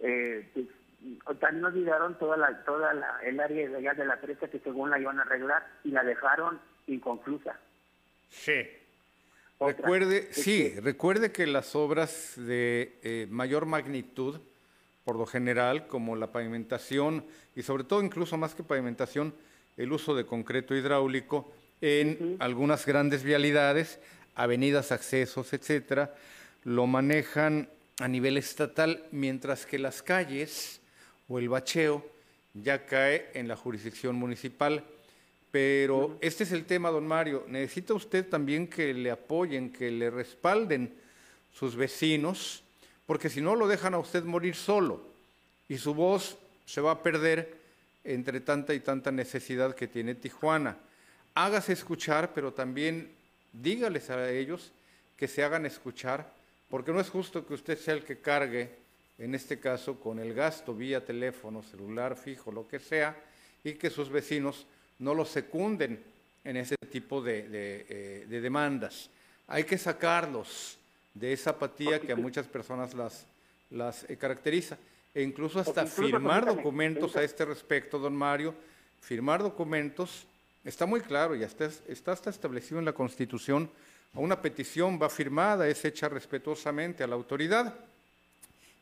eh, 0.05 0.49
pues, 0.55 1.41
también 1.41 1.65
olvidaron 1.65 2.17
toda 2.17 2.37
la, 2.37 2.63
toda 2.63 2.95
la, 2.95 3.19
el 3.25 3.41
área 3.41 3.69
de 3.71 3.77
allá 3.77 3.95
de 3.95 4.05
la 4.05 4.21
presa 4.21 4.47
que 4.49 4.61
según 4.61 4.91
la 4.91 5.01
iban 5.01 5.19
a 5.19 5.23
arreglar 5.23 5.67
y 5.83 5.91
la 5.91 6.05
dejaron 6.05 6.61
inconclusa. 6.87 7.59
Sí. 8.29 8.69
Otra, 9.59 9.79
Recuerde, 9.79 10.29
sí, 10.33 10.79
recuerde 10.79 11.33
que 11.33 11.49
las 11.49 11.75
obras 11.75 12.35
de 12.37 13.01
eh, 13.03 13.27
mayor 13.31 13.67
magnitud, 13.67 14.39
por 15.05 15.17
lo 15.17 15.27
general, 15.27 15.87
como 15.87 16.17
la 16.17 16.33
pavimentación 16.33 17.25
y 17.57 17.63
sobre 17.63 17.85
todo 17.85 18.03
incluso 18.03 18.37
más 18.37 18.55
que 18.55 18.63
pavimentación, 18.63 19.35
el 19.77 19.93
uso 19.93 20.15
de 20.15 20.27
concreto 20.27 20.75
hidráulico 20.75 21.53
en 21.81 22.37
algunas 22.39 22.87
grandes 22.87 23.23
vialidades, 23.23 23.99
avenidas, 24.35 24.93
accesos, 24.93 25.53
etcétera, 25.53 26.15
lo 26.65 26.87
manejan 26.87 27.69
a 27.99 28.09
nivel 28.09 28.37
estatal, 28.37 29.05
mientras 29.11 29.67
que 29.67 29.79
las 29.79 30.03
calles 30.03 30.81
o 31.29 31.39
el 31.39 31.49
bacheo 31.49 32.07
ya 32.55 32.87
cae 32.87 33.31
en 33.35 33.49
la 33.49 33.57
jurisdicción 33.57 34.17
municipal. 34.17 34.85
Pero 35.51 36.17
este 36.21 36.45
es 36.45 36.53
el 36.53 36.65
tema, 36.65 36.91
don 36.91 37.07
Mario. 37.07 37.45
Necesita 37.49 37.95
usted 37.95 38.27
también 38.27 38.69
que 38.69 38.95
le 38.95 39.11
apoyen, 39.11 39.71
que 39.71 39.91
le 39.91 40.11
respalden 40.11 40.95
sus 41.53 41.77
vecinos, 41.77 42.63
porque 43.07 43.31
si 43.31 43.41
no 43.41 43.57
lo 43.57 43.69
dejan 43.69 43.95
a 43.95 43.99
usted 43.99 44.25
morir 44.25 44.55
solo 44.55 45.03
y 45.69 45.79
su 45.79 45.95
voz 45.95 46.39
se 46.65 46.81
va 46.81 46.93
a 46.93 47.03
perder 47.03 47.57
entre 48.05 48.41
tanta 48.41 48.75
y 48.75 48.81
tanta 48.81 49.13
necesidad 49.13 49.75
que 49.75 49.89
tiene 49.89 50.15
Tijuana. 50.15 50.77
Hágase 51.35 51.73
escuchar, 51.73 52.33
pero 52.35 52.53
también 52.53 53.11
dígales 53.53 54.11
a 54.11 54.31
ellos 54.31 54.73
que 55.17 55.29
se 55.29 55.45
hagan 55.45 55.67
escuchar, 55.67 56.33
porque 56.69 56.93
no 56.93 57.01
es 57.01 57.11
justo 57.11 57.47
que 57.47 57.55
usted 57.55 57.79
sea 57.79 57.95
el 57.95 58.05
que 58.05 58.19
cargue, 58.19 58.71
en 59.19 59.35
este 59.35 59.61
caso, 59.61 60.01
con 60.01 60.19
el 60.19 60.35
gasto 60.35 60.75
vía 60.75 61.05
teléfono, 61.05 61.63
celular, 61.63 62.17
fijo, 62.17 62.51
lo 62.51 62.67
que 62.67 62.81
sea, 62.81 63.17
y 63.63 63.75
que 63.75 63.91
sus 63.91 64.09
vecinos 64.09 64.67
no 64.99 65.15
lo 65.15 65.25
secunden 65.25 66.03
en 66.45 66.57
ese 66.57 66.77
tipo 66.91 67.23
de, 67.23 67.47
eh, 67.53 68.27
de 68.29 68.41
demandas. 68.41 69.11
Hay 69.47 69.65
que 69.65 69.79
sacarlos 69.79 70.79
de 71.15 71.33
esa 71.33 71.51
apatía 71.51 72.01
que 72.01 72.13
a 72.13 72.17
muchas 72.17 72.47
personas 72.47 72.95
las, 72.95 73.27
las 73.71 74.09
eh, 74.09 74.17
caracteriza, 74.17 74.79
e 75.15 75.23
incluso 75.23 75.61
hasta 75.61 75.83
incluso, 75.83 76.03
firmar 76.03 76.47
documentos 76.47 77.17
a 77.17 77.23
este 77.23 77.45
respecto, 77.45 77.99
don 77.99 78.17
Mario, 78.17 78.55
firmar 79.01 79.43
documentos, 79.43 80.27
está 80.65 80.87
muy 80.87 81.01
claro, 81.01 81.35
ya 81.35 81.47
está, 81.47 81.69
está 81.89 82.13
hasta 82.13 82.31
establecido 82.31 82.79
en 82.79 82.85
la 82.87 82.93
Constitución, 82.95 83.71
a 84.15 84.21
una 84.21 84.41
petición 84.41 84.99
va 85.01 85.09
firmada, 85.11 85.69
es 85.69 85.85
hecha 85.85 86.09
respetuosamente 86.09 87.03
a 87.03 87.07
la 87.07 87.15
autoridad 87.15 87.75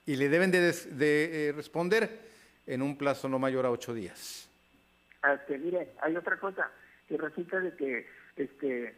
y 0.06 0.16
le 0.16 0.28
deben 0.28 0.50
de, 0.50 0.60
des- 0.60 0.98
de, 0.98 1.48
eh, 1.48 1.52
responder 1.52 2.30
en 2.66 2.82
un 2.82 2.96
plazo 2.96 3.28
no 3.28 3.38
mayor 3.38 3.66
a 3.66 3.70
ocho 3.70 3.92
días. 3.94 4.48
Este, 5.22 5.58
mire, 5.58 5.88
hay 6.00 6.16
otra 6.16 6.38
cosa, 6.38 6.70
que 7.08 7.16
resulta 7.16 7.60
de 7.60 7.74
que 7.76 8.06
este, 8.36 8.94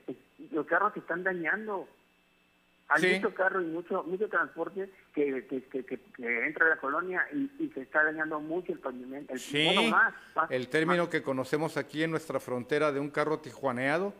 los 0.50 0.66
carros 0.66 0.92
se 0.94 1.00
están 1.00 1.22
dañando. 1.24 1.88
Hay 2.94 3.00
Sí. 3.02 3.14
mucho 3.16 3.34
carro 3.34 3.60
y 3.60 3.64
mucho 3.66 4.02
mucho 4.04 4.28
transporte 4.28 4.90
que, 5.14 5.46
que, 5.46 5.62
que, 5.84 6.46
entra 6.46 6.66
a 6.66 6.70
la 6.70 6.76
colonia 6.76 7.26
y, 7.32 7.50
y 7.58 7.70
se 7.74 7.80
está 7.82 8.04
dañando 8.04 8.38
mucho 8.40 8.72
el 8.72 8.78
pavimento. 8.80 9.32
El, 9.32 9.40
Sí, 9.40 9.64
bueno, 9.64 9.82
más, 9.90 10.14
más, 10.34 10.50
el 10.50 10.68
término 10.68 11.08
que 11.08 11.22
conocemos 11.22 11.76
aquí 11.76 12.02
en 12.02 12.10
nuestra 12.10 12.38
frontera 12.40 12.92
de 12.92 13.00
un 13.00 13.10
carro 13.10 13.38
tijuaneado. 13.38 14.12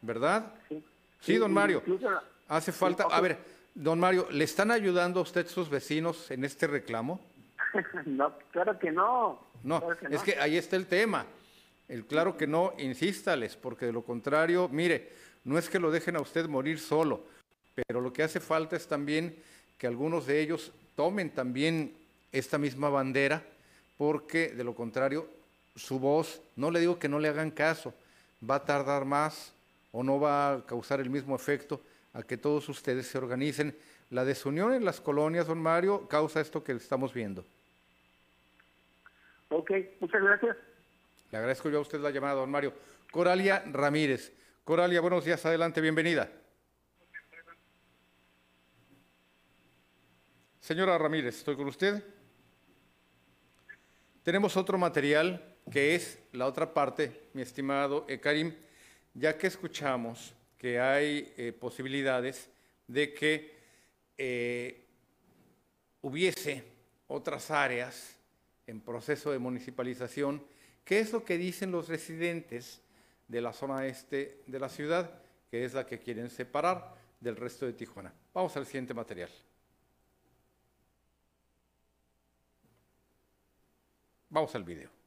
¿verdad? 0.00 0.54
Sí. 0.68 0.82
Sí, 1.20 1.36
don 1.36 1.52
Mario. 1.52 1.82
la- 2.00 2.22
Hace 2.48 2.72
falta, 2.72 3.04
a 3.10 3.20
ver, 3.20 3.36
don 3.74 4.00
Mario, 4.00 4.26
¿le 4.30 4.44
están 4.44 4.70
ayudando 4.70 5.20
a 5.20 5.22
usted 5.22 5.46
sus 5.46 5.68
vecinos 5.68 6.30
en 6.30 6.44
este 6.44 6.66
reclamo? 6.66 7.20
no, 8.06 8.32
claro 8.52 8.78
que 8.78 8.90
no. 8.90 9.46
No, 9.62 9.80
Claro 9.80 9.96
es 10.16 10.22
que 10.22 10.38
ahí 10.38 10.56
está 10.56 10.76
el 10.76 10.86
tema. 10.86 11.26
El 11.88 12.04
claro 12.06 12.36
que 12.36 12.46
no, 12.46 12.72
insístales, 12.78 13.56
porque 13.56 13.86
de 13.86 13.92
lo 13.92 14.02
contrario, 14.02 14.68
mire, 14.70 15.10
no 15.44 15.58
es 15.58 15.68
que 15.68 15.78
lo 15.78 15.90
dejen 15.90 16.16
a 16.16 16.20
usted 16.20 16.46
morir 16.48 16.78
solo, 16.78 17.24
pero 17.74 18.00
lo 18.00 18.12
que 18.12 18.22
hace 18.22 18.40
falta 18.40 18.76
es 18.76 18.86
también 18.86 19.36
que 19.78 19.86
algunos 19.86 20.26
de 20.26 20.40
ellos 20.40 20.72
tomen 20.96 21.30
también 21.30 21.94
esta 22.32 22.58
misma 22.58 22.88
bandera, 22.88 23.42
porque 23.96 24.48
de 24.48 24.64
lo 24.64 24.74
contrario, 24.74 25.28
su 25.76 25.98
voz, 25.98 26.40
no 26.56 26.70
le 26.70 26.80
digo 26.80 26.98
que 26.98 27.08
no 27.08 27.18
le 27.18 27.28
hagan 27.28 27.50
caso, 27.50 27.94
va 28.48 28.56
a 28.56 28.64
tardar 28.64 29.04
más 29.04 29.52
o 29.92 30.02
no 30.02 30.20
va 30.20 30.52
a 30.52 30.66
causar 30.66 31.00
el 31.00 31.10
mismo 31.10 31.34
efecto 31.34 31.80
a 32.12 32.22
que 32.22 32.36
todos 32.36 32.68
ustedes 32.68 33.06
se 33.06 33.18
organicen. 33.18 33.76
La 34.10 34.24
desunión 34.24 34.72
en 34.72 34.84
las 34.84 35.00
colonias, 35.00 35.46
don 35.46 35.60
Mario, 35.60 36.08
causa 36.08 36.40
esto 36.40 36.64
que 36.64 36.72
estamos 36.72 37.12
viendo. 37.12 37.44
Ok, 39.50 39.70
muchas 40.00 40.22
gracias. 40.22 40.56
Le 41.30 41.38
agradezco 41.38 41.68
yo 41.70 41.78
a 41.78 41.82
usted 41.82 42.00
la 42.00 42.10
llamada, 42.10 42.34
don 42.34 42.50
Mario. 42.50 42.72
Coralia 43.10 43.62
Ramírez. 43.70 44.32
Coralia, 44.68 45.00
buenos 45.00 45.24
días, 45.24 45.42
adelante, 45.46 45.80
bienvenida. 45.80 46.30
Señora 50.60 50.98
Ramírez, 50.98 51.38
¿estoy 51.38 51.56
con 51.56 51.68
usted? 51.68 52.04
Tenemos 54.22 54.58
otro 54.58 54.76
material 54.76 55.56
que 55.72 55.94
es 55.94 56.18
la 56.32 56.44
otra 56.44 56.74
parte, 56.74 57.30
mi 57.32 57.40
estimado 57.40 58.06
Karim, 58.20 58.54
ya 59.14 59.38
que 59.38 59.46
escuchamos 59.46 60.34
que 60.58 60.78
hay 60.78 61.32
eh, 61.38 61.54
posibilidades 61.58 62.50
de 62.86 63.14
que 63.14 63.56
eh, 64.18 64.84
hubiese 66.02 66.62
otras 67.06 67.50
áreas 67.50 68.18
en 68.66 68.82
proceso 68.82 69.32
de 69.32 69.38
municipalización. 69.38 70.44
¿Qué 70.84 71.00
es 71.00 71.10
lo 71.10 71.24
que 71.24 71.38
dicen 71.38 71.72
los 71.72 71.88
residentes 71.88 72.82
de 73.28 73.40
la 73.40 73.52
zona 73.52 73.86
este 73.86 74.42
de 74.46 74.58
la 74.58 74.68
ciudad, 74.68 75.22
que 75.50 75.64
es 75.64 75.74
la 75.74 75.86
que 75.86 76.00
quieren 76.00 76.30
separar 76.30 76.94
del 77.20 77.36
resto 77.36 77.66
de 77.66 77.74
Tijuana? 77.74 78.12
Vamos 78.34 78.56
al 78.56 78.66
siguiente 78.66 78.94
material. 78.94 79.30
Vamos 84.30 84.54
al 84.54 84.64
video. 84.64 84.97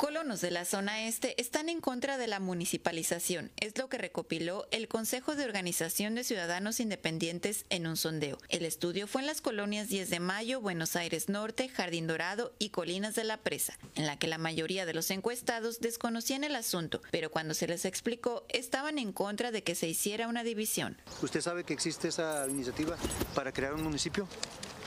Colonos 0.00 0.40
de 0.40 0.50
la 0.50 0.64
zona 0.64 1.06
este 1.06 1.38
están 1.38 1.68
en 1.68 1.82
contra 1.82 2.16
de 2.16 2.26
la 2.26 2.40
municipalización, 2.40 3.52
es 3.58 3.76
lo 3.76 3.90
que 3.90 3.98
recopiló 3.98 4.66
el 4.70 4.88
Consejo 4.88 5.36
de 5.36 5.44
Organización 5.44 6.14
de 6.14 6.24
Ciudadanos 6.24 6.80
Independientes 6.80 7.66
en 7.68 7.86
un 7.86 7.98
sondeo. 7.98 8.38
El 8.48 8.64
estudio 8.64 9.06
fue 9.06 9.20
en 9.20 9.26
las 9.26 9.42
colonias 9.42 9.88
10 9.88 10.08
de 10.08 10.18
Mayo, 10.18 10.62
Buenos 10.62 10.96
Aires 10.96 11.28
Norte, 11.28 11.68
Jardín 11.68 12.06
Dorado 12.06 12.54
y 12.58 12.70
Colinas 12.70 13.14
de 13.14 13.24
la 13.24 13.36
Presa, 13.36 13.78
en 13.94 14.06
la 14.06 14.18
que 14.18 14.26
la 14.26 14.38
mayoría 14.38 14.86
de 14.86 14.94
los 14.94 15.10
encuestados 15.10 15.80
desconocían 15.80 16.44
el 16.44 16.56
asunto, 16.56 17.02
pero 17.10 17.30
cuando 17.30 17.52
se 17.52 17.68
les 17.68 17.84
explicó 17.84 18.46
estaban 18.48 18.96
en 18.96 19.12
contra 19.12 19.50
de 19.50 19.62
que 19.62 19.74
se 19.74 19.86
hiciera 19.86 20.28
una 20.28 20.44
división. 20.44 20.96
¿Usted 21.20 21.42
sabe 21.42 21.64
que 21.64 21.74
existe 21.74 22.08
esa 22.08 22.48
iniciativa 22.48 22.96
para 23.34 23.52
crear 23.52 23.74
un 23.74 23.82
municipio 23.82 24.26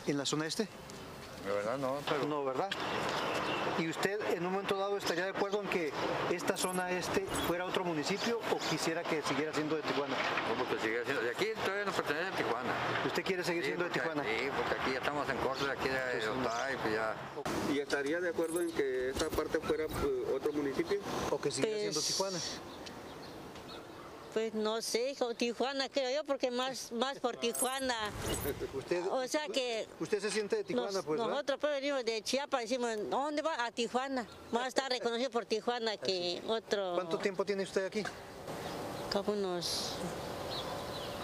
en 0.08 0.18
la 0.18 0.26
zona 0.26 0.48
este? 0.48 0.68
De 1.46 1.52
verdad 1.52 1.78
no, 1.78 1.98
pero... 2.08 2.26
No, 2.26 2.44
¿verdad? 2.46 2.70
¿Y 3.80 3.90
usted 3.90 4.20
en 4.34 4.46
un 4.46 4.52
momento 4.54 4.78
dado 4.78 4.98
estaría 4.98 5.24
de 5.26 5.32
acuerdo 5.32 5.62
en 5.62 5.68
que 5.68 5.92
esta 6.32 6.56
zona 6.56 6.92
este 6.92 7.26
fuera 7.48 7.66
otro 7.66 7.84
municipio 7.84 8.40
o 8.52 8.58
quisiera 8.70 9.02
que 9.04 9.22
siguiera 9.24 9.52
siendo 9.54 9.76
de 9.76 9.82
Tijuana? 9.82 10.16
No, 10.48 10.64
porque 10.64 10.80
siguiera 10.82 11.04
siendo... 11.04 11.22
De 11.24 11.32
aquí 11.32 11.48
todavía 11.66 11.86
nos 11.86 11.96
pertenece 11.96 12.28
a 12.28 12.32
Tijuana. 12.36 12.74
¿Usted 13.06 13.24
quiere 13.24 13.44
seguir 13.44 13.64
Sí, 13.64 13.68
siendo 13.70 13.86
de 13.86 13.90
Tijuana? 13.92 14.24
Sí, 14.24 14.50
porque 14.56 14.80
aquí 14.82 14.92
ya 14.92 15.00
estamos 15.00 15.28
en 15.28 15.38
corto 15.38 15.66
de 15.66 15.72
aquí 15.72 15.90
de 15.90 16.30
Otay, 16.30 16.78
pues 16.82 16.94
ya... 16.94 17.16
¿Y 17.74 17.80
estaría 17.80 18.22
de 18.22 18.30
acuerdo 18.30 18.62
en 18.62 18.72
que 18.72 19.10
esta 19.10 19.28
parte 19.30 19.60
fuera 19.60 19.86
eh, 19.86 20.34
otro 20.36 20.54
municipio? 20.54 21.00
¿O 21.32 21.42
que 21.42 21.50
siguiera 21.52 21.78
siendo 21.80 22.00
Pues- 22.00 22.08
Tijuana? 22.08 22.40
Pues 24.34 24.54
no 24.56 24.82
sé, 24.82 25.12
hijo, 25.12 25.36
Tijuana 25.36 25.90
creo 25.90 26.10
yo, 26.10 26.24
porque 26.26 26.50
más, 26.50 26.92
más 26.92 27.20
por 27.20 27.38
Tijuana. 27.38 27.94
Usted, 28.74 29.06
O 29.12 29.28
sea 29.28 29.48
que... 29.48 29.88
Usted 30.00 30.20
se 30.20 30.32
siente 30.32 30.56
de 30.56 30.64
Tijuana, 30.64 30.92
nos- 30.92 31.06
pues. 31.06 31.20
Nosotros 31.20 31.60
pues 31.62 31.74
venimos 31.74 32.04
de 32.04 32.22
Chiapas, 32.24 32.62
decimos, 32.62 32.90
¿dónde 33.12 33.44
va? 33.44 33.64
A 33.64 33.72
Tijuana. 33.72 34.26
Más 34.52 34.70
está 34.70 34.90
reconocido 34.90 35.30
por 35.30 35.46
Tijuana 35.46 35.98
que 35.98 36.42
otro... 36.48 36.96
¿Cuánto 36.96 37.20
tiempo 37.20 37.46
tiene 37.46 37.62
usted 37.64 37.86
aquí? 37.86 38.04
Como 39.12 39.34
unos 39.34 39.92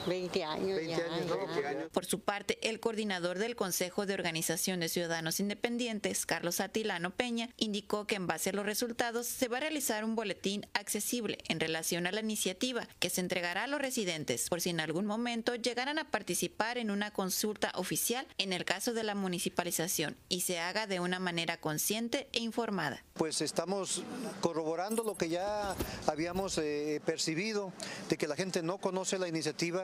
20 0.08 0.44
años 0.44 0.80
ya, 0.88 0.98
ya. 0.98 1.88
Por 1.92 2.06
su 2.06 2.22
parte, 2.22 2.58
el 2.62 2.80
coordinador 2.80 3.38
del 3.38 3.56
Consejo 3.56 4.06
de 4.06 4.14
Organización 4.14 4.80
de 4.80 4.90
Ciudadanos 4.90 5.40
Independientes, 5.40 6.26
Carlos 6.26 6.60
Atilano 6.60 7.12
Peña, 7.12 7.50
indicó 7.58 8.06
que 8.06 8.16
en 8.16 8.28
base 8.28 8.50
a 8.50 8.54
los 8.54 8.66
resultados 8.66 9.28
se 9.28 9.48
va 9.48 9.58
a 9.58 9.62
realizar 9.62 10.04
un 10.04 10.16
boletín 10.16 10.66
accesible 10.74 11.38
en 11.48 11.60
relación 11.60 12.08
a 12.08 12.12
la 12.12 12.22
iniciativa 12.22 12.88
que 13.00 13.10
se 13.10 13.22
entregará 13.22 13.64
a 13.64 13.68
los 13.68 13.82
residentes 13.82 14.50
por 14.50 14.62
si 14.62 14.70
en 14.70 14.80
algún 14.80 15.06
momento 15.06 15.56
llegaran 15.56 16.00
a 16.00 16.10
participar 16.10 16.78
en 16.78 16.92
una 16.92 17.12
consulta 17.12 17.72
oficial 17.76 18.28
en 18.38 18.54
el 18.54 18.66
caso 18.66 18.94
de 18.94 19.04
la 19.04 19.16
municipalización 19.16 20.18
y 20.30 20.42
se 20.42 20.60
haga 20.60 20.88
de 20.88 21.00
una 21.00 21.20
manera 21.20 21.58
consciente 21.58 22.28
e 22.34 22.40
informada. 22.40 23.04
Pues 23.14 23.42
estamos 23.42 24.04
corroborando 24.42 25.04
lo 25.04 25.16
que 25.16 25.30
ya 25.30 25.76
habíamos 26.08 26.58
eh, 26.58 27.02
percibido, 27.06 27.74
de 28.10 28.18
que 28.18 28.28
la 28.28 28.36
gente 28.36 28.62
no 28.62 28.78
conoce 28.78 29.20
la 29.20 29.28
iniciativa 29.28 29.84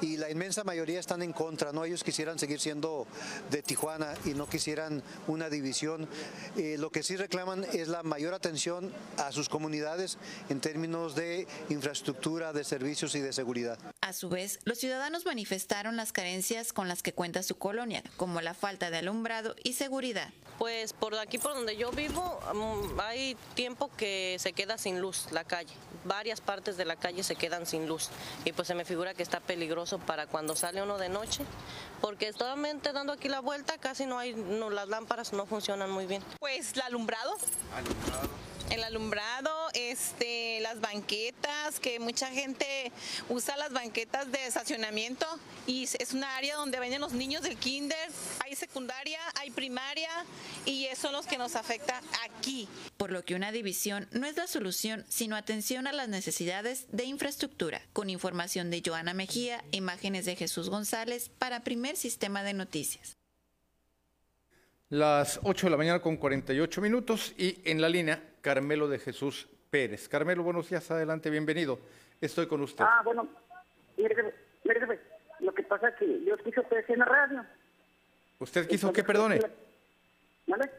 y 0.00 0.16
la 0.16 0.30
inmensa 0.30 0.64
mayoría 0.64 1.00
están 1.00 1.22
en 1.22 1.32
contra, 1.32 1.72
¿no? 1.72 1.84
Ellos 1.84 2.04
quisieran 2.04 2.38
seguir 2.38 2.60
siendo 2.60 3.06
de 3.50 3.62
Tijuana 3.62 4.14
y 4.24 4.30
no 4.30 4.48
quisieran 4.48 5.02
una 5.26 5.48
división. 5.48 6.08
Eh, 6.56 6.76
lo 6.78 6.90
que 6.90 7.02
sí 7.02 7.16
reclaman 7.16 7.64
es 7.72 7.88
la 7.88 8.02
mayor 8.02 8.34
atención 8.34 8.92
a 9.18 9.32
sus 9.32 9.48
comunidades 9.48 10.18
en 10.48 10.60
términos 10.60 11.14
de 11.14 11.46
infraestructura, 11.68 12.52
de 12.52 12.64
servicios 12.64 13.14
y 13.14 13.20
de 13.20 13.32
seguridad. 13.32 13.78
A 14.00 14.12
su 14.12 14.28
vez, 14.28 14.58
los 14.64 14.78
ciudadanos 14.78 15.24
manifestaron 15.24 15.96
las 15.96 16.12
carencias 16.12 16.72
con 16.72 16.88
las 16.88 17.02
que 17.02 17.12
cuenta 17.12 17.42
su 17.42 17.56
colonia, 17.56 18.02
como 18.16 18.40
la 18.40 18.54
falta 18.54 18.90
de 18.90 18.98
alumbrado 18.98 19.54
y 19.62 19.74
seguridad. 19.74 20.30
Pues 20.58 20.92
por 20.92 21.14
aquí, 21.16 21.38
por 21.38 21.54
donde 21.54 21.76
yo 21.76 21.90
vivo, 21.90 22.40
mm, 22.54 23.00
hay 23.00 23.36
tiempo 23.54 23.90
que 23.96 24.36
se 24.38 24.52
queda 24.52 24.78
sin 24.78 25.00
luz 25.00 25.26
la 25.32 25.44
calle. 25.44 25.74
Varias 26.04 26.40
partes 26.40 26.76
de 26.76 26.84
la 26.84 26.96
calle 26.96 27.22
se 27.22 27.36
quedan 27.36 27.66
sin 27.66 27.88
luz. 27.88 28.10
Y 28.44 28.52
pues 28.52 28.68
se 28.68 28.74
me 28.74 28.84
figura 28.84 29.14
que 29.14 29.22
está 29.22 29.40
peligroso 29.46 29.98
para 29.98 30.26
cuando 30.26 30.56
sale 30.56 30.82
uno 30.82 30.98
de 30.98 31.08
noche. 31.08 31.44
Porque 32.00 32.32
solamente 32.32 32.92
dando 32.92 33.12
aquí 33.12 33.28
la 33.28 33.40
vuelta 33.40 33.78
casi 33.78 34.06
no 34.06 34.18
hay, 34.18 34.34
no, 34.34 34.70
las 34.70 34.88
lámparas 34.88 35.32
no 35.32 35.46
funcionan 35.46 35.90
muy 35.90 36.06
bien. 36.06 36.22
Pues 36.40 36.72
el 36.74 36.82
alumbrado. 36.82 37.32
El 38.70 38.84
alumbrado, 38.84 39.50
este, 39.74 40.60
las 40.60 40.80
banquetas, 40.80 41.78
que 41.78 42.00
mucha 42.00 42.28
gente 42.28 42.90
usa 43.28 43.56
las 43.58 43.72
banquetas 43.72 44.32
de 44.32 44.46
estacionamiento 44.46 45.26
y 45.66 45.84
es- 45.84 45.94
es 45.96 46.12
una 46.12 46.36
área 46.36 46.56
donde 46.56 46.80
venden 46.80 47.00
los 47.02 47.12
niños 47.12 47.42
del 47.42 47.58
kinder, 47.58 48.10
hay 48.42 48.56
secundaria, 48.56 49.20
hay 49.38 49.50
primaria 49.50 50.08
y 50.64 50.86
eso 50.86 51.02
son 51.02 51.12
los 51.12 51.26
que 51.26 51.36
nos 51.36 51.54
afecta 51.56 52.00
aquí. 52.24 52.66
Por 52.96 53.10
lo 53.10 53.24
que 53.24 53.34
una 53.34 53.52
división 53.52 54.08
no 54.12 54.26
es 54.26 54.36
la 54.36 54.46
solución, 54.46 55.04
sino 55.08 55.36
atención 55.36 55.86
a 55.86 55.92
las 55.92 56.08
necesidades 56.08 56.86
de 56.92 57.04
infraestructura. 57.04 57.82
Con 57.92 58.08
información 58.08 58.70
de 58.70 58.82
Joana 58.84 59.12
Mejía, 59.12 59.62
imágenes 59.72 60.24
de 60.24 60.36
Jesús 60.36 60.70
González 60.70 61.28
para 61.38 61.60
Primer 61.64 61.96
Sistema 61.96 62.42
de 62.42 62.54
Noticias. 62.54 63.16
Las 64.92 65.40
8 65.42 65.68
de 65.68 65.70
la 65.70 65.78
mañana 65.78 66.00
con 66.02 66.18
48 66.18 66.82
minutos 66.82 67.32
y 67.38 67.58
en 67.64 67.80
la 67.80 67.88
línea 67.88 68.22
Carmelo 68.42 68.88
de 68.88 68.98
Jesús 68.98 69.48
Pérez. 69.70 70.06
Carmelo, 70.06 70.42
buenos 70.42 70.68
días, 70.68 70.90
adelante, 70.90 71.30
bienvenido. 71.30 71.78
Estoy 72.20 72.46
con 72.46 72.60
usted. 72.60 72.84
Ah, 72.86 73.00
bueno, 73.02 73.26
mire, 73.96 74.34
mire, 74.64 75.00
lo 75.40 75.54
que 75.54 75.62
pasa 75.62 75.88
es 75.88 75.94
que 75.94 76.22
yo 76.26 76.34
escucho 76.34 76.62
PSN 76.64 77.00
Radio. 77.06 77.42
¿Usted 78.38 78.68
quiso 78.68 78.92
que 78.92 79.02
perdone? 79.02 79.40
¿Vale? 80.46 80.70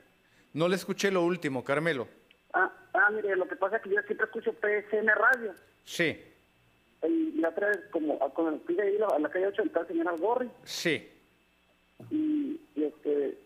No 0.53 0.68
le 0.68 0.76
escuché 0.76 1.10
lo 1.10 1.23
último, 1.23 1.64
Carmelo. 1.64 2.07
Ah, 2.53 2.72
ah, 2.94 3.10
mire, 3.10 3.35
lo 3.35 3.48
que 3.48 3.56
pasa 3.56 3.77
es 3.77 3.81
que 3.81 3.90
yo 3.90 4.02
siempre 4.03 4.27
escucho 4.27 4.53
PSN 4.53 5.07
Radio. 5.07 5.56
Sí, 5.85 6.23
Y 7.02 7.31
la 7.41 7.49
otra 7.49 7.69
vez, 7.69 7.80
como 7.90 8.19
con 8.35 8.53
el 8.53 8.60
pide 8.60 8.84
ahí 8.84 8.98
a 9.11 9.18
la 9.18 9.30
calle 9.31 9.48
8, 9.48 9.64
está 9.64 9.80
el 9.80 9.88
señor 9.88 10.07
Algorri. 10.10 10.52
sí. 10.65 11.10
Y, 12.11 12.60
y 12.76 12.84
este, 12.84 13.38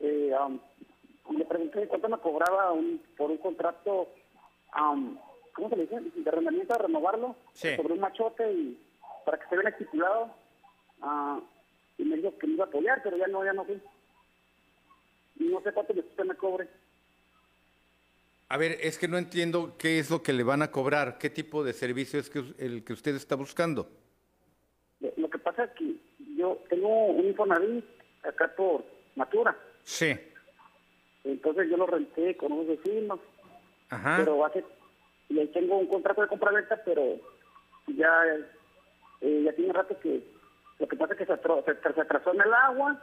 eh, 0.00 0.32
am, 0.38 0.60
le 1.36 1.44
pregunté 1.44 1.86
cuánto 1.88 2.08
me 2.08 2.18
cobraba 2.18 2.72
un, 2.72 3.00
por 3.16 3.30
un 3.30 3.38
contrato, 3.38 4.08
am, 4.72 5.18
¿cómo 5.54 5.68
se 5.68 5.76
le 5.76 5.82
dice? 5.86 6.00
De 6.16 6.28
arrendamiento, 6.30 6.74
a 6.74 6.78
renovarlo. 6.78 7.36
Sí. 7.52 7.74
Sobre 7.76 7.94
un 7.94 8.00
machote 8.00 8.50
y 8.52 8.78
para 9.24 9.38
que 9.38 9.44
esté 9.44 9.56
bien 9.56 9.68
estipulado. 9.68 10.30
Ah, 11.02 11.40
y 11.98 12.04
me 12.04 12.16
dijo 12.16 12.36
que 12.38 12.46
me 12.46 12.54
iba 12.54 12.64
a 12.64 12.68
apoyar, 12.68 13.00
pero 13.02 13.16
ya 13.16 13.26
no, 13.26 13.44
ya 13.44 13.52
no 13.52 13.64
fui. 13.64 13.80
Y 15.40 15.44
no 15.44 15.60
sé 15.62 15.72
cuánto 15.72 15.92
usted 15.92 16.24
me 16.24 16.34
cobre. 16.34 16.68
A 18.48 18.56
ver, 18.56 18.78
es 18.80 18.98
que 18.98 19.08
no 19.08 19.18
entiendo 19.18 19.76
qué 19.78 19.98
es 19.98 20.10
lo 20.10 20.22
que 20.22 20.32
le 20.32 20.42
van 20.42 20.62
a 20.62 20.70
cobrar, 20.70 21.18
qué 21.18 21.28
tipo 21.28 21.62
de 21.62 21.74
servicio 21.74 22.18
es 22.18 22.30
que, 22.30 22.42
el 22.58 22.82
que 22.82 22.94
usted 22.94 23.14
está 23.14 23.34
buscando. 23.36 23.90
Lo- 25.00 25.12
Lo 25.16 25.28
que 25.30 25.38
pasa 25.38 25.64
es 25.64 25.70
que 25.72 25.94
yo 26.36 26.58
tengo 26.70 27.06
un 27.06 27.26
Infonavit 27.26 27.84
acá 28.24 28.50
por 28.56 28.84
Natura. 29.16 29.56
Sí, 29.88 30.14
Entonces 31.24 31.70
yo 31.70 31.78
lo 31.78 31.86
renté 31.86 32.36
con 32.36 32.52
unos 32.52 32.66
vecinos. 32.66 33.20
ajá. 33.88 34.16
Pero 34.18 34.44
hace, 34.44 34.62
y 35.30 35.38
ahí 35.38 35.46
tengo 35.48 35.78
un 35.78 35.86
contrato 35.86 36.20
de 36.20 36.28
compraventa, 36.28 36.78
pero 36.84 37.16
ya, 37.86 38.12
eh, 39.22 39.42
ya 39.44 39.52
tiene 39.54 39.72
rato 39.72 39.98
que 39.98 40.22
lo 40.78 40.86
que 40.86 40.94
pasa 40.96 41.14
es 41.14 41.18
que 41.20 41.26
se, 41.26 41.32
atro- 41.32 41.64
se, 41.64 41.74
se 41.94 42.00
atrasó 42.02 42.34
en 42.34 42.40
el 42.42 42.52
agua, 42.52 43.02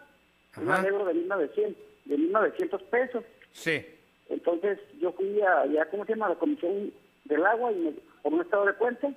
un 0.57 0.70
arreglo 0.70 1.06
de 1.06 1.16
1900, 1.16 1.76
de 2.06 2.18
1900 2.18 2.84
pesos. 2.84 3.24
Sí, 3.52 3.84
Entonces 4.30 4.80
yo 4.99 5.12
fui 5.14 5.41
a, 5.41 5.66
ya, 5.66 5.90
¿cómo 5.90 6.06
se 6.06 6.14
llama? 6.14 6.30
La 6.30 6.36
Comisión 6.36 6.94
del 7.26 7.45
Agua 7.48 7.72
y 7.72 7.76
me, 7.78 7.91
por 8.22 8.32
un 8.34 8.41
estado 8.41 8.66
de 8.68 8.74
cuenta 8.76 9.12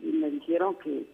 y 0.00 0.06
me 0.06 0.30
dijeron 0.30 0.74
que, 0.78 1.04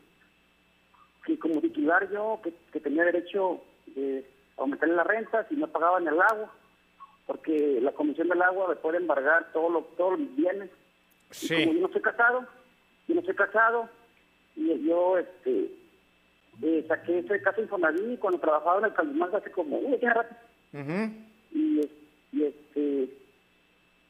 que 1.26 1.36
como 1.38 1.60
titular 1.60 2.08
yo, 2.12 2.40
que, 2.44 2.54
que 2.72 2.78
tenía 2.80 3.04
derecho 3.04 3.60
de 3.86 4.24
aumentarle 4.62 4.94
la 4.96 5.04
renta 5.04 5.46
si 5.48 5.56
no 5.56 5.66
pagaban 5.68 6.06
el 6.08 6.20
agua, 6.20 6.50
porque 7.26 7.78
la 7.80 7.92
Comisión 7.92 8.28
del 8.28 8.42
Agua 8.42 8.68
me 8.68 8.76
puede 8.76 8.98
embargar 8.98 9.52
todo 9.52 9.68
lo, 9.70 9.80
todos 9.96 10.18
los 10.18 10.36
bienes. 10.36 10.70
Y 11.30 11.34
Sí. 11.34 11.54
como 11.54 11.72
yo 11.74 11.80
no 11.80 11.86
estoy 11.86 12.02
casado, 12.02 12.46
yo 13.08 13.14
no 13.14 13.20
estoy 13.20 13.34
casado, 13.36 13.88
y 14.56 14.86
yo 14.86 15.18
este 15.18 15.70
eh, 16.62 16.84
saqué 16.86 17.20
ese 17.20 17.40
caso 17.40 17.62
Infonavit 17.62 18.20
cuando 18.20 18.38
trabajaba 18.38 18.78
en 18.80 18.84
el 18.86 18.92
Calimán 18.94 19.34
hace 19.34 19.50
como, 19.50 19.78
uy, 19.78 19.98
ya 20.00 20.12
rato, 20.12 20.34
y, 20.72 21.80
es- 21.80 21.90
y 22.32 22.44
este 22.44 23.08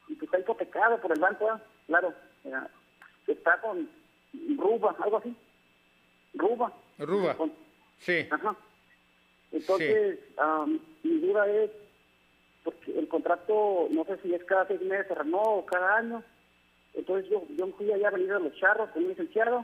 y 0.09 0.15
que 0.17 0.25
está 0.25 0.39
hipotecado 0.39 0.99
por 0.99 1.13
el 1.13 1.19
banco, 1.21 1.45
¿verdad? 1.45 1.63
claro, 1.87 2.13
era- 2.43 2.69
está 3.27 3.61
con 3.61 3.89
Ruba, 4.57 4.93
algo 4.99 5.17
así, 5.17 5.33
Ruba. 6.33 6.73
Ruba. 6.99 7.35
Con- 7.35 7.53
Sí. 7.99 8.27
Ajá. 8.29 8.55
Entonces, 9.53 10.19
am, 10.37 10.79
mi 11.03 11.19
duda 11.19 11.47
es, 11.47 11.69
porque 12.63 12.97
el 12.97 13.07
contrato, 13.07 13.87
no 13.91 14.03
sé 14.05 14.17
si 14.23 14.33
es 14.33 14.43
cada 14.45 14.67
seis 14.67 14.81
meses, 14.81 15.07
se 15.07 15.15
renueva 15.15 15.47
o 15.47 15.65
cada 15.65 15.97
año. 15.97 16.23
Entonces 16.95 17.29
yo, 17.29 17.43
yo 17.55 17.67
fui 17.77 17.91
allá 17.91 18.07
a 18.09 18.11
venir 18.11 18.31
a 18.33 18.39
los 18.39 18.55
charros 18.59 18.89
con 18.89 19.03
un 19.03 19.09
licenciado, 19.09 19.63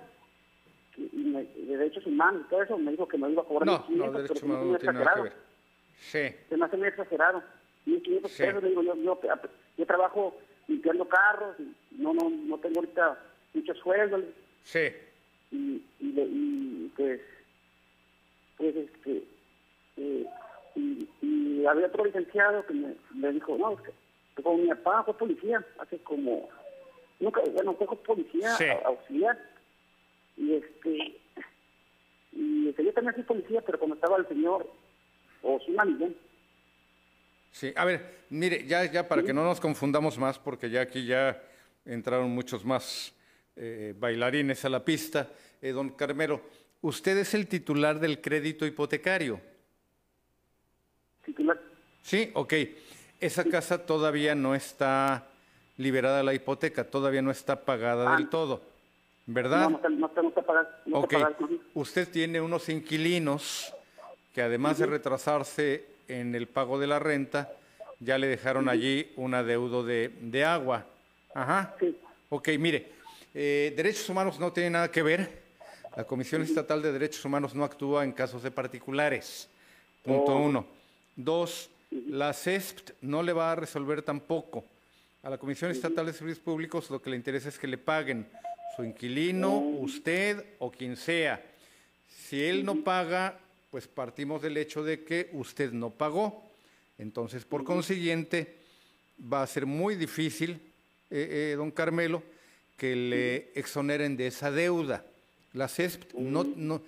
y, 0.95 1.09
me, 1.17 1.43
de 1.43 1.77
derechos 1.77 2.05
humanos 2.05 2.43
y 2.45 2.49
todo 2.49 2.61
eso, 2.63 2.77
me 2.77 2.91
dijo 2.91 3.07
que 3.07 3.17
me 3.17 3.29
iba 3.31 3.41
a 3.41 3.45
cobrar 3.45 3.65
No, 3.65 3.85
1.500, 3.87 3.95
no, 3.97 4.11
derecho 4.11 4.13
pero 4.13 4.27
se 4.27 4.33
me 4.33 4.35
hace 4.35 4.45
humano 4.45 4.63
muy 4.65 4.71
no 4.73 4.77
tiene 4.79 4.93
nada 4.99 5.15
que 5.15 5.21
ver. 5.21 5.33
Sí. 5.99 6.35
Se 6.49 6.57
me 6.57 6.65
hace 6.65 6.77
muy 6.77 6.87
exagerado. 6.87 7.43
1.500 7.85 8.27
Sí. 8.31 8.43
pesos, 8.43 8.63
le 8.63 8.69
digo, 8.69 8.83
yo, 8.83 8.95
yo, 8.95 9.19
yo 9.77 9.85
trabajo 9.85 10.37
limpiando 10.67 11.07
carros, 11.07 11.55
y 11.59 12.01
no, 12.01 12.13
no, 12.13 12.29
no 12.29 12.57
tengo 12.59 12.79
ahorita 12.79 13.17
mucho 13.55 13.73
sueldo. 13.75 14.17
le- 14.19 14.33
Sí. 14.63 14.87
y, 15.51 15.57
y, 15.99 16.09
y, 16.19 16.93
pues, 16.95 17.21
pues 18.57 18.75
este, 18.75 19.23
eh, 19.99 20.25
y, 20.75 21.07
y 21.21 21.65
había 21.65 21.87
otro 21.87 22.05
licenciado 22.05 22.65
que 22.65 22.73
me, 22.73 22.95
me 23.13 23.31
dijo, 23.33 23.57
no, 23.57 23.73
es 23.73 23.81
que 23.81 24.41
como 24.41 24.57
mi 24.57 24.69
papá 24.69 25.03
fue 25.03 25.17
policía, 25.17 25.65
hace 25.79 25.97
como, 25.99 26.47
nunca, 27.19 27.41
bueno, 27.53 27.73
fue 27.75 27.87
policía, 28.03 28.55
Sí. 28.55 28.65
auxiliar, 28.85 29.37
y 30.37 30.53
este, 30.55 31.19
y 32.31 32.69
este, 32.69 32.85
yo 32.85 32.93
también 32.93 33.15
fui 33.15 33.23
policía, 33.23 33.61
pero 33.65 33.77
como 33.79 33.95
estaba 33.95 34.17
el 34.17 34.27
señor 34.27 34.65
Osuna 35.43 35.85
Millán, 35.85 36.15
Sí, 37.51 37.73
a 37.75 37.83
ver, 37.83 38.25
mire, 38.29 38.65
ya, 38.67 38.85
ya 38.85 39.07
para 39.07 39.23
que 39.23 39.33
no 39.33 39.43
nos 39.43 39.59
confundamos 39.59 40.19
más, 40.19 40.37
porque 40.37 40.69
ya 40.69 40.81
aquí 40.81 41.05
ya 41.07 41.41
entraron 41.83 42.29
muchos 42.29 42.63
más 42.63 43.11
eh, 43.55 43.95
bailarines 43.97 44.63
a 44.65 44.69
la 44.69 44.85
pista. 44.85 45.27
Eh, 45.59 45.71
don 45.71 45.89
Carmelo, 45.89 46.41
usted 46.81 47.17
es 47.17 47.33
el 47.33 47.47
titular 47.47 47.99
del 47.99 48.21
crédito 48.21 48.67
hipotecario. 48.67 49.41
Titular, 51.29 51.59
Sí, 52.01 52.31
ok. 52.33 52.53
Esa 53.19 53.43
casa 53.43 53.85
todavía 53.85 54.33
no 54.35 54.55
está 54.55 55.25
liberada 55.77 56.23
la 56.23 56.33
hipoteca, 56.33 56.83
todavía 56.85 57.21
no 57.21 57.31
está 57.31 57.61
pagada 57.65 58.15
del 58.15 58.29
todo, 58.29 58.61
¿verdad? 59.25 59.69
no, 59.69 59.79
no, 59.81 59.89
no, 59.89 60.09
no 60.21 60.29
está 60.29 60.41
está 60.41 61.37
usted 61.73 62.09
tiene 62.09 62.41
unos 62.41 62.69
inquilinos 62.69 63.73
que 64.33 64.41
además 64.41 64.77
de 64.77 64.85
retrasarse 64.85 65.85
en 66.07 66.35
el 66.35 66.47
pago 66.47 66.79
de 66.79 66.87
la 66.87 66.99
renta, 66.99 67.51
ya 67.99 68.17
le 68.17 68.27
dejaron 68.27 68.69
allí 68.69 69.11
un 69.15 69.33
adeudo 69.33 69.83
de, 69.83 70.09
de 70.21 70.45
agua. 70.45 70.85
Ajá. 71.33 71.75
Ok, 72.29 72.49
mire, 72.57 72.91
eh, 73.33 73.73
derechos 73.75 74.09
humanos 74.09 74.39
no 74.39 74.51
tiene 74.51 74.71
nada 74.71 74.91
que 74.91 75.03
ver. 75.03 75.49
La 75.95 76.03
Comisión 76.05 76.41
Estatal 76.41 76.81
de 76.81 76.91
Derechos 76.93 77.25
Humanos 77.25 77.55
no 77.55 77.63
actúa 77.63 78.03
en 78.03 78.11
casos 78.13 78.43
de 78.43 78.51
particulares. 78.51 79.49
Punto 80.03 80.35
Oh. 80.35 80.37
uno. 80.37 80.78
Dos, 81.23 81.69
la 81.91 82.31
CESP 82.33 82.91
no 83.01 83.21
le 83.23 83.33
va 83.33 83.51
a 83.51 83.55
resolver 83.55 84.01
tampoco. 84.01 84.63
A 85.21 85.29
la 85.29 85.37
Comisión 85.37 85.69
Estatal 85.69 86.05
de 86.05 86.13
Servicios 86.13 86.39
Públicos 86.41 86.89
lo 86.89 87.01
que 87.01 87.09
le 87.09 87.17
interesa 87.17 87.49
es 87.49 87.59
que 87.59 87.67
le 87.67 87.77
paguen 87.77 88.25
su 88.77 88.85
inquilino, 88.85 89.57
usted 89.57 90.45
o 90.59 90.71
quien 90.71 90.95
sea. 90.95 91.43
Si 92.07 92.41
él 92.41 92.63
no 92.63 92.83
paga, 92.85 93.37
pues 93.69 93.85
partimos 93.87 94.41
del 94.41 94.55
hecho 94.55 94.81
de 94.81 95.03
que 95.03 95.29
usted 95.33 95.73
no 95.73 95.89
pagó. 95.89 96.41
Entonces, 96.97 97.43
por 97.43 97.65
consiguiente, 97.65 98.55
va 99.21 99.43
a 99.43 99.47
ser 99.47 99.65
muy 99.65 99.95
difícil, 99.95 100.51
eh, 101.11 101.51
eh, 101.51 101.55
don 101.57 101.71
Carmelo, 101.71 102.23
que 102.77 102.95
le 102.95 103.51
exoneren 103.59 104.15
de 104.15 104.27
esa 104.27 104.51
deuda. 104.51 105.03
La 105.51 105.67
CESP 105.67 106.13
no, 106.13 106.45
no- 106.55 106.81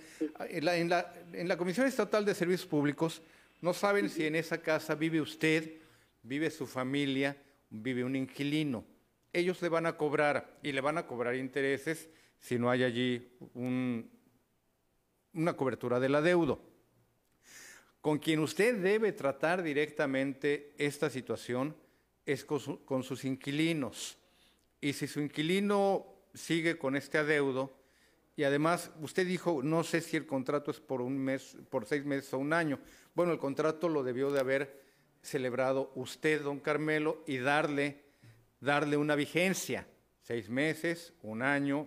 en, 0.48 0.64
la, 0.64 0.78
en 0.78 0.88
la- 0.90 1.14
en 1.34 1.48
la 1.50 1.58
Comisión 1.58 1.86
Estatal 1.86 2.24
de 2.24 2.34
Servicios 2.34 2.66
Públicos 2.66 3.22
no 3.62 3.74
saben 3.74 4.10
si 4.10 4.26
en 4.26 4.36
esa 4.36 4.62
casa 4.62 4.96
vive 4.96 5.22
usted, 5.22 5.78
vive 6.24 6.50
su 6.50 6.66
familia, 6.68 7.38
vive 7.70 8.04
un 8.04 8.16
inquilino. 8.16 8.84
Ellos 9.34 9.62
le 9.62 9.70
van 9.70 9.86
a 9.86 9.96
cobrar 9.98 10.60
y 10.62 10.72
le 10.72 10.82
van 10.82 10.98
a 10.98 11.08
cobrar 11.08 11.36
intereses 11.36 12.10
si 12.40 12.58
no 12.60 12.70
hay 12.70 12.84
allí 12.84 13.32
un- 13.54 14.10
una 15.34 15.54
cobertura 15.56 16.00
del 16.00 16.16
adeudo. 16.16 16.62
Con 18.02 18.18
quien 18.18 18.40
usted 18.40 18.78
debe 18.82 19.12
tratar 19.12 19.62
directamente 19.62 20.74
esta 20.78 21.10
situación 21.10 21.76
es 22.26 22.44
con 22.44 23.04
sus 23.04 23.26
inquilinos. 23.26 24.18
Y 24.82 24.94
si 24.94 25.08
su 25.08 25.22
inquilino 25.22 26.08
sigue 26.34 26.78
con 26.78 26.96
este 26.96 27.20
adeudo, 27.20 27.72
y 28.42 28.44
además 28.44 28.90
usted 29.00 29.28
dijo, 29.28 29.62
no 29.62 29.84
sé 29.84 30.02
si 30.02 30.18
el 30.18 30.26
contrato 30.26 30.72
es 30.72 30.80
por 30.80 31.00
un 31.00 31.16
mes, 31.16 31.56
por 31.70 31.86
seis 31.86 32.04
meses 32.04 32.34
o 32.34 32.40
un 32.40 32.54
año. 32.54 32.80
Bueno, 33.14 33.34
el 33.34 33.38
contrato 33.38 33.88
lo 33.88 34.02
debió 34.02 34.32
de 34.32 34.40
haber 34.40 34.82
celebrado 35.22 35.92
usted, 35.94 36.42
don 36.42 36.60
Carmelo, 36.60 37.24
y 37.28 37.38
darle, 37.38 38.02
darle 38.60 38.98
una 38.98 39.14
vigencia, 39.14 39.86
seis 40.24 40.50
meses, 40.50 41.14
un 41.22 41.44
año, 41.44 41.86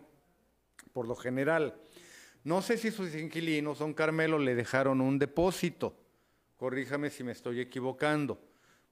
por 0.92 1.08
lo 1.08 1.16
general. 1.16 1.74
No 2.44 2.62
sé 2.62 2.78
si 2.78 2.92
sus 2.92 3.12
inquilinos, 3.16 3.80
don 3.80 3.92
Carmelo, 3.92 4.38
le 4.38 4.54
dejaron 4.54 5.00
un 5.00 5.18
depósito. 5.18 5.96
Corríjame 6.56 7.10
si 7.10 7.24
me 7.24 7.32
estoy 7.32 7.58
equivocando. 7.58 8.38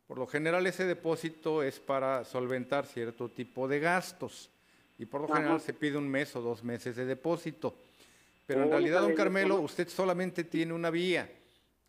Por 0.08 0.18
lo 0.18 0.26
general 0.26 0.66
ese 0.66 0.84
depósito 0.84 1.62
es 1.62 1.78
para 1.78 2.24
solventar 2.24 2.86
cierto 2.86 3.28
tipo 3.28 3.68
de 3.68 3.78
gastos 3.78 4.50
y 4.98 5.06
por 5.06 5.22
lo 5.22 5.26
Ajá. 5.26 5.36
general 5.36 5.60
se 5.60 5.72
pide 5.72 5.96
un 5.96 6.08
mes 6.08 6.34
o 6.36 6.40
dos 6.40 6.62
meses 6.62 6.96
de 6.96 7.04
depósito. 7.04 7.74
Pero 8.46 8.64
en 8.64 8.70
realidad, 8.70 9.02
don 9.02 9.14
Carmelo, 9.14 9.60
usted 9.60 9.88
solamente 9.88 10.44
tiene 10.44 10.72
una 10.72 10.90
vía, 10.90 11.30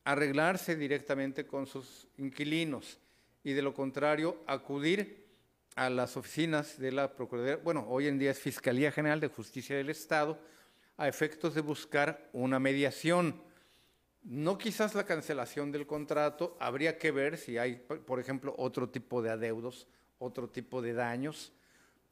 arreglarse 0.03 0.75
directamente 0.75 1.45
con 1.45 1.65
sus 1.65 2.07
inquilinos 2.17 2.99
y 3.43 3.53
de 3.53 3.61
lo 3.61 3.73
contrario 3.73 4.38
acudir 4.47 5.23
a 5.75 5.89
las 5.89 6.17
oficinas 6.17 6.77
de 6.77 6.91
la 6.91 7.11
Procuraduría, 7.13 7.57
bueno, 7.57 7.85
hoy 7.89 8.07
en 8.07 8.19
día 8.19 8.31
es 8.31 8.39
Fiscalía 8.39 8.91
General 8.91 9.19
de 9.19 9.27
Justicia 9.27 9.75
del 9.75 9.89
Estado, 9.89 10.38
a 10.97 11.07
efectos 11.07 11.55
de 11.55 11.61
buscar 11.61 12.30
una 12.34 12.59
mediación. 12.59 13.41
No 14.23 14.57
quizás 14.57 14.93
la 14.93 15.05
cancelación 15.05 15.71
del 15.71 15.88
contrato, 15.88 16.55
habría 16.59 16.97
que 16.97 17.11
ver 17.11 17.38
si 17.38 17.57
hay, 17.57 17.75
por 17.75 18.19
ejemplo, 18.19 18.53
otro 18.57 18.89
tipo 18.89 19.21
de 19.21 19.31
adeudos, 19.31 19.88
otro 20.19 20.47
tipo 20.47 20.81
de 20.81 20.93
daños, 20.93 21.51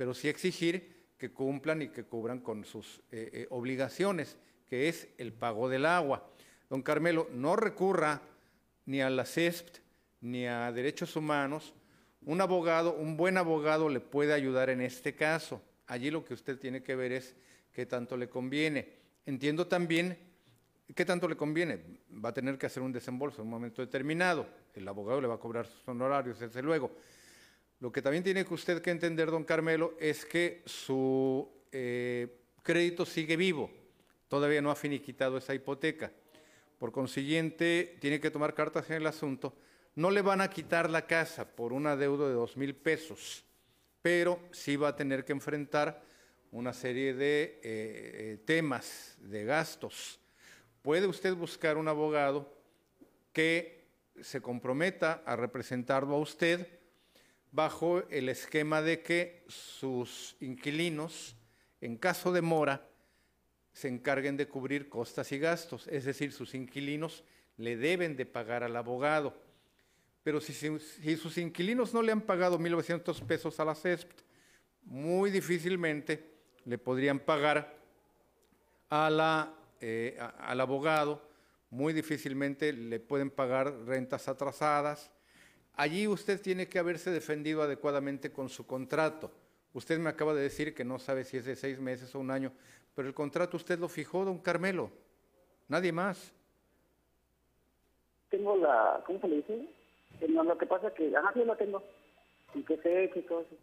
pero 0.01 0.15
sí 0.15 0.27
exigir 0.29 1.13
que 1.15 1.29
cumplan 1.29 1.83
y 1.83 1.89
que 1.89 2.05
cubran 2.05 2.39
con 2.39 2.65
sus 2.65 3.03
eh, 3.11 3.29
eh, 3.33 3.47
obligaciones, 3.51 4.35
que 4.67 4.89
es 4.89 5.09
el 5.19 5.31
pago 5.31 5.69
del 5.69 5.85
agua. 5.85 6.27
Don 6.71 6.81
Carmelo, 6.81 7.29
no 7.33 7.55
recurra 7.55 8.19
ni 8.87 8.99
a 8.99 9.11
la 9.11 9.25
CESP 9.25 9.75
ni 10.21 10.47
a 10.47 10.71
Derechos 10.71 11.15
Humanos. 11.15 11.75
Un 12.25 12.41
abogado, 12.41 12.95
un 12.95 13.15
buen 13.15 13.37
abogado 13.37 13.89
le 13.89 13.99
puede 13.99 14.33
ayudar 14.33 14.71
en 14.71 14.81
este 14.81 15.13
caso. 15.13 15.61
Allí 15.85 16.09
lo 16.09 16.25
que 16.25 16.33
usted 16.33 16.57
tiene 16.57 16.81
que 16.81 16.95
ver 16.95 17.11
es 17.11 17.35
qué 17.71 17.85
tanto 17.85 18.17
le 18.17 18.27
conviene. 18.27 18.89
Entiendo 19.27 19.67
también 19.67 20.17
¿Qué 20.95 21.05
tanto 21.05 21.27
le 21.27 21.37
conviene? 21.37 21.79
Va 22.25 22.29
a 22.29 22.33
tener 22.33 22.57
que 22.57 22.65
hacer 22.65 22.83
un 22.83 22.91
desembolso 22.91 23.41
en 23.41 23.47
un 23.47 23.51
momento 23.51 23.81
determinado. 23.81 24.45
El 24.73 24.87
abogado 24.87 25.21
le 25.21 25.27
va 25.27 25.35
a 25.35 25.39
cobrar 25.39 25.65
sus 25.65 25.87
honorarios, 25.87 26.39
desde 26.39 26.61
luego. 26.61 26.91
Lo 27.81 27.91
que 27.91 28.01
también 28.01 28.23
tiene 28.23 28.45
que 28.45 28.53
usted 28.53 28.81
que 28.81 28.91
entender, 28.91 29.29
don 29.29 29.43
Carmelo, 29.43 29.95
es 29.99 30.23
que 30.23 30.61
su 30.65 31.49
eh, 31.73 32.27
crédito 32.63 33.05
sigue 33.05 33.35
vivo. 33.35 33.69
Todavía 34.29 34.61
no 34.61 34.71
ha 34.71 34.75
finiquitado 34.75 35.37
esa 35.37 35.53
hipoteca. 35.53 36.13
Por 36.79 36.93
consiguiente, 36.93 37.97
tiene 37.99 38.21
que 38.21 38.31
tomar 38.31 38.53
cartas 38.53 38.89
en 38.89 38.95
el 38.95 39.07
asunto. 39.07 39.53
No 39.95 40.09
le 40.11 40.21
van 40.21 40.39
a 40.39 40.49
quitar 40.49 40.89
la 40.89 41.05
casa 41.05 41.45
por 41.45 41.73
un 41.73 41.87
adeudo 41.87 42.29
de 42.29 42.35
dos 42.35 42.55
mil 42.55 42.73
pesos, 42.73 43.43
pero 44.01 44.39
sí 44.51 44.77
va 44.77 44.87
a 44.87 44.95
tener 44.95 45.25
que 45.25 45.33
enfrentar 45.33 46.01
una 46.51 46.71
serie 46.71 47.13
de 47.13 47.43
eh, 47.43 47.59
eh, 47.63 48.41
temas, 48.45 49.17
de 49.19 49.43
gastos 49.43 50.21
puede 50.81 51.07
usted 51.07 51.35
buscar 51.35 51.77
un 51.77 51.87
abogado 51.87 52.51
que 53.33 53.87
se 54.21 54.41
comprometa 54.41 55.21
a 55.25 55.35
representarlo 55.35 56.15
a 56.15 56.19
usted 56.19 56.67
bajo 57.51 58.03
el 58.09 58.29
esquema 58.29 58.81
de 58.81 59.01
que 59.01 59.43
sus 59.47 60.35
inquilinos, 60.39 61.35
en 61.81 61.97
caso 61.97 62.31
de 62.31 62.41
mora, 62.41 62.87
se 63.73 63.87
encarguen 63.87 64.37
de 64.37 64.47
cubrir 64.47 64.89
costas 64.89 65.31
y 65.31 65.39
gastos, 65.39 65.87
es 65.87 66.05
decir, 66.05 66.31
sus 66.31 66.53
inquilinos 66.55 67.23
le 67.57 67.77
deben 67.77 68.15
de 68.15 68.25
pagar 68.25 68.63
al 68.63 68.75
abogado. 68.75 69.35
Pero 70.23 70.39
si, 70.39 70.53
sus 70.53 71.37
inquilinos 71.37 71.93
no 71.93 72.01
le 72.01 72.11
han 72.11 72.21
pagado 72.21 72.59
1.900 72.59 73.21
pesos 73.25 73.59
a 73.59 73.65
la 73.65 73.75
CESP, 73.75 74.11
muy 74.83 75.31
difícilmente 75.31 76.31
le 76.65 76.77
podrían 76.77 77.19
pagar 77.19 77.77
eh, 79.79 80.17
al 80.39 80.61
abogado, 80.61 81.27
muy 81.69 81.93
difícilmente 81.93 82.73
le 82.73 82.99
pueden 82.99 83.31
pagar 83.31 83.73
rentas 83.85 84.27
atrasadas. 84.27 85.11
Allí 85.75 86.07
usted 86.07 86.41
tiene 86.41 86.67
que 86.67 86.79
haberse 86.79 87.11
defendido 87.11 87.61
adecuadamente 87.61 88.31
con 88.31 88.49
su 88.49 88.65
contrato. 88.67 89.31
Usted 89.73 89.99
me 89.99 90.09
acaba 90.09 90.33
de 90.33 90.41
decir 90.41 90.73
que 90.75 90.83
no 90.83 90.99
sabe 90.99 91.23
si 91.23 91.37
es 91.37 91.45
de 91.45 91.55
seis 91.55 91.79
meses 91.79 92.13
o 92.13 92.19
un 92.19 92.29
año, 92.29 92.51
pero 92.95 93.07
el 93.07 93.13
contrato 93.13 93.55
usted 93.57 93.79
lo 93.79 93.87
fijó, 93.87 94.25
don 94.25 94.39
Carmelo. 94.39 94.91
Nadie 95.69 95.91
más. 95.93 96.33
Tengo 98.29 98.55
la, 98.57 99.01
¿cómo 99.05 99.19
se 99.21 99.27
le 99.27 99.35
dice? 99.37 99.67
No, 100.29 100.43
lo 100.43 100.57
que 100.57 100.65
pasa 100.65 100.87
es 100.89 100.93
que, 100.93 101.15
ajá, 101.15 101.31
sí 101.33 101.43
lo 101.45 101.55
tengo. 101.55 101.83
Y 102.53 102.63
que 102.63 102.77
se 102.77 103.11
y 103.15 103.21
todo 103.23 103.41
eso. 103.41 103.55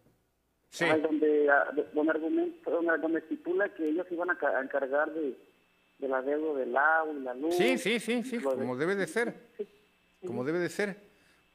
Sí. 0.70 0.84
Ah, 0.84 0.98
donde, 0.98 1.46
donde, 1.94 2.10
argumento, 2.10 2.70
donde, 2.70 2.98
donde 2.98 3.18
estipula 3.20 3.72
que 3.74 3.88
ellos 3.88 4.06
iban 4.10 4.30
a, 4.30 4.36
ca- 4.38 4.58
a 4.58 4.62
encargar 4.62 5.10
de, 5.12 5.34
de 5.98 6.08
la 6.08 6.20
deuda 6.22 6.58
del 6.60 6.76
agua 6.76 7.12
y 7.14 7.20
la 7.20 7.34
luz. 7.34 7.54
Sí, 7.54 7.78
sí, 7.78 8.00
sí, 8.00 8.22
sí, 8.24 8.36
de- 8.38 8.42
como 8.44 8.76
debe 8.76 8.94
de 8.94 9.06
ser. 9.06 9.34
Como 10.26 10.44
debe 10.44 10.58
de 10.58 10.68
ser. 10.68 11.07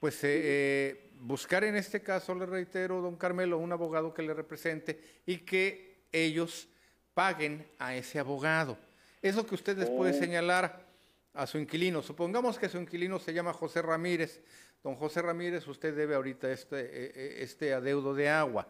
Pues 0.04 0.22
eh, 0.26 0.42
eh, 0.44 1.12
buscar 1.22 1.64
en 1.64 1.78
este 1.78 2.02
caso, 2.02 2.36
le 2.36 2.46
reitero, 2.46 3.00
don 3.00 3.16
Carmelo, 3.16 3.58
un 3.58 3.72
abogado 3.72 4.14
que 4.14 4.22
le 4.22 4.34
represente 4.34 5.00
y 5.26 5.38
que 5.38 6.08
ellos 6.12 6.68
paguen 7.14 7.66
a 7.80 7.96
ese 7.96 8.20
abogado. 8.20 8.78
Es 9.22 9.38
lo 9.38 9.46
que 9.46 9.56
usted 9.56 9.78
les 9.78 9.90
puede 9.90 10.12
Oh. 10.12 10.20
señalar 10.20 10.86
a 11.34 11.48
su 11.48 11.58
inquilino. 11.58 12.02
Supongamos 12.02 12.60
que 12.60 12.68
su 12.68 12.80
inquilino 12.80 13.18
se 13.18 13.34
llama 13.34 13.54
José 13.54 13.82
Ramírez. 13.82 14.42
Don 14.84 14.98
José 14.98 15.22
Ramírez, 15.22 15.66
usted 15.70 15.96
debe 15.96 16.16
ahorita 16.16 16.52
este, 16.52 16.82
eh, 16.82 17.42
este 17.42 17.74
adeudo 17.74 18.14
de 18.14 18.28
agua. 18.28 18.70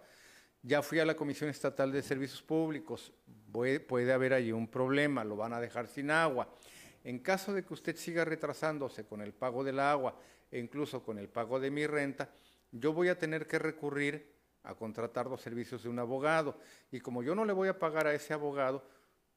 Ya 0.61 0.84
fui 0.84 0.99
a 0.99 1.05
la 1.05 1.15
Comisión 1.15 1.49
Estatal 1.49 1.91
de 1.91 2.03
Servicios 2.03 2.43
Públicos. 2.43 3.11
Puede, 3.51 3.80
puede 3.80 4.14
haber 4.14 4.34
allí 4.34 4.51
un 4.51 4.68
problema, 4.68 5.23
lo 5.23 5.35
van 5.35 5.53
a 5.53 5.60
dejar 5.60 5.88
sin 5.88 6.11
agua. 6.11 6.47
En 7.03 7.18
caso 7.18 7.53
de 7.53 7.65
que 7.65 7.73
usted 7.73 7.95
siga 7.95 8.23
retrasándose 8.23 9.03
con 9.07 9.19
el 9.22 9.34
pago 9.34 9.64
del 9.64 9.80
agua 9.80 10.15
e 10.53 10.59
incluso 10.59 11.01
con 11.01 11.17
el 11.17 11.30
pago 11.30 11.59
de 11.59 11.71
mi 11.71 11.88
renta, 11.88 12.30
yo 12.71 12.93
voy 12.93 13.09
a 13.09 13.17
tener 13.17 13.47
que 13.47 13.57
recurrir 13.57 14.31
a 14.61 14.75
contratar 14.75 15.25
los 15.25 15.41
servicios 15.41 15.81
de 15.81 15.89
un 15.89 15.97
abogado. 15.97 16.59
Y 16.91 16.99
como 16.99 17.23
yo 17.23 17.34
no 17.34 17.43
le 17.43 17.53
voy 17.53 17.69
a 17.69 17.80
pagar 17.80 18.05
a 18.05 18.13
ese 18.13 18.35
abogado, 18.35 18.88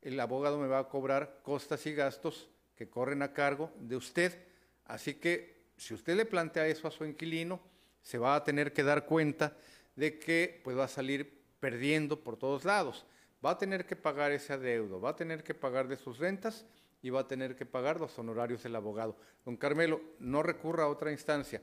el 0.03 0.21
abogado 0.21 0.59
me 0.59 0.69
va 0.69 0.79
a 0.79 0.89
cobrar 0.91 1.41
costas 1.43 1.87
y 1.87 1.95
gastos 1.95 2.51
que 2.77 2.91
corren 2.91 3.23
a 3.23 3.33
cargo 3.33 3.73
de 3.79 3.97
usted. 3.97 4.47
Así 4.85 5.15
que 5.15 5.71
si 5.79 5.95
usted 5.95 6.17
le 6.17 6.27
plantea 6.27 6.67
eso 6.67 6.87
a 6.87 6.91
su 6.91 7.07
inquilino, 7.07 7.63
se 8.03 8.19
va 8.19 8.35
a 8.35 8.45
tener 8.45 8.75
que 8.75 8.83
dar 8.83 9.07
cuenta 9.07 9.57
de 9.95 10.19
que 10.19 10.61
pues, 10.63 10.77
va 10.77 10.85
a 10.85 10.89
salir 10.89 11.43
perdiendo 11.61 12.23
por 12.23 12.37
todos 12.37 12.67
lados. 12.67 13.07
Va 13.43 13.53
a 13.53 13.59
tener 13.59 13.87
que 13.87 13.97
pagar 13.97 14.33
ese 14.33 14.53
adeudo, 14.53 15.01
va 15.01 15.11
a 15.11 15.17
tener 15.17 15.43
que 15.43 15.55
pagar 15.55 15.89
de 15.89 15.97
sus 15.97 16.19
rentas 16.19 16.67
y 17.03 17.11
va 17.11 17.21
a 17.21 17.29
tener 17.29 17.57
que 17.57 17.67
pagar 17.67 18.01
los 18.01 18.19
honorarios 18.19 18.63
del 18.63 18.77
abogado. 18.77 19.17
Don 19.45 19.57
Carmelo, 19.57 20.01
no 20.19 20.43
recurra 20.43 20.85
a 20.85 20.89
otra 20.89 21.13
instancia. 21.13 21.63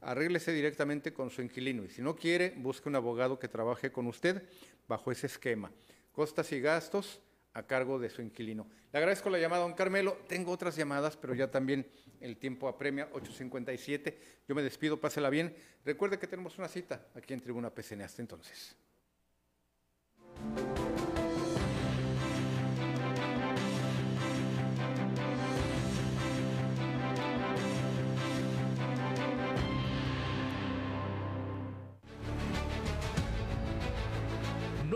Arréglese 0.00 0.52
directamente 0.52 1.12
con 1.12 1.30
su 1.30 1.42
inquilino 1.42 1.84
y 1.84 1.90
si 1.90 2.00
no 2.02 2.16
quiere, 2.16 2.54
busque 2.56 2.88
un 2.88 2.96
abogado 2.96 3.38
que 3.38 3.48
trabaje 3.48 3.92
con 3.92 4.06
usted 4.06 4.42
bajo 4.88 5.12
ese 5.12 5.26
esquema. 5.26 5.70
Costas 6.12 6.50
y 6.52 6.60
gastos 6.60 7.20
a 7.52 7.62
cargo 7.64 7.98
de 7.98 8.10
su 8.10 8.22
inquilino. 8.22 8.66
Le 8.92 8.98
agradezco 8.98 9.30
la 9.30 9.38
llamada, 9.38 9.62
don 9.62 9.74
Carmelo. 9.74 10.18
Tengo 10.26 10.52
otras 10.52 10.76
llamadas, 10.76 11.16
pero 11.16 11.34
ya 11.34 11.50
también 11.50 11.86
el 12.20 12.36
tiempo 12.36 12.68
apremia, 12.68 13.10
8.57. 13.12 14.14
Yo 14.48 14.54
me 14.54 14.62
despido, 14.62 15.00
pásela 15.00 15.30
bien. 15.30 15.54
Recuerde 15.84 16.18
que 16.18 16.26
tenemos 16.26 16.58
una 16.58 16.68
cita 16.68 17.06
aquí 17.14 17.34
en 17.34 17.40
Tribuna 17.40 17.70
PCN. 17.70 18.02
Hasta 18.02 18.22
entonces. 18.22 18.76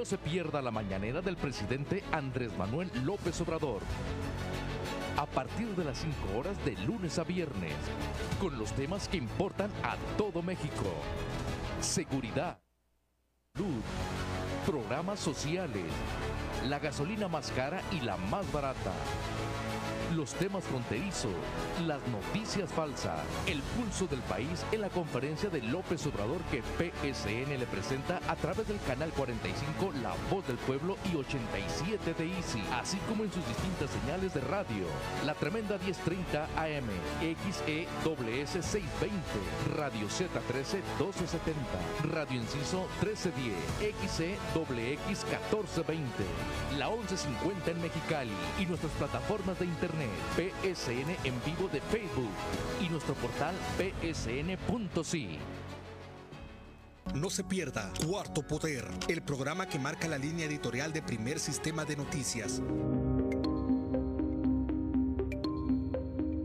Se 0.05 0.19
pierda 0.19 0.61
la 0.61 0.71
mañanera 0.71 1.23
del 1.23 1.35
presidente 1.35 2.05
Andrés 2.13 2.55
Manuel 2.59 2.91
López 3.07 3.41
Obrador. 3.41 3.81
A 5.17 5.25
partir 5.25 5.69
de 5.69 5.83
las 5.83 5.97
5 5.97 6.39
horas 6.39 6.63
de 6.63 6.77
lunes 6.85 7.19
a 7.19 7.25
viernes, 7.25 7.73
con 8.39 8.59
los 8.59 8.71
temas 8.75 9.09
que 9.09 9.17
importan 9.17 9.71
a 9.83 9.97
todo 10.19 10.43
México. 10.43 10.93
Seguridad, 11.81 12.61
salud, 13.55 13.81
programas 14.67 15.21
sociales, 15.21 15.91
la 16.69 16.79
gasolina 16.81 17.27
más 17.27 17.51
cara 17.53 17.81
y 17.91 18.01
la 18.01 18.19
más 18.19 18.53
barata. 18.53 18.93
Los 20.17 20.33
temas 20.35 20.63
fronterizos, 20.63 21.33
las 21.87 22.01
noticias 22.07 22.71
falsas, 22.71 23.19
el 23.47 23.61
pulso 23.63 24.07
del 24.07 24.21
país 24.21 24.65
en 24.71 24.83
la 24.83 24.89
conferencia 24.89 25.49
de 25.51 25.61
López 25.61 26.07
Obrador 26.07 26.41
que 26.53 26.63
PSN 26.63 27.59
le 27.59 27.67
presenta 27.67 28.21
a 28.29 28.37
través 28.37 28.69
del 28.69 28.79
canal 28.87 29.11
45 29.11 29.93
La 30.03 30.15
Voz 30.31 30.47
del 30.47 30.57
Pueblo 30.59 30.97
y 31.13 31.17
87 31.17 32.15
de 32.15 32.29
Easy, 32.37 32.63
así 32.75 32.97
como 33.09 33.25
en 33.25 33.33
sus 33.33 33.45
distintas 33.49 33.91
señales 33.91 34.33
de 34.35 34.41
radio. 34.43 34.87
La 35.27 35.35
tremenda 35.35 35.79
1030 35.79 36.45
AM, 36.45 36.87
XEWS 37.21 38.51
620, 38.51 39.19
Radio 39.77 40.07
Z13 40.07 40.79
1270, 41.01 41.59
Radio 42.13 42.41
Inciso 42.41 42.87
1310, 43.03 43.57
XEWX 44.07 45.25
1420, 45.25 46.07
la 46.79 46.89
1150 46.89 47.71
en 47.73 47.83
Mexicali 47.83 48.33
y 48.61 48.67
nuestras 48.67 48.93
plataformas 48.93 49.59
de 49.59 49.67
PSN 50.37 51.17
en 51.25 51.35
vivo 51.45 51.69
de 51.73 51.81
Facebook 51.81 52.31
y 52.81 52.89
nuestro 52.89 53.15
portal 53.15 53.55
psn.si. 53.79 55.39
No 57.15 57.31
se 57.31 57.45
pierda 57.45 57.93
Cuarto 58.07 58.43
Poder, 58.43 58.89
el 59.09 59.23
programa 59.23 59.69
que 59.69 59.79
marca 59.79 60.09
la 60.09 60.19
línea 60.19 60.47
editorial 60.47 60.93
de 60.93 61.03
Primer 61.03 61.39
Sistema 61.39 61.85
de 61.85 61.97
Noticias. 61.97 62.61